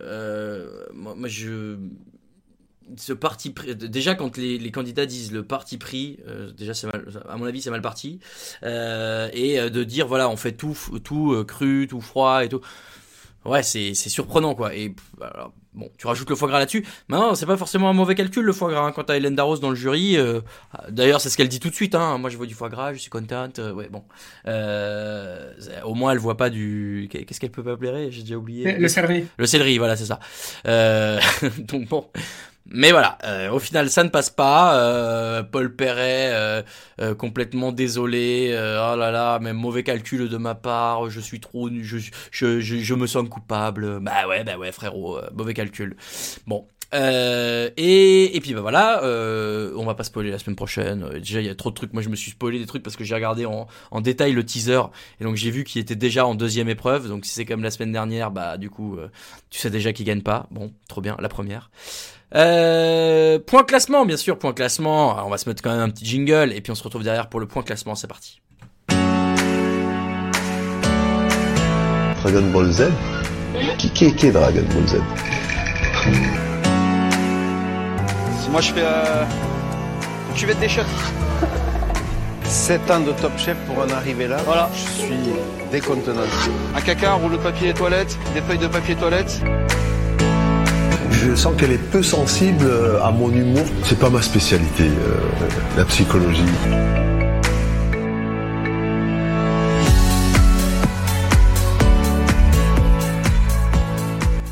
euh, 0.00 0.86
je 1.24 1.76
ce 2.96 3.12
parti 3.12 3.54
déjà 3.76 4.16
quand 4.16 4.36
les, 4.36 4.70
candidats 4.72 5.06
disent 5.06 5.30
le 5.30 5.44
parti 5.44 5.78
pris 5.78 6.18
euh, 6.26 6.50
déjà 6.50 6.74
c'est 6.74 6.88
à 7.28 7.36
mon 7.36 7.44
avis 7.44 7.62
c'est 7.62 7.70
mal 7.70 7.82
parti 7.82 8.18
euh, 8.64 9.28
et 9.32 9.70
de 9.70 9.84
dire 9.84 10.08
voilà 10.08 10.28
on 10.28 10.36
fait 10.36 10.52
tout 10.52 10.76
tout 11.04 11.44
cru 11.46 11.86
tout 11.88 12.00
froid 12.00 12.44
et 12.44 12.48
tout 12.48 12.60
Ouais, 13.44 13.62
c'est 13.62 13.94
c'est 13.94 14.10
surprenant 14.10 14.54
quoi. 14.54 14.74
Et 14.74 14.94
alors, 15.20 15.52
bon, 15.72 15.90
tu 15.96 16.06
rajoutes 16.06 16.28
le 16.28 16.36
foie 16.36 16.48
gras 16.48 16.58
là-dessus. 16.58 16.84
Maintenant, 17.08 17.34
c'est 17.34 17.46
pas 17.46 17.56
forcément 17.56 17.88
un 17.88 17.94
mauvais 17.94 18.14
calcul 18.14 18.44
le 18.44 18.52
foie 18.52 18.70
gras. 18.70 18.86
Hein. 18.86 18.92
Quand 18.92 19.04
t'as 19.04 19.16
Hélène 19.16 19.34
Darros 19.34 19.56
dans 19.58 19.70
le 19.70 19.76
jury, 19.76 20.16
euh, 20.18 20.40
d'ailleurs, 20.90 21.20
c'est 21.22 21.30
ce 21.30 21.36
qu'elle 21.38 21.48
dit 21.48 21.58
tout 21.60 21.70
de 21.70 21.74
suite. 21.74 21.94
Hein. 21.94 22.18
Moi, 22.18 22.28
je 22.28 22.36
veux 22.36 22.46
du 22.46 22.54
foie 22.54 22.68
gras, 22.68 22.92
je 22.92 22.98
suis 22.98 23.10
contente. 23.10 23.58
euh, 23.58 23.72
ouais, 23.72 23.88
bon. 23.88 24.04
Euh, 24.46 25.52
au 25.84 25.94
moins, 25.94 26.12
elle 26.12 26.18
voit 26.18 26.36
pas 26.36 26.50
du. 26.50 27.08
Qu'est-ce 27.10 27.40
qu'elle 27.40 27.50
peut 27.50 27.64
pas 27.64 27.76
blairer 27.76 28.10
J'ai 28.10 28.22
déjà 28.22 28.36
oublié. 28.36 28.72
Le 28.76 28.88
céleri. 28.88 29.26
Le 29.38 29.46
céleri, 29.46 29.78
voilà, 29.78 29.96
c'est 29.96 30.06
ça. 30.06 30.20
Euh, 30.66 31.18
donc 31.58 31.88
bon. 31.88 32.06
Mais 32.72 32.92
voilà, 32.92 33.18
euh, 33.24 33.50
au 33.50 33.58
final 33.58 33.90
ça 33.90 34.04
ne 34.04 34.08
passe 34.10 34.30
pas. 34.30 34.76
Euh, 34.76 35.42
Paul 35.42 35.74
Perret 35.74 36.30
euh, 36.32 36.62
euh, 37.00 37.14
complètement 37.16 37.72
désolé. 37.72 38.50
oh 38.54 38.96
là 38.96 39.10
là, 39.10 39.38
même 39.40 39.56
mauvais 39.56 39.82
calcul 39.82 40.28
de 40.28 40.36
ma 40.36 40.54
part. 40.54 41.10
Je 41.10 41.20
suis 41.20 41.40
trop, 41.40 41.68
je, 41.68 41.98
je, 42.30 42.60
je, 42.60 42.76
je 42.78 42.94
me 42.94 43.06
sens 43.08 43.28
coupable. 43.28 43.98
Bah 44.00 44.28
ouais, 44.28 44.44
bah 44.44 44.56
ouais, 44.56 44.70
frérot, 44.70 45.18
mauvais 45.34 45.54
calcul. 45.54 45.96
Bon. 46.46 46.66
Euh, 46.92 47.70
et, 47.76 48.36
et 48.36 48.40
puis 48.40 48.52
bah 48.52 48.62
voilà, 48.62 49.04
euh, 49.04 49.72
on 49.76 49.84
va 49.84 49.94
pas 49.94 50.02
spoiler 50.02 50.30
la 50.30 50.38
semaine 50.40 50.56
prochaine. 50.56 51.04
Euh, 51.04 51.18
Déjà 51.20 51.40
il 51.40 51.46
y 51.46 51.50
a 51.50 51.54
trop 51.54 51.70
de 51.70 51.74
trucs. 51.76 51.92
Moi 51.92 52.02
je 52.02 52.08
me 52.08 52.16
suis 52.16 52.32
spoilé 52.32 52.58
des 52.58 52.66
trucs 52.66 52.82
parce 52.82 52.96
que 52.96 53.04
j'ai 53.04 53.14
regardé 53.14 53.46
en, 53.46 53.68
en 53.92 54.00
détail 54.00 54.32
le 54.32 54.44
teaser 54.44 54.80
et 55.20 55.24
donc 55.24 55.36
j'ai 55.36 55.52
vu 55.52 55.62
qu'il 55.62 55.80
était 55.80 55.94
déjà 55.94 56.26
en 56.26 56.34
deuxième 56.34 56.68
épreuve. 56.68 57.06
Donc 57.08 57.26
si 57.26 57.32
c'est 57.32 57.44
comme 57.44 57.62
la 57.62 57.70
semaine 57.70 57.92
dernière, 57.92 58.32
bah 58.32 58.56
du 58.56 58.70
coup 58.70 58.96
euh, 58.96 59.08
tu 59.50 59.60
sais 59.60 59.70
déjà 59.70 59.92
qu'il 59.92 60.04
gagne 60.04 60.22
pas. 60.22 60.46
Bon, 60.50 60.72
trop 60.88 61.00
bien, 61.00 61.16
la 61.20 61.28
première. 61.28 61.70
Euh, 62.34 63.38
point 63.38 63.64
classement, 63.64 64.04
bien 64.04 64.16
sûr, 64.16 64.38
point 64.38 64.52
classement. 64.52 65.14
Alors, 65.14 65.26
on 65.26 65.30
va 65.30 65.38
se 65.38 65.48
mettre 65.48 65.62
quand 65.62 65.70
même 65.70 65.80
un 65.80 65.90
petit 65.90 66.06
jingle 66.06 66.52
et 66.52 66.60
puis 66.60 66.70
on 66.70 66.76
se 66.76 66.82
retrouve 66.82 67.02
derrière 67.02 67.28
pour 67.28 67.40
le 67.40 67.46
point 67.46 67.62
classement. 67.62 67.94
C'est 67.94 68.06
parti. 68.06 68.40
Dragon 72.22 72.50
Ball 72.52 72.70
Z? 72.70 72.90
Qui, 73.78 73.90
qui, 73.90 74.14
qui 74.14 74.26
est 74.26 74.32
Dragon 74.32 74.64
Ball 74.72 74.86
Z? 74.86 75.00
Moi 78.50 78.60
je 78.60 78.72
fais 78.72 78.82
euh, 78.82 79.24
cuvette 80.34 80.58
des 80.58 80.68
chefs. 80.68 81.12
7 82.44 82.90
ans 82.90 83.00
de 83.00 83.12
top 83.12 83.30
chef 83.38 83.56
pour 83.66 83.78
en 83.78 83.88
arriver 83.90 84.26
là. 84.26 84.38
Voilà. 84.44 84.68
Je 84.74 85.02
suis 85.02 85.14
décontenancé. 85.70 86.50
Un 86.74 86.80
caca, 86.80 87.12
un 87.12 87.14
rouleau 87.14 87.36
de 87.36 87.42
papier 87.42 87.72
toilette, 87.72 88.18
des 88.34 88.40
feuilles 88.40 88.58
de 88.58 88.66
papier 88.66 88.96
toilette. 88.96 89.40
Je 91.12 91.34
sens 91.36 91.54
qu'elle 91.56 91.72
est 91.72 91.90
peu 91.92 92.02
sensible 92.02 92.66
à 93.04 93.12
mon 93.12 93.30
humour. 93.30 93.64
C'est 93.84 93.98
pas 93.98 94.10
ma 94.10 94.22
spécialité, 94.22 94.84
euh, 94.84 95.76
la 95.76 95.84
psychologie. 95.84 96.42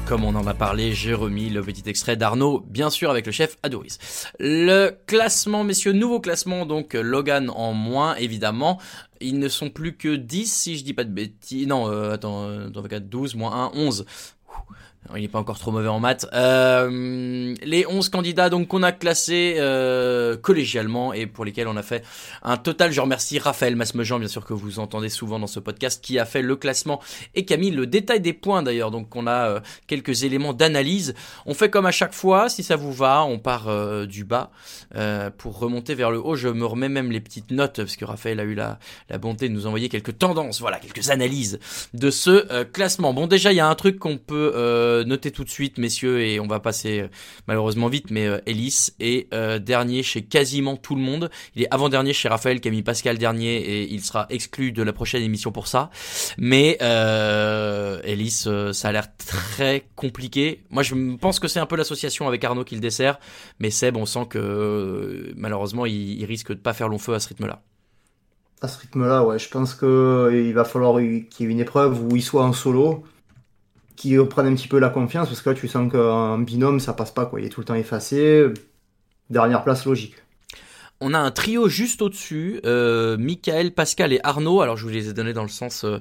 Comme 0.09 0.25
on 0.25 0.35
en 0.37 0.47
a 0.47 0.55
parlé, 0.55 0.95
j'ai 0.95 1.13
remis 1.13 1.51
le 1.51 1.61
petit 1.61 1.83
extrait 1.87 2.17
d'Arnaud, 2.17 2.65
bien 2.67 2.89
sûr 2.89 3.11
avec 3.11 3.27
le 3.27 3.33
chef 3.33 3.59
Adoris. 3.63 3.99
Le 4.39 4.97
classement, 5.05 5.65
messieurs, 5.65 5.93
nouveau 5.93 6.19
classement, 6.19 6.65
donc 6.65 6.95
Logan 6.95 7.51
en 7.55 7.75
moins, 7.75 8.15
évidemment. 8.15 8.81
Ils 9.21 9.39
ne 9.39 9.49
sont 9.49 9.69
plus 9.69 9.99
que 9.99 10.17
10, 10.17 10.51
si 10.51 10.79
je 10.79 10.85
dis 10.85 10.95
pas 10.95 11.05
de 11.05 11.11
bêtises. 11.11 11.67
Non, 11.67 11.91
euh, 11.91 12.15
attends, 12.15 12.45
euh, 12.45 12.71
dans 12.71 12.81
le 12.81 12.89
cas 12.89 13.01
de 13.01 13.05
12, 13.05 13.35
moins 13.35 13.67
1, 13.67 13.73
11. 13.75 14.07
Il 15.17 15.23
n'est 15.23 15.29
pas 15.29 15.39
encore 15.39 15.59
trop 15.59 15.71
mauvais 15.71 15.89
en 15.89 16.01
maths. 16.01 16.27
Euh, 16.35 17.55
les 17.63 17.87
11 17.87 18.11
candidats 18.11 18.51
donc 18.51 18.69
qu'on 18.69 18.83
a 18.83 18.93
classés 18.93 19.55
euh, 19.59 20.37
collégialement 20.37 21.15
et 21.15 21.27
pour 21.27 21.47
lesquels 21.47 21.67
on 21.67 21.77
a 21.77 21.83
fait 21.83 22.05
un 22.43 22.59
total. 22.59 22.93
Je 22.93 23.01
remercie 23.01 23.39
Raphaël 23.39 23.75
Masmejean, 23.75 24.19
bien 24.19 24.29
sûr 24.29 24.45
que 24.45 24.53
vous 24.53 24.81
entendez 24.81 25.09
souvent 25.09 25.39
dans 25.39 25.47
ce 25.47 25.61
podcast, 25.61 26.05
qui 26.05 26.19
a 26.19 26.27
fait 26.27 26.43
le 26.43 26.57
classement 26.57 27.01
et 27.35 27.47
mis 27.57 27.71
le 27.71 27.87
détail 27.87 28.21
des 28.21 28.35
points 28.35 28.63
d'ailleurs. 28.63 28.91
Donc 28.91 29.17
on 29.17 29.27
a 29.27 29.49
euh, 29.49 29.61
quelques 29.87 30.25
éléments 30.25 30.53
d'analyse. 30.53 31.15
On 31.47 31.55
fait 31.55 31.71
comme 31.71 31.87
à 31.87 31.91
chaque 31.91 32.13
fois, 32.13 32.51
si 32.51 32.63
ça 32.63 32.77
vous 32.77 32.93
va, 32.93 33.25
on 33.25 33.39
part 33.39 33.69
du 34.07 34.25
bas 34.25 34.51
pour 35.39 35.59
remonter 35.59 35.95
vers 35.95 36.11
le 36.11 36.19
haut. 36.19 36.37
Je 36.37 36.49
me 36.49 36.67
remets 36.67 36.89
même 36.89 37.11
les 37.11 37.21
petites 37.21 37.51
notes 37.51 37.77
parce 37.77 37.97
que 37.97 38.05
Raphaël 38.05 38.41
a 38.41 38.45
eu 38.45 38.55
la, 38.55 38.79
la 39.09 39.19
bonté 39.19 39.49
de 39.49 39.55
nous 39.55 39.67
envoyer 39.67 39.89
quelques 39.89 40.19
tendances, 40.19 40.61
voilà, 40.61 40.79
quelques 40.79 41.11
analyses 41.11 41.59
de 41.95 42.11
ce 42.11 42.65
classement. 42.65 43.15
Bon 43.15 43.27
déjà 43.27 43.53
il 43.53 43.57
y 43.57 43.61
a 43.61 43.69
un 43.69 43.75
truc 43.75 43.99
qu'on 43.99 44.19
peut 44.19 44.53
euh, 44.89 45.05
noter 45.05 45.31
tout 45.31 45.45
de 45.45 45.49
suite, 45.51 45.79
messieurs, 45.79 46.21
et 46.21 46.41
on 46.41 46.47
va 46.47 46.61
passer 46.61 47.01
euh, 47.01 47.09
malheureusement 47.47 47.89
vite, 47.89 48.11
mais 48.11 48.27
euh, 48.27 48.39
Ellis 48.47 48.89
est 49.01 49.33
dernier 49.61 50.03
chez 50.03 50.23
quasiment 50.23 50.77
tout 50.77 50.95
le 50.95 51.03
monde. 51.03 51.31
Il 51.55 51.63
est 51.63 51.69
avant-dernier 51.71 52.13
chez 52.13 52.29
Raphaël, 52.29 52.61
mis 52.65 52.83
Pascal 52.83 53.19
dernier, 53.19 53.57
et 53.57 53.93
il 53.93 54.03
sera 54.03 54.27
exclu 54.31 54.73
de 54.73 54.83
la 54.83 54.93
prochaine 54.93 55.23
émission 55.23 55.53
pour 55.53 55.67
ça. 55.67 55.91
Mais 56.39 56.79
Ellis, 56.81 58.47
ça 58.73 58.89
a 58.89 58.93
l'air 58.93 59.09
très 59.17 59.85
compliqué. 59.97 60.63
Moi, 60.71 60.83
je 60.83 60.95
pense 61.17 61.41
que 61.41 61.49
c'est 61.49 61.61
un 61.61 61.67
peu 61.67 61.77
l'association 61.77 62.27
avec 62.29 62.43
Arnaud 62.45 62.65
qui 62.65 62.75
le 62.75 62.81
dessert, 62.81 63.19
mais 63.59 63.71
Seb, 63.71 63.97
on 63.97 64.07
sent 64.07 64.27
que 64.31 65.33
malheureusement, 65.37 65.87
il, 65.87 66.21
il 66.21 66.25
risque 66.25 66.51
de 66.51 66.59
pas 66.61 66.73
faire 66.73 66.89
long 66.89 66.99
feu 66.99 67.15
à 67.15 67.21
ce 67.21 67.29
rythme-là. 67.29 67.63
À 68.61 68.67
ce 68.67 68.81
rythme-là, 68.81 69.23
ouais, 69.25 69.39
je 69.39 69.49
pense 69.49 69.75
qu'il 69.75 70.53
va 70.53 70.65
falloir 70.65 70.99
qu'il 70.99 71.27
y 71.41 71.43
ait 71.45 71.53
une 71.53 71.61
épreuve 71.61 72.03
où 72.03 72.17
il 72.17 72.23
soit 72.23 72.45
en 72.45 72.53
solo, 72.53 73.05
qu'il 73.99 74.19
reprenne 74.21 74.47
un 74.47 74.55
petit 74.55 74.69
peu 74.69 74.79
la 74.79 74.91
confiance, 74.91 75.29
parce 75.29 75.43
que 75.43 75.51
là, 75.51 75.57
tu 75.57 75.69
sens 75.69 75.91
qu'un 75.93 76.39
binôme, 76.39 76.81
ça 76.81 76.93
passe 76.95 77.11
pas, 77.11 77.27
quoi. 77.27 77.41
Il 77.41 77.47
est 77.47 77.51
tout 77.51 77.61
le 77.61 77.67
temps 77.67 77.75
effacé. 77.75 78.47
Dernière 79.31 79.65
place 79.65 79.85
logique. 79.87 80.15
On 81.01 81.15
a 81.15 81.19
un 81.19 81.31
trio 81.31 81.69
juste 81.69 82.03
au-dessus, 82.03 82.61
euh, 82.67 83.17
Michael, 83.17 83.71
Pascal 83.71 84.13
et 84.13 84.19
Arnaud. 84.25 84.63
Alors 84.63 84.77
je 84.77 84.83
vous 84.83 84.89
les 84.89 85.09
ai 85.09 85.13
donnés 85.13 85.33
dans 85.33 85.45
le 85.45 85.49
sens 85.49 85.85
euh, 85.85 85.99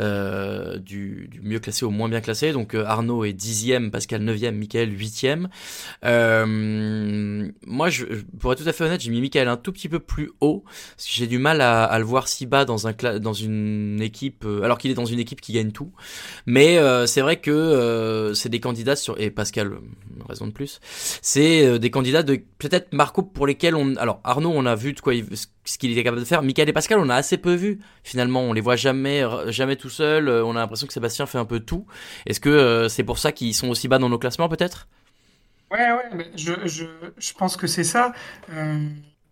euh, 0.00 0.78
du, 0.78 1.28
mieux 1.42 1.58
classé 1.58 1.84
au 1.84 1.90
moins 1.90 2.08
bien 2.08 2.22
classé. 2.22 2.52
Donc 2.52 2.74
Arnaud 2.74 3.24
est 3.24 3.34
dixième, 3.34 3.90
Pascal 3.90 4.22
neuvième, 4.22 4.56
Michael 4.56 4.98
huitième. 4.98 5.48
Moi, 6.02 7.90
je, 7.90 8.06
pour 8.40 8.54
être 8.54 8.62
tout 8.62 8.68
à 8.68 8.72
fait 8.72 8.84
honnête, 8.84 9.02
j'ai 9.02 9.10
mis 9.10 9.20
Michael 9.20 9.48
un 9.48 9.58
tout 9.58 9.70
petit 9.70 9.90
peu 9.90 9.98
plus 9.98 10.30
haut 10.40 10.64
parce 10.96 11.06
que 11.06 11.12
j'ai 11.12 11.26
du 11.26 11.38
mal 11.38 11.60
à, 11.60 11.98
le 11.98 12.04
voir 12.06 12.26
si 12.26 12.46
bas 12.46 12.64
dans 12.64 12.88
un 12.88 12.94
dans 13.20 13.34
une 13.34 14.00
équipe, 14.00 14.46
alors 14.62 14.78
qu'il 14.78 14.90
est 14.90 14.94
dans 14.94 15.04
une 15.04 15.20
équipe 15.20 15.42
qui 15.42 15.52
gagne 15.52 15.72
tout. 15.72 15.92
Mais 16.46 16.78
c'est 17.06 17.20
vrai 17.20 17.36
que 17.36 18.32
c'est 18.34 18.48
des 18.48 18.60
candidats 18.60 18.96
sur 18.96 19.20
et 19.20 19.30
Pascal, 19.30 19.72
raison 20.26 20.46
de 20.46 20.52
plus, 20.52 20.80
c'est 21.20 21.78
des 21.78 21.90
candidats 21.90 22.22
de 22.22 22.40
peut-être 22.58 22.94
Marco 22.94 23.22
pour 23.22 23.46
lesquels 23.46 23.74
on, 23.74 23.94
alors 23.96 24.20
Arnaud, 24.24 24.37
on 24.46 24.66
a 24.66 24.74
vu 24.74 24.92
de 24.92 25.00
quoi 25.00 25.12
ce 25.64 25.78
qu'il 25.78 25.90
était 25.92 26.04
capable 26.04 26.20
de 26.20 26.26
faire. 26.26 26.42
Michael 26.42 26.68
et 26.68 26.72
Pascal, 26.72 26.98
on 26.98 27.08
a 27.08 27.14
assez 27.14 27.36
peu 27.38 27.54
vu. 27.54 27.80
Finalement, 28.04 28.42
on 28.42 28.52
les 28.52 28.60
voit 28.60 28.76
jamais, 28.76 29.22
jamais 29.48 29.76
tout 29.76 29.90
seuls. 29.90 30.28
Euh, 30.28 30.44
On 30.44 30.56
a 30.56 30.60
l'impression 30.60 30.86
que 30.86 30.92
Sébastien 30.92 31.26
fait 31.26 31.38
un 31.38 31.44
peu 31.44 31.60
tout. 31.60 31.86
Est-ce 32.26 32.40
que 32.40 32.48
euh, 32.48 32.88
c'est 32.88 33.04
pour 33.04 33.18
ça 33.18 33.32
qu'ils 33.32 33.54
sont 33.54 33.68
aussi 33.68 33.88
bas 33.88 33.98
dans 33.98 34.08
nos 34.08 34.18
classements, 34.18 34.48
peut-être? 34.48 34.86
Ouais, 35.70 35.90
ouais, 35.92 36.30
je, 36.36 36.52
je, 36.64 36.84
je 37.18 37.32
pense 37.34 37.56
que 37.56 37.66
c'est 37.66 37.84
ça. 37.84 38.12
Euh, 38.54 38.78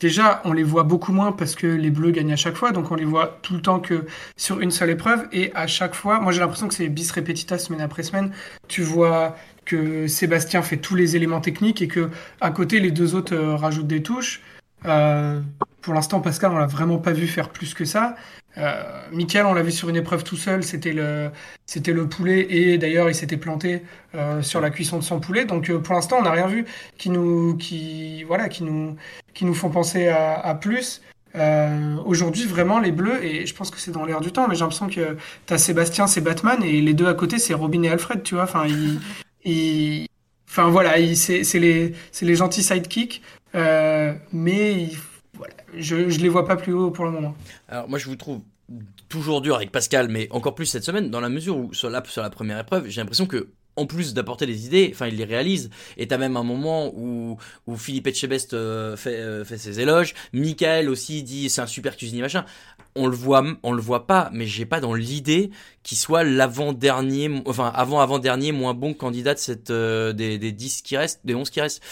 déjà, 0.01 0.43
on 0.45 0.53
les 0.53 0.63
voit 0.63 0.83
beaucoup 0.83 1.13
moins 1.13 1.33
parce 1.33 1.55
que 1.55 1.67
les 1.67 1.91
Bleus 1.91 2.11
gagnent 2.11 2.35
à 2.35 2.37
chaque 2.37 2.57
fois, 2.57 2.73
donc 2.73 2.91
on 2.91 2.95
les 2.95 3.07
voit 3.07 3.39
tout 3.43 3.55
le 3.55 3.63
temps 3.63 3.81
que 3.81 4.05
sur 4.37 4.61
une 4.61 4.71
seule 4.71 4.91
épreuve. 4.91 5.27
Et 5.33 5.51
à 5.55 5.67
chaque 5.67 5.95
fois, 5.95 6.21
moi 6.21 6.33
j'ai 6.33 6.41
l'impression 6.41 6.69
que 6.69 6.75
c'est 6.75 6.89
bis 6.91 7.11
repetita 7.11 7.57
semaine 7.57 7.81
après 7.81 8.03
semaine. 8.03 8.33
Tu 8.69 8.83
vois 8.83 9.35
que 9.65 10.07
Sébastien 10.07 10.61
fait 10.61 10.77
tous 10.77 10.95
les 10.95 11.17
éléments 11.17 11.41
techniques 11.41 11.81
et 11.81 11.89
que 11.89 12.11
à 12.43 12.51
côté 12.51 12.81
les 12.81 12.91
deux 12.91 13.15
autres 13.15 13.35
rajoutent 13.35 13.87
des 13.87 14.03
touches. 14.03 14.43
Euh, 14.85 15.41
pour 15.83 15.95
l'instant, 15.95 16.21
Pascal, 16.21 16.53
on 16.53 16.59
l'a 16.59 16.67
vraiment 16.67 16.99
pas 16.99 17.13
vu 17.13 17.27
faire 17.27 17.49
plus 17.51 17.75
que 17.75 17.85
ça. 17.85 18.17
Euh, 18.59 18.83
Michael, 19.13 19.47
on 19.47 19.55
l'a 19.55 19.63
vu 19.63 19.71
sur 19.71 19.89
une 19.89 19.97
épreuve 19.97 20.25
tout 20.25 20.37
seul, 20.37 20.63
c'était 20.65 20.93
le, 20.93 21.31
c'était 21.67 21.93
le 21.93 22.09
poulet 22.09 22.47
et 22.49 22.79
d'ailleurs 22.79 23.11
il 23.11 23.15
s'était 23.15 23.37
planté 23.37 23.83
euh, 24.15 24.41
sur 24.41 24.61
la 24.63 24.71
cuisson 24.71 24.97
de 24.99 25.03
son 25.03 25.21
poulet. 25.21 25.45
Donc 25.45 25.69
euh, 25.71 25.79
pour 25.79 25.95
l'instant, 25.95 26.17
on 26.21 26.23
n'a 26.23 26.31
rien 26.31 26.47
vu 26.47 26.65
qui 26.97 27.11
nous, 27.11 27.57
qui, 27.57 28.25
voilà, 28.25 28.49
qui 28.49 28.65
nous, 28.65 28.97
qui 29.35 29.45
nous 29.45 29.55
font 29.55 29.69
penser 29.71 30.09
à, 30.09 30.35
à 30.41 30.55
plus. 30.55 31.03
Euh, 31.35 31.97
Aujourd'hui, 32.07 32.45
vraiment, 32.47 32.79
les 32.79 32.93
Bleus, 32.93 33.23
et 33.23 33.45
je 33.45 33.55
pense 33.55 33.71
que 33.71 33.79
c'est 33.79 33.91
dans 33.91 34.07
l'air 34.07 34.21
du 34.23 34.33
temps, 34.33 34.49
mais 34.49 34.55
j'ai 34.55 34.61
l'impression 34.63 34.89
que 34.89 35.19
t'as 35.45 35.59
Sébastien, 35.59 36.07
c'est 36.07 36.23
Batman, 36.23 36.63
et 36.63 36.81
les 36.81 36.95
deux 36.95 37.07
à 37.09 37.15
côté, 37.15 37.39
c'est 37.39 37.53
Robin 37.53 37.83
et 37.83 37.91
Alfred, 37.91 38.23
tu 38.23 38.35
vois. 38.37 38.45
Enfin, 38.45 38.65
ils, 38.67 38.99
ils- 39.45 40.07
enfin 40.49 40.69
voilà, 40.71 40.93
c'est 41.15 41.43
les, 41.59 41.93
les 42.23 42.35
gentils 42.35 42.63
sidekicks, 42.63 43.23
euh, 43.55 44.15
mais 44.33 44.75
ils- 44.85 44.99
voilà, 45.35 45.55
je, 45.77 46.09
je 46.09 46.19
les 46.21 46.29
vois 46.29 46.47
pas 46.47 46.57
plus 46.57 46.73
haut 46.73 46.91
pour 46.91 47.05
le 47.05 47.11
moment. 47.11 47.35
Alors 47.69 47.89
moi 47.89 47.99
je 47.99 48.07
vous 48.07 48.17
trouve 48.17 48.41
toujours 49.09 49.41
dur 49.43 49.55
avec 49.57 49.71
Pascal, 49.71 50.09
mais 50.09 50.27
encore 50.31 50.55
plus 50.55 50.67
cette 50.67 50.83
semaine, 50.85 51.11
dans 51.11 51.21
la 51.21 51.29
mesure 51.29 51.57
où 51.57 51.73
sur 51.75 51.91
la, 51.91 52.03
sur 52.05 52.23
la 52.23 52.31
première 52.31 52.59
épreuve, 52.59 52.89
j'ai 52.89 53.01
l'impression 53.01 53.27
que 53.27 53.49
en 53.77 53.87
plus 53.87 54.15
d'apporter 54.15 54.47
des 54.47 54.67
idées, 54.67 54.91
enfin 54.93 55.07
il 55.07 55.17
les 55.17 55.25
réalise. 55.25 55.71
Et 55.97 56.07
t'as 56.09 56.19
même 56.19 56.37
un 56.37 56.43
moment 56.43 56.93
où 56.95 57.37
où 57.67 57.77
Philippe 57.77 58.07
Etchebest 58.07 58.55
euh, 58.55 58.97
fait 58.97 59.17
euh, 59.17 59.45
fait 59.45 59.59
ses 59.59 59.81
éloges, 59.81 60.15
Michael 60.33 60.89
aussi 60.89 61.23
dit 61.23 61.49
c'est 61.49 61.61
un 61.61 61.67
super 61.67 61.97
cuisinier 61.97 62.23
machin. 62.23 62.45
on 62.95 63.07
le 63.07 63.17
voit, 63.17 63.45
on 63.63 63.73
le 63.73 63.83
voit 63.83 64.07
pas, 64.07 64.31
mais 64.33 64.47
j'ai 64.47 64.67
pas 64.67 64.81
dans 64.81 64.95
l'idée 64.95 65.51
qu'il 65.83 65.97
soit 65.99 66.25
l'avant-dernier, 66.25 67.43
enfin 67.47 67.71
avant-avant-dernier 67.75 68.51
moins 68.51 68.75
bon 68.75 68.93
candidat 68.95 69.35
de 69.35 69.39
cette 69.39 69.71
euh, 69.71 70.13
des, 70.13 70.39
des 70.39 70.51
10 70.51 70.83
qui 70.83 70.97
restent, 70.97 71.21
des 71.25 71.35
11 71.35 71.49
qui 71.51 71.61
restent. 71.61 71.83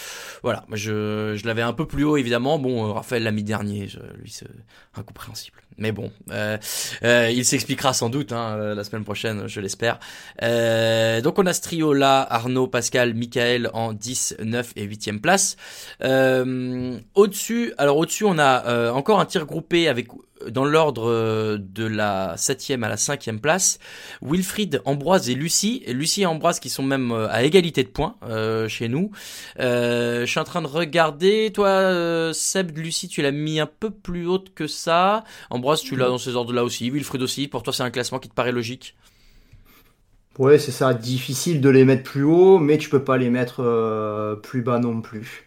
Voilà, 0.43 0.65
je, 0.73 1.35
je 1.35 1.45
l'avais 1.47 1.61
un 1.61 1.73
peu 1.73 1.87
plus 1.87 2.03
haut 2.03 2.17
évidemment. 2.17 2.59
Bon, 2.59 2.89
euh, 2.89 2.91
Raphaël 2.91 3.23
l'a 3.23 3.31
mis 3.31 3.43
dernier, 3.43 3.87
je, 3.87 3.99
lui 4.21 4.29
c'est 4.31 4.47
incompréhensible. 4.95 5.64
Mais 5.77 5.91
bon, 5.91 6.11
euh, 6.31 6.57
euh, 7.03 7.29
il 7.31 7.43
s'expliquera 7.43 7.93
sans 7.93 8.09
doute 8.09 8.31
hein, 8.31 8.73
la 8.75 8.83
semaine 8.83 9.03
prochaine, 9.03 9.47
je 9.47 9.59
l'espère. 9.59 9.99
Euh, 10.41 11.19
donc 11.21 11.37
on 11.37 11.45
a 11.45 11.53
ce 11.53 11.61
trio 11.61 11.93
là, 11.93 12.25
Arnaud, 12.29 12.67
Pascal, 12.67 13.13
Michael 13.13 13.69
en 13.73 13.91
10, 13.91 14.37
9 14.41 14.73
et 14.77 14.87
8e 14.87 15.19
place. 15.19 15.57
au-dessus, 16.01 17.73
alors 17.77 17.97
au-dessus 17.97 18.23
on 18.25 18.39
a 18.39 18.91
encore 18.91 19.19
un 19.19 19.25
tir 19.25 19.45
groupé 19.45 19.87
avec 19.89 20.07
dans 20.49 20.65
l'ordre 20.65 21.09
euh, 21.09 21.57
de 21.59 21.85
la 21.85 22.35
7e 22.35 22.83
à 22.83 22.89
la 22.89 22.95
5e 22.95 23.39
place, 23.39 23.79
Wilfried, 24.21 24.81
Ambroise 24.85 25.29
et 25.29 25.35
Lucie. 25.35 25.83
Lucie 25.87 26.23
et 26.23 26.25
Ambroise 26.25 26.59
qui 26.59 26.69
sont 26.69 26.83
même 26.83 27.11
euh, 27.11 27.27
à 27.29 27.43
égalité 27.43 27.83
de 27.83 27.89
points 27.89 28.15
euh, 28.23 28.67
chez 28.67 28.87
nous. 28.87 29.11
je 29.57 30.25
suis 30.27 30.39
en 30.39 30.43
train 30.43 30.61
de 30.61 30.67
regarder. 30.67 31.51
Toi, 31.53 32.31
Seb, 32.33 32.77
Lucie, 32.77 33.07
tu 33.07 33.21
l'as 33.21 33.31
mis 33.31 33.59
un 33.59 33.67
peu 33.67 33.89
plus 33.89 34.27
haute 34.27 34.53
que 34.53 34.67
ça. 34.67 35.23
Ambroise, 35.49 35.81
tu 35.81 35.95
l'as 35.95 36.07
dans 36.07 36.17
ces 36.17 36.35
ordres-là 36.35 36.63
aussi. 36.63 36.89
Wilfried 36.89 37.21
aussi. 37.21 37.47
Pour 37.47 37.63
toi, 37.63 37.73
c'est 37.73 37.83
un 37.83 37.91
classement 37.91 38.19
qui 38.19 38.29
te 38.29 38.33
paraît 38.33 38.51
logique? 38.51 38.95
Ouais, 40.37 40.59
c'est 40.59 40.71
ça. 40.71 40.93
Difficile 40.93 41.61
de 41.61 41.69
les 41.69 41.85
mettre 41.85 42.03
plus 42.03 42.23
haut, 42.23 42.59
mais 42.59 42.77
tu 42.77 42.89
peux 42.89 43.03
pas 43.03 43.17
les 43.17 43.29
mettre 43.29 44.37
plus 44.43 44.61
bas 44.61 44.79
non 44.79 45.01
plus. 45.01 45.45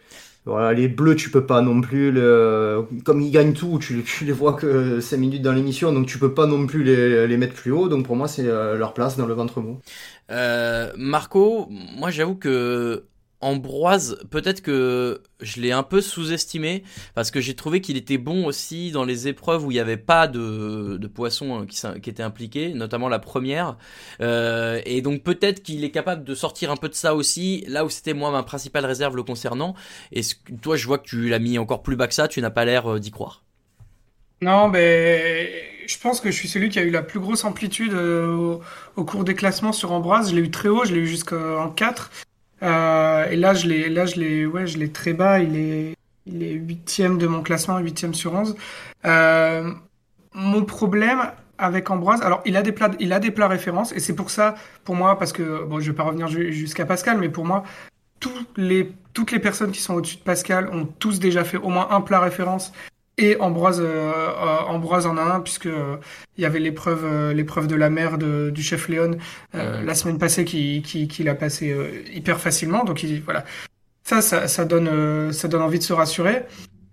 Voilà, 0.49 0.73
les 0.73 0.89
bleus, 0.89 1.15
tu 1.15 1.31
peux 1.31 1.45
pas 1.45 1.61
non 1.61 1.81
plus. 1.83 2.11
Le... 2.11 2.87
Comme 3.05 3.21
ils 3.21 3.31
gagnent 3.31 3.53
tout, 3.53 3.79
tu, 3.79 4.03
les 4.25 4.33
vois 4.33 4.55
que 4.55 4.99
5 4.99 5.17
minutes 5.19 5.43
dans 5.43 5.53
l'émission, 5.53 5.93
donc 5.93 6.07
tu 6.07 6.19
peux 6.19 6.33
pas 6.33 6.47
non 6.47 6.67
plus 6.67 6.83
les, 6.85 7.37
mettre 7.37 7.53
plus 7.53 7.71
haut. 7.71 7.89
Donc 7.89 8.07
pour 8.07 8.17
moi, 8.17 8.29
c'est 8.29 8.47
euh, 8.47 8.77
leur 8.77 8.95
place 8.95 9.19
dans 9.19 9.27
le 9.27 9.35
ventre 9.35 9.61
mou. 9.61 9.79
Euh, 10.31 10.91
Marco, 10.97 11.69
moi 11.71 12.11
j'avoue 12.11 12.35
que 12.35 13.05
Ambroise, 13.41 14.19
peut-être 14.31 14.63
que 14.63 15.23
je 15.41 15.61
l'ai 15.61 15.71
un 15.71 15.85
peu 15.85 16.01
sous-estimé 16.01 16.83
parce 17.15 17.31
que 17.31 17.41
j'ai 17.41 17.55
trouvé 17.55 17.81
qu'il 17.81 17.97
était 17.97 18.19
bon 18.19 18.47
aussi 18.47 18.91
dans 18.91 19.05
les 19.05 19.29
épreuves 19.29 19.65
où 19.65 19.71
il 19.71 19.75
n'y 19.75 19.81
avait 19.81 19.97
pas 19.97 20.27
de, 20.27 20.97
de 20.97 21.07
poissons 21.07 21.61
hein, 21.61 21.67
qui, 21.67 21.81
qui 22.01 22.11
étaient 22.11 22.25
impliqués, 22.25 22.75
notamment 22.75 23.09
la 23.09 23.21
première. 23.21 23.77
Euh, 24.21 24.81
et 24.87 25.03
donc 25.03 25.23
peut-être 25.23 25.63
qu'il 25.63 25.85
est 25.85 25.93
capable 25.93 26.25
de 26.25 26.35
sortir 26.35 26.73
un 26.73 26.77
peu 26.77 26.89
de 26.89 26.95
ça 26.95 27.15
aussi, 27.15 27.65
là 27.69 27.85
où 27.85 27.91
c'était 27.91 28.15
moi 28.15 28.33
ma 28.33 28.43
principale 28.43 28.85
réserve 28.85 29.15
le 29.15 29.23
concernant. 29.23 29.75
Et 30.11 30.23
toi, 30.61 30.77
je 30.77 30.87
vois 30.87 30.99
que 30.99 31.07
tu 31.07 31.29
l'as 31.29 31.39
mis 31.39 31.59
encore 31.59 31.83
plus 31.83 31.95
bas 31.95 32.09
que 32.09 32.15
ça, 32.15 32.27
tu 32.27 32.41
n'as 32.41 32.51
pas 32.51 32.65
l'air 32.65 32.91
euh, 32.91 32.99
d'y 32.99 33.13
croire. 33.13 33.45
Non, 34.41 34.69
mais 34.69 35.51
je 35.87 35.99
pense 35.99 36.21
que 36.21 36.31
je 36.31 36.37
suis 36.37 36.49
celui 36.49 36.69
qui 36.69 36.79
a 36.79 36.83
eu 36.83 36.91
la 36.91 37.03
plus 37.03 37.19
grosse 37.19 37.45
amplitude 37.45 37.93
euh, 37.95 38.59
au, 38.97 39.05
cours 39.05 39.25
des 39.25 39.35
classements 39.35 39.73
sur 39.73 39.93
Ambroise. 39.93 40.31
Je 40.31 40.37
l'ai 40.37 40.43
eu 40.43 40.51
très 40.51 40.69
haut, 40.69 40.85
je 40.85 40.95
l'ai 40.95 41.01
eu 41.01 41.07
jusqu'en 41.07 41.71
4. 41.71 42.11
Euh, 42.63 43.29
et 43.31 43.37
là, 43.37 43.55
je 43.55 43.67
l'ai, 43.67 43.89
là, 43.89 44.07
je 44.07 44.17
l'ai, 44.17 44.47
ouais, 44.47 44.67
je 44.67 44.79
l'ai 44.79 44.91
très 44.91 45.13
bas. 45.13 45.39
Il 45.39 45.57
est, 45.57 45.95
il 46.27 46.43
est 46.43 46.53
huitième 46.53 47.19
de 47.19 47.27
mon 47.27 47.43
classement, 47.43 47.79
huitième 47.79 48.15
sur 48.15 48.35
11. 48.35 48.57
Euh, 49.05 49.73
mon 50.35 50.65
problème 50.65 51.21
avec 51.59 51.91
Ambroise, 51.91 52.23
alors 52.23 52.41
il 52.45 52.57
a 52.57 52.63
des 52.63 52.73
plats, 52.73 52.91
il 53.01 53.13
a 53.13 53.19
des 53.19 53.33
plats 53.33 53.49
références, 53.49 53.93
et 53.93 53.99
c'est 53.99 54.15
pour 54.15 54.31
ça, 54.31 54.55
pour 54.85 54.95
moi, 54.95 55.19
parce 55.19 55.33
que 55.33 55.65
bon, 55.65 55.81
je 55.81 55.91
vais 55.91 55.97
pas 55.97 56.05
revenir 56.05 56.29
jusqu'à 56.29 56.87
Pascal, 56.87 57.19
mais 57.19 57.29
pour 57.29 57.45
moi, 57.45 57.65
toutes 58.21 58.57
les 59.33 59.39
personnes 59.41 59.73
qui 59.73 59.81
sont 59.81 59.95
au-dessus 59.95 60.19
de 60.19 60.23
Pascal 60.23 60.69
ont 60.73 60.85
tous 60.85 61.19
déjà 61.19 61.43
fait 61.43 61.57
au 61.57 61.69
moins 61.69 61.89
un 61.91 62.01
plat 62.01 62.21
référence 62.21 62.73
et 63.19 63.39
Ambroise, 63.41 63.81
euh, 63.83 64.33
Ambroise 64.69 65.07
en 65.07 65.17
a 65.17 65.23
un, 65.23 65.41
puisque 65.41 65.67
euh, 65.67 65.97
il 66.37 66.43
y 66.43 66.47
avait 66.47 66.61
l'épreuve, 66.61 67.05
euh, 67.05 67.35
l'épreuve 67.35 67.67
de 67.67 67.75
la 67.75 67.91
mer 67.91 68.17
de, 68.17 68.51
du 68.51 68.63
chef 68.63 68.89
Léon 68.89 69.19
la 69.53 69.95
semaine 69.95 70.19
passée 70.19 70.45
qui, 70.45 70.83
qui, 70.83 71.09
qui 71.09 71.25
l'a 71.25 71.35
passé 71.35 71.77
hyper 72.13 72.41
facilement. 72.41 72.85
Donc 72.85 73.03
il, 73.03 73.21
voilà, 73.23 73.45
ça, 74.05 74.23
ça, 74.23 74.47
ça 74.47 74.65
donne, 74.65 75.33
ça 75.33 75.49
donne 75.49 75.63
envie 75.63 75.81
de 75.81 75.85
se 75.85 75.93
rassurer. 75.93 76.45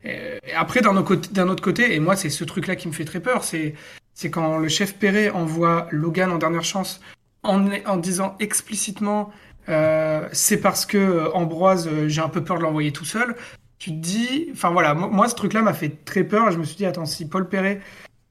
Et, 0.03 0.39
après, 0.55 0.81
d'un 0.81 0.95
autre, 0.97 1.07
côté, 1.07 1.29
d'un 1.31 1.47
autre 1.47 1.63
côté, 1.63 1.95
et 1.95 1.99
moi 1.99 2.15
c'est 2.15 2.29
ce 2.29 2.43
truc-là 2.43 2.75
qui 2.75 2.87
me 2.87 2.93
fait 2.93 3.05
très 3.05 3.19
peur, 3.19 3.43
c'est, 3.43 3.75
c'est 4.13 4.31
quand 4.31 4.57
le 4.57 4.67
chef 4.67 4.95
Perret 4.95 5.29
envoie 5.29 5.87
Logan 5.91 6.31
en 6.31 6.37
dernière 6.37 6.63
chance 6.63 7.01
en, 7.43 7.69
en 7.85 7.97
disant 7.97 8.35
explicitement 8.39 9.31
euh, 9.69 10.27
c'est 10.31 10.57
parce 10.57 10.85
que 10.85 11.31
Ambroise, 11.33 11.89
j'ai 12.07 12.21
un 12.21 12.29
peu 12.29 12.43
peur 12.43 12.57
de 12.57 12.63
l'envoyer 12.63 12.91
tout 12.91 13.05
seul 13.05 13.35
tu 13.77 13.91
te 13.91 13.97
dis, 13.97 14.47
enfin 14.51 14.71
voilà, 14.71 14.93
moi, 14.93 15.27
ce 15.27 15.35
truc-là 15.35 15.61
m'a 15.61 15.73
fait 15.73 16.03
très 16.05 16.23
peur. 16.23 16.51
Je 16.51 16.57
me 16.57 16.63
suis 16.63 16.75
dit, 16.75 16.85
attends, 16.85 17.05
si 17.05 17.27
Paul 17.27 17.47
Perret 17.47 17.81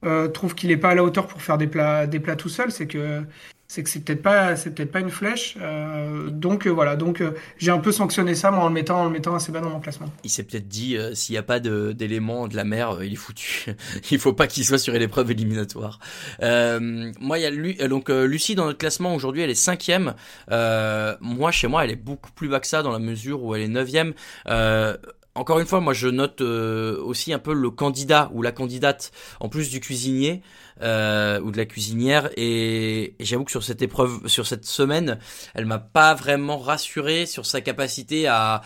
euh, 0.05 0.27
trouve 0.27 0.53
qu'il 0.53 0.69
n'est 0.69 0.77
pas 0.77 0.89
à 0.89 0.95
la 0.95 1.03
hauteur 1.03 1.25
pour 1.25 1.41
faire 1.41 1.57
des 1.57 1.67
plats, 1.67 2.05
des 2.05 2.19
plats 2.19 2.35
tout 2.35 2.49
seul, 2.49 2.71
c'est 2.71 2.85
que 2.85 3.23
c'est 3.67 4.03
peut-être 4.03 4.21
pas, 4.21 4.55
c'est 4.55 4.85
pas 4.85 4.99
une 4.99 5.09
flèche. 5.09 5.57
Euh, 5.59 6.29
donc 6.29 6.67
euh, 6.67 6.69
voilà, 6.69 6.95
donc 6.95 7.23
j'ai 7.57 7.71
un 7.71 7.79
peu 7.79 7.91
sanctionné 7.91 8.35
ça 8.35 8.51
moi, 8.51 8.65
en 8.65 8.67
le 8.67 8.73
mettant, 8.73 9.01
en 9.01 9.05
le 9.05 9.09
mettant 9.09 9.33
assez 9.33 9.51
bas 9.51 9.61
dans 9.61 9.71
mon 9.71 9.79
classement. 9.79 10.07
Il 10.23 10.29
s'est 10.29 10.43
peut-être 10.43 10.67
dit, 10.67 10.95
s'il 11.13 11.33
n'y 11.33 11.39
a 11.39 11.43
pas 11.43 11.59
d'éléments 11.59 12.47
de, 12.47 12.55
la 12.55 12.65
mer, 12.65 12.99
il 13.03 13.13
est 13.13 13.15
foutu. 13.15 13.73
il 14.11 14.19
faut 14.19 14.33
pas 14.33 14.45
qu'il 14.45 14.63
soit 14.63 14.77
sur 14.77 14.93
l'épreuve 14.93 15.31
éliminatoire. 15.31 15.99
moi, 16.39 17.39
il 17.39 17.75
y 17.79 17.81
a 17.81 17.87
donc 17.87 18.09
Lucie 18.09 18.53
dans 18.53 18.65
notre 18.65 18.77
classement 18.77 19.15
aujourd'hui, 19.15 19.41
elle 19.41 19.49
est 19.49 19.55
cinquième. 19.55 20.13
moi, 20.49 21.51
chez 21.51 21.67
moi, 21.67 21.83
elle 21.83 21.91
est 21.91 21.95
beaucoup 21.95 22.31
plus 22.31 22.47
bas 22.47 22.59
que 22.59 22.67
ça 22.67 22.83
dans 22.83 22.91
la 22.91 22.99
mesure 22.99 23.43
où 23.43 23.55
elle 23.55 23.63
est 23.63 23.67
neuvième 23.67 24.13
encore 25.35 25.59
une 25.59 25.65
fois, 25.65 25.81
moi 25.81 25.93
je 25.93 26.07
note 26.07 26.41
euh, 26.41 26.97
aussi 27.03 27.33
un 27.33 27.39
peu 27.39 27.53
le 27.53 27.69
candidat 27.69 28.29
ou 28.33 28.41
la 28.41 28.53
candidate 28.53 29.11
en 29.41 29.49
plus 29.49 29.69
du 29.69 29.81
cuisinier 29.81 30.41
euh, 30.81 31.39
ou 31.41 31.51
de 31.51 31.57
la 31.57 31.65
cuisinière 31.65 32.29
et, 32.37 33.15
j'avoue 33.19 33.43
que 33.43 33.51
sur 33.51 33.63
cette 33.63 33.81
épreuve, 33.81 34.27
sur 34.27 34.47
cette 34.47 34.65
semaine, 34.65 35.19
elle 35.53 35.65
m'a 35.65 35.77
pas 35.77 36.13
vraiment 36.13 36.57
rassuré 36.57 37.25
sur 37.25 37.45
sa 37.45 37.59
capacité 37.61 38.27
à 38.27 38.61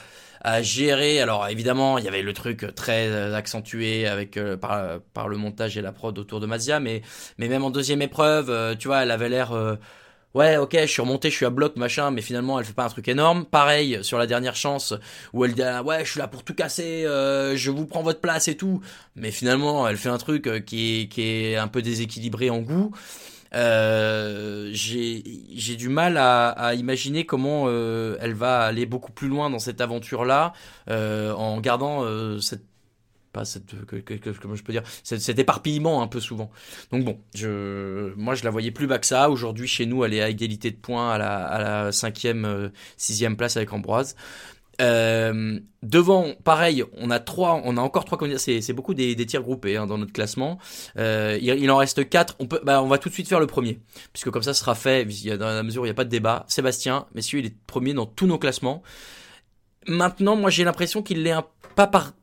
gérer. 0.61 1.19
Alors 1.19 1.47
évidemment, 1.47 1.97
il 1.97 2.05
y 2.05 2.07
avait 2.07 2.21
le 2.21 2.33
truc 2.33 2.73
très 2.75 3.33
accentué 3.33 4.07
avec 4.07 4.37
euh, 4.37 4.55
par, 4.55 4.99
par 5.13 5.27
le 5.27 5.37
montage 5.37 5.75
et 5.77 5.81
la 5.81 5.91
prod 5.91 6.17
autour 6.17 6.39
de 6.39 6.45
Mazia, 6.45 6.79
mais 6.79 7.01
mais 7.39 7.47
même 7.47 7.63
en 7.63 7.71
deuxième 7.71 8.01
épreuve, 8.01 8.77
tu 8.77 8.87
vois, 8.87 9.03
elle 9.03 9.11
avait 9.11 9.29
l'air 9.29 9.51
ouais, 10.35 10.57
ok, 10.57 10.77
je 10.81 10.85
suis 10.85 11.01
remonté, 11.01 11.29
je 11.29 11.35
suis 11.35 11.45
à 11.45 11.49
bloc, 11.49 11.75
machin, 11.75 12.11
mais 12.11 12.21
finalement, 12.21 12.59
elle 12.59 12.65
fait 12.65 12.73
pas 12.73 12.85
un 12.85 12.89
truc 12.89 13.07
énorme. 13.07 13.45
Pareil, 13.45 13.99
sur 14.01 14.17
la 14.17 14.27
dernière 14.27 14.55
chance, 14.55 14.93
où 15.33 15.45
elle 15.45 15.53
dit, 15.53 15.63
ah, 15.63 15.83
ouais, 15.83 16.05
je 16.05 16.11
suis 16.11 16.19
là 16.19 16.27
pour 16.27 16.43
tout 16.43 16.53
casser, 16.53 17.05
euh, 17.05 17.55
je 17.55 17.71
vous 17.71 17.85
prends 17.85 18.03
votre 18.03 18.21
place 18.21 18.47
et 18.47 18.57
tout. 18.57 18.81
Mais 19.15 19.31
finalement, 19.31 19.87
elle 19.87 19.97
fait 19.97 20.09
un 20.09 20.17
truc 20.17 20.47
euh, 20.47 20.59
qui 20.59 21.01
est, 21.01 21.07
qui 21.07 21.21
est 21.21 21.55
un 21.55 21.67
peu 21.67 21.81
déséquilibré 21.81 22.49
en 22.49 22.59
goût. 22.59 22.91
Euh, 23.55 24.69
j'ai 24.73 25.75
du 25.75 25.89
mal 25.89 26.17
à, 26.17 26.49
à 26.49 26.75
imaginer 26.75 27.25
comment 27.25 27.63
euh, 27.67 28.15
elle 28.21 28.33
va 28.33 28.61
aller 28.61 28.85
beaucoup 28.85 29.11
plus 29.11 29.27
loin 29.27 29.49
dans 29.49 29.57
cette 29.57 29.81
aventure 29.81 30.23
là 30.23 30.53
euh, 30.89 31.33
en 31.33 31.59
gardant 31.59 32.05
cette 32.41 32.68
pas 33.39 34.53
je 34.55 34.79
cet, 35.03 35.39
éparpillement 35.39 36.01
un 36.01 36.07
peu 36.07 36.19
souvent 36.19 36.49
donc 36.91 37.03
bon 37.03 37.19
moi 38.17 38.35
je 38.35 38.43
la 38.43 38.49
voyais 38.49 38.71
plus 38.71 38.87
bas 38.87 38.99
que 38.99 39.07
ça 39.07 39.29
aujourd'hui 39.29 39.67
chez 39.67 39.85
nous 39.85 40.03
elle 40.03 40.13
est 40.13 40.21
à 40.21 40.29
égalité 40.29 40.71
de 40.71 40.77
points 40.77 41.11
à 41.11 41.17
la 41.17 41.45
à 41.45 41.59
la 41.59 41.91
cinquième 41.91 42.45
euh, 42.45 42.69
sixième 42.97 43.35
place 43.37 43.57
avec 43.57 43.73
Ambroise 43.73 44.15
euh, 44.81 45.59
devant, 45.83 46.33
pareil, 46.43 46.83
on 46.97 47.11
a 47.11 47.19
trois, 47.19 47.61
on 47.65 47.77
a 47.77 47.81
encore 47.81 48.05
trois 48.05 48.17
candidats. 48.17 48.39
C'est, 48.39 48.73
beaucoup 48.73 48.93
des, 48.93 49.15
des 49.15 49.25
tirs 49.25 49.43
groupés 49.43 49.75
hein, 49.77 49.87
dans 49.87 49.97
notre 49.97 50.13
classement. 50.13 50.57
Euh, 50.97 51.37
il, 51.41 51.69
en 51.69 51.77
reste 51.77 52.07
quatre. 52.07 52.37
Bah, 52.63 52.81
on 52.81 52.87
va 52.87 52.97
tout 52.97 53.09
de 53.09 53.13
suite 53.13 53.27
faire 53.27 53.39
le 53.39 53.47
premier, 53.47 53.79
puisque 54.13 54.29
comme 54.29 54.43
ça, 54.43 54.53
sera 54.53 54.75
fait. 54.75 55.05
Dans 55.37 55.47
la 55.47 55.63
mesure 55.63 55.81
où 55.81 55.85
il 55.85 55.89
n'y 55.89 55.93
a 55.93 55.95
pas 55.95 56.05
de 56.05 56.09
débat. 56.09 56.45
Sébastien, 56.47 57.07
messieurs, 57.13 57.39
il 57.39 57.45
est 57.47 57.55
premier 57.67 57.93
dans 57.93 58.05
tous 58.05 58.27
nos 58.27 58.37
classements. 58.37 58.81
Maintenant, 59.87 60.35
moi, 60.35 60.49
j'ai 60.49 60.63
l'impression 60.63 61.01
qu'il 61.01 61.23
l'est 61.23 61.35
pas 61.75 61.87
par 61.87 62.13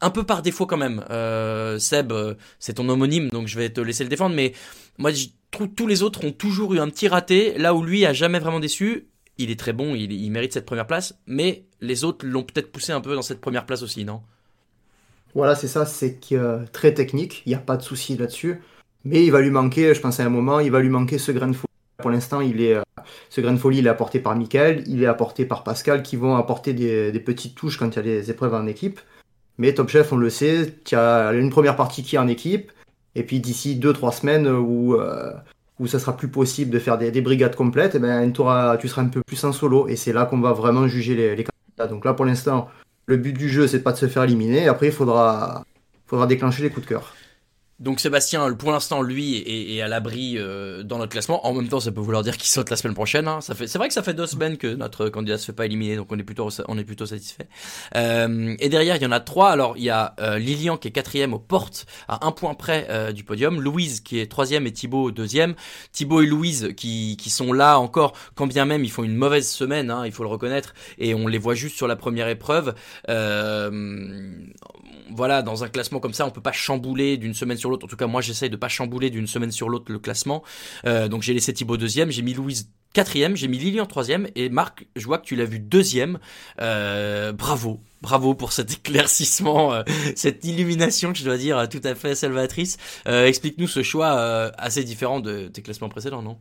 un 0.00 0.10
peu 0.10 0.24
par 0.24 0.42
défaut 0.42 0.66
quand 0.66 0.76
même. 0.76 1.04
Euh, 1.10 1.78
Seb, 1.78 2.12
euh, 2.12 2.34
c'est 2.58 2.74
ton 2.74 2.88
homonyme, 2.88 3.28
donc 3.30 3.48
je 3.48 3.58
vais 3.58 3.70
te 3.70 3.80
laisser 3.80 4.04
le 4.04 4.10
défendre, 4.10 4.34
mais 4.34 4.52
moi 4.98 5.10
je 5.10 5.26
trouve 5.50 5.68
tous 5.68 5.86
les 5.86 6.02
autres 6.02 6.24
ont 6.24 6.32
toujours 6.32 6.74
eu 6.74 6.78
un 6.78 6.88
petit 6.88 7.08
raté, 7.08 7.56
là 7.58 7.74
où 7.74 7.82
lui 7.82 8.04
a 8.06 8.12
jamais 8.12 8.38
vraiment 8.38 8.60
déçu. 8.60 9.08
Il 9.38 9.50
est 9.50 9.58
très 9.58 9.72
bon, 9.72 9.94
il, 9.94 10.30
mérite 10.32 10.52
cette 10.52 10.66
première 10.66 10.86
place, 10.86 11.16
mais 11.26 11.64
les 11.80 12.02
autres 12.02 12.26
l'ont 12.26 12.42
peut-être 12.42 12.72
poussé 12.72 12.90
un 12.90 13.00
peu 13.00 13.14
dans 13.14 13.22
cette 13.22 13.40
première 13.40 13.66
place 13.66 13.82
aussi, 13.82 14.04
non? 14.04 14.20
Voilà, 15.34 15.54
c'est 15.54 15.68
ça, 15.68 15.86
c'est 15.86 16.18
très 16.72 16.92
technique, 16.92 17.42
il 17.46 17.50
n'y 17.50 17.54
a 17.54 17.60
pas 17.60 17.76
de 17.76 17.82
souci 17.82 18.16
là-dessus, 18.16 18.60
mais 19.04 19.24
il 19.24 19.30
va 19.30 19.40
lui 19.40 19.50
manquer, 19.50 19.94
je 19.94 20.00
pense 20.00 20.18
à 20.18 20.24
un 20.24 20.28
moment, 20.28 20.58
il 20.58 20.72
va 20.72 20.80
lui 20.80 20.88
manquer 20.88 21.18
ce 21.18 21.30
grain 21.30 21.46
de 21.46 21.52
folie. 21.52 21.68
Pour 21.98 22.10
l'instant, 22.10 22.40
il 22.40 22.60
est, 22.60 22.74
euh, 22.74 22.82
ce 23.30 23.40
grain 23.40 23.52
de 23.52 23.58
folie, 23.58 23.78
il 23.78 23.86
est 23.86 23.90
apporté 23.90 24.18
par 24.18 24.34
Michael, 24.34 24.82
il 24.88 25.02
est 25.04 25.06
apporté 25.06 25.44
par 25.44 25.62
Pascal, 25.62 26.02
qui 26.02 26.16
vont 26.16 26.34
apporter 26.34 26.72
des 26.72 27.20
petites 27.20 27.54
touches 27.54 27.76
quand 27.76 27.90
il 27.90 27.96
y 27.96 27.98
a 28.00 28.02
des 28.02 28.30
épreuves 28.30 28.54
en 28.54 28.66
équipe. 28.66 28.98
Mais 29.58 29.74
Top 29.74 29.88
Chef, 29.88 30.12
on 30.12 30.16
le 30.16 30.30
sait, 30.30 30.74
tu 30.84 30.94
as 30.94 31.32
une 31.32 31.50
première 31.50 31.76
partie 31.76 32.02
qui 32.02 32.16
est 32.16 32.18
en 32.18 32.28
équipe, 32.28 32.70
et 33.14 33.24
puis 33.24 33.40
d'ici 33.40 33.76
2-3 33.76 34.12
semaines 34.12 34.48
où, 34.48 34.94
euh, 34.94 35.32
où 35.80 35.86
ça 35.88 35.98
sera 35.98 36.16
plus 36.16 36.28
possible 36.28 36.70
de 36.70 36.78
faire 36.78 36.96
des, 36.96 37.20
brigades 37.20 37.56
complètes, 37.56 37.94
et 37.94 37.98
eh 37.98 38.00
ben, 38.00 38.32
tu 38.32 38.42
seras 38.88 39.02
un 39.02 39.08
peu 39.08 39.22
plus 39.26 39.42
en 39.44 39.52
solo, 39.52 39.88
et 39.88 39.96
c'est 39.96 40.12
là 40.12 40.26
qu'on 40.26 40.40
va 40.40 40.52
vraiment 40.52 40.86
juger 40.86 41.16
les, 41.16 41.36
les, 41.36 41.44
candidats. 41.44 41.92
Donc 41.92 42.04
là, 42.04 42.14
pour 42.14 42.24
l'instant, 42.24 42.68
le 43.06 43.16
but 43.16 43.32
du 43.32 43.48
jeu, 43.48 43.66
c'est 43.66 43.82
pas 43.82 43.92
de 43.92 43.98
se 43.98 44.06
faire 44.06 44.22
éliminer, 44.22 44.68
après, 44.68 44.86
il 44.86 44.92
faudra, 44.92 45.64
faudra 46.06 46.26
déclencher 46.26 46.62
les 46.62 46.70
coups 46.70 46.86
de 46.86 46.90
cœur. 46.90 47.14
Donc 47.80 48.00
Sébastien, 48.00 48.52
pour 48.54 48.72
l'instant, 48.72 49.02
lui, 49.02 49.36
est, 49.36 49.80
à 49.80 49.86
l'abri 49.86 50.34
euh, 50.36 50.82
dans 50.82 50.98
notre 50.98 51.12
classement. 51.12 51.46
En 51.46 51.54
même 51.54 51.68
temps, 51.68 51.78
ça 51.78 51.92
peut 51.92 52.00
vouloir 52.00 52.24
dire 52.24 52.36
qu'il 52.36 52.48
saute 52.48 52.70
la 52.70 52.76
semaine 52.76 52.94
prochaine. 52.94 53.28
Hein. 53.28 53.40
Ça 53.40 53.54
fait, 53.54 53.68
c'est 53.68 53.78
vrai 53.78 53.86
que 53.86 53.94
ça 53.94 54.02
fait 54.02 54.14
deux 54.14 54.26
semaines 54.26 54.56
que 54.56 54.74
notre 54.74 55.08
candidat 55.08 55.38
se 55.38 55.46
fait 55.46 55.52
pas 55.52 55.64
éliminer, 55.64 55.94
donc 55.94 56.10
on 56.10 56.18
est 56.18 56.24
plutôt, 56.24 56.48
on 56.66 56.76
est 56.76 56.84
plutôt 56.84 57.06
satisfait. 57.06 57.46
Euh, 57.94 58.56
et 58.58 58.68
derrière, 58.68 58.96
il 58.96 59.02
y 59.02 59.06
en 59.06 59.12
a 59.12 59.20
trois. 59.20 59.50
Alors, 59.50 59.76
il 59.76 59.84
y 59.84 59.90
a 59.90 60.16
euh, 60.18 60.38
Lilian 60.38 60.76
qui 60.76 60.88
est 60.88 60.90
quatrième 60.90 61.34
aux 61.34 61.38
portes, 61.38 61.86
à 62.08 62.26
un 62.26 62.32
point 62.32 62.54
près 62.54 63.12
du 63.12 63.22
podium. 63.22 63.60
Louise 63.60 64.00
qui 64.00 64.18
est 64.18 64.26
troisième 64.26 64.66
et 64.66 64.72
Thibaut 64.72 65.12
deuxième. 65.12 65.54
Thibaut 65.92 66.22
et 66.22 66.26
Louise 66.26 66.70
qui, 66.76 67.16
qui 67.16 67.30
sont 67.30 67.52
là 67.52 67.78
encore, 67.78 68.12
quand 68.34 68.48
bien 68.48 68.64
même 68.64 68.82
ils 68.84 68.90
font 68.90 69.04
une 69.04 69.14
mauvaise 69.14 69.48
semaine, 69.48 69.90
hein, 69.90 70.04
il 70.04 70.10
faut 70.10 70.24
le 70.24 70.28
reconnaître, 70.28 70.74
et 70.98 71.14
on 71.14 71.28
les 71.28 71.38
voit 71.38 71.54
juste 71.54 71.76
sur 71.76 71.86
la 71.86 71.96
première 71.96 72.28
épreuve. 72.28 72.74
Voilà, 75.10 75.42
dans 75.42 75.64
un 75.64 75.68
classement 75.68 76.00
comme 76.00 76.12
ça, 76.12 76.26
on 76.26 76.30
peut 76.30 76.40
pas 76.40 76.52
chambouler 76.52 77.16
d'une 77.16 77.34
semaine 77.34 77.56
sur 77.56 77.70
l'autre. 77.70 77.86
En 77.86 77.88
tout 77.88 77.96
cas, 77.96 78.06
moi, 78.06 78.20
j'essaye 78.20 78.50
de 78.50 78.56
pas 78.56 78.68
chambouler 78.68 79.10
d'une 79.10 79.26
semaine 79.26 79.50
sur 79.50 79.68
l'autre 79.68 79.90
le 79.92 79.98
classement. 79.98 80.42
Euh, 80.86 81.08
donc, 81.08 81.22
j'ai 81.22 81.34
laissé 81.34 81.52
Thibaut 81.52 81.76
deuxième, 81.76 82.10
j'ai 82.10 82.22
mis 82.22 82.34
Louise 82.34 82.70
quatrième, 82.92 83.36
j'ai 83.36 83.48
mis 83.48 83.58
Lilian 83.58 83.86
troisième, 83.86 84.28
et 84.34 84.48
Marc, 84.48 84.86
je 84.96 85.06
vois 85.06 85.18
que 85.18 85.24
tu 85.24 85.36
l'as 85.36 85.44
vu 85.44 85.58
deuxième. 85.58 86.18
Euh, 86.60 87.32
bravo, 87.32 87.80
bravo 88.00 88.34
pour 88.34 88.52
cet 88.52 88.72
éclaircissement, 88.72 89.74
euh, 89.74 89.82
cette 90.16 90.44
illumination 90.44 91.12
que 91.12 91.18
je 91.18 91.24
dois 91.24 91.36
dire 91.36 91.68
tout 91.68 91.82
à 91.84 91.94
fait 91.94 92.14
salvatrice. 92.14 92.76
Explique-nous 93.06 93.68
ce 93.68 93.82
choix 93.82 94.10
assez 94.58 94.84
différent 94.84 95.20
de 95.20 95.48
tes 95.48 95.62
classements 95.62 95.88
précédents, 95.88 96.22
non? 96.22 96.38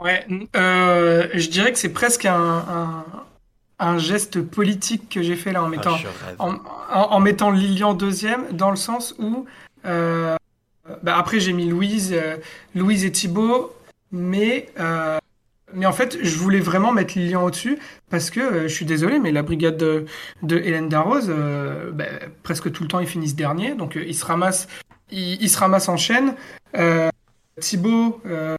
Ouais, 0.00 0.26
je 0.54 1.48
dirais 1.48 1.72
que 1.72 1.78
c'est 1.78 1.92
presque 1.92 2.24
un, 2.24 3.04
un 3.82 3.98
geste 3.98 4.40
politique 4.40 5.08
que 5.08 5.22
j'ai 5.22 5.36
fait 5.36 5.52
là 5.52 5.62
en 5.62 5.68
mettant, 5.68 5.96
en, 6.38 6.54
en, 6.54 6.58
en 6.92 7.20
mettant 7.20 7.50
Lilian 7.50 7.94
deuxième, 7.94 8.44
dans 8.52 8.70
le 8.70 8.76
sens 8.76 9.14
où 9.18 9.44
euh, 9.84 10.36
bah 11.02 11.16
après 11.16 11.40
j'ai 11.40 11.52
mis 11.52 11.68
Louise, 11.68 12.12
euh, 12.12 12.36
Louise 12.74 13.04
et 13.04 13.12
Thibaut, 13.12 13.74
mais 14.10 14.68
euh, 14.78 15.18
mais 15.74 15.86
en 15.86 15.92
fait 15.92 16.18
je 16.22 16.36
voulais 16.36 16.60
vraiment 16.60 16.92
mettre 16.92 17.18
Lilian 17.18 17.44
au-dessus 17.44 17.78
parce 18.10 18.30
que 18.30 18.62
je 18.62 18.74
suis 18.74 18.86
désolé, 18.86 19.18
mais 19.18 19.32
la 19.32 19.42
brigade 19.42 19.76
de, 19.76 20.06
de 20.42 20.56
Hélène 20.56 20.88
Darroze, 20.88 21.32
bah, 21.92 22.04
presque 22.42 22.70
tout 22.72 22.82
le 22.84 22.88
temps 22.88 23.00
ils 23.00 23.06
finissent 23.06 23.36
dernier, 23.36 23.74
donc 23.74 23.96
ils 23.96 24.14
se 24.14 24.24
ramassent, 24.24 24.68
ils, 25.10 25.42
ils 25.42 25.50
se 25.50 25.58
ramassent 25.58 25.88
en 25.88 25.96
chaîne. 25.96 26.34
Thibaut, 27.60 28.20
euh, 28.26 28.56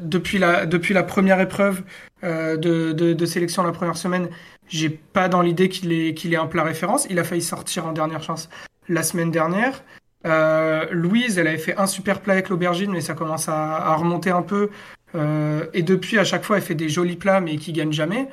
depuis 0.00 0.38
la 0.38 0.64
depuis 0.66 0.94
la 0.94 1.02
première 1.02 1.40
épreuve 1.40 1.82
euh, 2.22 2.56
de, 2.56 2.92
de, 2.92 3.26
sélection 3.26 3.62
la 3.64 3.72
première 3.72 3.96
semaine, 3.96 4.28
j'ai 4.68 4.90
pas 4.90 5.28
dans 5.28 5.42
l'idée 5.42 5.68
qu'il 5.68 5.92
est 5.92 6.14
qu'il 6.14 6.32
est 6.32 6.36
un 6.36 6.46
plat 6.46 6.62
référence. 6.62 7.06
Il 7.10 7.18
a 7.18 7.24
failli 7.24 7.42
sortir 7.42 7.86
en 7.86 7.92
dernière 7.92 8.22
chance 8.22 8.48
la 8.88 9.02
semaine 9.02 9.30
dernière. 9.30 9.82
Euh, 10.26 10.86
Louise, 10.90 11.38
elle 11.38 11.46
avait 11.46 11.58
fait 11.58 11.76
un 11.78 11.86
super 11.86 12.20
plat 12.20 12.34
avec 12.34 12.48
l'aubergine, 12.48 12.90
mais 12.92 13.00
ça 13.00 13.14
commence 13.14 13.48
à, 13.48 13.94
remonter 13.94 14.30
un 14.30 14.42
peu. 14.42 14.70
Euh, 15.14 15.66
et 15.72 15.82
depuis, 15.82 16.18
à 16.18 16.24
chaque 16.24 16.44
fois, 16.44 16.56
elle 16.56 16.62
fait 16.62 16.74
des 16.74 16.88
jolis 16.88 17.16
plats, 17.16 17.40
mais 17.40 17.56
qui 17.56 17.72
gagnent 17.72 17.92
jamais. 17.92 18.28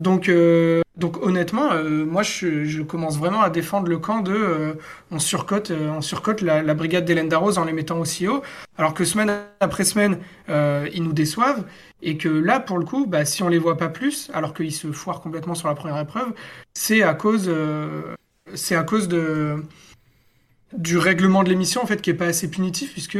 Donc, 0.00 0.28
euh, 0.28 0.81
donc 0.96 1.16
honnêtement, 1.22 1.72
euh, 1.72 2.04
moi, 2.04 2.22
je, 2.22 2.64
je, 2.64 2.82
commence 2.82 3.16
vraiment 3.16 3.40
à 3.40 3.48
défendre 3.48 3.88
le 3.88 3.98
camp 3.98 4.20
de 4.20 4.32
euh, 4.32 4.74
on 5.10 5.18
surcote, 5.18 5.70
euh, 5.70 5.90
on 5.90 6.02
surcote 6.02 6.42
la, 6.42 6.62
la 6.62 6.74
brigade 6.74 7.06
d'Hélène 7.06 7.30
Darroze 7.30 7.56
en 7.56 7.64
les 7.64 7.72
mettant 7.72 7.98
aussi 7.98 8.28
haut, 8.28 8.42
alors 8.76 8.92
que 8.92 9.06
semaine 9.06 9.32
après 9.60 9.84
semaine, 9.84 10.18
euh, 10.50 10.86
ils 10.92 11.02
nous 11.02 11.14
déçoivent, 11.14 11.64
et 12.02 12.18
que 12.18 12.28
là, 12.28 12.60
pour 12.60 12.78
le 12.78 12.84
coup, 12.84 13.06
bah, 13.06 13.24
si 13.24 13.42
on 13.42 13.48
les 13.48 13.58
voit 13.58 13.78
pas 13.78 13.88
plus, 13.88 14.30
alors 14.34 14.52
qu'ils 14.52 14.72
se 14.72 14.92
foirent 14.92 15.22
complètement 15.22 15.54
sur 15.54 15.68
la 15.68 15.74
première 15.74 15.98
épreuve, 15.98 16.34
c'est 16.74 17.02
à 17.02 17.14
cause, 17.14 17.50
c'est 18.54 18.76
à 18.76 18.82
cause 18.82 19.08
de 19.08 19.62
du 20.72 20.96
règlement 20.96 21.42
de 21.42 21.50
l'émission 21.50 21.82
en 21.82 21.86
fait 21.86 22.00
qui 22.00 22.08
est 22.08 22.14
pas 22.14 22.26
assez 22.26 22.50
punitif 22.50 22.92
puisque 22.92 23.18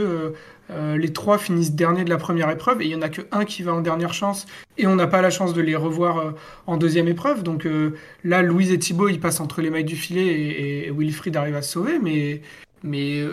euh, 0.73 0.97
les 0.97 1.13
trois 1.13 1.39
finissent 1.39 1.73
dernier 1.73 2.05
de 2.05 2.11
la 2.11 2.19
première 2.19 2.51
épreuve 2.51 2.83
et 2.83 2.87
il 2.87 2.91
y 2.91 2.95
en 2.95 3.03
a 3.03 3.09
que 3.09 3.23
un 3.31 3.45
qui 3.45 3.63
va 3.63 3.75
en 3.75 3.81
dernière 3.81 4.15
chance 4.15 4.47
et 4.79 4.87
on 4.87 4.97
n'a 4.97 5.07
pas 5.07 5.23
la 5.23 5.31
chance 5.31 5.55
de 5.55 5.61
les 5.61 5.77
revoir 5.77 6.19
euh, 6.19 6.31
en 6.67 6.77
deuxième 6.77 7.09
épreuve. 7.09 7.43
Donc 7.43 7.67
euh, 7.67 7.97
là 8.25 8.43
Louise 8.43 8.73
et 8.73 8.79
Thibaut 8.79 9.09
ils 9.09 9.21
passent 9.21 9.41
entre 9.41 9.61
les 9.61 9.71
mailles 9.71 9.85
du 9.85 9.97
filet 9.97 10.27
et, 10.27 10.91
Wilfried 10.91 11.37
arrive 11.37 11.57
à 11.57 11.63
se 11.63 11.73
sauver 11.73 11.99
mais 11.99 12.43
mais 12.83 13.25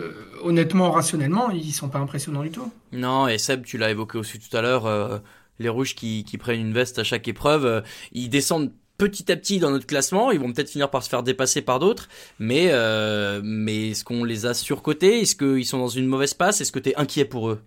honnêtement 0.42 0.92
rationnellement 0.92 1.50
ils 1.50 1.72
sont 1.72 1.88
pas 1.88 1.98
impressionnants 1.98 2.42
du 2.42 2.50
tout. 2.50 2.70
Non 2.92 3.26
et 3.26 3.38
Seb 3.38 3.64
tu 3.64 3.78
l'as 3.78 3.90
évoqué 3.90 4.18
aussi 4.18 4.38
tout 4.38 4.56
à 4.56 4.62
l'heure 4.62 5.22
les 5.58 5.68
rouges 5.68 5.94
qui, 5.94 6.24
qui 6.24 6.38
prennent 6.38 6.60
une 6.60 6.72
veste 6.72 6.98
à 6.98 7.04
chaque 7.04 7.26
épreuve 7.26 7.82
ils 8.12 8.28
descendent 8.28 8.72
petit 9.08 9.30
à 9.32 9.36
petit 9.36 9.58
dans 9.58 9.70
notre 9.70 9.86
classement, 9.86 10.30
ils 10.30 10.38
vont 10.38 10.52
peut-être 10.52 10.70
finir 10.70 10.90
par 10.90 11.02
se 11.02 11.08
faire 11.08 11.22
dépasser 11.22 11.62
par 11.62 11.78
d'autres, 11.78 12.08
mais 12.38 12.68
euh, 12.70 13.40
mais 13.42 13.90
est-ce 13.90 14.04
qu'on 14.04 14.24
les 14.24 14.46
a 14.46 14.54
surcotés? 14.54 15.20
Est-ce 15.20 15.34
qu'ils 15.34 15.64
sont 15.64 15.78
dans 15.78 15.88
une 15.88 16.06
mauvaise 16.06 16.34
passe? 16.34 16.60
Est-ce 16.60 16.72
que 16.72 16.78
tu 16.78 16.90
es 16.90 16.96
inquiet 16.96 17.24
pour 17.24 17.50
eux? 17.50 17.60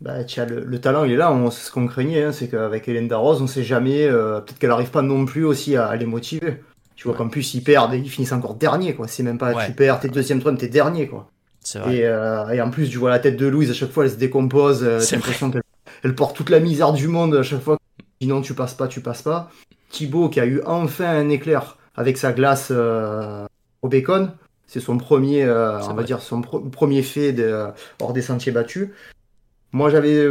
Bah, 0.00 0.24
tiens, 0.24 0.44
le, 0.44 0.62
le, 0.64 0.80
talent, 0.80 1.04
il 1.04 1.12
est 1.12 1.16
là. 1.16 1.32
On, 1.32 1.50
ce 1.50 1.70
qu'on 1.70 1.86
craignait, 1.86 2.24
hein, 2.24 2.32
c'est 2.32 2.48
qu'avec 2.48 2.86
Hélène 2.86 3.08
Darroze, 3.08 3.40
on 3.40 3.46
sait 3.46 3.64
jamais. 3.64 4.04
Euh, 4.06 4.40
Peut-être 4.40 4.58
qu'elle 4.58 4.70
arrive 4.70 4.90
pas 4.90 5.02
non 5.02 5.24
plus 5.24 5.44
aussi 5.44 5.74
à, 5.74 5.86
à 5.86 5.96
les 5.96 6.06
motiver. 6.06 6.62
Tu 6.96 7.04
vois 7.04 7.12
ouais. 7.12 7.18
qu'en 7.18 7.28
plus, 7.28 7.54
ils 7.54 7.62
perdent 7.62 7.94
et 7.94 7.98
ils 7.98 8.10
finissent 8.10 8.32
encore 8.32 8.54
dernier, 8.54 8.94
quoi. 8.94 9.08
C'est 9.08 9.22
même 9.22 9.38
pas 9.38 9.54
ouais. 9.54 9.66
tu 9.66 9.72
perds, 9.72 10.00
t'es 10.00 10.08
deuxième 10.08 10.40
troisième, 10.40 10.60
t'es 10.60 10.68
dernier, 10.68 11.08
quoi. 11.08 11.30
Vrai. 11.74 11.96
Et, 11.96 12.06
euh, 12.06 12.48
et, 12.50 12.60
en 12.60 12.70
plus, 12.70 12.88
tu 12.88 12.98
vois 12.98 13.10
la 13.10 13.18
tête 13.18 13.36
de 13.36 13.46
Louise, 13.46 13.70
à 13.70 13.74
chaque 13.74 13.90
fois, 13.90 14.04
elle 14.04 14.10
se 14.10 14.16
décompose. 14.16 14.80
T'as 14.80 15.16
l'impression 15.16 15.50
qu'elle 15.50 15.62
elle 16.02 16.14
porte 16.14 16.36
toute 16.36 16.50
la 16.50 16.60
misère 16.60 16.92
du 16.92 17.08
monde 17.08 17.34
à 17.34 17.42
chaque 17.42 17.62
fois. 17.62 17.78
Sinon, 18.20 18.40
tu 18.40 18.54
passes 18.54 18.74
pas, 18.74 18.88
tu 18.88 19.00
passes 19.00 19.22
pas. 19.22 19.50
Thibaut 19.90 20.28
qui 20.28 20.40
a 20.40 20.46
eu 20.46 20.60
enfin 20.66 21.08
un 21.08 21.28
éclair 21.28 21.76
avec 21.94 22.18
sa 22.18 22.32
glace 22.32 22.68
euh, 22.70 23.46
au 23.82 23.88
bacon. 23.88 24.32
C'est 24.66 24.80
son 24.80 24.98
premier, 24.98 25.44
euh, 25.44 25.80
on 25.82 25.94
va 25.94 26.02
dire, 26.02 26.20
son 26.20 26.42
pr 26.42 26.58
premier 26.70 27.02
fait 27.02 27.32
de, 27.32 27.44
euh, 27.44 27.68
hors 28.00 28.12
des 28.12 28.22
sentiers 28.22 28.52
battus. 28.52 28.88
Moi, 29.72 29.90
j'avais 29.90 30.28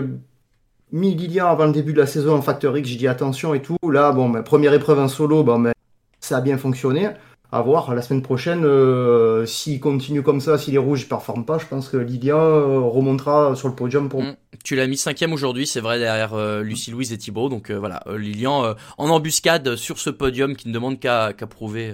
mis 0.91 1.15
Lilian 1.15 1.47
avant 1.47 1.65
le 1.65 1.71
début 1.71 1.93
de 1.93 1.99
la 1.99 2.07
saison 2.07 2.35
en 2.35 2.41
Factor 2.41 2.77
X, 2.77 2.89
j'ai 2.89 2.97
dit 2.97 3.07
attention 3.07 3.53
et 3.53 3.61
tout. 3.61 3.77
Là, 3.89 4.11
bon, 4.11 4.27
ma 4.27 4.43
première 4.43 4.73
épreuve 4.73 4.99
en 4.99 5.07
solo, 5.07 5.43
bon, 5.43 5.71
ça 6.19 6.37
a 6.37 6.41
bien 6.41 6.57
fonctionné. 6.57 7.09
À 7.55 7.61
voir 7.61 7.95
la 7.95 8.01
semaine 8.01 8.21
prochaine, 8.21 8.65
euh, 8.65 9.45
s'il 9.45 9.79
continue 9.79 10.21
comme 10.23 10.41
ça, 10.41 10.57
si 10.57 10.71
les 10.71 10.77
rouges 10.77 11.05
ne 11.05 11.07
performent 11.07 11.45
pas, 11.45 11.57
je 11.57 11.65
pense 11.65 11.87
que 11.87 11.95
Lilian 11.95 12.37
euh, 12.37 12.81
remontera 12.81 13.55
sur 13.55 13.69
le 13.69 13.75
podium 13.75 14.09
pour. 14.09 14.23
Mmh. 14.23 14.35
Tu 14.65 14.75
l'as 14.75 14.87
mis 14.87 14.97
cinquième 14.97 15.31
aujourd'hui, 15.31 15.65
c'est 15.65 15.79
vrai, 15.79 15.97
derrière 15.97 16.33
euh, 16.33 16.63
Lucie 16.63 16.91
Louise 16.91 17.13
et 17.13 17.17
Thibaut. 17.17 17.47
Donc 17.47 17.69
euh, 17.69 17.79
voilà, 17.79 18.03
Lilian 18.13 18.75
en 18.97 19.09
embuscade 19.09 19.77
sur 19.77 19.99
ce 19.99 20.09
podium 20.09 20.57
qui 20.57 20.67
ne 20.67 20.73
demande 20.73 20.99
qu'à 20.99 21.31
qu 21.31 21.45
prouver 21.45 21.93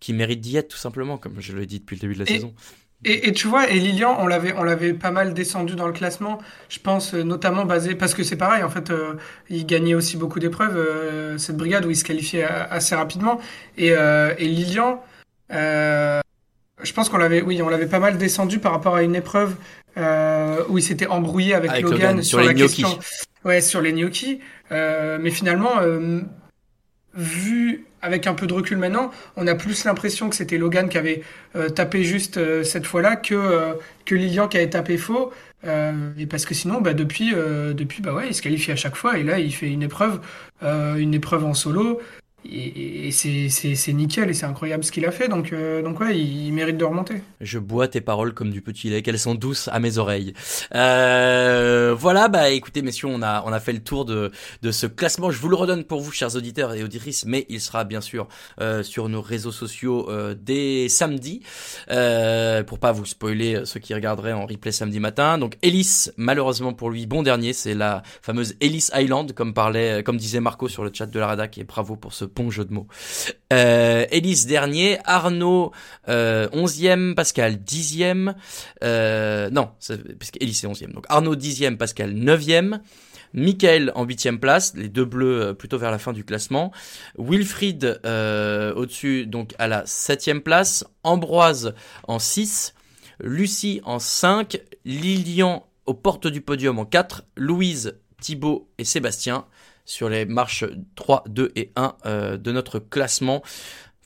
qu'il 0.00 0.14
mérite 0.14 0.40
d'y 0.40 0.56
être 0.56 0.68
tout 0.68 0.78
simplement, 0.78 1.18
comme 1.18 1.40
je 1.40 1.54
l'ai 1.54 1.66
dit 1.66 1.80
depuis 1.80 1.96
le 1.96 2.00
début 2.00 2.14
de 2.14 2.20
la 2.20 2.30
et, 2.30 2.34
saison. 2.36 2.54
Et, 3.04 3.28
et, 3.28 3.32
tu 3.32 3.48
vois, 3.48 3.68
et 3.68 3.78
Lilian, 3.80 4.16
on 4.20 4.26
l'avait, 4.28 4.54
on 4.56 4.62
l'avait 4.62 4.92
pas 4.92 5.10
mal 5.10 5.34
descendu 5.34 5.74
dans 5.74 5.88
le 5.88 5.92
classement. 5.92 6.38
Je 6.68 6.78
pense 6.78 7.14
notamment 7.14 7.64
basé 7.64 7.94
parce 7.96 8.14
que 8.14 8.22
c'est 8.22 8.36
pareil. 8.36 8.62
En 8.62 8.70
fait, 8.70 8.90
euh, 8.90 9.14
il 9.50 9.66
gagnait 9.66 9.94
aussi 9.94 10.16
beaucoup 10.16 10.38
d'épreuves 10.38 10.76
euh, 10.76 11.36
cette 11.36 11.56
brigade 11.56 11.84
où 11.84 11.90
il 11.90 11.96
se 11.96 12.04
qualifiait 12.04 12.44
assez 12.44 12.94
rapidement. 12.94 13.40
Et, 13.76 13.92
euh, 13.92 14.34
et 14.38 14.46
Lilian, 14.46 15.02
je 15.50 16.92
pense 16.94 17.08
qu'on 17.08 17.18
l'avait, 17.18 17.42
oui, 17.42 17.60
on 17.60 17.68
l'avait 17.68 17.86
pas 17.86 17.98
mal 17.98 18.18
descendu 18.18 18.60
par 18.60 18.72
rapport 18.72 18.94
à 18.94 19.02
une 19.02 19.16
épreuve 19.16 19.56
où 19.96 20.78
il 20.78 20.82
s'était 20.82 21.08
embrouillé 21.08 21.54
avec, 21.54 21.70
avec 21.72 21.82
Logan, 21.82 21.98
Logan, 21.98 22.22
sur, 22.22 22.38
sur 22.38 22.46
la 22.46 22.54
gnocchi. 22.54 22.82
question, 22.82 22.98
ouais, 23.44 23.60
sur 23.60 23.80
les 23.80 23.92
gnocchis. 23.92 24.40
mais 24.70 25.30
finalement, 25.30 25.72
vu 27.14 27.84
avec 28.02 28.26
un 28.26 28.34
peu 28.34 28.46
de 28.46 28.52
recul 28.52 28.78
maintenant, 28.78 29.10
on 29.36 29.46
a 29.46 29.54
plus 29.54 29.84
l'impression 29.84 30.28
que 30.28 30.34
c'était 30.34 30.58
Logan 30.58 30.88
qui 30.88 30.98
avait 30.98 31.22
euh, 31.54 31.68
tapé 31.68 32.02
juste 32.02 32.36
euh, 32.36 32.64
cette 32.64 32.84
fois-là 32.84 33.14
que, 33.14 33.34
euh, 33.34 33.74
que 34.04 34.16
Lilian 34.16 34.48
qui 34.48 34.56
avait 34.56 34.70
tapé 34.70 34.96
faux. 34.96 35.32
et 35.64 36.26
parce 36.26 36.44
que 36.44 36.54
sinon, 36.54 36.80
bah, 36.80 36.92
depuis, 36.92 37.32
depuis 37.32 38.02
bah 38.02 38.12
ouais, 38.12 38.28
il 38.28 38.34
se 38.34 38.42
qualifie 38.42 38.72
à 38.72 38.76
chaque 38.76 38.96
fois 38.96 39.16
et 39.18 39.22
là, 39.22 39.38
il 39.38 39.54
fait 39.54 39.70
une 39.70 39.84
épreuve, 39.84 40.20
une 40.60 41.14
épreuve 41.14 41.44
en 41.44 41.54
solo. 41.54 42.00
Et, 42.44 43.08
et 43.08 43.10
c'est 43.12 43.92
nickel 43.92 44.30
et 44.30 44.34
c'est 44.34 44.46
incroyable 44.46 44.84
ce 44.84 44.92
qu'il 44.92 45.04
a 45.06 45.10
fait. 45.10 45.28
Donc, 45.28 45.54
donc 45.84 46.00
ouais, 46.00 46.18
il, 46.18 46.52
mérite 46.52 46.76
de 46.76 46.84
remonter. 46.84 47.22
Je 47.40 47.58
bois 47.58 47.88
tes 47.88 48.00
paroles 48.00 48.34
comme 48.34 48.50
du 48.50 48.60
petit 48.60 48.90
lait, 48.90 49.02
qu'elles 49.02 49.18
sont 49.18 49.34
douces 49.34 49.68
à 49.68 49.78
mes 49.78 49.98
oreilles. 49.98 50.34
Euh, 50.74 51.94
voilà, 51.98 52.28
bah 52.28 52.50
écoutez 52.50 52.82
messieurs, 52.82 53.08
on 53.08 53.22
a 53.22 53.42
on 53.46 53.52
a 53.52 53.60
fait 53.60 53.72
le 53.72 53.82
tour 53.82 54.04
de 54.04 54.30
de 54.62 54.70
ce 54.70 54.86
classement. 54.86 55.30
Je 55.30 55.38
vous 55.38 55.48
le 55.48 55.56
redonne 55.56 55.84
pour 55.84 56.00
vous, 56.00 56.12
chers 56.12 56.36
auditeurs 56.36 56.74
et 56.74 56.82
auditrices, 56.82 57.24
mais 57.26 57.46
il 57.48 57.60
sera 57.60 57.84
bien 57.84 58.00
sûr 58.00 58.28
euh, 58.60 58.82
sur 58.82 59.08
nos 59.08 59.22
réseaux 59.22 59.52
sociaux 59.52 60.08
euh, 60.10 60.34
dès 60.38 60.88
samedi 60.88 61.42
euh, 61.90 62.62
pour 62.62 62.78
pas 62.78 62.92
vous 62.92 63.04
spoiler 63.04 63.62
ceux 63.64 63.80
qui 63.80 63.94
regarderaient 63.94 64.32
en 64.32 64.46
replay 64.46 64.72
samedi 64.72 65.00
matin. 65.00 65.38
Donc 65.38 65.56
Ellis, 65.62 66.08
malheureusement 66.16 66.72
pour 66.72 66.90
lui, 66.90 67.06
bon 67.06 67.22
dernier, 67.22 67.52
c'est 67.52 67.74
la 67.74 68.02
fameuse 68.22 68.54
Ellis 68.60 68.88
Island, 68.94 69.32
comme 69.32 69.54
parlait, 69.54 70.02
comme 70.02 70.16
disait 70.16 70.40
Marco 70.40 70.68
sur 70.68 70.84
le 70.84 70.90
chat 70.92 71.06
de 71.06 71.18
la 71.18 71.26
Radac, 71.26 71.58
et 71.58 71.64
bravo 71.64 71.96
pour 71.96 72.12
ce 72.12 72.24
bon 72.34 72.50
jeu 72.50 72.64
de 72.64 72.72
mots. 72.72 72.86
Euh, 73.52 74.06
Elise 74.10 74.46
dernier, 74.46 74.98
Arnaud 75.04 75.72
euh, 76.08 76.48
11e, 76.48 77.14
Pascal 77.14 77.56
10e. 77.56 78.34
Euh, 78.82 79.50
non, 79.50 79.70
parce 80.18 80.30
qu'Elise 80.30 80.64
est 80.64 80.68
11e. 80.68 80.92
Donc 80.92 81.04
Arnaud 81.08 81.36
10e, 81.36 81.76
Pascal 81.76 82.14
9e. 82.14 82.80
Michael 83.34 83.92
en 83.94 84.04
huitième 84.04 84.38
place, 84.38 84.74
les 84.76 84.90
deux 84.90 85.06
bleus 85.06 85.40
euh, 85.40 85.52
plutôt 85.54 85.78
vers 85.78 85.90
la 85.90 85.98
fin 85.98 86.12
du 86.12 86.22
classement. 86.22 86.70
Wilfried 87.18 88.00
au-dessus, 88.04 89.26
donc 89.26 89.54
à 89.58 89.68
la 89.68 89.86
septième 89.86 90.42
place. 90.42 90.84
Ambroise 91.02 91.74
en 92.06 92.18
6. 92.18 92.74
Lucie 93.20 93.80
en 93.84 93.98
5, 93.98 94.60
Lilian 94.84 95.66
aux 95.86 95.94
portes 95.94 96.26
du 96.26 96.40
podium 96.40 96.78
en 96.78 96.84
4, 96.84 97.24
Louise, 97.36 97.98
Thibaut 98.20 98.68
et 98.78 98.84
Sébastien 98.84 99.46
sur 99.84 100.08
les 100.08 100.24
marches 100.24 100.64
3, 100.94 101.24
2 101.28 101.52
et 101.56 101.72
1 101.76 101.94
euh, 102.06 102.36
de 102.36 102.52
notre 102.52 102.78
classement. 102.78 103.42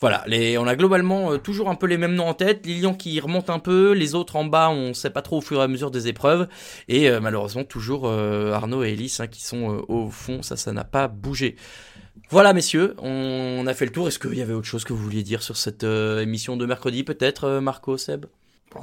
Voilà, 0.01 0.25
les, 0.27 0.59
on 0.59 0.67
a 0.67 0.77
globalement 0.77 1.33
euh, 1.33 1.39
toujours 1.39 1.71
un 1.71 1.75
peu 1.75 1.87
les 1.87 1.97
mêmes 1.97 2.15
noms 2.15 2.29
en 2.29 2.35
tête. 2.35 2.67
Lilian 2.67 2.95
qui 2.95 3.19
remonte 3.19 3.49
un 3.49 3.59
peu, 3.59 3.93
les 3.93 4.15
autres 4.15 4.37
en 4.37 4.45
bas, 4.45 4.69
on 4.69 4.93
sait 4.93 5.11
pas 5.11 5.23
trop 5.23 5.39
au 5.39 5.41
fur 5.41 5.61
et 5.61 5.63
à 5.63 5.69
mesure 5.69 5.91
des 5.91 6.09
épreuves. 6.09 6.49
Et 6.89 7.09
euh, 7.09 7.21
malheureusement, 7.21 7.65
toujours 7.65 8.09
Arnaud 8.09 8.85
et 8.85 8.91
Elise 8.91 9.21
hein, 9.21 9.27
qui 9.27 9.43
sont 9.43 9.85
au 9.89 10.11
fond, 10.11 10.43
ça, 10.43 10.57
ça 10.57 10.73
n'a 10.73 10.85
pas 10.85 11.09
bougé. 11.09 11.57
Voilà, 12.31 12.53
messieurs, 12.53 12.95
on 12.99 13.65
a 13.67 13.75
fait 13.75 13.87
le 13.87 13.93
tour. 13.93 14.09
Est-ce 14.09 14.19
qu'il 14.19 14.35
y 14.35 14.43
avait 14.43 14.55
autre 14.55 14.67
chose 14.67 14.85
que 14.85 14.93
vous 14.93 15.03
vouliez 15.03 15.23
dire 15.23 15.43
sur 15.43 15.57
cette 15.57 15.85
émission 15.85 16.57
de 16.57 16.67
mercredi, 16.67 17.05
peut-être, 17.05 17.61
Marco, 17.61 17.97
Seb? 17.97 18.27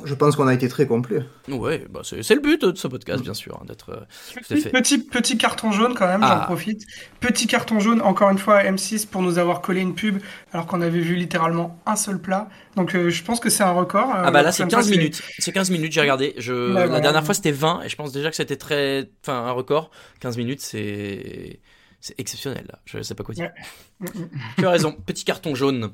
Je 0.06 0.14
pense 0.14 0.36
qu'on 0.36 0.48
a 0.48 0.54
été 0.54 0.68
très 0.68 0.86
complet. 0.88 1.24
Ouais, 1.48 1.86
bah 1.90 2.02
c'est 2.04 2.24
c'est 2.24 2.36
le 2.36 2.42
but 2.42 2.64
de 2.66 2.76
ce 2.78 2.88
podcast, 2.88 3.24
bien 3.24 3.34
sûr, 3.34 3.58
hein, 3.62 3.66
d'être 3.68 3.90
euh. 3.92 4.70
Petit, 4.72 4.98
petit 5.00 5.38
carton 5.38 5.72
jaune 5.72 5.94
quand 5.96 6.08
même, 6.08 6.22
j'en 6.22 6.28
Ah. 6.28 6.44
profite. 6.46 6.84
Petit 7.20 7.48
carton 7.48 7.80
jaune, 7.80 8.02
encore 8.02 8.30
une 8.30 8.38
fois, 8.38 8.58
à 8.58 8.64
M6 8.72 9.08
pour 9.08 9.22
nous 9.22 9.38
avoir 9.38 9.62
collé 9.62 9.82
une 9.82 9.96
pub 9.96 10.20
alors 10.52 10.66
qu'on 10.68 10.82
avait 10.82 11.00
vu 11.00 11.16
littéralement 11.16 11.80
un 11.86 11.96
seul 11.96 12.20
plat. 12.20 12.50
Donc 12.76 12.96
euh, 12.96 13.10
je 13.10 13.24
pense 13.24 13.40
que 13.40 13.50
c'est 13.50 13.64
un 13.64 13.72
record. 13.72 14.10
Euh, 14.10 14.24
Ah 14.26 14.32
bah 14.32 14.42
là 14.42 14.52
c'est 14.52 14.64
prochaine 14.64 14.80
15 14.80 14.88
fois, 14.90 14.98
minutes. 14.98 15.22
C'est 15.40 15.52
15 15.52 15.70
minutes, 15.72 15.92
j'ai 15.92 16.02
regardé. 16.02 16.34
Je 16.38 16.74
Bah, 16.74 16.86
la 16.88 17.00
dernière 17.00 17.24
fois 17.24 17.34
c'était 17.34 17.52
20 17.52 17.82
et 17.84 17.90
je 17.90 17.96
pense 17.96 18.12
déjà 18.12 18.30
que 18.30 18.36
c'était 18.36 18.58
très 18.58 19.10
enfin 19.24 19.46
un 19.46 19.52
record. 19.52 19.92
15 20.20 20.38
minutes 20.38 20.62
c'est 20.62 21.60
c'est 22.00 22.20
exceptionnel 22.20 22.66
là. 22.70 22.80
Je 22.86 23.02
sais 23.02 23.16
pas 23.16 23.24
quoi 23.24 23.34
dire. 23.34 23.46
Ouais. 23.46 23.62
Tu 24.58 24.66
as 24.66 24.70
raison, 24.70 24.96
petit 25.06 25.26
carton 25.26 25.56
jaune. 25.56 25.92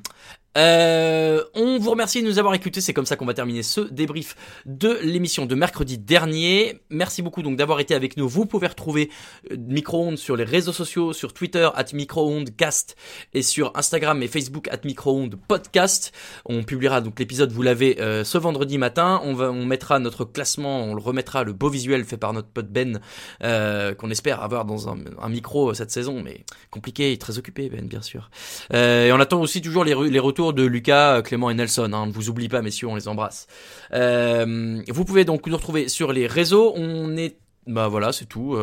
Euh, 0.58 1.44
on 1.54 1.78
vous 1.78 1.92
remercie 1.92 2.22
de 2.22 2.28
nous 2.28 2.40
avoir 2.40 2.56
écoutés. 2.56 2.82
C'est 2.82 2.94
comme 2.94 3.06
ça 3.06 3.16
qu'on 3.16 3.26
va 3.26 3.34
terminer 3.34 3.62
ce 3.62 3.82
débrief 3.82 4.36
de 4.66 5.00
l'émission 5.04 5.46
de 5.46 5.54
mercredi 5.54 5.98
dernier. 5.98 6.82
Merci 6.90 7.22
beaucoup 7.22 7.44
donc 7.44 7.56
d'avoir 7.56 7.80
été 7.80 7.94
avec 7.94 8.18
nous. 8.18 8.28
Vous 8.28 8.46
pouvez 8.46 8.68
retrouver 8.68 9.10
euh, 9.52 9.58
Micro-ondes 9.58 10.18
sur 10.18 10.36
les 10.36 10.44
réseaux 10.44 10.74
sociaux, 10.74 11.14
sur 11.14 11.34
Twitter 11.34 11.70
at 11.76 11.86
micro-ondes-cast 11.94 12.96
et 13.34 13.44
sur 13.44 13.72
Instagram 13.76 14.24
et 14.24 14.28
Facebook 14.28 14.68
at 14.70 14.80
micro-ondes 14.86 15.36
podcast. 15.48 16.12
On 16.46 16.64
publiera 16.64 17.02
donc 17.02 17.20
l'épisode, 17.20 17.52
vous 17.52 17.62
l'avez 17.62 18.02
euh, 18.02 18.24
ce 18.24 18.38
vendredi 18.40 18.80
matin. 18.80 19.22
On 19.24 19.36
va, 19.36 19.52
on 19.52 19.66
mettra 19.66 20.00
notre 20.00 20.26
classement, 20.26 20.84
on 20.84 20.96
le 20.96 21.02
remettra 21.02 21.44
le 21.44 21.54
beau 21.54 21.70
visuel 21.70 22.06
fait 22.06 22.18
par 22.18 22.34
notre 22.34 22.50
pote 22.50 22.70
Ben, 22.70 23.00
qu'on 23.40 24.10
espère 24.10 24.42
avoir 24.42 24.66
dans 24.66 24.90
un, 24.90 24.98
micro 25.30 25.74
cette 25.76 25.92
saison, 25.92 26.22
mais 26.24 26.44
compliqué, 26.72 27.16
très 27.18 27.38
occupé 27.38 27.70
Ben 27.70 27.88
bien 27.88 27.99
sûr. 28.02 28.30
Euh, 28.74 29.08
et 29.08 29.12
on 29.12 29.20
attend 29.20 29.42
aussi 29.42 29.62
toujours 29.62 29.84
les, 29.84 29.94
re- 29.94 30.10
les 30.10 30.20
retours 30.20 30.54
de 30.54 30.64
Lucas, 30.64 31.18
euh, 31.18 31.22
Clément 31.22 31.50
et 31.50 31.54
Nelson. 31.54 31.92
Hein. 31.94 32.08
Ne 32.08 32.12
vous 32.12 32.30
oublie 32.30 32.50
pas, 32.50 32.62
messieurs, 32.62 32.88
on 32.88 32.96
les 32.96 33.08
embrasse. 33.08 33.48
Euh, 33.94 34.82
vous 34.88 35.06
pouvez 35.06 35.26
donc 35.26 35.48
nous 35.48 35.56
retrouver 35.56 35.88
sur 35.88 36.14
les 36.14 36.28
réseaux. 36.28 36.74
On 36.76 37.16
est, 37.18 37.38
bah 37.68 37.88
voilà, 37.88 38.12
c'est 38.12 38.26
tout. 38.26 38.58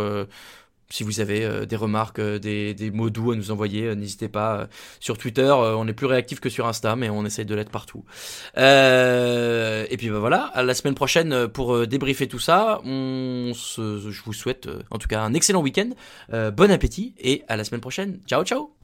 Si 0.89 1.03
vous 1.03 1.19
avez 1.19 1.67
des 1.67 1.75
remarques, 1.75 2.21
des, 2.21 2.91
mots 2.95 3.11
doux 3.11 3.33
à 3.33 3.37
nous 3.37 3.51
envoyer, 3.51 3.97
n'hésitez 3.97 4.29
pas. 4.29 4.69
sur 5.01 5.19
Twitter, 5.19 5.53
on 5.53 5.87
est 5.89 5.93
plus 5.93 6.07
réactif 6.07 6.39
que 6.39 6.49
sur 6.49 6.67
Insta, 6.69 6.95
mais 6.95 7.11
on 7.11 7.25
essaye 7.25 7.45
de 7.45 7.55
l'être 7.57 7.73
partout. 7.73 8.05
Et 8.57 9.97
puis 9.99 10.11
bah 10.11 10.21
voilà, 10.21 10.45
à 10.55 10.63
la 10.63 10.75
semaine 10.75 10.95
prochaine 10.95 11.49
pour 11.49 11.87
débriefer 11.89 12.29
tout 12.29 12.39
ça. 12.39 12.81
Je 12.85 14.23
vous 14.25 14.33
souhaite 14.33 14.69
en 14.91 14.99
tout 14.99 15.09
cas 15.09 15.23
un 15.23 15.35
excellent 15.35 15.63
week-end, 15.63 15.91
bon 16.31 16.71
appétit 16.71 17.15
et 17.19 17.43
à 17.49 17.57
la 17.57 17.65
semaine 17.65 17.81
prochaine. 17.81 18.21
Ciao 18.27 18.45
ciao. 18.45 18.76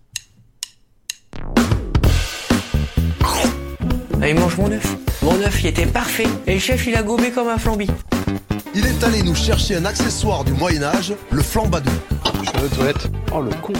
Ah, 4.22 4.28
il 4.28 4.34
mange 4.36 4.56
mon 4.56 4.70
œuf. 4.70 4.96
Mon 5.22 5.34
œuf, 5.40 5.62
il 5.62 5.66
était 5.66 5.86
parfait. 5.86 6.28
Et 6.46 6.54
le 6.54 6.60
chef, 6.60 6.86
il 6.86 6.94
a 6.94 7.02
gobé 7.02 7.30
comme 7.30 7.48
un 7.48 7.59
flambi. 7.59 7.88
Il 8.74 8.86
est 8.86 9.04
allé 9.04 9.22
nous 9.22 9.34
chercher 9.34 9.76
un 9.76 9.84
accessoire 9.84 10.44
du 10.44 10.52
Moyen-Âge, 10.52 11.14
le 11.30 11.42
flambadou. 11.42 11.90
Je 12.54 12.74
toilettes. 12.74 13.10
Oh 13.34 13.42
le 13.42 13.50
con. 13.60 13.72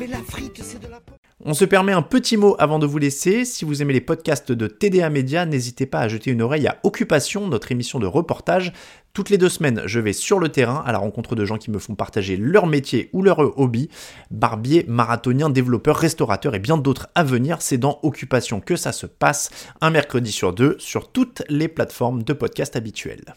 Mais 0.00 0.06
la 0.06 0.18
frite, 0.26 0.60
c'est 0.62 0.80
de 0.80 0.88
la. 0.88 1.00
On 1.44 1.52
se 1.52 1.66
permet 1.66 1.92
un 1.92 2.00
petit 2.00 2.38
mot 2.38 2.56
avant 2.58 2.78
de 2.78 2.86
vous 2.86 2.96
laisser. 2.96 3.44
Si 3.44 3.66
vous 3.66 3.82
aimez 3.82 3.92
les 3.92 4.00
podcasts 4.00 4.50
de 4.50 4.66
TDA 4.66 5.10
Média, 5.10 5.44
n'hésitez 5.44 5.84
pas 5.84 6.00
à 6.00 6.08
jeter 6.08 6.30
une 6.30 6.40
oreille 6.40 6.66
à 6.66 6.78
Occupation, 6.84 7.46
notre 7.48 7.70
émission 7.70 7.98
de 7.98 8.06
reportage. 8.06 8.72
Toutes 9.14 9.30
les 9.30 9.38
deux 9.38 9.48
semaines, 9.48 9.80
je 9.86 10.00
vais 10.00 10.12
sur 10.12 10.40
le 10.40 10.48
terrain 10.48 10.82
à 10.84 10.90
la 10.90 10.98
rencontre 10.98 11.36
de 11.36 11.44
gens 11.44 11.56
qui 11.56 11.70
me 11.70 11.78
font 11.78 11.94
partager 11.94 12.36
leur 12.36 12.66
métier 12.66 13.10
ou 13.12 13.22
leur 13.22 13.38
hobby. 13.60 13.88
Barbier, 14.32 14.84
marathonien, 14.88 15.50
développeur, 15.50 15.96
restaurateur 15.96 16.56
et 16.56 16.58
bien 16.58 16.76
d'autres 16.76 17.06
à 17.14 17.22
venir. 17.22 17.62
C'est 17.62 17.78
dans 17.78 18.00
Occupation 18.02 18.60
que 18.60 18.74
ça 18.74 18.90
se 18.90 19.06
passe, 19.06 19.50
un 19.80 19.90
mercredi 19.90 20.32
sur 20.32 20.52
deux, 20.52 20.74
sur 20.80 21.12
toutes 21.12 21.44
les 21.48 21.68
plateformes 21.68 22.24
de 22.24 22.32
podcast 22.32 22.74
habituelles. 22.74 23.36